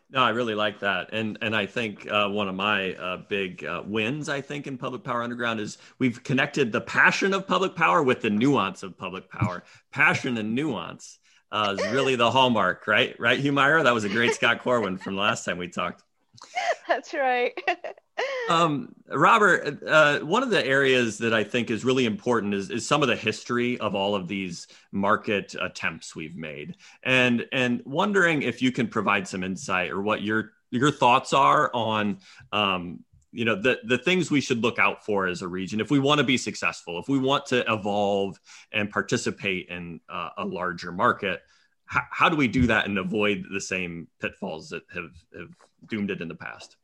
No, 0.08 0.20
I 0.20 0.30
really 0.30 0.54
like 0.54 0.80
that, 0.80 1.10
and 1.12 1.36
and 1.42 1.54
I 1.54 1.66
think 1.66 2.08
uh, 2.08 2.28
one 2.28 2.48
of 2.48 2.54
my 2.54 2.94
uh, 2.94 3.16
big 3.28 3.64
uh, 3.64 3.82
wins, 3.84 4.28
I 4.28 4.40
think, 4.40 4.68
in 4.68 4.78
Public 4.78 5.02
Power 5.02 5.22
Underground 5.22 5.58
is 5.58 5.78
we've 5.98 6.22
connected 6.22 6.70
the 6.70 6.80
passion 6.80 7.34
of 7.34 7.48
public 7.48 7.74
power 7.74 8.04
with 8.04 8.20
the 8.20 8.30
nuance 8.30 8.84
of 8.84 8.96
public 8.96 9.28
power. 9.28 9.64
passion 9.90 10.38
and 10.38 10.54
nuance 10.54 11.18
uh, 11.50 11.74
is 11.76 11.86
really 11.88 12.14
the 12.14 12.30
hallmark, 12.30 12.86
right? 12.86 13.18
Right, 13.18 13.42
Humaira? 13.42 13.82
That 13.82 13.94
was 13.94 14.04
a 14.04 14.08
great 14.08 14.34
Scott 14.34 14.60
Corwin 14.60 14.96
from 14.96 15.16
the 15.16 15.22
last 15.22 15.44
time 15.44 15.58
we 15.58 15.68
talked. 15.68 16.02
That's 16.88 17.12
right. 17.12 17.52
um, 18.48 18.94
Robert, 19.08 19.82
uh, 19.86 20.20
one 20.20 20.42
of 20.42 20.50
the 20.50 20.64
areas 20.64 21.18
that 21.18 21.34
I 21.34 21.44
think 21.44 21.70
is 21.70 21.84
really 21.84 22.06
important 22.06 22.54
is, 22.54 22.70
is 22.70 22.86
some 22.86 23.02
of 23.02 23.08
the 23.08 23.16
history 23.16 23.78
of 23.78 23.94
all 23.94 24.14
of 24.14 24.28
these 24.28 24.68
market 24.92 25.54
attempts 25.60 26.14
we've 26.14 26.36
made, 26.36 26.76
and 27.02 27.46
and 27.52 27.82
wondering 27.84 28.42
if 28.42 28.62
you 28.62 28.72
can 28.72 28.88
provide 28.88 29.26
some 29.26 29.42
insight 29.42 29.90
or 29.90 30.00
what 30.00 30.22
your 30.22 30.52
your 30.70 30.90
thoughts 30.90 31.32
are 31.32 31.70
on 31.74 32.18
um, 32.52 33.04
you 33.32 33.44
know 33.44 33.60
the 33.60 33.80
the 33.84 33.98
things 33.98 34.30
we 34.30 34.40
should 34.40 34.62
look 34.62 34.78
out 34.78 35.04
for 35.04 35.26
as 35.26 35.42
a 35.42 35.48
region 35.48 35.80
if 35.80 35.90
we 35.90 35.98
want 35.98 36.18
to 36.18 36.24
be 36.24 36.38
successful, 36.38 36.98
if 36.98 37.08
we 37.08 37.18
want 37.18 37.46
to 37.46 37.70
evolve 37.72 38.38
and 38.72 38.90
participate 38.90 39.68
in 39.68 40.00
uh, 40.08 40.30
a 40.38 40.44
larger 40.44 40.92
market. 40.92 41.42
how, 41.86 42.02
how 42.10 42.28
do 42.28 42.36
we 42.36 42.48
do 42.48 42.66
that 42.66 42.86
and 42.86 42.98
avoid 42.98 43.44
the 43.52 43.60
same 43.60 44.08
pitfalls 44.20 44.68
that 44.70 44.82
have, 44.92 45.12
have 45.36 45.54
doomed 45.86 46.10
it 46.10 46.20
in 46.20 46.28
the 46.28 46.34
past? 46.34 46.76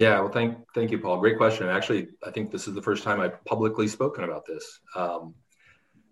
Yeah, 0.00 0.18
well, 0.20 0.30
thank 0.30 0.56
thank 0.74 0.90
you, 0.90 0.98
Paul. 0.98 1.18
Great 1.18 1.36
question. 1.36 1.68
Actually, 1.68 2.08
I 2.26 2.30
think 2.30 2.50
this 2.50 2.66
is 2.66 2.74
the 2.74 2.80
first 2.80 3.04
time 3.04 3.20
I've 3.20 3.44
publicly 3.44 3.86
spoken 3.86 4.24
about 4.24 4.46
this. 4.46 4.80
Um, 4.96 5.34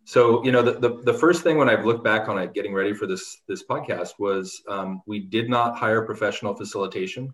so, 0.04 0.44
you 0.44 0.52
know, 0.52 0.60
the, 0.60 0.72
the, 0.78 1.02
the, 1.04 1.14
first 1.14 1.42
thing 1.42 1.56
when 1.56 1.70
I've 1.70 1.86
looked 1.86 2.04
back 2.04 2.28
on 2.28 2.38
it, 2.38 2.52
getting 2.52 2.74
ready 2.74 2.92
for 2.92 3.06
this 3.06 3.40
this 3.48 3.64
podcast, 3.64 4.18
was 4.18 4.62
um, 4.68 5.00
we 5.06 5.20
did 5.20 5.48
not 5.48 5.78
hire 5.78 6.02
professional 6.02 6.54
facilitation. 6.54 7.32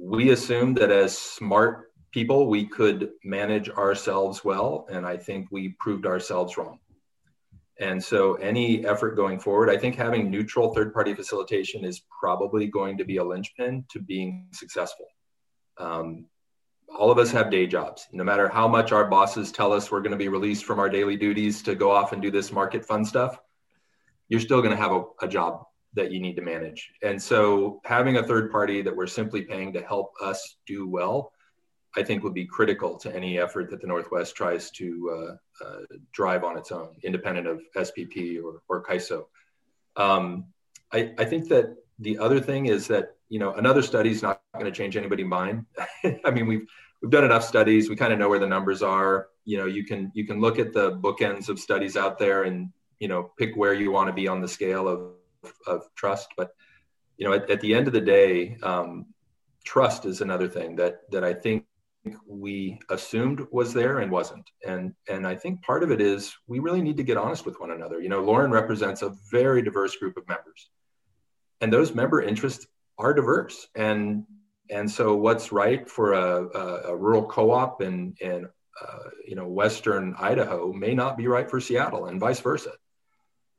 We 0.00 0.30
assumed 0.30 0.76
that 0.76 0.92
as 0.92 1.18
smart 1.18 1.90
people, 2.12 2.46
we 2.46 2.64
could 2.64 3.10
manage 3.24 3.68
ourselves 3.68 4.44
well, 4.44 4.86
and 4.92 5.04
I 5.04 5.16
think 5.16 5.48
we 5.50 5.74
proved 5.80 6.06
ourselves 6.06 6.56
wrong. 6.56 6.78
And 7.80 8.02
so, 8.02 8.34
any 8.34 8.86
effort 8.86 9.16
going 9.16 9.40
forward, 9.40 9.70
I 9.70 9.76
think 9.76 9.96
having 9.96 10.30
neutral 10.30 10.72
third 10.72 10.94
party 10.94 11.14
facilitation 11.14 11.84
is 11.84 12.00
probably 12.20 12.68
going 12.68 12.96
to 12.98 13.04
be 13.04 13.16
a 13.16 13.24
linchpin 13.24 13.86
to 13.90 14.00
being 14.00 14.46
successful. 14.52 15.06
Um, 15.78 16.26
all 16.98 17.10
of 17.10 17.18
us 17.18 17.30
have 17.30 17.50
day 17.50 17.66
jobs. 17.66 18.08
No 18.12 18.24
matter 18.24 18.48
how 18.48 18.66
much 18.66 18.92
our 18.92 19.08
bosses 19.08 19.52
tell 19.52 19.72
us 19.72 19.90
we're 19.90 20.00
going 20.00 20.12
to 20.12 20.16
be 20.16 20.28
released 20.28 20.64
from 20.64 20.78
our 20.78 20.88
daily 20.88 21.16
duties 21.16 21.62
to 21.62 21.74
go 21.74 21.90
off 21.90 22.12
and 22.12 22.22
do 22.22 22.30
this 22.30 22.50
market 22.50 22.84
fun 22.84 23.04
stuff, 23.04 23.38
you're 24.28 24.40
still 24.40 24.62
going 24.62 24.76
to 24.76 24.82
have 24.82 24.92
a, 24.92 25.04
a 25.22 25.28
job 25.28 25.64
that 25.94 26.10
you 26.10 26.20
need 26.20 26.36
to 26.36 26.42
manage. 26.42 26.90
And 27.02 27.20
so, 27.20 27.80
having 27.84 28.16
a 28.16 28.22
third 28.22 28.50
party 28.50 28.82
that 28.82 28.94
we're 28.94 29.06
simply 29.06 29.42
paying 29.42 29.72
to 29.72 29.82
help 29.82 30.12
us 30.22 30.56
do 30.66 30.88
well 30.88 31.32
I 31.96 32.02
think 32.02 32.22
would 32.22 32.34
be 32.34 32.46
critical 32.46 32.96
to 32.98 33.14
any 33.14 33.38
effort 33.38 33.70
that 33.70 33.80
the 33.80 33.86
Northwest 33.86 34.36
tries 34.36 34.70
to 34.72 35.10
uh, 35.62 35.64
uh, 35.64 35.80
drive 36.12 36.44
on 36.44 36.56
its 36.56 36.70
own, 36.70 36.90
independent 37.02 37.46
of 37.46 37.60
SPP 37.76 38.40
or, 38.42 38.62
or. 38.68 38.84
Um, 39.96 40.46
I, 40.92 41.12
I, 41.18 41.24
think 41.24 41.48
that 41.48 41.74
the 41.98 42.18
other 42.18 42.38
thing 42.38 42.66
is 42.66 42.86
that 42.86 43.16
you 43.28 43.38
know 43.38 43.54
another 43.54 43.82
study 43.82 44.10
is 44.10 44.22
not 44.22 44.40
going 44.54 44.64
to 44.64 44.72
change 44.72 44.96
anybody's 44.96 45.26
mind. 45.26 45.66
I 46.24 46.30
mean, 46.30 46.46
we've 46.46 46.66
we've 47.00 47.10
done 47.10 47.24
enough 47.24 47.44
studies. 47.44 47.88
We 47.88 47.96
kind 47.96 48.12
of 48.12 48.18
know 48.18 48.28
where 48.28 48.38
the 48.38 48.46
numbers 48.46 48.82
are. 48.82 49.28
You 49.44 49.58
know, 49.58 49.66
you 49.66 49.84
can 49.84 50.10
you 50.14 50.26
can 50.26 50.40
look 50.40 50.58
at 50.58 50.72
the 50.72 50.92
bookends 50.98 51.48
of 51.48 51.58
studies 51.58 51.96
out 51.96 52.18
there 52.18 52.44
and 52.44 52.70
you 53.00 53.08
know 53.08 53.30
pick 53.38 53.54
where 53.56 53.74
you 53.74 53.90
want 53.90 54.08
to 54.08 54.12
be 54.12 54.28
on 54.28 54.40
the 54.40 54.48
scale 54.48 54.88
of 54.88 55.52
of 55.66 55.84
trust. 55.94 56.28
But 56.36 56.50
you 57.16 57.26
know, 57.26 57.34
at, 57.34 57.50
at 57.50 57.60
the 57.60 57.74
end 57.74 57.86
of 57.86 57.92
the 57.92 58.00
day, 58.00 58.56
um, 58.62 59.06
trust 59.64 60.06
is 60.06 60.20
another 60.20 60.48
thing 60.48 60.76
that 60.76 61.00
that 61.10 61.24
I 61.24 61.34
think 61.34 61.64
we 62.26 62.78
assumed 62.90 63.46
was 63.50 63.74
there 63.74 63.98
and 63.98 64.10
wasn't. 64.10 64.48
And 64.66 64.94
and 65.08 65.26
I 65.26 65.34
think 65.34 65.62
part 65.62 65.82
of 65.82 65.90
it 65.90 66.00
is 66.00 66.34
we 66.46 66.58
really 66.58 66.82
need 66.82 66.96
to 66.96 67.02
get 67.02 67.16
honest 67.16 67.44
with 67.44 67.60
one 67.60 67.72
another. 67.72 68.00
You 68.00 68.08
know, 68.08 68.22
Lauren 68.22 68.50
represents 68.50 69.02
a 69.02 69.14
very 69.30 69.62
diverse 69.62 69.96
group 69.96 70.16
of 70.16 70.26
members. 70.28 70.70
And 71.60 71.72
those 71.72 71.92
member 71.92 72.22
interests 72.22 72.68
are 72.98 73.14
diverse. 73.14 73.68
And 73.74 74.24
and 74.70 74.90
so 74.90 75.16
what's 75.16 75.50
right 75.50 75.88
for 75.88 76.12
a, 76.12 76.46
a, 76.46 76.82
a 76.88 76.96
rural 76.96 77.24
co-op 77.24 77.80
in 77.80 78.14
in 78.20 78.48
uh, 78.80 79.10
you 79.26 79.36
know 79.36 79.48
western 79.48 80.14
Idaho 80.18 80.72
may 80.72 80.94
not 80.94 81.16
be 81.16 81.26
right 81.26 81.48
for 81.48 81.60
Seattle 81.60 82.06
and 82.06 82.20
vice 82.20 82.40
versa. 82.40 82.72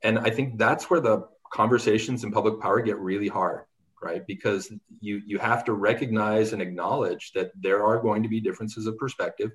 And 0.01 0.19
I 0.19 0.29
think 0.29 0.57
that's 0.57 0.89
where 0.89 1.01
the 1.01 1.27
conversations 1.51 2.23
in 2.23 2.31
public 2.31 2.59
power 2.59 2.81
get 2.81 2.97
really 2.99 3.27
hard 3.27 3.65
right? 4.01 4.25
Because 4.25 4.71
you 4.99 5.21
you 5.25 5.37
have 5.39 5.63
to 5.65 5.73
recognize 5.73 6.53
and 6.53 6.61
acknowledge 6.61 7.31
that 7.33 7.51
there 7.59 7.83
are 7.83 8.01
going 8.01 8.23
to 8.23 8.29
be 8.29 8.39
differences 8.39 8.85
of 8.87 8.97
perspective 8.97 9.51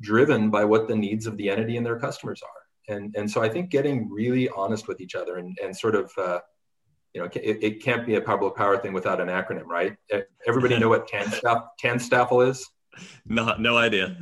driven 0.00 0.50
by 0.50 0.64
what 0.64 0.88
the 0.88 0.96
needs 0.96 1.26
of 1.26 1.36
the 1.36 1.48
entity 1.48 1.76
and 1.76 1.86
their 1.86 1.98
customers 1.98 2.42
are. 2.42 2.94
And 2.94 3.14
and 3.16 3.30
so 3.30 3.42
I 3.42 3.48
think 3.48 3.70
getting 3.70 4.10
really 4.10 4.48
honest 4.48 4.88
with 4.88 5.00
each 5.00 5.14
other 5.14 5.36
and 5.36 5.56
and 5.62 5.76
sort 5.76 5.94
of 5.94 6.10
uh, 6.18 6.40
you 7.16 7.22
know, 7.22 7.30
it, 7.32 7.64
it, 7.64 7.82
can't 7.82 8.04
be 8.04 8.16
a 8.16 8.20
public 8.20 8.54
power 8.54 8.76
thing 8.76 8.92
without 8.92 9.22
an 9.22 9.28
acronym, 9.28 9.64
right? 9.64 9.96
Everybody 10.46 10.78
know 10.78 10.90
what 10.90 11.08
TANSTAF, 11.08 11.66
TANSTAFL 11.82 12.50
is? 12.50 12.68
No, 13.24 13.56
no 13.56 13.78
idea. 13.78 14.18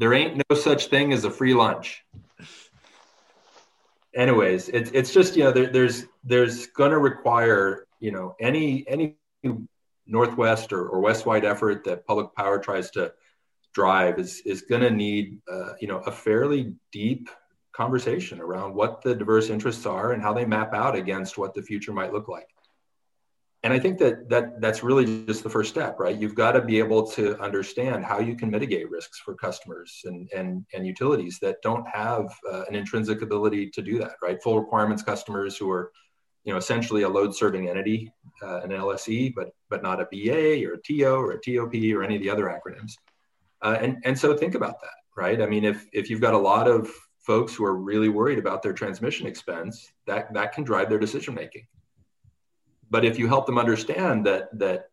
There 0.00 0.12
ain't 0.12 0.42
no 0.50 0.56
such 0.56 0.86
thing 0.88 1.12
as 1.12 1.22
a 1.22 1.30
free 1.30 1.54
lunch. 1.54 2.02
Anyways, 4.16 4.68
it's 4.70 4.90
it's 4.90 5.14
just 5.14 5.36
you 5.36 5.44
know 5.44 5.52
there, 5.52 5.68
there's 5.68 6.06
there's 6.24 6.66
going 6.66 6.90
to 6.90 6.98
require 6.98 7.86
you 8.00 8.10
know 8.10 8.34
any 8.40 8.84
any 8.88 9.16
northwest 10.04 10.72
or, 10.72 10.88
or 10.88 11.00
west-wide 11.00 11.44
effort 11.44 11.84
that 11.84 12.04
public 12.04 12.34
power 12.34 12.58
tries 12.58 12.90
to 12.90 13.12
drive 13.74 14.18
is 14.18 14.42
is 14.44 14.62
going 14.62 14.82
to 14.82 14.90
need 14.90 15.40
uh, 15.50 15.74
you 15.80 15.86
know 15.86 15.98
a 15.98 16.10
fairly 16.10 16.74
deep 16.90 17.30
conversation 17.72 18.40
around 18.40 18.74
what 18.74 19.02
the 19.02 19.14
diverse 19.14 19.50
interests 19.50 19.86
are 19.86 20.12
and 20.12 20.22
how 20.22 20.32
they 20.32 20.44
map 20.44 20.74
out 20.74 20.94
against 20.94 21.38
what 21.38 21.54
the 21.54 21.62
future 21.62 21.92
might 21.92 22.12
look 22.12 22.28
like 22.28 22.48
and 23.62 23.72
i 23.72 23.78
think 23.78 23.98
that 23.98 24.28
that 24.28 24.60
that's 24.60 24.82
really 24.82 25.24
just 25.26 25.42
the 25.42 25.50
first 25.50 25.70
step 25.70 25.98
right 25.98 26.18
you've 26.18 26.34
got 26.34 26.52
to 26.52 26.60
be 26.60 26.78
able 26.78 27.06
to 27.06 27.38
understand 27.40 28.04
how 28.04 28.18
you 28.18 28.36
can 28.36 28.50
mitigate 28.50 28.90
risks 28.90 29.18
for 29.20 29.34
customers 29.34 30.02
and 30.04 30.28
and, 30.34 30.64
and 30.74 30.86
utilities 30.86 31.38
that 31.40 31.56
don't 31.62 31.86
have 31.88 32.34
uh, 32.50 32.64
an 32.68 32.74
intrinsic 32.74 33.22
ability 33.22 33.70
to 33.70 33.82
do 33.82 33.98
that 33.98 34.16
right 34.22 34.42
full 34.42 34.60
requirements 34.60 35.02
customers 35.02 35.56
who 35.56 35.70
are 35.70 35.92
you 36.44 36.52
know, 36.52 36.58
essentially 36.58 37.02
a 37.02 37.08
load 37.08 37.34
serving 37.34 37.68
entity, 37.68 38.12
uh, 38.42 38.60
an 38.60 38.70
LSE, 38.70 39.34
but 39.34 39.50
but 39.68 39.82
not 39.82 40.00
a 40.00 40.08
BA 40.10 40.66
or 40.66 40.74
a 40.74 40.82
TO 40.82 41.14
or 41.14 41.32
a 41.32 41.40
TOP 41.40 41.74
or 41.94 42.02
any 42.02 42.16
of 42.16 42.22
the 42.22 42.30
other 42.30 42.46
acronyms. 42.46 42.92
Uh, 43.62 43.78
and 43.80 43.98
and 44.04 44.18
so 44.18 44.36
think 44.36 44.54
about 44.54 44.80
that, 44.80 44.94
right? 45.16 45.40
I 45.40 45.46
mean, 45.46 45.64
if 45.64 45.86
if 45.92 46.10
you've 46.10 46.20
got 46.20 46.34
a 46.34 46.38
lot 46.38 46.68
of 46.68 46.90
folks 47.22 47.54
who 47.54 47.64
are 47.64 47.76
really 47.76 48.08
worried 48.08 48.38
about 48.38 48.62
their 48.62 48.72
transmission 48.72 49.26
expense, 49.26 49.92
that 50.06 50.32
that 50.34 50.52
can 50.52 50.64
drive 50.64 50.88
their 50.88 50.98
decision 50.98 51.34
making. 51.34 51.66
But 52.90 53.04
if 53.04 53.18
you 53.18 53.26
help 53.26 53.46
them 53.46 53.58
understand 53.58 54.26
that 54.26 54.56
that 54.58 54.90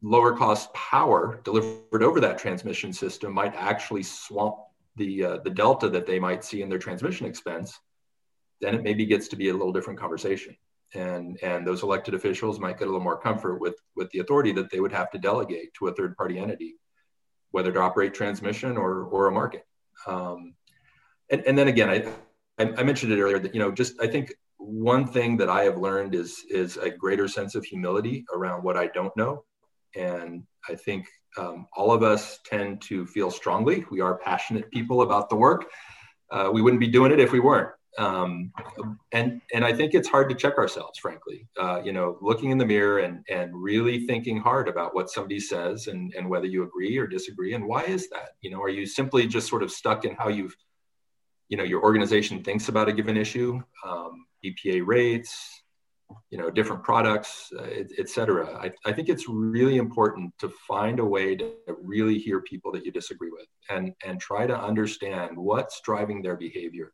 lower 0.00 0.36
cost 0.36 0.72
power 0.72 1.40
delivered 1.44 2.02
over 2.02 2.20
that 2.20 2.38
transmission 2.38 2.92
system 2.92 3.32
might 3.32 3.54
actually 3.54 4.04
swamp 4.04 4.56
the 4.96 5.24
uh, 5.24 5.38
the 5.38 5.50
delta 5.50 5.88
that 5.90 6.06
they 6.06 6.18
might 6.18 6.44
see 6.44 6.62
in 6.62 6.68
their 6.68 6.78
transmission 6.78 7.26
expense, 7.26 7.78
then 8.60 8.74
it 8.74 8.82
maybe 8.82 9.04
gets 9.04 9.28
to 9.28 9.36
be 9.36 9.48
a 9.48 9.52
little 9.52 9.72
different 9.72 9.98
conversation 9.98 10.56
and 10.94 11.38
and 11.42 11.66
those 11.66 11.82
elected 11.82 12.14
officials 12.14 12.58
might 12.58 12.78
get 12.78 12.84
a 12.84 12.90
little 12.90 13.00
more 13.00 13.20
comfort 13.20 13.58
with 13.58 13.76
with 13.94 14.10
the 14.10 14.20
authority 14.20 14.52
that 14.52 14.70
they 14.70 14.80
would 14.80 14.92
have 14.92 15.10
to 15.10 15.18
delegate 15.18 15.72
to 15.74 15.88
a 15.88 15.94
third 15.94 16.16
party 16.16 16.38
entity 16.38 16.76
whether 17.50 17.72
to 17.72 17.80
operate 17.80 18.14
transmission 18.14 18.76
or 18.76 19.04
or 19.04 19.26
a 19.26 19.32
market 19.32 19.66
um, 20.06 20.54
and, 21.30 21.42
and 21.46 21.58
then 21.58 21.68
again 21.68 21.88
I, 21.88 22.64
I 22.64 22.82
mentioned 22.82 23.12
it 23.12 23.20
earlier 23.20 23.38
that 23.38 23.54
you 23.54 23.60
know 23.60 23.70
just 23.70 24.00
i 24.00 24.06
think 24.06 24.34
one 24.56 25.06
thing 25.06 25.36
that 25.38 25.48
i 25.48 25.64
have 25.64 25.78
learned 25.78 26.14
is 26.14 26.44
is 26.50 26.76
a 26.76 26.90
greater 26.90 27.28
sense 27.28 27.54
of 27.54 27.64
humility 27.64 28.24
around 28.32 28.62
what 28.62 28.76
i 28.76 28.86
don't 28.88 29.16
know. 29.16 29.44
And 29.96 30.44
i 30.68 30.74
think 30.74 31.06
um, 31.36 31.66
all 31.76 31.92
of 31.92 32.02
us 32.02 32.40
tend 32.44 32.80
to 32.82 33.06
feel 33.06 33.30
strongly. 33.30 33.84
We 33.90 34.00
are 34.00 34.18
passionate 34.18 34.70
people 34.70 35.02
about 35.02 35.28
the 35.28 35.36
work. 35.36 35.66
Uh, 36.30 36.50
we 36.52 36.62
wouldn't 36.62 36.80
be 36.80 36.88
doing 36.88 37.12
it 37.12 37.20
if 37.20 37.32
we 37.32 37.40
weren't. 37.40 37.70
Um, 37.96 38.52
and 39.12 39.40
and 39.52 39.64
I 39.64 39.72
think 39.72 39.94
it's 39.94 40.08
hard 40.08 40.28
to 40.28 40.34
check 40.34 40.56
ourselves, 40.56 40.98
frankly. 40.98 41.48
Uh, 41.58 41.80
you 41.82 41.92
know, 41.92 42.16
looking 42.20 42.50
in 42.50 42.58
the 42.58 42.66
mirror 42.66 42.98
and 42.98 43.24
and 43.28 43.50
really 43.54 44.06
thinking 44.06 44.38
hard 44.38 44.68
about 44.68 44.94
what 44.94 45.10
somebody 45.10 45.40
says 45.40 45.88
and 45.88 46.12
and 46.16 46.28
whether 46.28 46.46
you 46.46 46.62
agree 46.62 46.96
or 46.96 47.06
disagree, 47.06 47.54
and 47.54 47.66
why 47.66 47.82
is 47.84 48.08
that? 48.10 48.30
You 48.40 48.50
know, 48.50 48.62
are 48.62 48.68
you 48.68 48.86
simply 48.86 49.26
just 49.26 49.48
sort 49.48 49.62
of 49.62 49.72
stuck 49.72 50.04
in 50.04 50.14
how 50.14 50.28
you've, 50.28 50.54
you 51.48 51.56
know, 51.56 51.64
your 51.64 51.82
organization 51.82 52.42
thinks 52.42 52.68
about 52.68 52.88
a 52.88 52.92
given 52.92 53.16
issue, 53.16 53.60
um, 53.86 54.26
BPA 54.44 54.86
rates, 54.86 55.62
you 56.30 56.38
know, 56.38 56.50
different 56.50 56.82
products, 56.82 57.50
uh, 57.58 57.66
et. 57.98 58.08
I, 58.18 58.70
I 58.84 58.92
think 58.92 59.08
it's 59.08 59.28
really 59.28 59.76
important 59.76 60.32
to 60.38 60.48
find 60.66 61.00
a 61.00 61.04
way 61.04 61.36
to 61.36 61.52
really 61.82 62.18
hear 62.18 62.40
people 62.40 62.72
that 62.72 62.84
you 62.84 62.92
disagree 62.92 63.30
with 63.30 63.46
and 63.68 63.92
and 64.04 64.20
try 64.20 64.46
to 64.46 64.58
understand 64.58 65.36
what's 65.36 65.80
driving 65.82 66.22
their 66.22 66.36
behavior. 66.36 66.92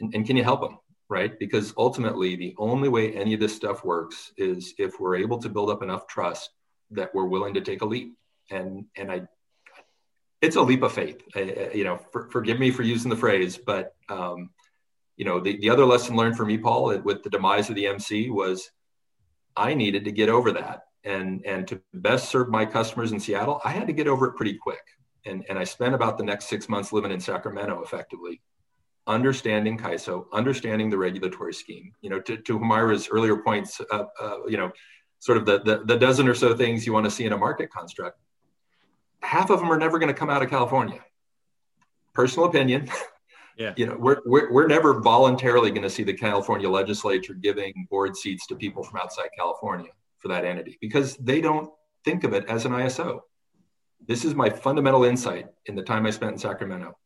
And, 0.00 0.14
and 0.14 0.26
can 0.26 0.36
you 0.36 0.44
help 0.44 0.60
them 0.60 0.78
right? 1.08 1.38
Because 1.38 1.72
ultimately 1.76 2.36
the 2.36 2.54
only 2.58 2.88
way 2.88 3.12
any 3.14 3.34
of 3.34 3.40
this 3.40 3.54
stuff 3.54 3.84
works 3.84 4.32
is 4.36 4.74
if 4.78 5.00
we're 5.00 5.16
able 5.16 5.38
to 5.38 5.48
build 5.48 5.70
up 5.70 5.82
enough 5.82 6.06
trust 6.06 6.50
that 6.90 7.14
we're 7.14 7.26
willing 7.26 7.54
to 7.54 7.60
take 7.60 7.82
a 7.82 7.86
leap. 7.86 8.14
And 8.50 8.86
and 8.96 9.12
i 9.12 9.22
it's 10.40 10.56
a 10.56 10.62
leap 10.62 10.82
of 10.82 10.92
faith 10.92 11.22
I, 11.34 11.70
you 11.74 11.84
know 11.84 11.98
for, 12.12 12.28
forgive 12.30 12.58
me 12.58 12.70
for 12.70 12.82
using 12.82 13.10
the 13.10 13.16
phrase 13.16 13.58
but 13.58 13.94
um, 14.08 14.50
you 15.16 15.24
know 15.24 15.40
the, 15.40 15.58
the 15.58 15.70
other 15.70 15.84
lesson 15.84 16.16
learned 16.16 16.36
for 16.36 16.46
me 16.46 16.58
paul 16.58 16.96
with 17.00 17.22
the 17.22 17.30
demise 17.30 17.68
of 17.68 17.74
the 17.74 17.86
mc 17.86 18.30
was 18.30 18.70
i 19.56 19.74
needed 19.74 20.04
to 20.04 20.12
get 20.12 20.28
over 20.28 20.52
that 20.52 20.82
and 21.04 21.44
and 21.44 21.66
to 21.68 21.80
best 21.94 22.28
serve 22.28 22.48
my 22.48 22.64
customers 22.64 23.12
in 23.12 23.20
seattle 23.20 23.60
i 23.64 23.70
had 23.70 23.86
to 23.86 23.92
get 23.92 24.06
over 24.06 24.26
it 24.26 24.36
pretty 24.36 24.54
quick 24.54 24.82
and 25.26 25.44
and 25.48 25.58
i 25.58 25.64
spent 25.64 25.94
about 25.94 26.18
the 26.18 26.24
next 26.24 26.46
six 26.46 26.68
months 26.68 26.92
living 26.92 27.12
in 27.12 27.20
sacramento 27.20 27.82
effectively 27.82 28.40
understanding 29.08 29.78
CAISO, 29.78 30.26
understanding 30.32 30.90
the 30.90 30.98
regulatory 30.98 31.54
scheme. 31.54 31.92
You 32.02 32.10
know, 32.10 32.20
to, 32.20 32.36
to 32.36 32.58
Humaira's 32.58 33.08
earlier 33.10 33.38
points, 33.38 33.80
uh, 33.90 34.04
uh, 34.20 34.46
you 34.46 34.58
know, 34.58 34.70
sort 35.18 35.38
of 35.38 35.46
the, 35.46 35.60
the, 35.60 35.82
the 35.84 35.96
dozen 35.96 36.28
or 36.28 36.34
so 36.34 36.54
things 36.54 36.86
you 36.86 36.92
want 36.92 37.04
to 37.06 37.10
see 37.10 37.24
in 37.24 37.32
a 37.32 37.38
market 37.38 37.70
construct. 37.72 38.20
Half 39.22 39.50
of 39.50 39.60
them 39.60 39.70
are 39.70 39.78
never 39.78 39.98
going 39.98 40.12
to 40.12 40.18
come 40.18 40.30
out 40.30 40.42
of 40.42 40.50
California. 40.50 41.00
Personal 42.14 42.48
opinion, 42.48 42.88
Yeah. 43.58 43.74
You 43.76 43.86
know, 43.86 43.96
we're, 43.98 44.20
we're, 44.24 44.52
we're 44.52 44.66
never 44.68 45.00
voluntarily 45.00 45.70
going 45.70 45.82
to 45.82 45.90
see 45.90 46.04
the 46.04 46.14
California 46.14 46.70
legislature 46.70 47.34
giving 47.34 47.88
board 47.90 48.16
seats 48.16 48.46
to 48.46 48.54
people 48.54 48.84
from 48.84 49.00
outside 49.00 49.30
California 49.36 49.90
for 50.18 50.28
that 50.28 50.44
entity 50.44 50.78
because 50.80 51.16
they 51.16 51.40
don't 51.40 51.68
think 52.04 52.22
of 52.22 52.32
it 52.32 52.46
as 52.46 52.64
an 52.64 52.72
ISO. 52.72 53.20
This 54.06 54.24
is 54.24 54.36
my 54.36 54.48
fundamental 54.48 55.02
insight 55.02 55.48
in 55.66 55.74
the 55.74 55.82
time 55.82 56.06
I 56.06 56.10
spent 56.10 56.32
in 56.32 56.38
Sacramento. 56.38 56.96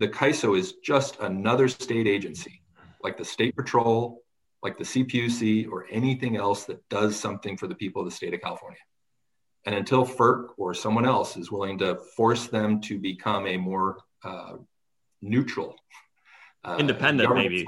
The 0.00 0.08
CAISO 0.08 0.58
is 0.58 0.74
just 0.84 1.20
another 1.20 1.68
state 1.68 2.08
agency, 2.08 2.62
like 3.02 3.16
the 3.16 3.24
State 3.24 3.54
Patrol, 3.54 4.22
like 4.62 4.76
the 4.76 4.84
CPUC, 4.84 5.70
or 5.70 5.86
anything 5.88 6.36
else 6.36 6.64
that 6.64 6.86
does 6.88 7.18
something 7.18 7.56
for 7.56 7.68
the 7.68 7.76
people 7.76 8.02
of 8.02 8.08
the 8.08 8.14
state 8.14 8.34
of 8.34 8.40
California. 8.40 8.80
And 9.66 9.74
until 9.74 10.06
FERC 10.06 10.50
or 10.56 10.72
someone 10.74 11.04
else 11.04 11.36
is 11.36 11.50
willing 11.50 11.78
to 11.78 11.96
force 11.96 12.46
them 12.46 12.80
to 12.82 12.98
become 12.98 13.46
a 13.48 13.56
more 13.56 13.98
uh, 14.24 14.54
neutral, 15.20 15.74
uh, 16.64 16.76
independent, 16.78 17.34
maybe 17.34 17.66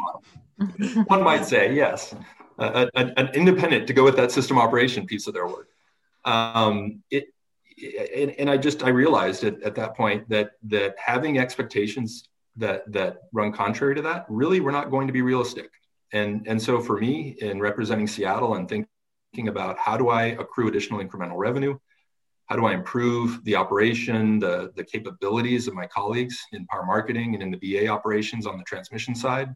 one 1.06 1.22
might 1.22 1.44
say, 1.44 1.74
yes, 1.74 2.14
uh, 2.58 2.86
an, 2.94 3.12
an, 3.16 3.28
independent 3.34 3.86
to 3.88 3.92
go 3.92 4.04
with 4.04 4.16
that 4.16 4.30
system 4.32 4.58
operation 4.58 5.06
piece 5.06 5.26
of 5.26 5.34
their 5.34 5.46
work. 5.46 5.68
Um, 6.24 7.02
it, 7.10 7.26
and, 8.14 8.30
and, 8.38 8.50
I 8.50 8.56
just 8.56 8.82
I 8.82 8.88
realized 8.88 9.44
at, 9.44 9.62
at 9.62 9.76
that 9.76 9.96
point 9.96 10.28
that 10.30 10.52
that 10.64 10.96
having 10.98 11.38
expectations 11.38 12.24
that 12.56 12.90
that 12.92 13.18
run 13.32 13.52
contrary 13.52 13.94
to 13.94 14.02
that 14.02 14.26
really 14.28 14.58
we're 14.58 14.72
not 14.72 14.90
going 14.90 15.06
to 15.06 15.12
be 15.12 15.22
realistic. 15.22 15.70
And 16.12 16.46
and 16.48 16.60
so 16.60 16.80
for 16.80 16.98
me 16.98 17.36
in 17.40 17.60
representing 17.60 18.08
Seattle 18.08 18.54
and 18.54 18.68
thinking 18.68 19.48
about 19.48 19.78
how 19.78 19.96
do 19.96 20.08
I 20.08 20.24
accrue 20.24 20.66
additional 20.66 21.00
incremental 21.00 21.36
revenue, 21.36 21.78
how 22.48 22.56
do 22.56 22.64
I 22.64 22.72
improve 22.72 23.44
the 23.44 23.54
operation, 23.56 24.38
the, 24.38 24.72
the 24.74 24.84
capabilities 24.84 25.68
of 25.68 25.74
my 25.74 25.86
colleagues 25.86 26.38
in 26.52 26.66
power 26.66 26.84
marketing 26.84 27.34
and 27.34 27.42
in 27.42 27.50
the 27.50 27.58
BA 27.58 27.88
operations 27.88 28.46
on 28.46 28.56
the 28.56 28.64
transmission 28.64 29.14
side? 29.14 29.54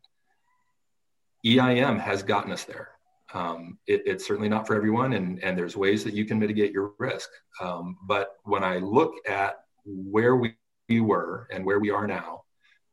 EIM 1.44 1.98
has 1.98 2.22
gotten 2.22 2.52
us 2.52 2.64
there. 2.64 2.90
Um, 3.32 3.78
it, 3.86 4.02
it's 4.04 4.26
certainly 4.26 4.50
not 4.50 4.66
for 4.66 4.76
everyone, 4.76 5.14
and, 5.14 5.42
and 5.42 5.56
there's 5.56 5.74
ways 5.74 6.04
that 6.04 6.12
you 6.12 6.26
can 6.26 6.38
mitigate 6.38 6.72
your 6.72 6.92
risk. 6.98 7.30
Um, 7.62 7.96
but 8.06 8.36
when 8.44 8.62
I 8.62 8.76
look 8.76 9.14
at 9.26 9.60
where 9.86 10.36
we, 10.36 10.54
we 10.90 11.00
were 11.00 11.48
and 11.50 11.64
where 11.64 11.80
we 11.80 11.90
are 11.90 12.06
now, 12.06 12.42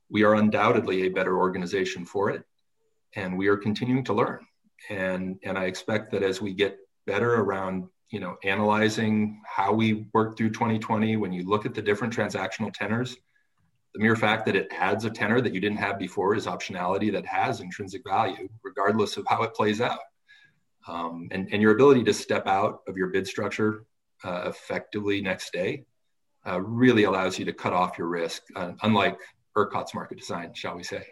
we 0.10 0.24
are 0.24 0.36
undoubtedly 0.36 1.04
a 1.04 1.10
better 1.10 1.38
organization 1.38 2.06
for 2.06 2.30
it, 2.30 2.44
and 3.16 3.38
we 3.38 3.48
are 3.48 3.58
continuing 3.58 4.06
to 4.06 4.14
learn. 4.14 4.46
And, 4.90 5.38
and 5.44 5.58
I 5.58 5.66
expect 5.66 6.14
that 6.14 6.24
as 6.24 6.42
we 6.42 6.54
get 6.54 6.78
better 7.06 7.36
around 7.36 7.90
you 8.10 8.20
know, 8.20 8.38
analyzing 8.44 9.42
how 9.46 9.72
we 9.74 10.08
worked 10.14 10.38
through 10.38 10.50
2020, 10.50 11.18
when 11.18 11.32
you 11.32 11.44
look 11.44 11.66
at 11.66 11.74
the 11.74 11.82
different 11.82 12.16
transactional 12.16 12.74
tenors, 12.74 13.18
the 13.94 14.00
mere 14.00 14.16
fact 14.16 14.46
that 14.46 14.56
it 14.56 14.68
adds 14.72 15.06
a 15.06 15.10
tenor 15.10 15.42
that 15.42 15.54
you 15.54 15.60
didn't 15.60 15.78
have 15.78 15.98
before 15.98 16.36
is 16.36 16.46
optionality 16.46 17.12
that 17.12 17.26
has 17.26 17.60
intrinsic 17.60 18.02
value, 18.08 18.48
regardless 18.64 19.18
of 19.18 19.26
how 19.28 19.44
it 19.44 19.54
plays 19.54 19.82
out. 19.82 20.00
Um, 20.88 21.28
and, 21.32 21.50
and 21.52 21.62
your 21.62 21.74
ability 21.74 22.04
to 22.06 22.14
step 22.14 22.48
out 22.48 22.82
of 22.88 22.98
your 22.98 23.08
bid 23.08 23.28
structure 23.28 23.86
uh, 24.24 24.44
effectively 24.46 25.22
next 25.22 25.54
day 25.54 25.86
uh, 26.48 26.60
really 26.62 27.04
allows 27.04 27.38
you 27.38 27.46
to 27.46 27.54
cut 27.54 27.74
off 27.74 27.98
your 27.98 28.08
risk, 28.08 28.44
uh, 28.56 28.72
unlike 28.84 29.18
ERCOT's 29.56 29.94
market 29.94 30.18
design, 30.18 30.54
shall 30.54 30.76
we 30.76 30.84
say. 30.84 31.06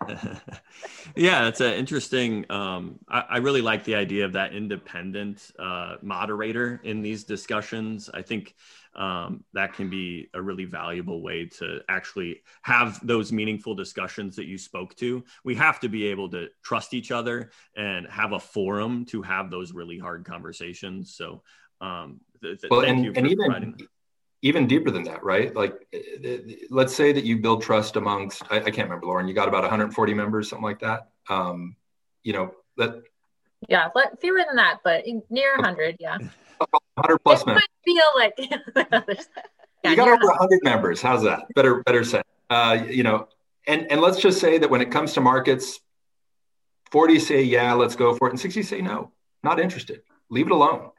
yeah, 1.16 1.48
it's 1.48 1.60
an 1.60 1.74
interesting. 1.74 2.44
Um, 2.50 2.98
I, 3.08 3.24
I, 3.30 3.36
really 3.38 3.62
like 3.62 3.84
the 3.84 3.94
idea 3.94 4.24
of 4.24 4.32
that 4.34 4.52
independent 4.52 5.50
uh, 5.58 5.96
moderator 6.02 6.80
in 6.84 7.02
these 7.02 7.24
discussions. 7.24 8.10
I 8.12 8.22
think 8.22 8.54
um, 8.94 9.44
that 9.52 9.74
can 9.74 9.90
be 9.90 10.28
a 10.34 10.40
really 10.40 10.64
valuable 10.64 11.22
way 11.22 11.46
to 11.58 11.80
actually 11.88 12.42
have 12.62 13.04
those 13.06 13.32
meaningful 13.32 13.74
discussions 13.74 14.36
that 14.36 14.46
you 14.46 14.58
spoke 14.58 14.96
to. 14.96 15.24
We 15.44 15.54
have 15.56 15.80
to 15.80 15.88
be 15.88 16.06
able 16.06 16.30
to 16.30 16.48
trust 16.62 16.94
each 16.94 17.10
other 17.10 17.50
and 17.76 18.06
have 18.08 18.32
a 18.32 18.40
forum 18.40 19.04
to 19.06 19.22
have 19.22 19.50
those 19.50 19.72
really 19.72 19.98
hard 19.98 20.24
conversations. 20.24 21.14
So, 21.14 21.42
um, 21.80 22.20
th- 22.42 22.60
th- 22.60 22.70
well, 22.70 22.80
and, 22.80 23.16
and 23.16 23.26
even 23.26 23.76
even 24.46 24.68
deeper 24.68 24.92
than 24.92 25.02
that, 25.02 25.24
right? 25.24 25.54
Like, 25.54 25.74
let's 26.70 26.94
say 26.94 27.12
that 27.12 27.24
you 27.24 27.38
build 27.38 27.62
trust 27.62 27.96
amongst, 27.96 28.42
I, 28.50 28.58
I 28.58 28.70
can't 28.70 28.88
remember, 28.88 29.06
Lauren, 29.06 29.26
you 29.26 29.34
got 29.34 29.48
about 29.48 29.62
140 29.62 30.14
members, 30.14 30.48
something 30.48 30.64
like 30.64 30.78
that. 30.80 31.08
Um, 31.28 31.74
you 32.22 32.32
know, 32.32 32.52
that. 32.76 33.02
Yeah, 33.68 33.88
fewer 34.20 34.44
than 34.46 34.56
that, 34.56 34.78
but 34.84 35.04
near 35.30 35.56
100, 35.56 35.96
yeah. 35.98 36.18
100 36.94 37.18
plus 37.24 37.42
it 37.42 37.46
members. 37.46 37.64
feel 37.84 38.04
like. 38.14 38.34
yeah, 39.84 39.90
you 39.90 39.96
got 39.96 40.08
over 40.08 40.26
100 40.26 40.60
members. 40.62 41.02
How's 41.02 41.24
that? 41.24 41.42
Better, 41.54 41.82
better 41.82 42.04
say. 42.04 42.22
Uh, 42.48 42.84
you 42.88 43.02
know, 43.02 43.26
and, 43.66 43.90
and 43.90 44.00
let's 44.00 44.20
just 44.20 44.40
say 44.40 44.58
that 44.58 44.70
when 44.70 44.80
it 44.80 44.92
comes 44.92 45.12
to 45.14 45.20
markets, 45.20 45.80
40 46.92 47.18
say, 47.18 47.42
yeah, 47.42 47.72
let's 47.72 47.96
go 47.96 48.14
for 48.14 48.28
it. 48.28 48.30
And 48.30 48.40
60 48.40 48.62
say, 48.62 48.80
no, 48.80 49.10
not 49.42 49.58
interested. 49.58 50.02
Leave 50.30 50.46
it 50.46 50.52
alone 50.52 50.90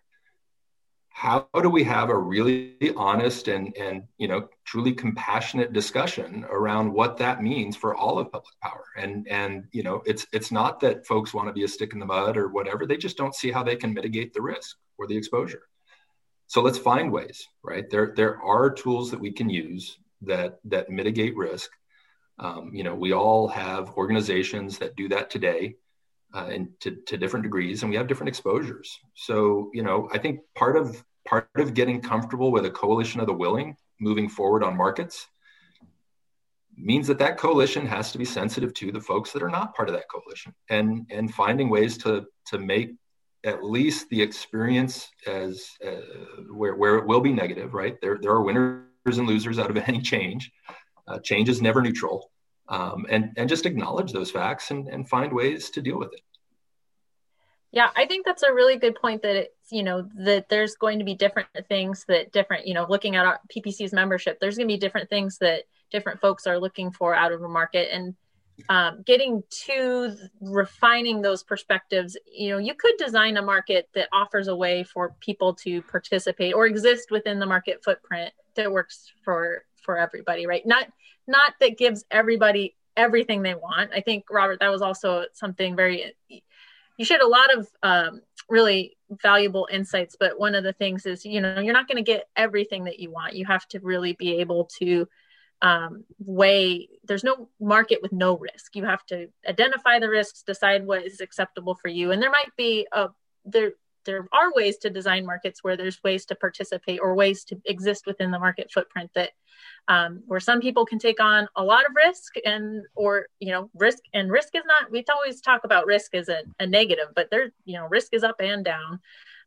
how 1.18 1.50
do 1.64 1.68
we 1.68 1.84
have 1.84 2.12
a 2.12 2.16
really 2.16 2.78
honest 2.96 3.48
and 3.48 3.76
and 3.76 4.04
you 4.20 4.28
know 4.28 4.48
truly 4.66 4.94
compassionate 4.94 5.74
discussion 5.74 6.46
around 6.48 6.94
what 6.94 7.18
that 7.18 7.42
means 7.42 7.76
for 7.76 7.96
all 7.96 8.20
of 8.20 8.32
public 8.32 8.54
power? 8.62 8.84
And 8.96 9.28
and 9.28 9.64
you 9.72 9.82
know 9.82 10.04
it's 10.06 10.28
it's 10.32 10.52
not 10.52 10.80
that 10.82 11.08
folks 11.08 11.34
want 11.34 11.48
to 11.48 11.54
be 11.54 11.64
a 11.64 11.68
stick 11.68 11.94
in 11.94 12.00
the 12.00 12.06
mud 12.06 12.38
or 12.38 12.50
whatever 12.50 12.86
they 12.86 12.98
just 12.98 13.18
don't 13.18 13.34
see 13.34 13.52
how 13.52 13.64
they 13.64 13.76
can 13.76 13.96
mitigate 13.96 14.32
the 14.32 14.44
risk 14.44 14.78
or 15.00 15.08
the 15.08 15.18
exposure. 15.18 15.64
So 16.46 16.62
let's 16.62 16.78
find 16.78 17.12
ways 17.12 17.48
right? 17.64 17.90
There 17.90 18.14
there 18.16 18.40
are 18.44 18.70
tools 18.70 19.10
that 19.10 19.20
we 19.20 19.32
can 19.32 19.50
use 19.50 19.98
that 20.22 20.60
that 20.66 20.92
mitigate 20.92 21.36
risk. 21.36 21.72
Um, 22.38 22.70
you 22.76 22.84
know 22.84 22.94
we 22.94 23.14
all 23.14 23.48
have 23.48 23.90
organizations 23.98 24.78
that 24.78 24.96
do 24.96 25.10
that 25.10 25.32
today 25.32 25.78
uh, 26.36 26.50
and 26.52 26.70
to, 26.82 26.92
to 27.08 27.18
different 27.18 27.42
degrees 27.42 27.82
and 27.82 27.90
we 27.90 27.98
have 27.98 28.08
different 28.08 28.30
exposures. 28.30 29.00
So 29.16 29.72
you 29.74 29.82
know 29.82 30.10
i 30.14 30.20
think 30.20 30.42
part 30.54 30.78
of 30.78 31.04
part 31.28 31.50
of 31.58 31.74
getting 31.74 32.02
comfortable 32.02 32.52
with 32.52 32.66
a 32.66 32.72
coalition 32.72 33.20
of 33.20 33.28
the 33.28 33.34
willing 33.34 33.76
moving 34.00 34.30
forward 34.30 34.64
on 34.64 34.76
markets 34.76 35.28
means 36.78 37.08
that 37.08 37.18
that 37.18 37.38
coalition 37.38 37.86
has 37.86 38.12
to 38.12 38.18
be 38.18 38.26
sensitive 38.26 38.74
to 38.76 38.92
the 38.92 39.02
folks 39.02 39.32
that 39.32 39.42
are 39.42 39.50
not 39.50 39.76
part 39.76 39.90
of 39.90 39.96
that 39.96 40.10
coalition 40.10 40.54
and 40.70 41.06
and 41.10 41.34
finding 41.34 41.70
ways 41.70 41.98
to 41.98 42.26
to 42.46 42.60
make 42.60 42.92
at 43.44 43.64
least 43.64 44.10
the 44.10 44.22
experience 44.22 45.10
as 45.26 45.70
uh, 45.86 46.02
where, 46.52 46.76
where 46.76 46.96
it 46.98 47.08
will 47.08 47.22
be 47.22 47.34
negative 47.34 47.74
right? 47.74 48.00
There 48.02 48.18
there 48.22 48.32
are 48.32 48.44
winners 48.44 48.84
and 49.06 49.28
losers 49.28 49.60
out 49.60 49.70
of 49.70 49.78
any 49.88 50.02
change. 50.02 50.52
Uh, 51.08 51.20
change 51.20 51.50
is 51.50 51.62
never 51.62 51.82
neutral. 51.82 52.32
Um, 52.70 53.06
and 53.10 53.32
and 53.38 53.48
just 53.48 53.66
acknowledge 53.66 54.12
those 54.12 54.30
facts 54.30 54.72
and, 54.72 54.88
and 54.90 55.08
find 55.08 55.32
ways 55.32 55.70
to 55.72 55.82
deal 55.82 55.98
with 55.98 56.14
it 56.14 56.22
yeah 57.72 57.90
i 57.96 58.06
think 58.06 58.26
that's 58.26 58.44
a 58.44 58.54
really 58.54 58.78
good 58.78 58.96
point 58.96 59.22
that 59.22 59.36
it's 59.36 59.72
you 59.72 59.84
know 59.84 60.08
that 60.16 60.48
there's 60.50 60.76
going 60.76 61.00
to 61.00 61.06
be 61.06 61.14
different 61.14 61.50
things 61.68 62.06
that 62.08 62.32
different 62.32 62.66
you 62.66 62.74
know 62.74 62.86
looking 62.90 63.16
at 63.16 63.26
our 63.26 63.40
ppc's 63.54 63.94
membership 63.94 64.40
there's 64.40 64.58
going 64.58 64.68
to 64.68 64.74
be 64.74 64.80
different 64.80 65.10
things 65.10 65.38
that 65.38 65.64
different 65.92 66.20
folks 66.20 66.48
are 66.48 66.60
looking 66.60 66.92
for 66.92 67.14
out 67.14 67.32
of 67.32 67.42
a 67.42 67.48
market. 67.48 67.90
And 67.92 68.16
um, 68.70 69.04
getting 69.06 69.44
to 69.66 70.16
refining 70.42 71.22
those 71.22 71.44
perspectives 71.44 72.18
you 72.26 72.50
know 72.50 72.58
you 72.58 72.74
could 72.74 72.96
design 72.98 73.38
a 73.38 73.42
market 73.44 73.88
that 73.94 74.10
offers 74.12 74.48
a 74.48 74.56
way 74.56 74.84
for 74.84 75.16
people 75.20 75.54
to 75.54 75.84
participate 75.84 76.56
or 76.56 76.66
exist 76.66 77.12
within 77.12 77.38
the 77.38 77.46
market 77.46 77.84
footprint 77.84 78.34
that 78.56 78.72
works 78.72 79.14
for 79.24 79.64
for 79.76 80.00
everybody 80.00 80.48
right? 80.48 80.66
Not 80.66 80.88
not 81.28 81.54
that 81.60 81.78
gives 81.78 82.04
everybody 82.10 82.76
everything 82.96 83.44
they 83.44 83.54
want. 83.54 83.92
I 83.94 84.02
think 84.02 84.26
robert 84.32 84.60
that 84.60 84.70
was 84.70 84.82
also 84.82 85.26
something 85.34 85.76
very 85.76 86.16
you 86.98 87.06
shared 87.06 87.22
a 87.22 87.28
lot 87.28 87.56
of 87.56 87.68
um, 87.84 88.22
really 88.50 88.98
valuable 89.22 89.68
insights 89.72 90.18
but 90.20 90.40
one 90.40 90.56
of 90.56 90.64
the 90.64 90.74
things 90.74 91.06
is 91.06 91.26
you 91.26 91.40
know 91.40 91.60
you're 91.60 91.74
not 91.74 91.88
going 91.88 92.04
to 92.04 92.12
get 92.12 92.28
everything 92.36 92.86
that 92.86 93.00
you 93.00 93.12
want. 93.12 93.36
You 93.36 93.46
have 93.46 93.68
to 93.70 93.80
really 93.80 94.14
be 94.14 94.40
able 94.40 94.66
to 94.80 95.08
um, 95.62 96.04
weigh 96.20 96.90
there's 97.04 97.24
no 97.24 97.50
market 97.60 98.00
with 98.02 98.12
no 98.12 98.38
risk. 98.38 98.76
You 98.76 98.86
have 98.86 99.06
to 99.08 99.28
identify 99.48 100.00
the 100.00 100.10
risks 100.10 100.44
decide 100.44 100.86
what 100.86 101.06
is 101.06 101.22
acceptable 101.22 101.76
for 101.76 101.88
you. 101.88 102.12
And 102.12 102.22
there 102.22 102.30
might 102.30 102.56
be 102.58 102.88
a 102.92 103.10
there 103.46 103.72
there 104.08 104.28
are 104.34 104.52
ways 104.56 104.78
to 104.78 104.90
design 104.90 105.26
markets 105.26 105.64
where 105.64 105.78
there's 105.78 106.02
ways 106.04 106.26
to 106.26 106.36
participate 106.36 107.00
or 107.00 107.14
ways 107.14 107.44
to 107.44 107.62
exist 107.66 108.08
within 108.08 108.32
the 108.32 108.40
market 108.40 108.72
footprint 108.72 109.12
that 109.14 109.32
um, 109.88 110.24
where 110.26 110.40
some 110.40 110.60
people 110.60 110.86
can 110.86 110.98
take 110.98 111.22
on 111.22 111.48
a 111.56 111.64
lot 111.64 111.86
of 111.86 111.96
risk 111.96 112.34
and 112.44 112.84
or 112.96 113.28
you 113.40 113.52
know 113.52 113.70
risk 113.76 114.00
and 114.14 114.32
risk 114.32 114.56
is 114.56 114.64
not 114.66 114.92
we 114.92 115.06
always 115.12 115.42
talk 115.42 115.64
about 115.64 115.86
risk 115.86 116.16
as 116.16 116.30
a, 116.30 116.40
a 116.60 116.66
negative 116.66 117.08
but 117.16 117.30
there 117.30 117.52
you 117.66 117.78
know 117.78 117.88
risk 117.88 118.14
is 118.14 118.24
up 118.24 118.38
and 118.40 118.66
down. 118.66 119.00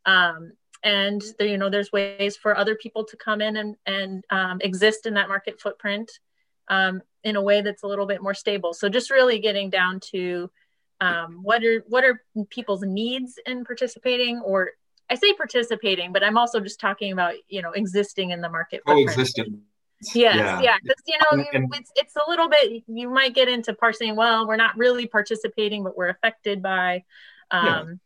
Um, 0.06 0.52
and 0.82 1.22
there, 1.38 1.48
you 1.48 1.58
know 1.58 1.68
there's 1.68 1.92
ways 1.92 2.36
for 2.36 2.56
other 2.56 2.74
people 2.74 3.04
to 3.04 3.16
come 3.16 3.40
in 3.40 3.56
and 3.56 3.76
and 3.86 4.24
um, 4.30 4.60
exist 4.60 5.06
in 5.06 5.14
that 5.14 5.28
market 5.28 5.60
footprint 5.60 6.10
um, 6.68 7.02
in 7.24 7.36
a 7.36 7.42
way 7.42 7.60
that's 7.60 7.82
a 7.82 7.86
little 7.86 8.06
bit 8.06 8.22
more 8.22 8.34
stable. 8.34 8.72
So 8.72 8.88
just 8.88 9.10
really 9.10 9.40
getting 9.40 9.68
down 9.68 10.00
to 10.12 10.50
um, 11.00 11.40
what 11.42 11.64
are 11.64 11.84
what 11.88 12.04
are 12.04 12.22
people's 12.50 12.82
needs 12.82 13.38
in 13.46 13.64
participating 13.64 14.40
or 14.40 14.70
i 15.08 15.14
say 15.14 15.32
participating 15.34 16.12
but 16.12 16.22
i'm 16.22 16.36
also 16.36 16.60
just 16.60 16.78
talking 16.78 17.12
about 17.12 17.34
you 17.48 17.62
know 17.62 17.70
existing 17.72 18.30
in 18.30 18.40
the 18.40 18.48
market 18.48 18.82
coexisting 18.86 19.60
Yes, 20.14 20.62
yeah, 20.64 20.76
because 20.82 21.02
yeah. 21.06 21.14
you 21.14 21.18
know 21.18 21.44
and, 21.52 21.64
and, 21.64 21.74
it's 21.74 21.92
it's 21.94 22.16
a 22.16 22.22
little 22.26 22.48
bit. 22.48 22.82
You 22.86 23.10
might 23.10 23.34
get 23.34 23.48
into 23.48 23.74
parsing. 23.74 24.16
Well, 24.16 24.48
we're 24.48 24.56
not 24.56 24.76
really 24.78 25.06
participating, 25.06 25.84
but 25.84 25.96
we're 25.96 26.08
affected 26.08 26.62
by. 26.62 27.04
Um, 27.50 28.00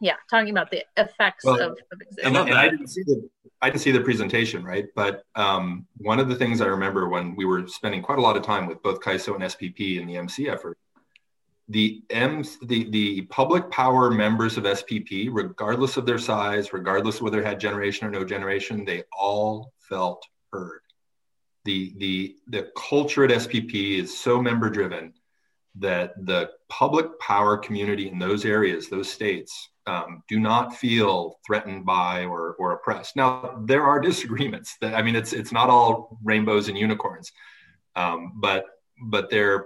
yeah. 0.00 0.12
yeah 0.12 0.16
talking 0.28 0.50
about 0.50 0.70
the 0.70 0.84
effects 0.98 1.44
well, 1.44 1.60
of, 1.60 1.70
of 1.70 2.00
and, 2.22 2.36
and 2.36 2.52
I 2.52 2.68
didn't 2.68 2.88
see 2.88 3.04
the 3.04 3.26
I 3.62 3.70
didn't 3.70 3.80
see 3.80 3.92
the 3.92 4.02
presentation, 4.02 4.62
right? 4.62 4.84
But 4.94 5.24
um, 5.34 5.86
one 5.96 6.20
of 6.20 6.28
the 6.28 6.34
things 6.34 6.60
I 6.60 6.66
remember 6.66 7.08
when 7.08 7.34
we 7.34 7.46
were 7.46 7.66
spending 7.68 8.02
quite 8.02 8.18
a 8.18 8.22
lot 8.22 8.36
of 8.36 8.42
time 8.42 8.66
with 8.66 8.82
both 8.82 9.00
CAISO 9.00 9.34
and 9.34 9.44
SPP 9.44 9.98
in 9.98 10.06
the 10.06 10.18
MC 10.18 10.50
effort 10.50 10.76
the 11.68 12.02
M 12.10 12.44
the, 12.62 12.90
the 12.90 13.22
public 13.22 13.70
power 13.70 14.10
members 14.10 14.56
of 14.56 14.64
SPP, 14.64 15.28
regardless 15.32 15.96
of 15.96 16.04
their 16.04 16.18
size, 16.18 16.72
regardless 16.72 17.20
whether 17.20 17.40
they 17.40 17.48
had 17.48 17.58
generation 17.58 18.06
or 18.06 18.10
no 18.10 18.24
generation, 18.24 18.84
they 18.84 19.04
all 19.16 19.72
felt 19.78 20.26
heard. 20.52 20.80
The 21.64 21.94
the 21.96 22.36
the 22.48 22.70
culture 22.76 23.24
at 23.24 23.30
SPP 23.30 23.98
is 23.98 24.16
so 24.16 24.42
member 24.42 24.68
driven 24.68 25.14
that 25.76 26.12
the 26.26 26.50
public 26.68 27.18
power 27.18 27.56
community 27.56 28.08
in 28.08 28.18
those 28.18 28.44
areas, 28.44 28.88
those 28.88 29.10
states, 29.10 29.70
um, 29.86 30.22
do 30.28 30.38
not 30.38 30.76
feel 30.76 31.38
threatened 31.46 31.84
by 31.84 32.24
or, 32.24 32.54
or 32.54 32.72
oppressed. 32.72 33.16
Now 33.16 33.60
there 33.64 33.84
are 33.84 34.00
disagreements. 34.00 34.76
That 34.80 34.94
I 34.94 35.02
mean, 35.02 35.16
it's 35.16 35.32
it's 35.32 35.52
not 35.52 35.70
all 35.70 36.18
rainbows 36.22 36.68
and 36.68 36.76
unicorns, 36.76 37.32
um, 37.96 38.34
but 38.36 38.66
but 39.02 39.30
they're 39.30 39.64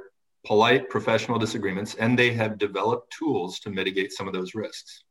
polite 0.49 0.89
professional 0.89 1.39
disagreements, 1.39 1.95
and 1.97 2.19
they 2.19 2.33
have 2.33 2.57
developed 2.57 3.13
tools 3.13 3.61
to 3.61 3.69
mitigate 3.69 4.11
some 4.13 4.27
of 4.27 4.33
those 4.33 4.55
risks. 4.55 5.05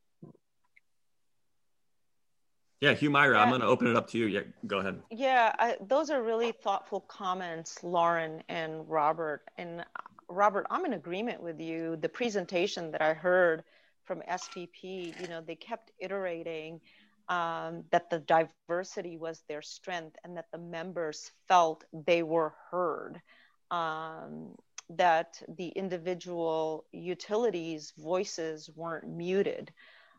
Yeah, 2.82 2.96
Humaira, 2.96 3.36
yeah. 3.36 3.42
I'm 3.42 3.50
going 3.50 3.62
to 3.62 3.68
open 3.68 3.86
it 3.86 3.96
up 3.96 4.10
to 4.10 4.18
you. 4.18 4.26
Yeah, 4.26 4.42
go 4.66 4.80
ahead. 4.80 5.00
Yeah, 5.12 5.54
I, 5.60 5.78
those 5.88 6.10
are 6.10 6.24
really 6.24 6.52
thoughtful 6.52 7.02
comments, 7.02 7.84
Lauren 7.84 8.42
and 8.50 8.90
Robert. 8.90 9.44
And 9.58 9.86
Robert, 10.28 10.66
I'm 10.72 10.86
in 10.86 10.94
agreement 10.94 11.42
with 11.42 11.60
you. 11.60 11.98
The 11.98 12.10
presentation 12.10 12.92
that 12.92 13.04
I 13.04 13.14
heard 13.14 13.64
from 14.06 14.22
SPP, 14.28 15.22
you 15.22 15.28
know, 15.28 15.42
they 15.42 15.56
kept 15.56 15.92
iterating 16.00 16.82
um, 17.30 17.84
that 17.92 18.10
the 18.10 18.20
diversity 18.20 19.18
was 19.18 19.44
their 19.48 19.62
strength 19.62 20.16
and 20.24 20.36
that 20.38 20.48
the 20.52 20.58
members 20.58 21.32
felt 21.48 21.84
they 21.94 22.24
were 22.24 22.54
heard. 22.72 23.22
Um, 23.70 24.56
that 24.90 25.42
the 25.48 25.68
individual 25.70 26.86
utilities' 26.92 27.94
voices 27.98 28.70
weren't 28.76 29.08
muted. 29.08 29.72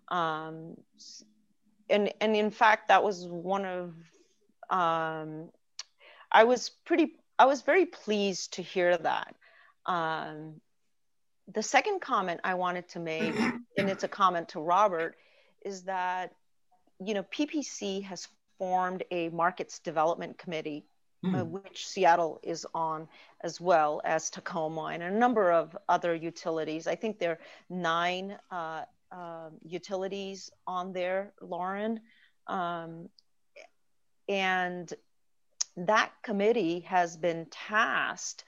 Um, 0.08 0.76
and, 1.88 2.12
and 2.20 2.36
in 2.36 2.50
fact, 2.50 2.88
that 2.88 3.02
was 3.02 3.26
one 3.26 3.64
of, 3.64 3.94
um, 4.70 5.50
I 6.30 6.44
was 6.44 6.70
pretty, 6.84 7.14
I 7.38 7.46
was 7.46 7.62
very 7.62 7.86
pleased 7.86 8.54
to 8.54 8.62
hear 8.62 8.96
that. 8.96 9.34
Um, 9.86 10.60
the 11.52 11.62
second 11.62 12.00
comment 12.00 12.40
I 12.44 12.54
wanted 12.54 12.88
to 12.90 12.98
make, 12.98 13.34
and 13.78 13.88
it's 13.88 14.04
a 14.04 14.08
comment 14.08 14.50
to 14.50 14.60
Robert, 14.60 15.16
is 15.64 15.84
that, 15.84 16.32
you 17.02 17.14
know, 17.14 17.22
PPC 17.22 18.02
has 18.04 18.28
formed 18.58 19.02
a 19.10 19.30
markets 19.30 19.78
development 19.78 20.36
committee 20.36 20.84
mm. 21.24 21.40
uh, 21.40 21.44
which 21.44 21.86
Seattle 21.86 22.40
is 22.42 22.66
on, 22.74 23.08
as 23.42 23.60
well 23.60 24.00
as 24.04 24.30
Tacoma 24.30 24.90
and 24.92 25.02
a 25.02 25.10
number 25.10 25.52
of 25.52 25.76
other 25.88 26.14
utilities. 26.14 26.86
I 26.86 26.94
think 26.94 27.18
there 27.18 27.32
are 27.32 27.38
nine 27.68 28.38
uh, 28.50 28.82
uh, 29.10 29.50
utilities 29.62 30.50
on 30.66 30.92
there, 30.92 31.32
Lauren. 31.40 32.00
Um, 32.46 33.08
and 34.28 34.92
that 35.76 36.12
committee 36.22 36.80
has 36.80 37.16
been 37.16 37.46
tasked 37.50 38.44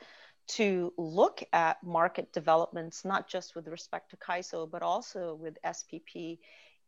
to 0.49 0.93
look 0.97 1.43
at 1.53 1.83
market 1.83 2.33
developments, 2.33 3.05
not 3.05 3.29
just 3.29 3.55
with 3.55 3.69
respect 3.69 4.11
to 4.11 4.17
CAISO, 4.17 4.69
but 4.69 4.83
also 4.83 5.35
with 5.35 5.57
SPP, 5.65 6.39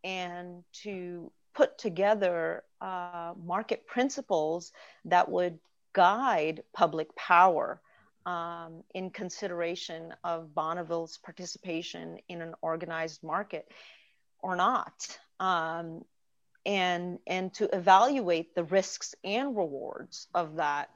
and 0.03 0.65
to 0.73 1.31
put 1.55 1.79
together 1.79 2.65
uh, 2.81 3.35
market 3.43 3.87
principles 3.87 4.73
that 5.05 5.29
would 5.31 5.59
guide 5.93 6.63
public 6.73 7.15
power 7.17 7.81
um, 8.27 8.85
in 8.95 9.11
consideration 9.11 10.15
of 10.25 10.55
Bonneville's 10.55 11.19
participation 11.19 12.19
in 12.29 12.41
an 12.41 12.55
organized 12.63 13.23
market 13.23 13.71
or 14.41 14.57
not. 14.57 15.19
Um, 15.41 16.05
and, 16.65 17.19
and 17.27 17.53
to 17.55 17.75
evaluate 17.75 18.55
the 18.55 18.65
risks 18.65 19.15
and 19.25 19.57
rewards 19.57 20.29
of 20.35 20.57
that. 20.57 20.91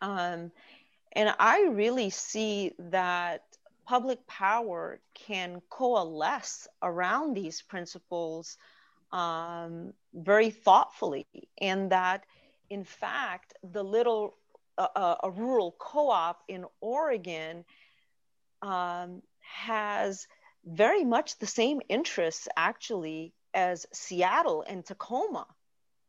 Um, 0.00 0.50
and 1.12 1.34
I 1.38 1.68
really 1.70 2.10
see 2.10 2.72
that 2.78 3.44
public 3.86 4.26
power 4.26 5.00
can 5.14 5.62
coalesce 5.68 6.66
around 6.82 7.34
these 7.34 7.62
principles 7.62 8.56
um, 9.12 9.92
very 10.14 10.50
thoughtfully, 10.50 11.26
and 11.60 11.92
that 11.92 12.24
in 12.70 12.84
fact, 12.84 13.54
the 13.62 13.82
little 13.82 14.36
uh, 14.78 14.88
uh, 14.96 15.16
a 15.24 15.30
rural 15.30 15.76
co-op 15.78 16.42
in 16.48 16.64
Oregon 16.80 17.64
um, 18.62 19.22
has 19.40 20.26
very 20.64 21.04
much 21.04 21.38
the 21.38 21.46
same 21.46 21.80
interests 21.88 22.48
actually 22.56 23.34
as 23.52 23.86
Seattle 23.92 24.64
and 24.66 24.84
Tacoma. 24.84 25.46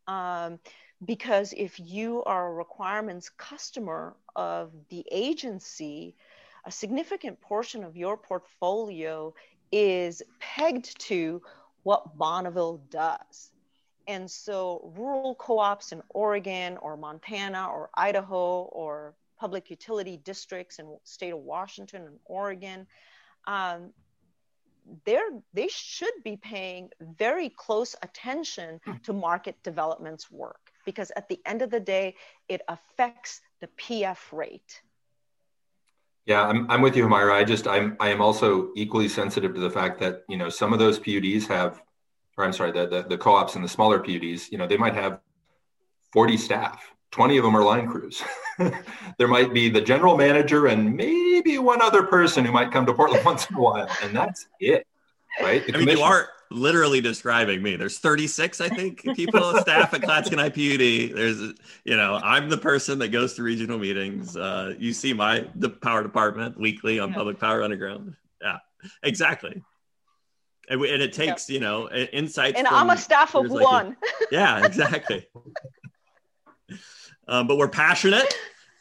Um, 0.07 0.59
because 1.03 1.53
if 1.57 1.80
you 1.80 2.23
are 2.23 2.47
a 2.47 2.53
requirements 2.53 3.30
customer 3.30 4.15
of 4.35 4.71
the 4.89 5.05
agency, 5.11 6.15
a 6.65 6.71
significant 6.71 7.41
portion 7.41 7.84
of 7.84 7.97
your 7.97 8.15
portfolio 8.15 9.34
is 9.71 10.21
pegged 10.39 10.97
to 11.01 11.41
what 11.84 12.17
Bonneville 12.17 12.81
does. 12.89 13.51
And 14.07 14.30
so 14.30 14.91
rural 14.95 15.35
co-ops 15.35 15.91
in 15.91 16.01
Oregon 16.09 16.77
or 16.77 16.97
Montana 16.97 17.67
or 17.67 17.89
Idaho 17.93 18.63
or 18.63 19.15
public 19.39 19.69
utility 19.69 20.17
districts 20.17 20.80
in 20.80 20.97
state 21.03 21.31
of 21.31 21.39
Washington 21.39 22.03
and 22.03 22.19
Oregon, 22.25 22.88
um, 23.45 23.91
they're, 25.05 25.30
they 25.53 25.67
should 25.69 26.13
be 26.23 26.35
paying 26.35 26.89
very 26.99 27.49
close 27.49 27.95
attention 28.01 28.81
to 29.03 29.13
market 29.13 29.55
development's 29.63 30.30
work 30.30 30.71
because 30.85 31.11
at 31.15 31.30
the 31.30 31.39
end 31.45 31.61
of 31.61 31.69
the 31.69 31.80
day, 31.80 32.15
it 32.49 32.61
affects 32.67 33.41
the 33.61 33.67
PF 33.67 34.17
rate. 34.31 34.81
Yeah, 36.25 36.47
I'm, 36.47 36.69
I'm 36.69 36.81
with 36.81 36.95
you, 36.95 37.07
Myra. 37.07 37.35
I 37.35 37.43
just 37.43 37.67
I'm 37.67 37.97
I 37.99 38.09
am 38.09 38.21
also 38.21 38.71
equally 38.75 39.09
sensitive 39.09 39.53
to 39.55 39.59
the 39.59 39.69
fact 39.69 39.99
that 39.99 40.23
you 40.30 40.38
know 40.38 40.49
some 40.49 40.71
of 40.71 40.80
those 40.80 40.97
PUDs 40.97 41.47
have 41.47 41.81
or 42.38 42.45
I'm 42.45 42.53
sorry, 42.53 42.72
the, 42.72 42.88
the, 42.88 43.03
the 43.03 43.18
co-ops 43.18 43.55
and 43.55 43.64
the 43.64 43.69
smaller 43.69 43.99
PUDs, 43.99 44.51
you 44.51 44.57
know, 44.57 44.68
they 44.68 44.77
might 44.77 44.95
have 44.95 45.19
40 46.11 46.38
staff. 46.38 46.84
20 47.11 47.38
of 47.38 47.43
them 47.43 47.55
are 47.55 47.64
line 47.64 47.88
crews. 47.88 48.23
there 49.18 49.27
might 49.27 49.53
be 49.53 49.69
the 49.69 49.81
general 49.81 50.18
manager 50.18 50.65
and 50.68 50.95
maybe 50.95 51.60
one 51.60 51.81
other 51.81 52.03
person 52.03 52.43
who 52.43 52.51
might 52.51 52.72
come 52.72 52.85
to 52.88 52.93
Portland 52.93 53.23
once 53.26 53.47
in 53.49 53.55
a 53.55 53.61
while, 53.61 53.88
and 54.01 54.15
that's 54.15 54.47
it, 54.60 54.88
right? 55.39 55.65
The 55.68 55.76
I 55.76 55.77
mean, 55.77 55.89
you 55.89 56.01
are 56.01 56.30
literally 56.49 57.01
describing 57.01 57.61
me. 57.61 57.76
There's 57.76 57.99
36, 57.99 58.61
I 58.61 58.69
think, 58.69 59.03
people 59.15 59.55
staff 59.60 59.93
at 59.93 60.01
Clatskanie 60.01 60.51
IPUD. 60.51 61.15
There's, 61.15 61.39
you 61.84 61.97
know, 61.97 62.19
I'm 62.23 62.49
the 62.49 62.57
person 62.57 62.97
that 62.99 63.10
goes 63.10 63.35
to 63.35 63.43
regional 63.43 63.77
meetings. 63.77 64.35
Uh, 64.35 64.73
you 64.80 64.91
see 64.91 65.14
my 65.14 65.47
the 65.53 65.69
power 65.69 66.01
department 66.01 66.60
weekly 66.60 66.99
on 66.99 67.10
yeah. 67.10 67.15
Public 67.15 67.39
Power 67.39 67.61
Underground. 67.61 68.15
Yeah, 68.41 68.57
exactly 69.03 69.61
and, 70.69 70.81
and 70.84 71.02
it 71.02 71.14
takes 71.14 71.49
you 71.49 71.60
know 71.60 71.90
insights 71.90 72.57
and 72.57 72.68
i'm 72.68 72.90
a 72.90 72.98
staff 72.98 73.35
of 73.35 73.49
like 73.49 73.64
one. 73.64 73.88
A, 73.88 74.26
yeah 74.31 74.65
exactly. 74.65 75.27
Um, 77.26 77.48
but 77.48 77.57
we're 77.57 77.69
passionate. 77.69 78.34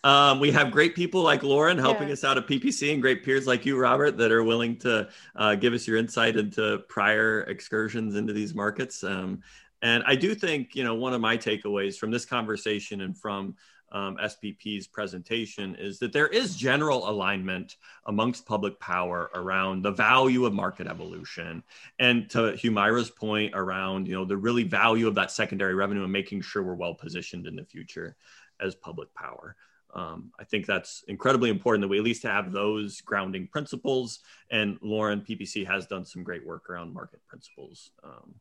Um, 0.02 0.40
we 0.40 0.50
have 0.50 0.72
great 0.72 0.96
people 0.96 1.22
like 1.22 1.44
lauren 1.44 1.78
helping 1.78 2.09
yeah. 2.09 2.14
us 2.14 2.24
out 2.24 2.36
at 2.36 2.48
ppc 2.48 2.92
and 2.92 3.00
great 3.00 3.24
peers 3.24 3.46
like 3.46 3.64
you 3.64 3.78
robert 3.78 4.16
that 4.16 4.32
are 4.32 4.42
willing 4.42 4.78
to 4.78 5.09
uh, 5.36 5.54
give 5.54 5.72
us 5.74 5.86
your 5.86 5.96
insight 5.96 6.36
into 6.36 6.78
prior 6.88 7.42
excursions 7.42 8.16
into 8.16 8.32
these 8.32 8.52
markets. 8.52 9.04
Um, 9.04 9.42
and 9.80 10.02
i 10.06 10.16
do 10.16 10.34
think 10.34 10.74
you 10.74 10.82
know 10.82 10.96
one 10.96 11.12
of 11.12 11.20
my 11.20 11.36
takeaways 11.36 11.96
from 11.96 12.10
this 12.10 12.24
conversation 12.24 13.02
and 13.02 13.16
from 13.16 13.54
um, 13.93 14.16
SPP's 14.16 14.86
presentation 14.86 15.77
is 15.77 15.98
that 15.98 16.12
there 16.12 16.27
is 16.27 16.56
general 16.56 17.09
alignment 17.09 17.77
amongst 18.06 18.47
public 18.47 18.81
power 18.81 19.31
around 19.35 19.82
the 19.82 19.90
value 19.90 20.47
of 20.47 20.55
market 20.55 20.86
evolution. 20.86 21.62
And 21.98 22.28
to 22.31 22.56
Humaira's 22.56 23.10
point 23.10 23.55
around, 23.55 24.09
you 24.09 24.14
know, 24.14 24.24
the 24.24 24.36
really 24.36 24.64
value 24.64 25.06
of 25.06 25.14
that 25.16 25.31
secondary 25.31 25.74
revenue 25.74 26.02
and 26.02 26.12
making 26.12 26.40
sure 26.40 26.62
we're 26.62 26.74
well 26.74 26.94
positioned 26.94 27.47
in 27.47 27.55
the 27.55 27.64
future 27.64 28.16
as 28.60 28.74
public 28.74 29.12
power. 29.14 29.56
Um, 29.94 30.32
I 30.40 30.44
think 30.44 30.64
that's 30.64 31.05
incredibly 31.06 31.51
important 31.51 31.82
that 31.82 31.89
we 31.89 31.98
at 31.98 32.05
least 32.05 32.23
have 32.23 32.51
those 32.51 33.02
grounding 33.02 33.47
principles. 33.47 34.20
And 34.51 34.78
Lauren, 34.81 35.20
PPC 35.20 35.66
has 35.66 35.86
done 35.86 36.06
some 36.06 36.23
great 36.23 36.47
work 36.47 36.70
around 36.70 36.94
market 36.94 37.20
principles 37.28 37.90
um, 38.02 38.35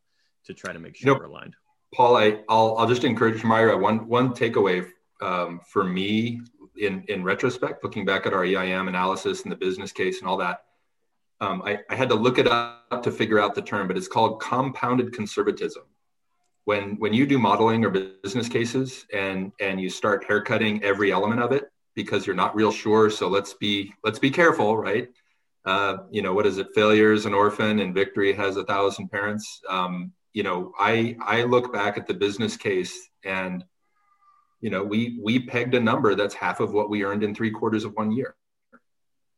to 0.46 0.54
try 0.54 0.72
to 0.72 0.80
make 0.80 0.96
sure 0.96 1.10
you 1.10 1.14
know, 1.14 1.20
we're 1.20 1.26
aligned. 1.26 1.56
Paul, 1.94 2.16
I, 2.16 2.30
will 2.48 2.78
I'll 2.78 2.88
just 2.88 3.04
encourage 3.04 3.44
Myra. 3.44 3.78
One 3.78 4.08
one 4.08 4.30
takeaway 4.30 4.88
um, 5.22 5.62
for 5.66 5.84
me, 5.84 6.42
in 6.78 7.04
in 7.08 7.24
retrospect, 7.24 7.84
looking 7.84 8.06
back 8.06 8.26
at 8.26 8.34
our 8.34 8.44
EIM 8.44 8.88
analysis 8.88 9.44
and 9.44 9.52
the 9.52 9.56
business 9.56 9.92
case 9.92 10.20
and 10.20 10.28
all 10.28 10.38
that, 10.38 10.64
um, 11.42 11.62
I, 11.66 11.80
I 11.90 11.96
had 11.96 12.10
to 12.10 12.16
look 12.16 12.38
it 12.38 12.48
up 12.48 13.02
to 13.04 13.12
figure 13.12 13.40
out 13.40 13.56
the 13.56 13.62
term, 13.62 13.88
but 13.88 13.98
it's 13.98 14.08
called 14.08 14.40
compounded 14.42 15.14
conservatism. 15.14 15.84
When 16.66 16.96
when 16.98 17.14
you 17.14 17.26
do 17.26 17.40
modeling 17.40 17.84
or 17.84 17.90
business 17.90 18.48
cases 18.48 19.06
and 19.14 19.52
and 19.60 19.82
you 19.82 19.90
start 19.90 20.24
haircutting 20.24 20.84
every 20.84 21.12
element 21.12 21.42
of 21.42 21.52
it 21.52 21.72
because 21.96 22.26
you're 22.26 22.36
not 22.36 22.56
real 22.56 22.72
sure, 22.72 23.10
so 23.10 23.28
let's 23.28 23.54
be 23.56 23.94
let's 24.04 24.20
be 24.20 24.30
careful, 24.30 24.78
right? 24.78 25.10
Uh, 25.66 25.98
you 26.10 26.22
know 26.22 26.34
what 26.34 26.46
is 26.46 26.58
it? 26.58 26.68
Failure 26.74 27.12
is 27.12 27.26
an 27.26 27.34
orphan, 27.34 27.80
and 27.80 27.94
victory 27.94 28.34
has 28.34 28.58
a 28.58 28.64
thousand 28.64 29.10
parents. 29.10 29.62
Um, 29.68 30.12
you 30.34 30.44
know, 30.44 30.72
I 30.80 31.18
I 31.20 31.44
look 31.44 31.74
back 31.74 31.98
at 31.98 32.08
the 32.08 32.14
business 32.14 32.56
case 32.56 33.10
and 33.24 33.64
you 34.62 34.70
know 34.70 34.84
we 34.84 35.20
we 35.22 35.40
pegged 35.40 35.74
a 35.74 35.80
number 35.80 36.16
that's 36.16 36.36
half 36.36 36.60
of 36.60 36.72
what 36.72 36.90
we 36.90 37.04
earned 37.04 37.24
in 37.24 37.36
three 37.36 37.52
quarters 37.52 37.84
of 37.84 37.94
one 37.94 38.12
year. 38.12 38.36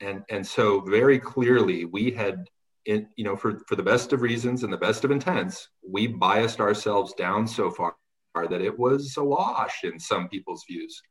And 0.02 0.24
and 0.30 0.46
so 0.46 0.82
very 0.82 1.18
clearly 1.18 1.86
we 1.86 2.12
had 2.12 2.46
in, 2.86 3.08
you 3.16 3.24
know 3.24 3.36
for 3.36 3.62
for 3.68 3.76
the 3.76 3.84
best 3.84 4.12
of 4.14 4.22
reasons 4.22 4.64
and 4.64 4.72
the 4.72 4.78
best 4.78 5.06
of 5.06 5.12
intents 5.12 5.70
we 5.90 6.08
biased 6.08 6.60
ourselves 6.60 7.14
down 7.14 7.48
so 7.48 7.72
far 7.72 7.96
that 8.36 8.62
it 8.62 8.78
was 8.78 9.16
a 9.18 9.24
wash 9.24 9.84
in 9.84 10.00
some 10.00 10.28
people's 10.28 10.66
views. 10.70 11.02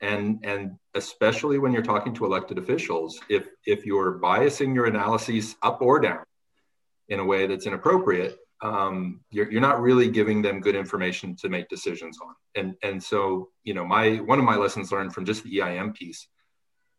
And 0.00 0.38
and 0.44 0.76
especially 0.94 1.58
when 1.58 1.72
you're 1.72 1.82
talking 1.82 2.14
to 2.14 2.24
elected 2.24 2.56
officials 2.58 3.20
if 3.28 3.48
if 3.66 3.84
you're 3.84 4.20
biasing 4.20 4.74
your 4.74 4.86
analyses 4.86 5.56
up 5.62 5.82
or 5.82 5.98
down 5.98 6.24
in 7.08 7.18
a 7.18 7.24
way 7.24 7.48
that's 7.48 7.66
inappropriate 7.66 8.38
um, 8.62 9.20
you're, 9.30 9.50
you're 9.50 9.60
not 9.60 9.80
really 9.80 10.08
giving 10.08 10.42
them 10.42 10.60
good 10.60 10.74
information 10.74 11.34
to 11.36 11.48
make 11.48 11.68
decisions 11.68 12.18
on. 12.20 12.34
And, 12.54 12.74
and 12.82 13.02
so, 13.02 13.48
you 13.64 13.74
know, 13.74 13.84
my, 13.84 14.16
one 14.16 14.38
of 14.38 14.44
my 14.44 14.56
lessons 14.56 14.92
learned 14.92 15.14
from 15.14 15.24
just 15.24 15.42
the 15.44 15.62
EIM 15.62 15.92
piece 15.94 16.28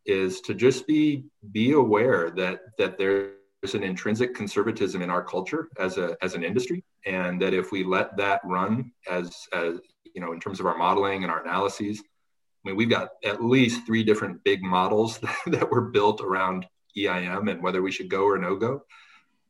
is 0.06 0.42
to 0.42 0.54
just 0.54 0.88
be, 0.88 1.26
be 1.52 1.74
aware 1.74 2.32
that, 2.32 2.62
that 2.80 2.98
there's 2.98 3.76
an 3.76 3.84
intrinsic 3.84 4.34
conservatism 4.34 5.02
in 5.02 5.12
our 5.12 5.24
culture 5.24 5.68
as 5.78 5.98
a, 5.98 6.18
as 6.24 6.34
an 6.34 6.44
industry. 6.44 6.84
And 7.06 7.40
that 7.42 7.54
if 7.54 7.72
we 7.72 7.84
let 7.84 8.18
that 8.18 8.42
run 8.44 8.92
as, 9.10 9.48
as, 9.54 9.80
you 10.16 10.22
know, 10.22 10.34
in 10.34 10.40
terms 10.40 10.60
of 10.60 10.66
our 10.66 10.78
modeling 10.78 11.24
and 11.24 11.32
our 11.32 11.44
analyses, 11.44 12.02
I 12.64 12.70
mean, 12.70 12.76
we've 12.76 12.90
got 12.90 13.10
at 13.24 13.44
least 13.44 13.86
three 13.86 14.04
different 14.04 14.44
big 14.44 14.62
models 14.62 15.20
that 15.20 15.36
that 15.48 15.72
were 15.72 15.82
built 15.82 16.22
around 16.22 16.66
EIM 16.98 17.48
and 17.50 17.62
whether 17.62 17.82
we 17.82 17.92
should 17.92 18.10
go 18.10 18.24
or 18.24 18.38
no 18.38 18.56
go. 18.56 18.84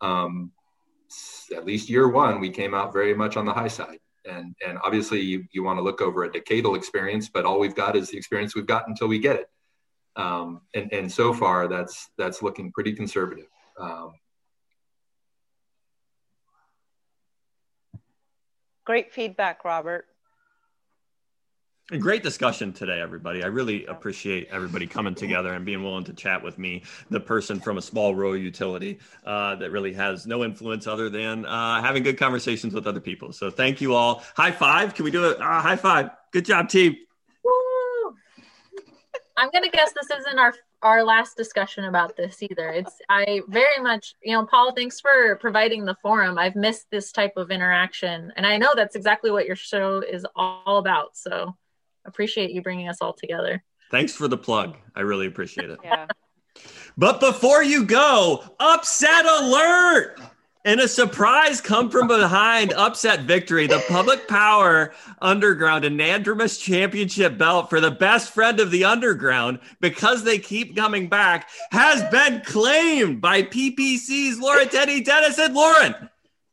Um, 0.02 0.52
at 1.56 1.66
least 1.66 1.90
year 1.90 2.08
one, 2.08 2.40
we 2.40 2.50
came 2.50 2.74
out 2.74 2.94
very 2.94 3.14
much 3.14 3.38
on 3.38 3.46
the 3.46 3.54
high 3.54 3.68
side. 3.68 4.00
And, 4.30 4.56
and 4.66 4.78
obviously 4.84 5.20
you, 5.20 5.46
you 5.52 5.64
want 5.64 5.80
to 5.80 5.84
look 5.84 6.02
over 6.02 6.24
a 6.24 6.30
decadal 6.30 6.78
experience, 6.78 7.30
but 7.30 7.46
all 7.46 7.60
we've 7.60 7.76
got 7.76 7.96
is 7.96 8.10
the 8.10 8.18
experience 8.18 8.56
we've 8.56 8.68
got 8.68 8.88
until 8.88 9.08
we 9.08 9.20
get 9.20 9.36
it. 9.38 9.48
Um, 10.16 10.62
and, 10.76 10.92
and 10.94 11.12
so 11.12 11.34
far 11.34 11.68
that's, 11.68 12.10
that's 12.18 12.42
looking 12.42 12.72
pretty 12.72 12.94
conservative. 12.94 13.48
Um, 13.80 14.14
Great 18.84 19.14
feedback, 19.14 19.64
Robert. 19.64 20.06
A 21.94 21.98
great 21.98 22.24
discussion 22.24 22.72
today, 22.72 23.02
everybody. 23.02 23.44
I 23.44 23.48
really 23.48 23.86
appreciate 23.86 24.48
everybody 24.50 24.88
coming 24.88 25.14
together 25.24 25.56
and 25.56 25.66
being 25.66 25.84
willing 25.84 26.06
to 26.06 26.14
chat 26.14 26.42
with 26.42 26.58
me, 26.58 26.84
the 27.10 27.20
person 27.20 27.60
from 27.60 27.78
a 27.78 27.82
small 27.82 28.16
rural 28.16 28.38
utility 28.38 28.98
uh, 29.26 29.56
that 29.56 29.72
really 29.72 29.92
has 29.92 30.26
no 30.26 30.46
influence 30.46 30.88
other 30.88 31.10
than 31.10 31.46
uh, 31.46 31.82
having 31.82 32.02
good 32.02 32.18
conversations 32.18 32.74
with 32.74 32.88
other 32.88 33.02
people. 33.02 33.34
So 33.34 33.52
thank 33.52 33.82
you 33.82 33.94
all. 33.94 34.24
High 34.38 34.52
five. 34.52 34.94
Can 34.94 35.04
we 35.04 35.12
do 35.12 35.32
it? 35.32 35.42
Uh, 35.42 35.60
high 35.60 35.76
five. 35.76 36.12
Good 36.32 36.46
job, 36.46 36.70
team. 36.70 36.96
Woo! 37.44 38.16
I'm 39.36 39.50
gonna 39.52 39.70
guess 39.70 39.92
this 39.92 40.10
isn't 40.18 40.40
our 40.40 40.54
our 40.84 41.04
last 41.04 41.36
discussion 41.36 41.84
about 41.84 42.16
this 42.16 42.42
either. 42.42 42.70
It's 42.70 43.00
I 43.10 43.42
very 43.50 43.84
much, 43.84 44.16
you 44.24 44.34
know, 44.34 44.46
Paul, 44.46 44.72
thanks 44.74 45.02
for 45.02 45.36
providing 45.42 45.84
the 45.84 45.96
forum. 46.02 46.38
I've 46.38 46.56
missed 46.56 46.90
this 46.90 47.12
type 47.12 47.34
of 47.36 47.52
interaction, 47.52 48.32
and 48.38 48.48
I 48.48 48.56
know 48.56 48.70
that's 48.78 48.96
exactly 48.96 49.30
what 49.30 49.46
your 49.46 49.58
show 49.58 50.00
is 50.00 50.26
all 50.38 50.78
about. 50.78 51.18
So 51.18 51.54
appreciate 52.06 52.52
you 52.52 52.62
bringing 52.62 52.88
us 52.90 52.98
all 53.02 53.14
together. 53.14 53.64
Thanks 53.90 54.14
for 54.14 54.28
the 54.28 54.38
plug. 54.38 54.78
I 54.96 55.02
really 55.02 55.28
appreciate 55.28 55.70
it. 55.70 55.80
Yeah. 55.84 56.08
But 56.98 57.20
before 57.20 57.64
you 57.64 57.86
go, 57.86 58.44
upset 58.60 59.26
alert! 59.26 60.20
And 60.64 60.80
a 60.80 60.88
surprise 60.88 61.60
come 61.60 61.90
from 61.90 62.08
behind 62.08 62.72
upset 62.74 63.22
victory. 63.22 63.66
The 63.66 63.84
Public 63.88 64.28
Power 64.28 64.94
Underground 65.20 65.86
Anadromous 65.86 66.62
Championship 66.62 67.36
belt 67.40 67.70
for 67.70 67.80
the 67.80 67.90
best 67.90 68.32
friend 68.32 68.60
of 68.60 68.70
the 68.70 68.84
Underground, 68.84 69.60
because 69.80 70.24
they 70.24 70.38
keep 70.38 70.76
coming 70.76 71.10
back, 71.10 71.50
has 71.72 72.04
been 72.12 72.42
claimed 72.42 73.22
by 73.22 73.42
PPC's 73.42 74.40
Lauren 74.40 74.70
Tenney 74.70 75.02
Denison. 75.02 75.46
And 75.46 75.56
Lauren, 75.56 75.96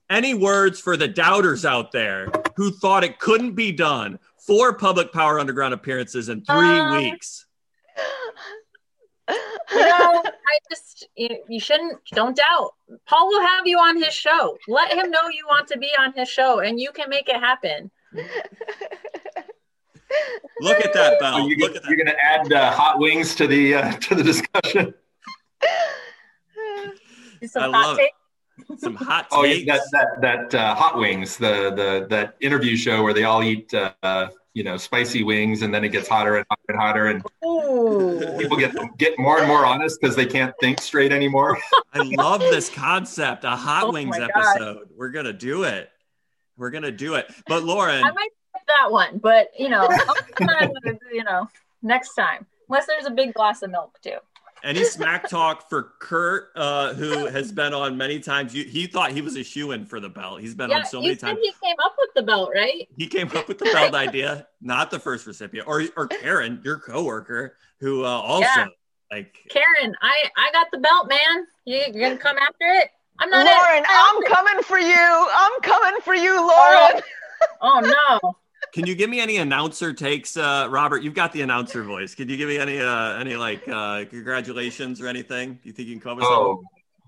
any 0.08 0.32
words 0.32 0.80
for 0.80 0.96
the 0.96 1.08
doubters 1.08 1.66
out 1.66 1.92
there 1.92 2.32
who 2.56 2.70
thought 2.70 3.04
it 3.04 3.18
couldn't 3.18 3.52
be 3.52 3.72
done? 3.72 4.18
Four 4.48 4.72
public 4.72 5.12
power 5.12 5.38
underground 5.38 5.74
appearances 5.74 6.28
in 6.28 6.42
three 6.42 6.80
uh, 6.80 6.92
weeks. 6.92 7.46
You 9.70 9.80
know, 9.80 10.22
I 10.24 10.58
just 10.70 11.06
you, 11.14 11.28
you, 11.46 11.60
shouldn't 11.60 11.98
don't 12.12 12.34
doubt. 12.34 12.70
Paul 13.06 13.28
will 13.28 13.42
have 13.42 13.66
you 13.66 13.76
on 13.76 14.02
his 14.02 14.14
show. 14.14 14.56
Let 14.66 14.90
him 14.90 15.10
know 15.10 15.28
you 15.28 15.44
want 15.46 15.68
to 15.68 15.78
be 15.78 15.90
on 15.98 16.14
his 16.14 16.30
show, 16.30 16.60
and 16.60 16.80
you 16.80 16.90
can 16.92 17.10
make 17.10 17.28
it 17.28 17.36
happen. 17.36 17.90
Look 20.62 20.82
at 20.82 20.94
that, 20.94 21.20
Bell. 21.20 21.46
You 21.46 21.58
Look 21.58 21.76
at 21.76 21.82
that. 21.82 21.90
You're 21.90 22.02
going 22.02 22.06
to 22.06 22.16
add 22.24 22.50
uh, 22.50 22.70
hot 22.70 22.98
wings 22.98 23.34
to 23.34 23.46
the 23.46 23.74
uh, 23.74 23.92
to 24.00 24.14
the 24.14 24.22
discussion. 24.22 24.94
Some 27.44 27.74
I 27.74 27.82
hot 27.82 27.98
take 27.98 28.12
some 28.78 28.94
hot 28.94 29.26
oh 29.32 29.44
yeah 29.44 29.76
that 29.76 29.82
that, 29.92 30.50
that 30.50 30.54
uh, 30.54 30.74
hot 30.74 30.98
wings 30.98 31.36
the 31.36 31.72
the 31.74 32.06
that 32.08 32.36
interview 32.40 32.76
show 32.76 33.02
where 33.02 33.12
they 33.12 33.24
all 33.24 33.42
eat 33.42 33.72
uh, 33.74 34.28
you 34.54 34.64
know 34.64 34.76
spicy 34.76 35.22
wings 35.22 35.62
and 35.62 35.72
then 35.72 35.84
it 35.84 35.90
gets 35.90 36.08
hotter 36.08 36.36
and 36.36 36.46
hotter 36.50 36.64
and 36.68 36.80
hotter 36.80 37.06
and 37.06 37.22
Ooh. 37.44 38.38
people 38.38 38.56
get 38.56 38.74
get 38.98 39.18
more 39.18 39.38
and 39.38 39.46
more 39.46 39.64
honest 39.64 40.00
because 40.00 40.16
they 40.16 40.26
can't 40.26 40.52
think 40.60 40.80
straight 40.80 41.12
anymore. 41.12 41.58
I 41.94 42.02
love 42.02 42.40
this 42.40 42.68
concept 42.68 43.44
a 43.44 43.50
hot 43.50 43.84
oh 43.84 43.92
wings 43.92 44.18
episode. 44.18 44.88
We're 44.96 45.10
gonna 45.10 45.32
do 45.32 45.62
it. 45.62 45.90
We're 46.56 46.70
gonna 46.70 46.90
do 46.90 47.14
it. 47.14 47.32
But 47.46 47.62
lauren 47.62 48.02
i 48.02 48.10
might 48.10 48.30
that 48.66 48.90
one 48.92 49.16
but 49.16 49.50
you 49.58 49.68
know 49.68 49.88
you 51.12 51.24
know 51.24 51.48
next 51.82 52.14
time. 52.14 52.46
Unless 52.68 52.86
there's 52.86 53.06
a 53.06 53.10
big 53.10 53.32
glass 53.32 53.62
of 53.62 53.70
milk 53.70 53.98
too 54.02 54.18
any 54.62 54.84
smack 54.84 55.28
talk 55.28 55.68
for 55.68 55.94
Kurt, 55.98 56.50
uh, 56.56 56.94
who 56.94 57.26
has 57.26 57.52
been 57.52 57.74
on 57.74 57.96
many 57.96 58.20
times? 58.20 58.54
You, 58.54 58.64
he 58.64 58.86
thought 58.86 59.12
he 59.12 59.22
was 59.22 59.36
a 59.36 59.44
shoe 59.44 59.72
in 59.72 59.86
for 59.86 60.00
the 60.00 60.08
belt. 60.08 60.40
He's 60.40 60.54
been 60.54 60.70
yeah, 60.70 60.78
on 60.78 60.86
so 60.86 61.00
many 61.00 61.16
times. 61.16 61.38
He 61.42 61.52
came 61.62 61.76
up 61.84 61.94
with 61.98 62.10
the 62.14 62.22
belt, 62.22 62.50
right? 62.54 62.88
He 62.96 63.06
came 63.06 63.30
up 63.36 63.48
with 63.48 63.58
the 63.58 63.66
belt 63.66 63.94
idea, 63.94 64.46
not 64.60 64.90
the 64.90 64.98
first 64.98 65.26
recipient, 65.26 65.66
or 65.68 65.84
or 65.96 66.06
Karen, 66.06 66.60
your 66.64 66.78
coworker, 66.78 67.56
who 67.80 68.04
uh, 68.04 68.08
also 68.08 68.42
yeah. 68.42 68.66
like 69.10 69.36
Karen. 69.50 69.94
I 70.02 70.24
I 70.36 70.50
got 70.52 70.68
the 70.72 70.78
belt, 70.78 71.08
man. 71.08 71.46
You 71.64 71.80
you 71.92 72.00
gonna 72.00 72.16
come 72.16 72.36
after 72.38 72.64
it? 72.64 72.90
I'm 73.20 73.30
not. 73.30 73.46
Lauren, 73.46 73.84
I'm 73.88 74.22
coming 74.24 74.62
for 74.62 74.78
you. 74.78 75.28
I'm 75.34 75.60
coming 75.62 76.00
for 76.02 76.14
you, 76.14 76.36
Lauren. 76.36 77.02
Oh, 77.60 77.80
oh 77.82 78.18
no. 78.20 78.36
Can 78.78 78.86
you 78.86 78.94
give 78.94 79.10
me 79.10 79.18
any 79.18 79.38
announcer 79.38 79.92
takes, 79.92 80.36
uh, 80.36 80.68
Robert? 80.70 81.02
You've 81.02 81.14
got 81.14 81.32
the 81.32 81.42
announcer 81.42 81.82
voice. 81.82 82.14
Can 82.14 82.28
you 82.28 82.36
give 82.36 82.48
me 82.48 82.58
any 82.58 82.78
uh, 82.78 83.18
any 83.18 83.34
like 83.34 83.66
uh, 83.66 84.04
congratulations 84.04 85.00
or 85.00 85.08
anything? 85.08 85.54
Do 85.54 85.60
you 85.64 85.72
think 85.72 85.88
you 85.88 85.94
can 85.96 86.00
come 86.00 86.12
up 86.12 86.18
with 86.18 86.26
oh, 86.28 86.46
something? 86.46 86.66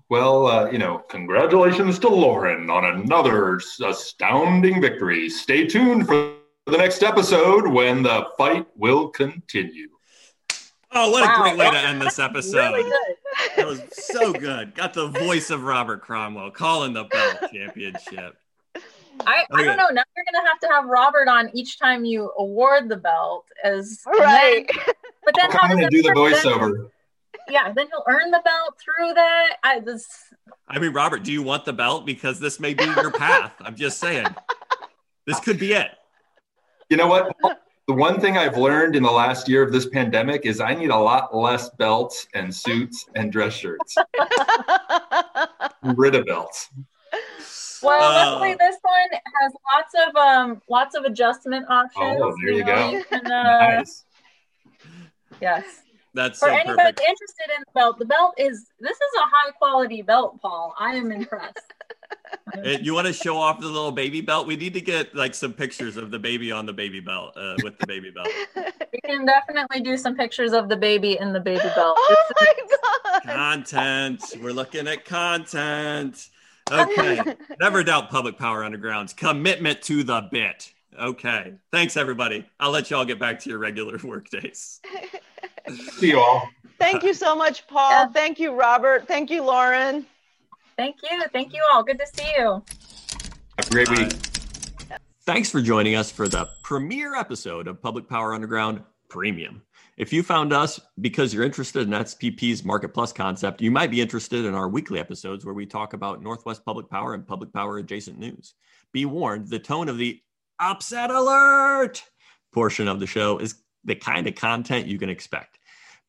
Well, 0.09 0.47
uh, 0.47 0.69
you 0.69 0.79
know, 0.79 0.97
congratulations 0.97 1.97
to 1.99 2.09
Lauren 2.09 2.69
on 2.69 2.83
another 2.83 3.61
astounding 3.85 4.81
victory. 4.81 5.29
Stay 5.29 5.65
tuned 5.65 6.07
for 6.07 6.33
the 6.65 6.77
next 6.77 7.03
episode 7.03 7.65
when 7.65 8.03
the 8.03 8.25
fight 8.37 8.67
will 8.75 9.07
continue. 9.07 9.87
Oh, 10.91 11.09
what 11.09 11.23
wow. 11.23 11.35
a 11.35 11.41
great 11.41 11.57
way 11.57 11.71
to 11.71 11.77
end 11.77 12.01
this 12.01 12.19
episode. 12.19 12.73
Really 12.73 12.91
that 13.55 13.65
was 13.65 13.81
so 13.93 14.33
good. 14.33 14.75
Got 14.75 14.93
the 14.93 15.07
voice 15.07 15.49
of 15.49 15.63
Robert 15.63 16.01
Cromwell 16.01 16.51
calling 16.51 16.91
the 16.91 17.05
belt 17.05 17.37
championship. 17.53 18.40
I, 19.21 19.45
I 19.51 19.63
don't 19.63 19.77
know. 19.77 19.89
Now 19.89 20.03
you're 20.15 20.25
gonna 20.31 20.47
have 20.47 20.59
to 20.59 20.67
have 20.67 20.85
Robert 20.85 21.27
on 21.27 21.49
each 21.53 21.79
time 21.79 22.05
you 22.05 22.31
award 22.37 22.89
the 22.89 22.97
belt 22.97 23.45
as 23.63 24.01
right. 24.07 24.69
Then, 24.85 24.95
but 25.25 25.35
then 25.35 25.51
how 25.51 25.67
does 25.67 25.87
do 25.89 26.01
the 26.01 26.09
voiceover? 26.09 26.71
Then, 26.77 26.89
yeah, 27.49 27.71
then 27.71 27.87
he'll 27.87 28.03
earn 28.07 28.31
the 28.31 28.41
belt 28.43 28.79
through 28.79 29.13
that. 29.13 29.57
I 29.63 29.79
this. 29.79 30.07
I 30.67 30.79
mean, 30.79 30.93
Robert, 30.93 31.23
do 31.23 31.31
you 31.31 31.43
want 31.43 31.65
the 31.65 31.73
belt? 31.73 32.05
Because 32.05 32.39
this 32.39 32.59
may 32.59 32.73
be 32.73 32.85
your 32.85 33.11
path. 33.11 33.53
I'm 33.61 33.75
just 33.75 33.99
saying, 33.99 34.27
this 35.27 35.39
could 35.39 35.59
be 35.59 35.73
it. 35.73 35.91
You 36.89 36.97
know 36.97 37.07
what? 37.07 37.35
The 37.87 37.93
one 37.93 38.21
thing 38.21 38.37
I've 38.37 38.57
learned 38.57 38.95
in 38.95 39.03
the 39.03 39.11
last 39.11 39.49
year 39.49 39.63
of 39.63 39.71
this 39.71 39.87
pandemic 39.87 40.45
is 40.45 40.61
I 40.61 40.73
need 40.73 40.91
a 40.91 40.97
lot 40.97 41.35
less 41.35 41.69
belts 41.71 42.27
and 42.33 42.53
suits 42.53 43.05
and 43.15 43.31
dress 43.31 43.53
shirts. 43.53 43.97
rid 45.83 46.15
of 46.15 46.25
belts. 46.25 46.69
Well, 47.83 48.01
Uh, 48.11 48.31
luckily 48.31 48.55
this 48.59 48.77
one 48.81 49.19
has 49.41 49.51
lots 49.73 49.93
of 50.07 50.15
um 50.15 50.61
lots 50.69 50.95
of 50.95 51.03
adjustment 51.05 51.65
options. 51.69 52.19
Oh, 52.21 52.33
there 52.43 52.53
you 52.53 52.63
go. 52.63 52.89
you 52.91 53.03
can, 53.05 53.25
uh, 53.25 53.77
Nice. 53.77 54.05
Yes. 55.41 55.63
That's 56.13 56.39
For 56.39 56.49
so 56.49 56.53
anybody 56.53 56.75
perfect. 56.77 56.99
interested 56.99 57.45
in 57.55 57.63
the 57.65 57.71
belt, 57.73 57.97
the 57.97 58.05
belt 58.05 58.33
is 58.37 58.67
this 58.81 58.97
is 58.97 59.11
a 59.17 59.25
high 59.25 59.51
quality 59.51 60.01
belt, 60.01 60.39
Paul. 60.41 60.75
I 60.77 60.95
am 60.95 61.11
impressed. 61.11 61.57
You 62.81 62.93
want 62.93 63.07
to 63.07 63.13
show 63.13 63.37
off 63.37 63.59
the 63.61 63.67
little 63.67 63.91
baby 63.93 64.19
belt? 64.19 64.45
We 64.45 64.55
need 64.57 64.73
to 64.73 64.81
get 64.81 65.15
like 65.15 65.33
some 65.33 65.53
pictures 65.53 65.95
of 65.95 66.11
the 66.11 66.19
baby 66.19 66.51
on 66.51 66.65
the 66.65 66.73
baby 66.73 66.99
belt 66.99 67.35
uh, 67.37 67.55
with 67.63 67.77
the 67.77 67.87
baby 67.87 68.11
belt. 68.11 68.27
we 68.91 68.99
can 69.05 69.25
definitely 69.25 69.79
do 69.81 69.95
some 69.95 70.15
pictures 70.15 70.51
of 70.51 70.67
the 70.67 70.75
baby 70.75 71.17
in 71.17 71.31
the 71.31 71.39
baby 71.39 71.69
belt. 71.75 71.97
Oh 72.09 72.31
my 72.41 72.53
god. 73.23 73.23
Content. 73.23 74.23
We're 74.41 74.51
looking 74.51 74.87
at 74.87 75.05
content. 75.05 76.27
Okay. 76.69 77.21
Never 77.59 77.83
doubt 77.83 78.09
Public 78.09 78.37
Power 78.37 78.63
Underground's 78.63 79.13
commitment 79.13 79.81
to 79.83 80.03
the 80.03 80.27
bit. 80.31 80.73
Okay. 80.99 81.53
Thanks, 81.71 81.97
everybody. 81.97 82.45
I'll 82.59 82.71
let 82.71 82.89
y'all 82.89 83.05
get 83.05 83.19
back 83.19 83.39
to 83.41 83.49
your 83.49 83.59
regular 83.59 83.97
work 84.03 84.29
days. 84.29 84.81
See 85.69 86.09
you 86.09 86.19
all. 86.19 86.47
Thank 86.79 87.03
you 87.03 87.13
so 87.13 87.35
much, 87.35 87.67
Paul. 87.67 87.91
Yeah. 87.91 88.07
Thank 88.07 88.39
you, 88.39 88.53
Robert. 88.53 89.07
Thank 89.07 89.29
you, 89.29 89.43
Lauren. 89.43 90.05
Thank 90.77 90.97
you. 91.03 91.23
Thank 91.31 91.53
you 91.53 91.63
all. 91.71 91.83
Good 91.83 91.99
to 91.99 92.07
see 92.07 92.29
you. 92.37 92.63
Have 93.57 93.67
a 93.67 93.69
great 93.69 93.89
week. 93.89 94.13
Uh, 94.91 94.97
thanks 95.25 95.49
for 95.49 95.61
joining 95.61 95.95
us 95.95 96.11
for 96.11 96.27
the 96.27 96.49
premiere 96.63 97.15
episode 97.15 97.67
of 97.67 97.81
Public 97.81 98.09
Power 98.09 98.33
Underground 98.33 98.81
Premium. 99.09 99.61
If 99.97 100.13
you 100.13 100.23
found 100.23 100.53
us 100.53 100.79
because 101.01 101.33
you're 101.33 101.43
interested 101.43 101.81
in 101.81 101.93
SPP's 101.93 102.63
Market 102.63 102.93
Plus 102.93 103.11
concept, 103.11 103.61
you 103.61 103.71
might 103.71 103.91
be 103.91 103.99
interested 103.99 104.45
in 104.45 104.53
our 104.53 104.69
weekly 104.69 104.99
episodes 104.99 105.43
where 105.43 105.53
we 105.53 105.65
talk 105.65 105.93
about 105.93 106.23
Northwest 106.23 106.63
Public 106.63 106.89
Power 106.89 107.13
and 107.13 107.27
public 107.27 107.51
power 107.51 107.77
adjacent 107.77 108.17
news. 108.17 108.53
Be 108.93 109.05
warned, 109.05 109.49
the 109.49 109.59
tone 109.59 109.89
of 109.89 109.97
the 109.97 110.21
upset 110.59 111.11
alert 111.11 112.03
portion 112.53 112.87
of 112.87 112.99
the 112.99 113.07
show 113.07 113.37
is 113.39 113.55
the 113.83 113.95
kind 113.95 114.27
of 114.27 114.35
content 114.35 114.87
you 114.87 114.97
can 114.97 115.09
expect. 115.09 115.59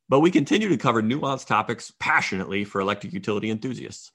But 0.09 0.21
we 0.21 0.31
continue 0.31 0.69
to 0.69 0.77
cover 0.77 1.03
nuanced 1.03 1.47
topics 1.47 1.93
passionately 1.99 2.65
for 2.65 2.81
electric 2.81 3.13
utility 3.13 3.51
enthusiasts. 3.51 4.13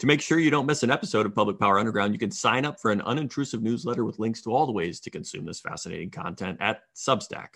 To 0.00 0.06
make 0.06 0.20
sure 0.20 0.38
you 0.38 0.50
don't 0.50 0.66
miss 0.66 0.82
an 0.82 0.90
episode 0.90 1.26
of 1.26 1.34
Public 1.34 1.58
Power 1.58 1.78
Underground, 1.78 2.12
you 2.12 2.18
can 2.18 2.30
sign 2.30 2.64
up 2.64 2.80
for 2.80 2.90
an 2.90 3.00
unintrusive 3.02 3.62
newsletter 3.62 4.04
with 4.04 4.18
links 4.18 4.42
to 4.42 4.52
all 4.52 4.66
the 4.66 4.72
ways 4.72 5.00
to 5.00 5.10
consume 5.10 5.46
this 5.46 5.60
fascinating 5.60 6.10
content 6.10 6.58
at 6.60 6.82
Substack 6.94 7.54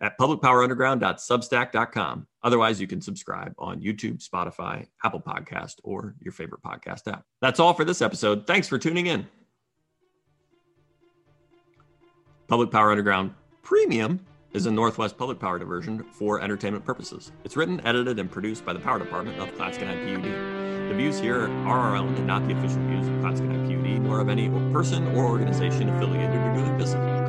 at 0.00 0.18
publicpowerunderground.substack.com. 0.18 2.26
Otherwise, 2.42 2.80
you 2.80 2.86
can 2.86 3.00
subscribe 3.00 3.54
on 3.58 3.80
YouTube, 3.80 4.26
Spotify, 4.26 4.86
Apple 5.04 5.20
Podcast, 5.20 5.76
or 5.82 6.14
your 6.20 6.32
favorite 6.32 6.62
podcast 6.62 7.10
app. 7.10 7.24
That's 7.40 7.60
all 7.60 7.74
for 7.74 7.84
this 7.84 8.02
episode. 8.02 8.46
Thanks 8.46 8.68
for 8.68 8.78
tuning 8.78 9.06
in. 9.06 9.26
Public 12.46 12.70
Power 12.70 12.90
Underground 12.90 13.32
Premium 13.62 14.20
is 14.52 14.66
a 14.66 14.70
Northwest 14.70 15.16
Public 15.16 15.40
Power 15.40 15.58
diversion 15.58 16.04
for 16.12 16.40
entertainment 16.40 16.84
purposes. 16.84 17.32
It's 17.42 17.56
written, 17.56 17.80
edited, 17.84 18.18
and 18.18 18.30
produced 18.30 18.64
by 18.64 18.72
the 18.72 18.78
Power 18.78 18.98
Department 18.98 19.40
of 19.40 19.48
Clatskanie 19.54 20.14
PUD. 20.14 20.90
The 20.90 20.94
views 20.94 21.18
here 21.18 21.48
are 21.66 21.80
our 21.80 21.96
own 21.96 22.14
and 22.14 22.26
not 22.26 22.46
the 22.46 22.52
official 22.52 22.86
views 22.86 23.08
of 23.08 23.14
Clatskanie 23.14 23.66
PUD, 23.66 24.02
nor 24.02 24.20
of 24.20 24.28
any 24.28 24.50
person 24.70 25.08
or 25.16 25.24
organization 25.24 25.88
affiliated 25.88 26.36
or 26.36 26.54
doing 26.54 26.76
business 26.76 27.23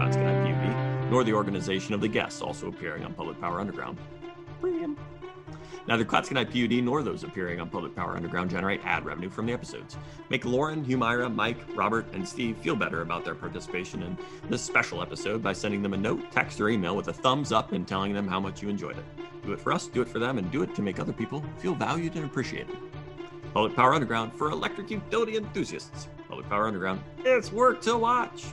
nor 1.10 1.24
the 1.24 1.34
organization 1.34 1.94
of 1.94 2.02
the 2.02 2.08
guests 2.08 2.42
also 2.42 2.68
appearing 2.68 3.04
on 3.04 3.14
Public 3.14 3.40
Power 3.40 3.60
Underground. 3.60 3.98
Premium. 4.60 4.98
Neither 5.88 6.04
Clatskanie 6.04 6.46
PUD 6.46 6.84
nor 6.84 7.04
those 7.04 7.24
appearing 7.24 7.62
on 7.62 7.70
Public 7.70 7.96
Power 7.96 8.16
Underground 8.16 8.50
generate 8.50 8.84
ad 8.84 9.06
revenue 9.06 9.30
from 9.30 9.46
the 9.46 9.54
episodes. 9.54 9.98
Make 10.30 10.44
Lauren, 10.44 10.84
Humaira, 10.84 11.34
Mike, 11.34 11.60
Robert, 11.76 12.12
and 12.14 12.28
Steve 12.28 12.58
feel 12.58 12.76
better 12.76 13.02
about 13.02 13.24
their 13.24 13.36
participation 13.36 14.02
in 14.02 14.18
this 14.50 14.64
special 14.64 15.04
episode 15.04 15.44
by 15.44 15.54
sending 15.54 15.84
them 15.84 15.94
a 15.94 15.98
note, 15.98 16.32
text, 16.32 16.60
or 16.60 16.70
email 16.70 16.96
with 16.96 17.08
a 17.10 17.14
thumbs 17.14 17.52
up 17.52 17.72
and 17.72 17.88
telling 17.88 18.14
them 18.14 18.28
how 18.28 18.40
much 18.40 18.64
you 18.64 18.70
enjoyed 18.70 18.98
it. 18.98 19.06
Do 19.46 19.54
it 19.54 19.60
for 19.60 19.72
us, 19.72 19.86
do 19.86 20.02
it 20.02 20.08
for 20.08 20.18
them, 20.18 20.40
and 20.40 20.50
do 20.50 20.64
it 20.64 20.74
to 20.74 20.82
make 20.82 21.00
other 21.00 21.14
people 21.14 21.44
feel 21.60 21.76
valued 21.76 22.16
and 22.16 22.26
appreciated. 22.26 22.76
Public 23.54 23.76
Power 23.76 23.94
Underground 23.94 24.34
for 24.34 24.50
electric 24.50 24.90
utility 24.90 25.38
enthusiasts. 25.38 26.08
Public 26.28 26.50
Power 26.50 26.66
Underground, 26.66 27.02
it's 27.20 27.52
work 27.52 27.80
to 27.82 27.96
watch. 27.96 28.46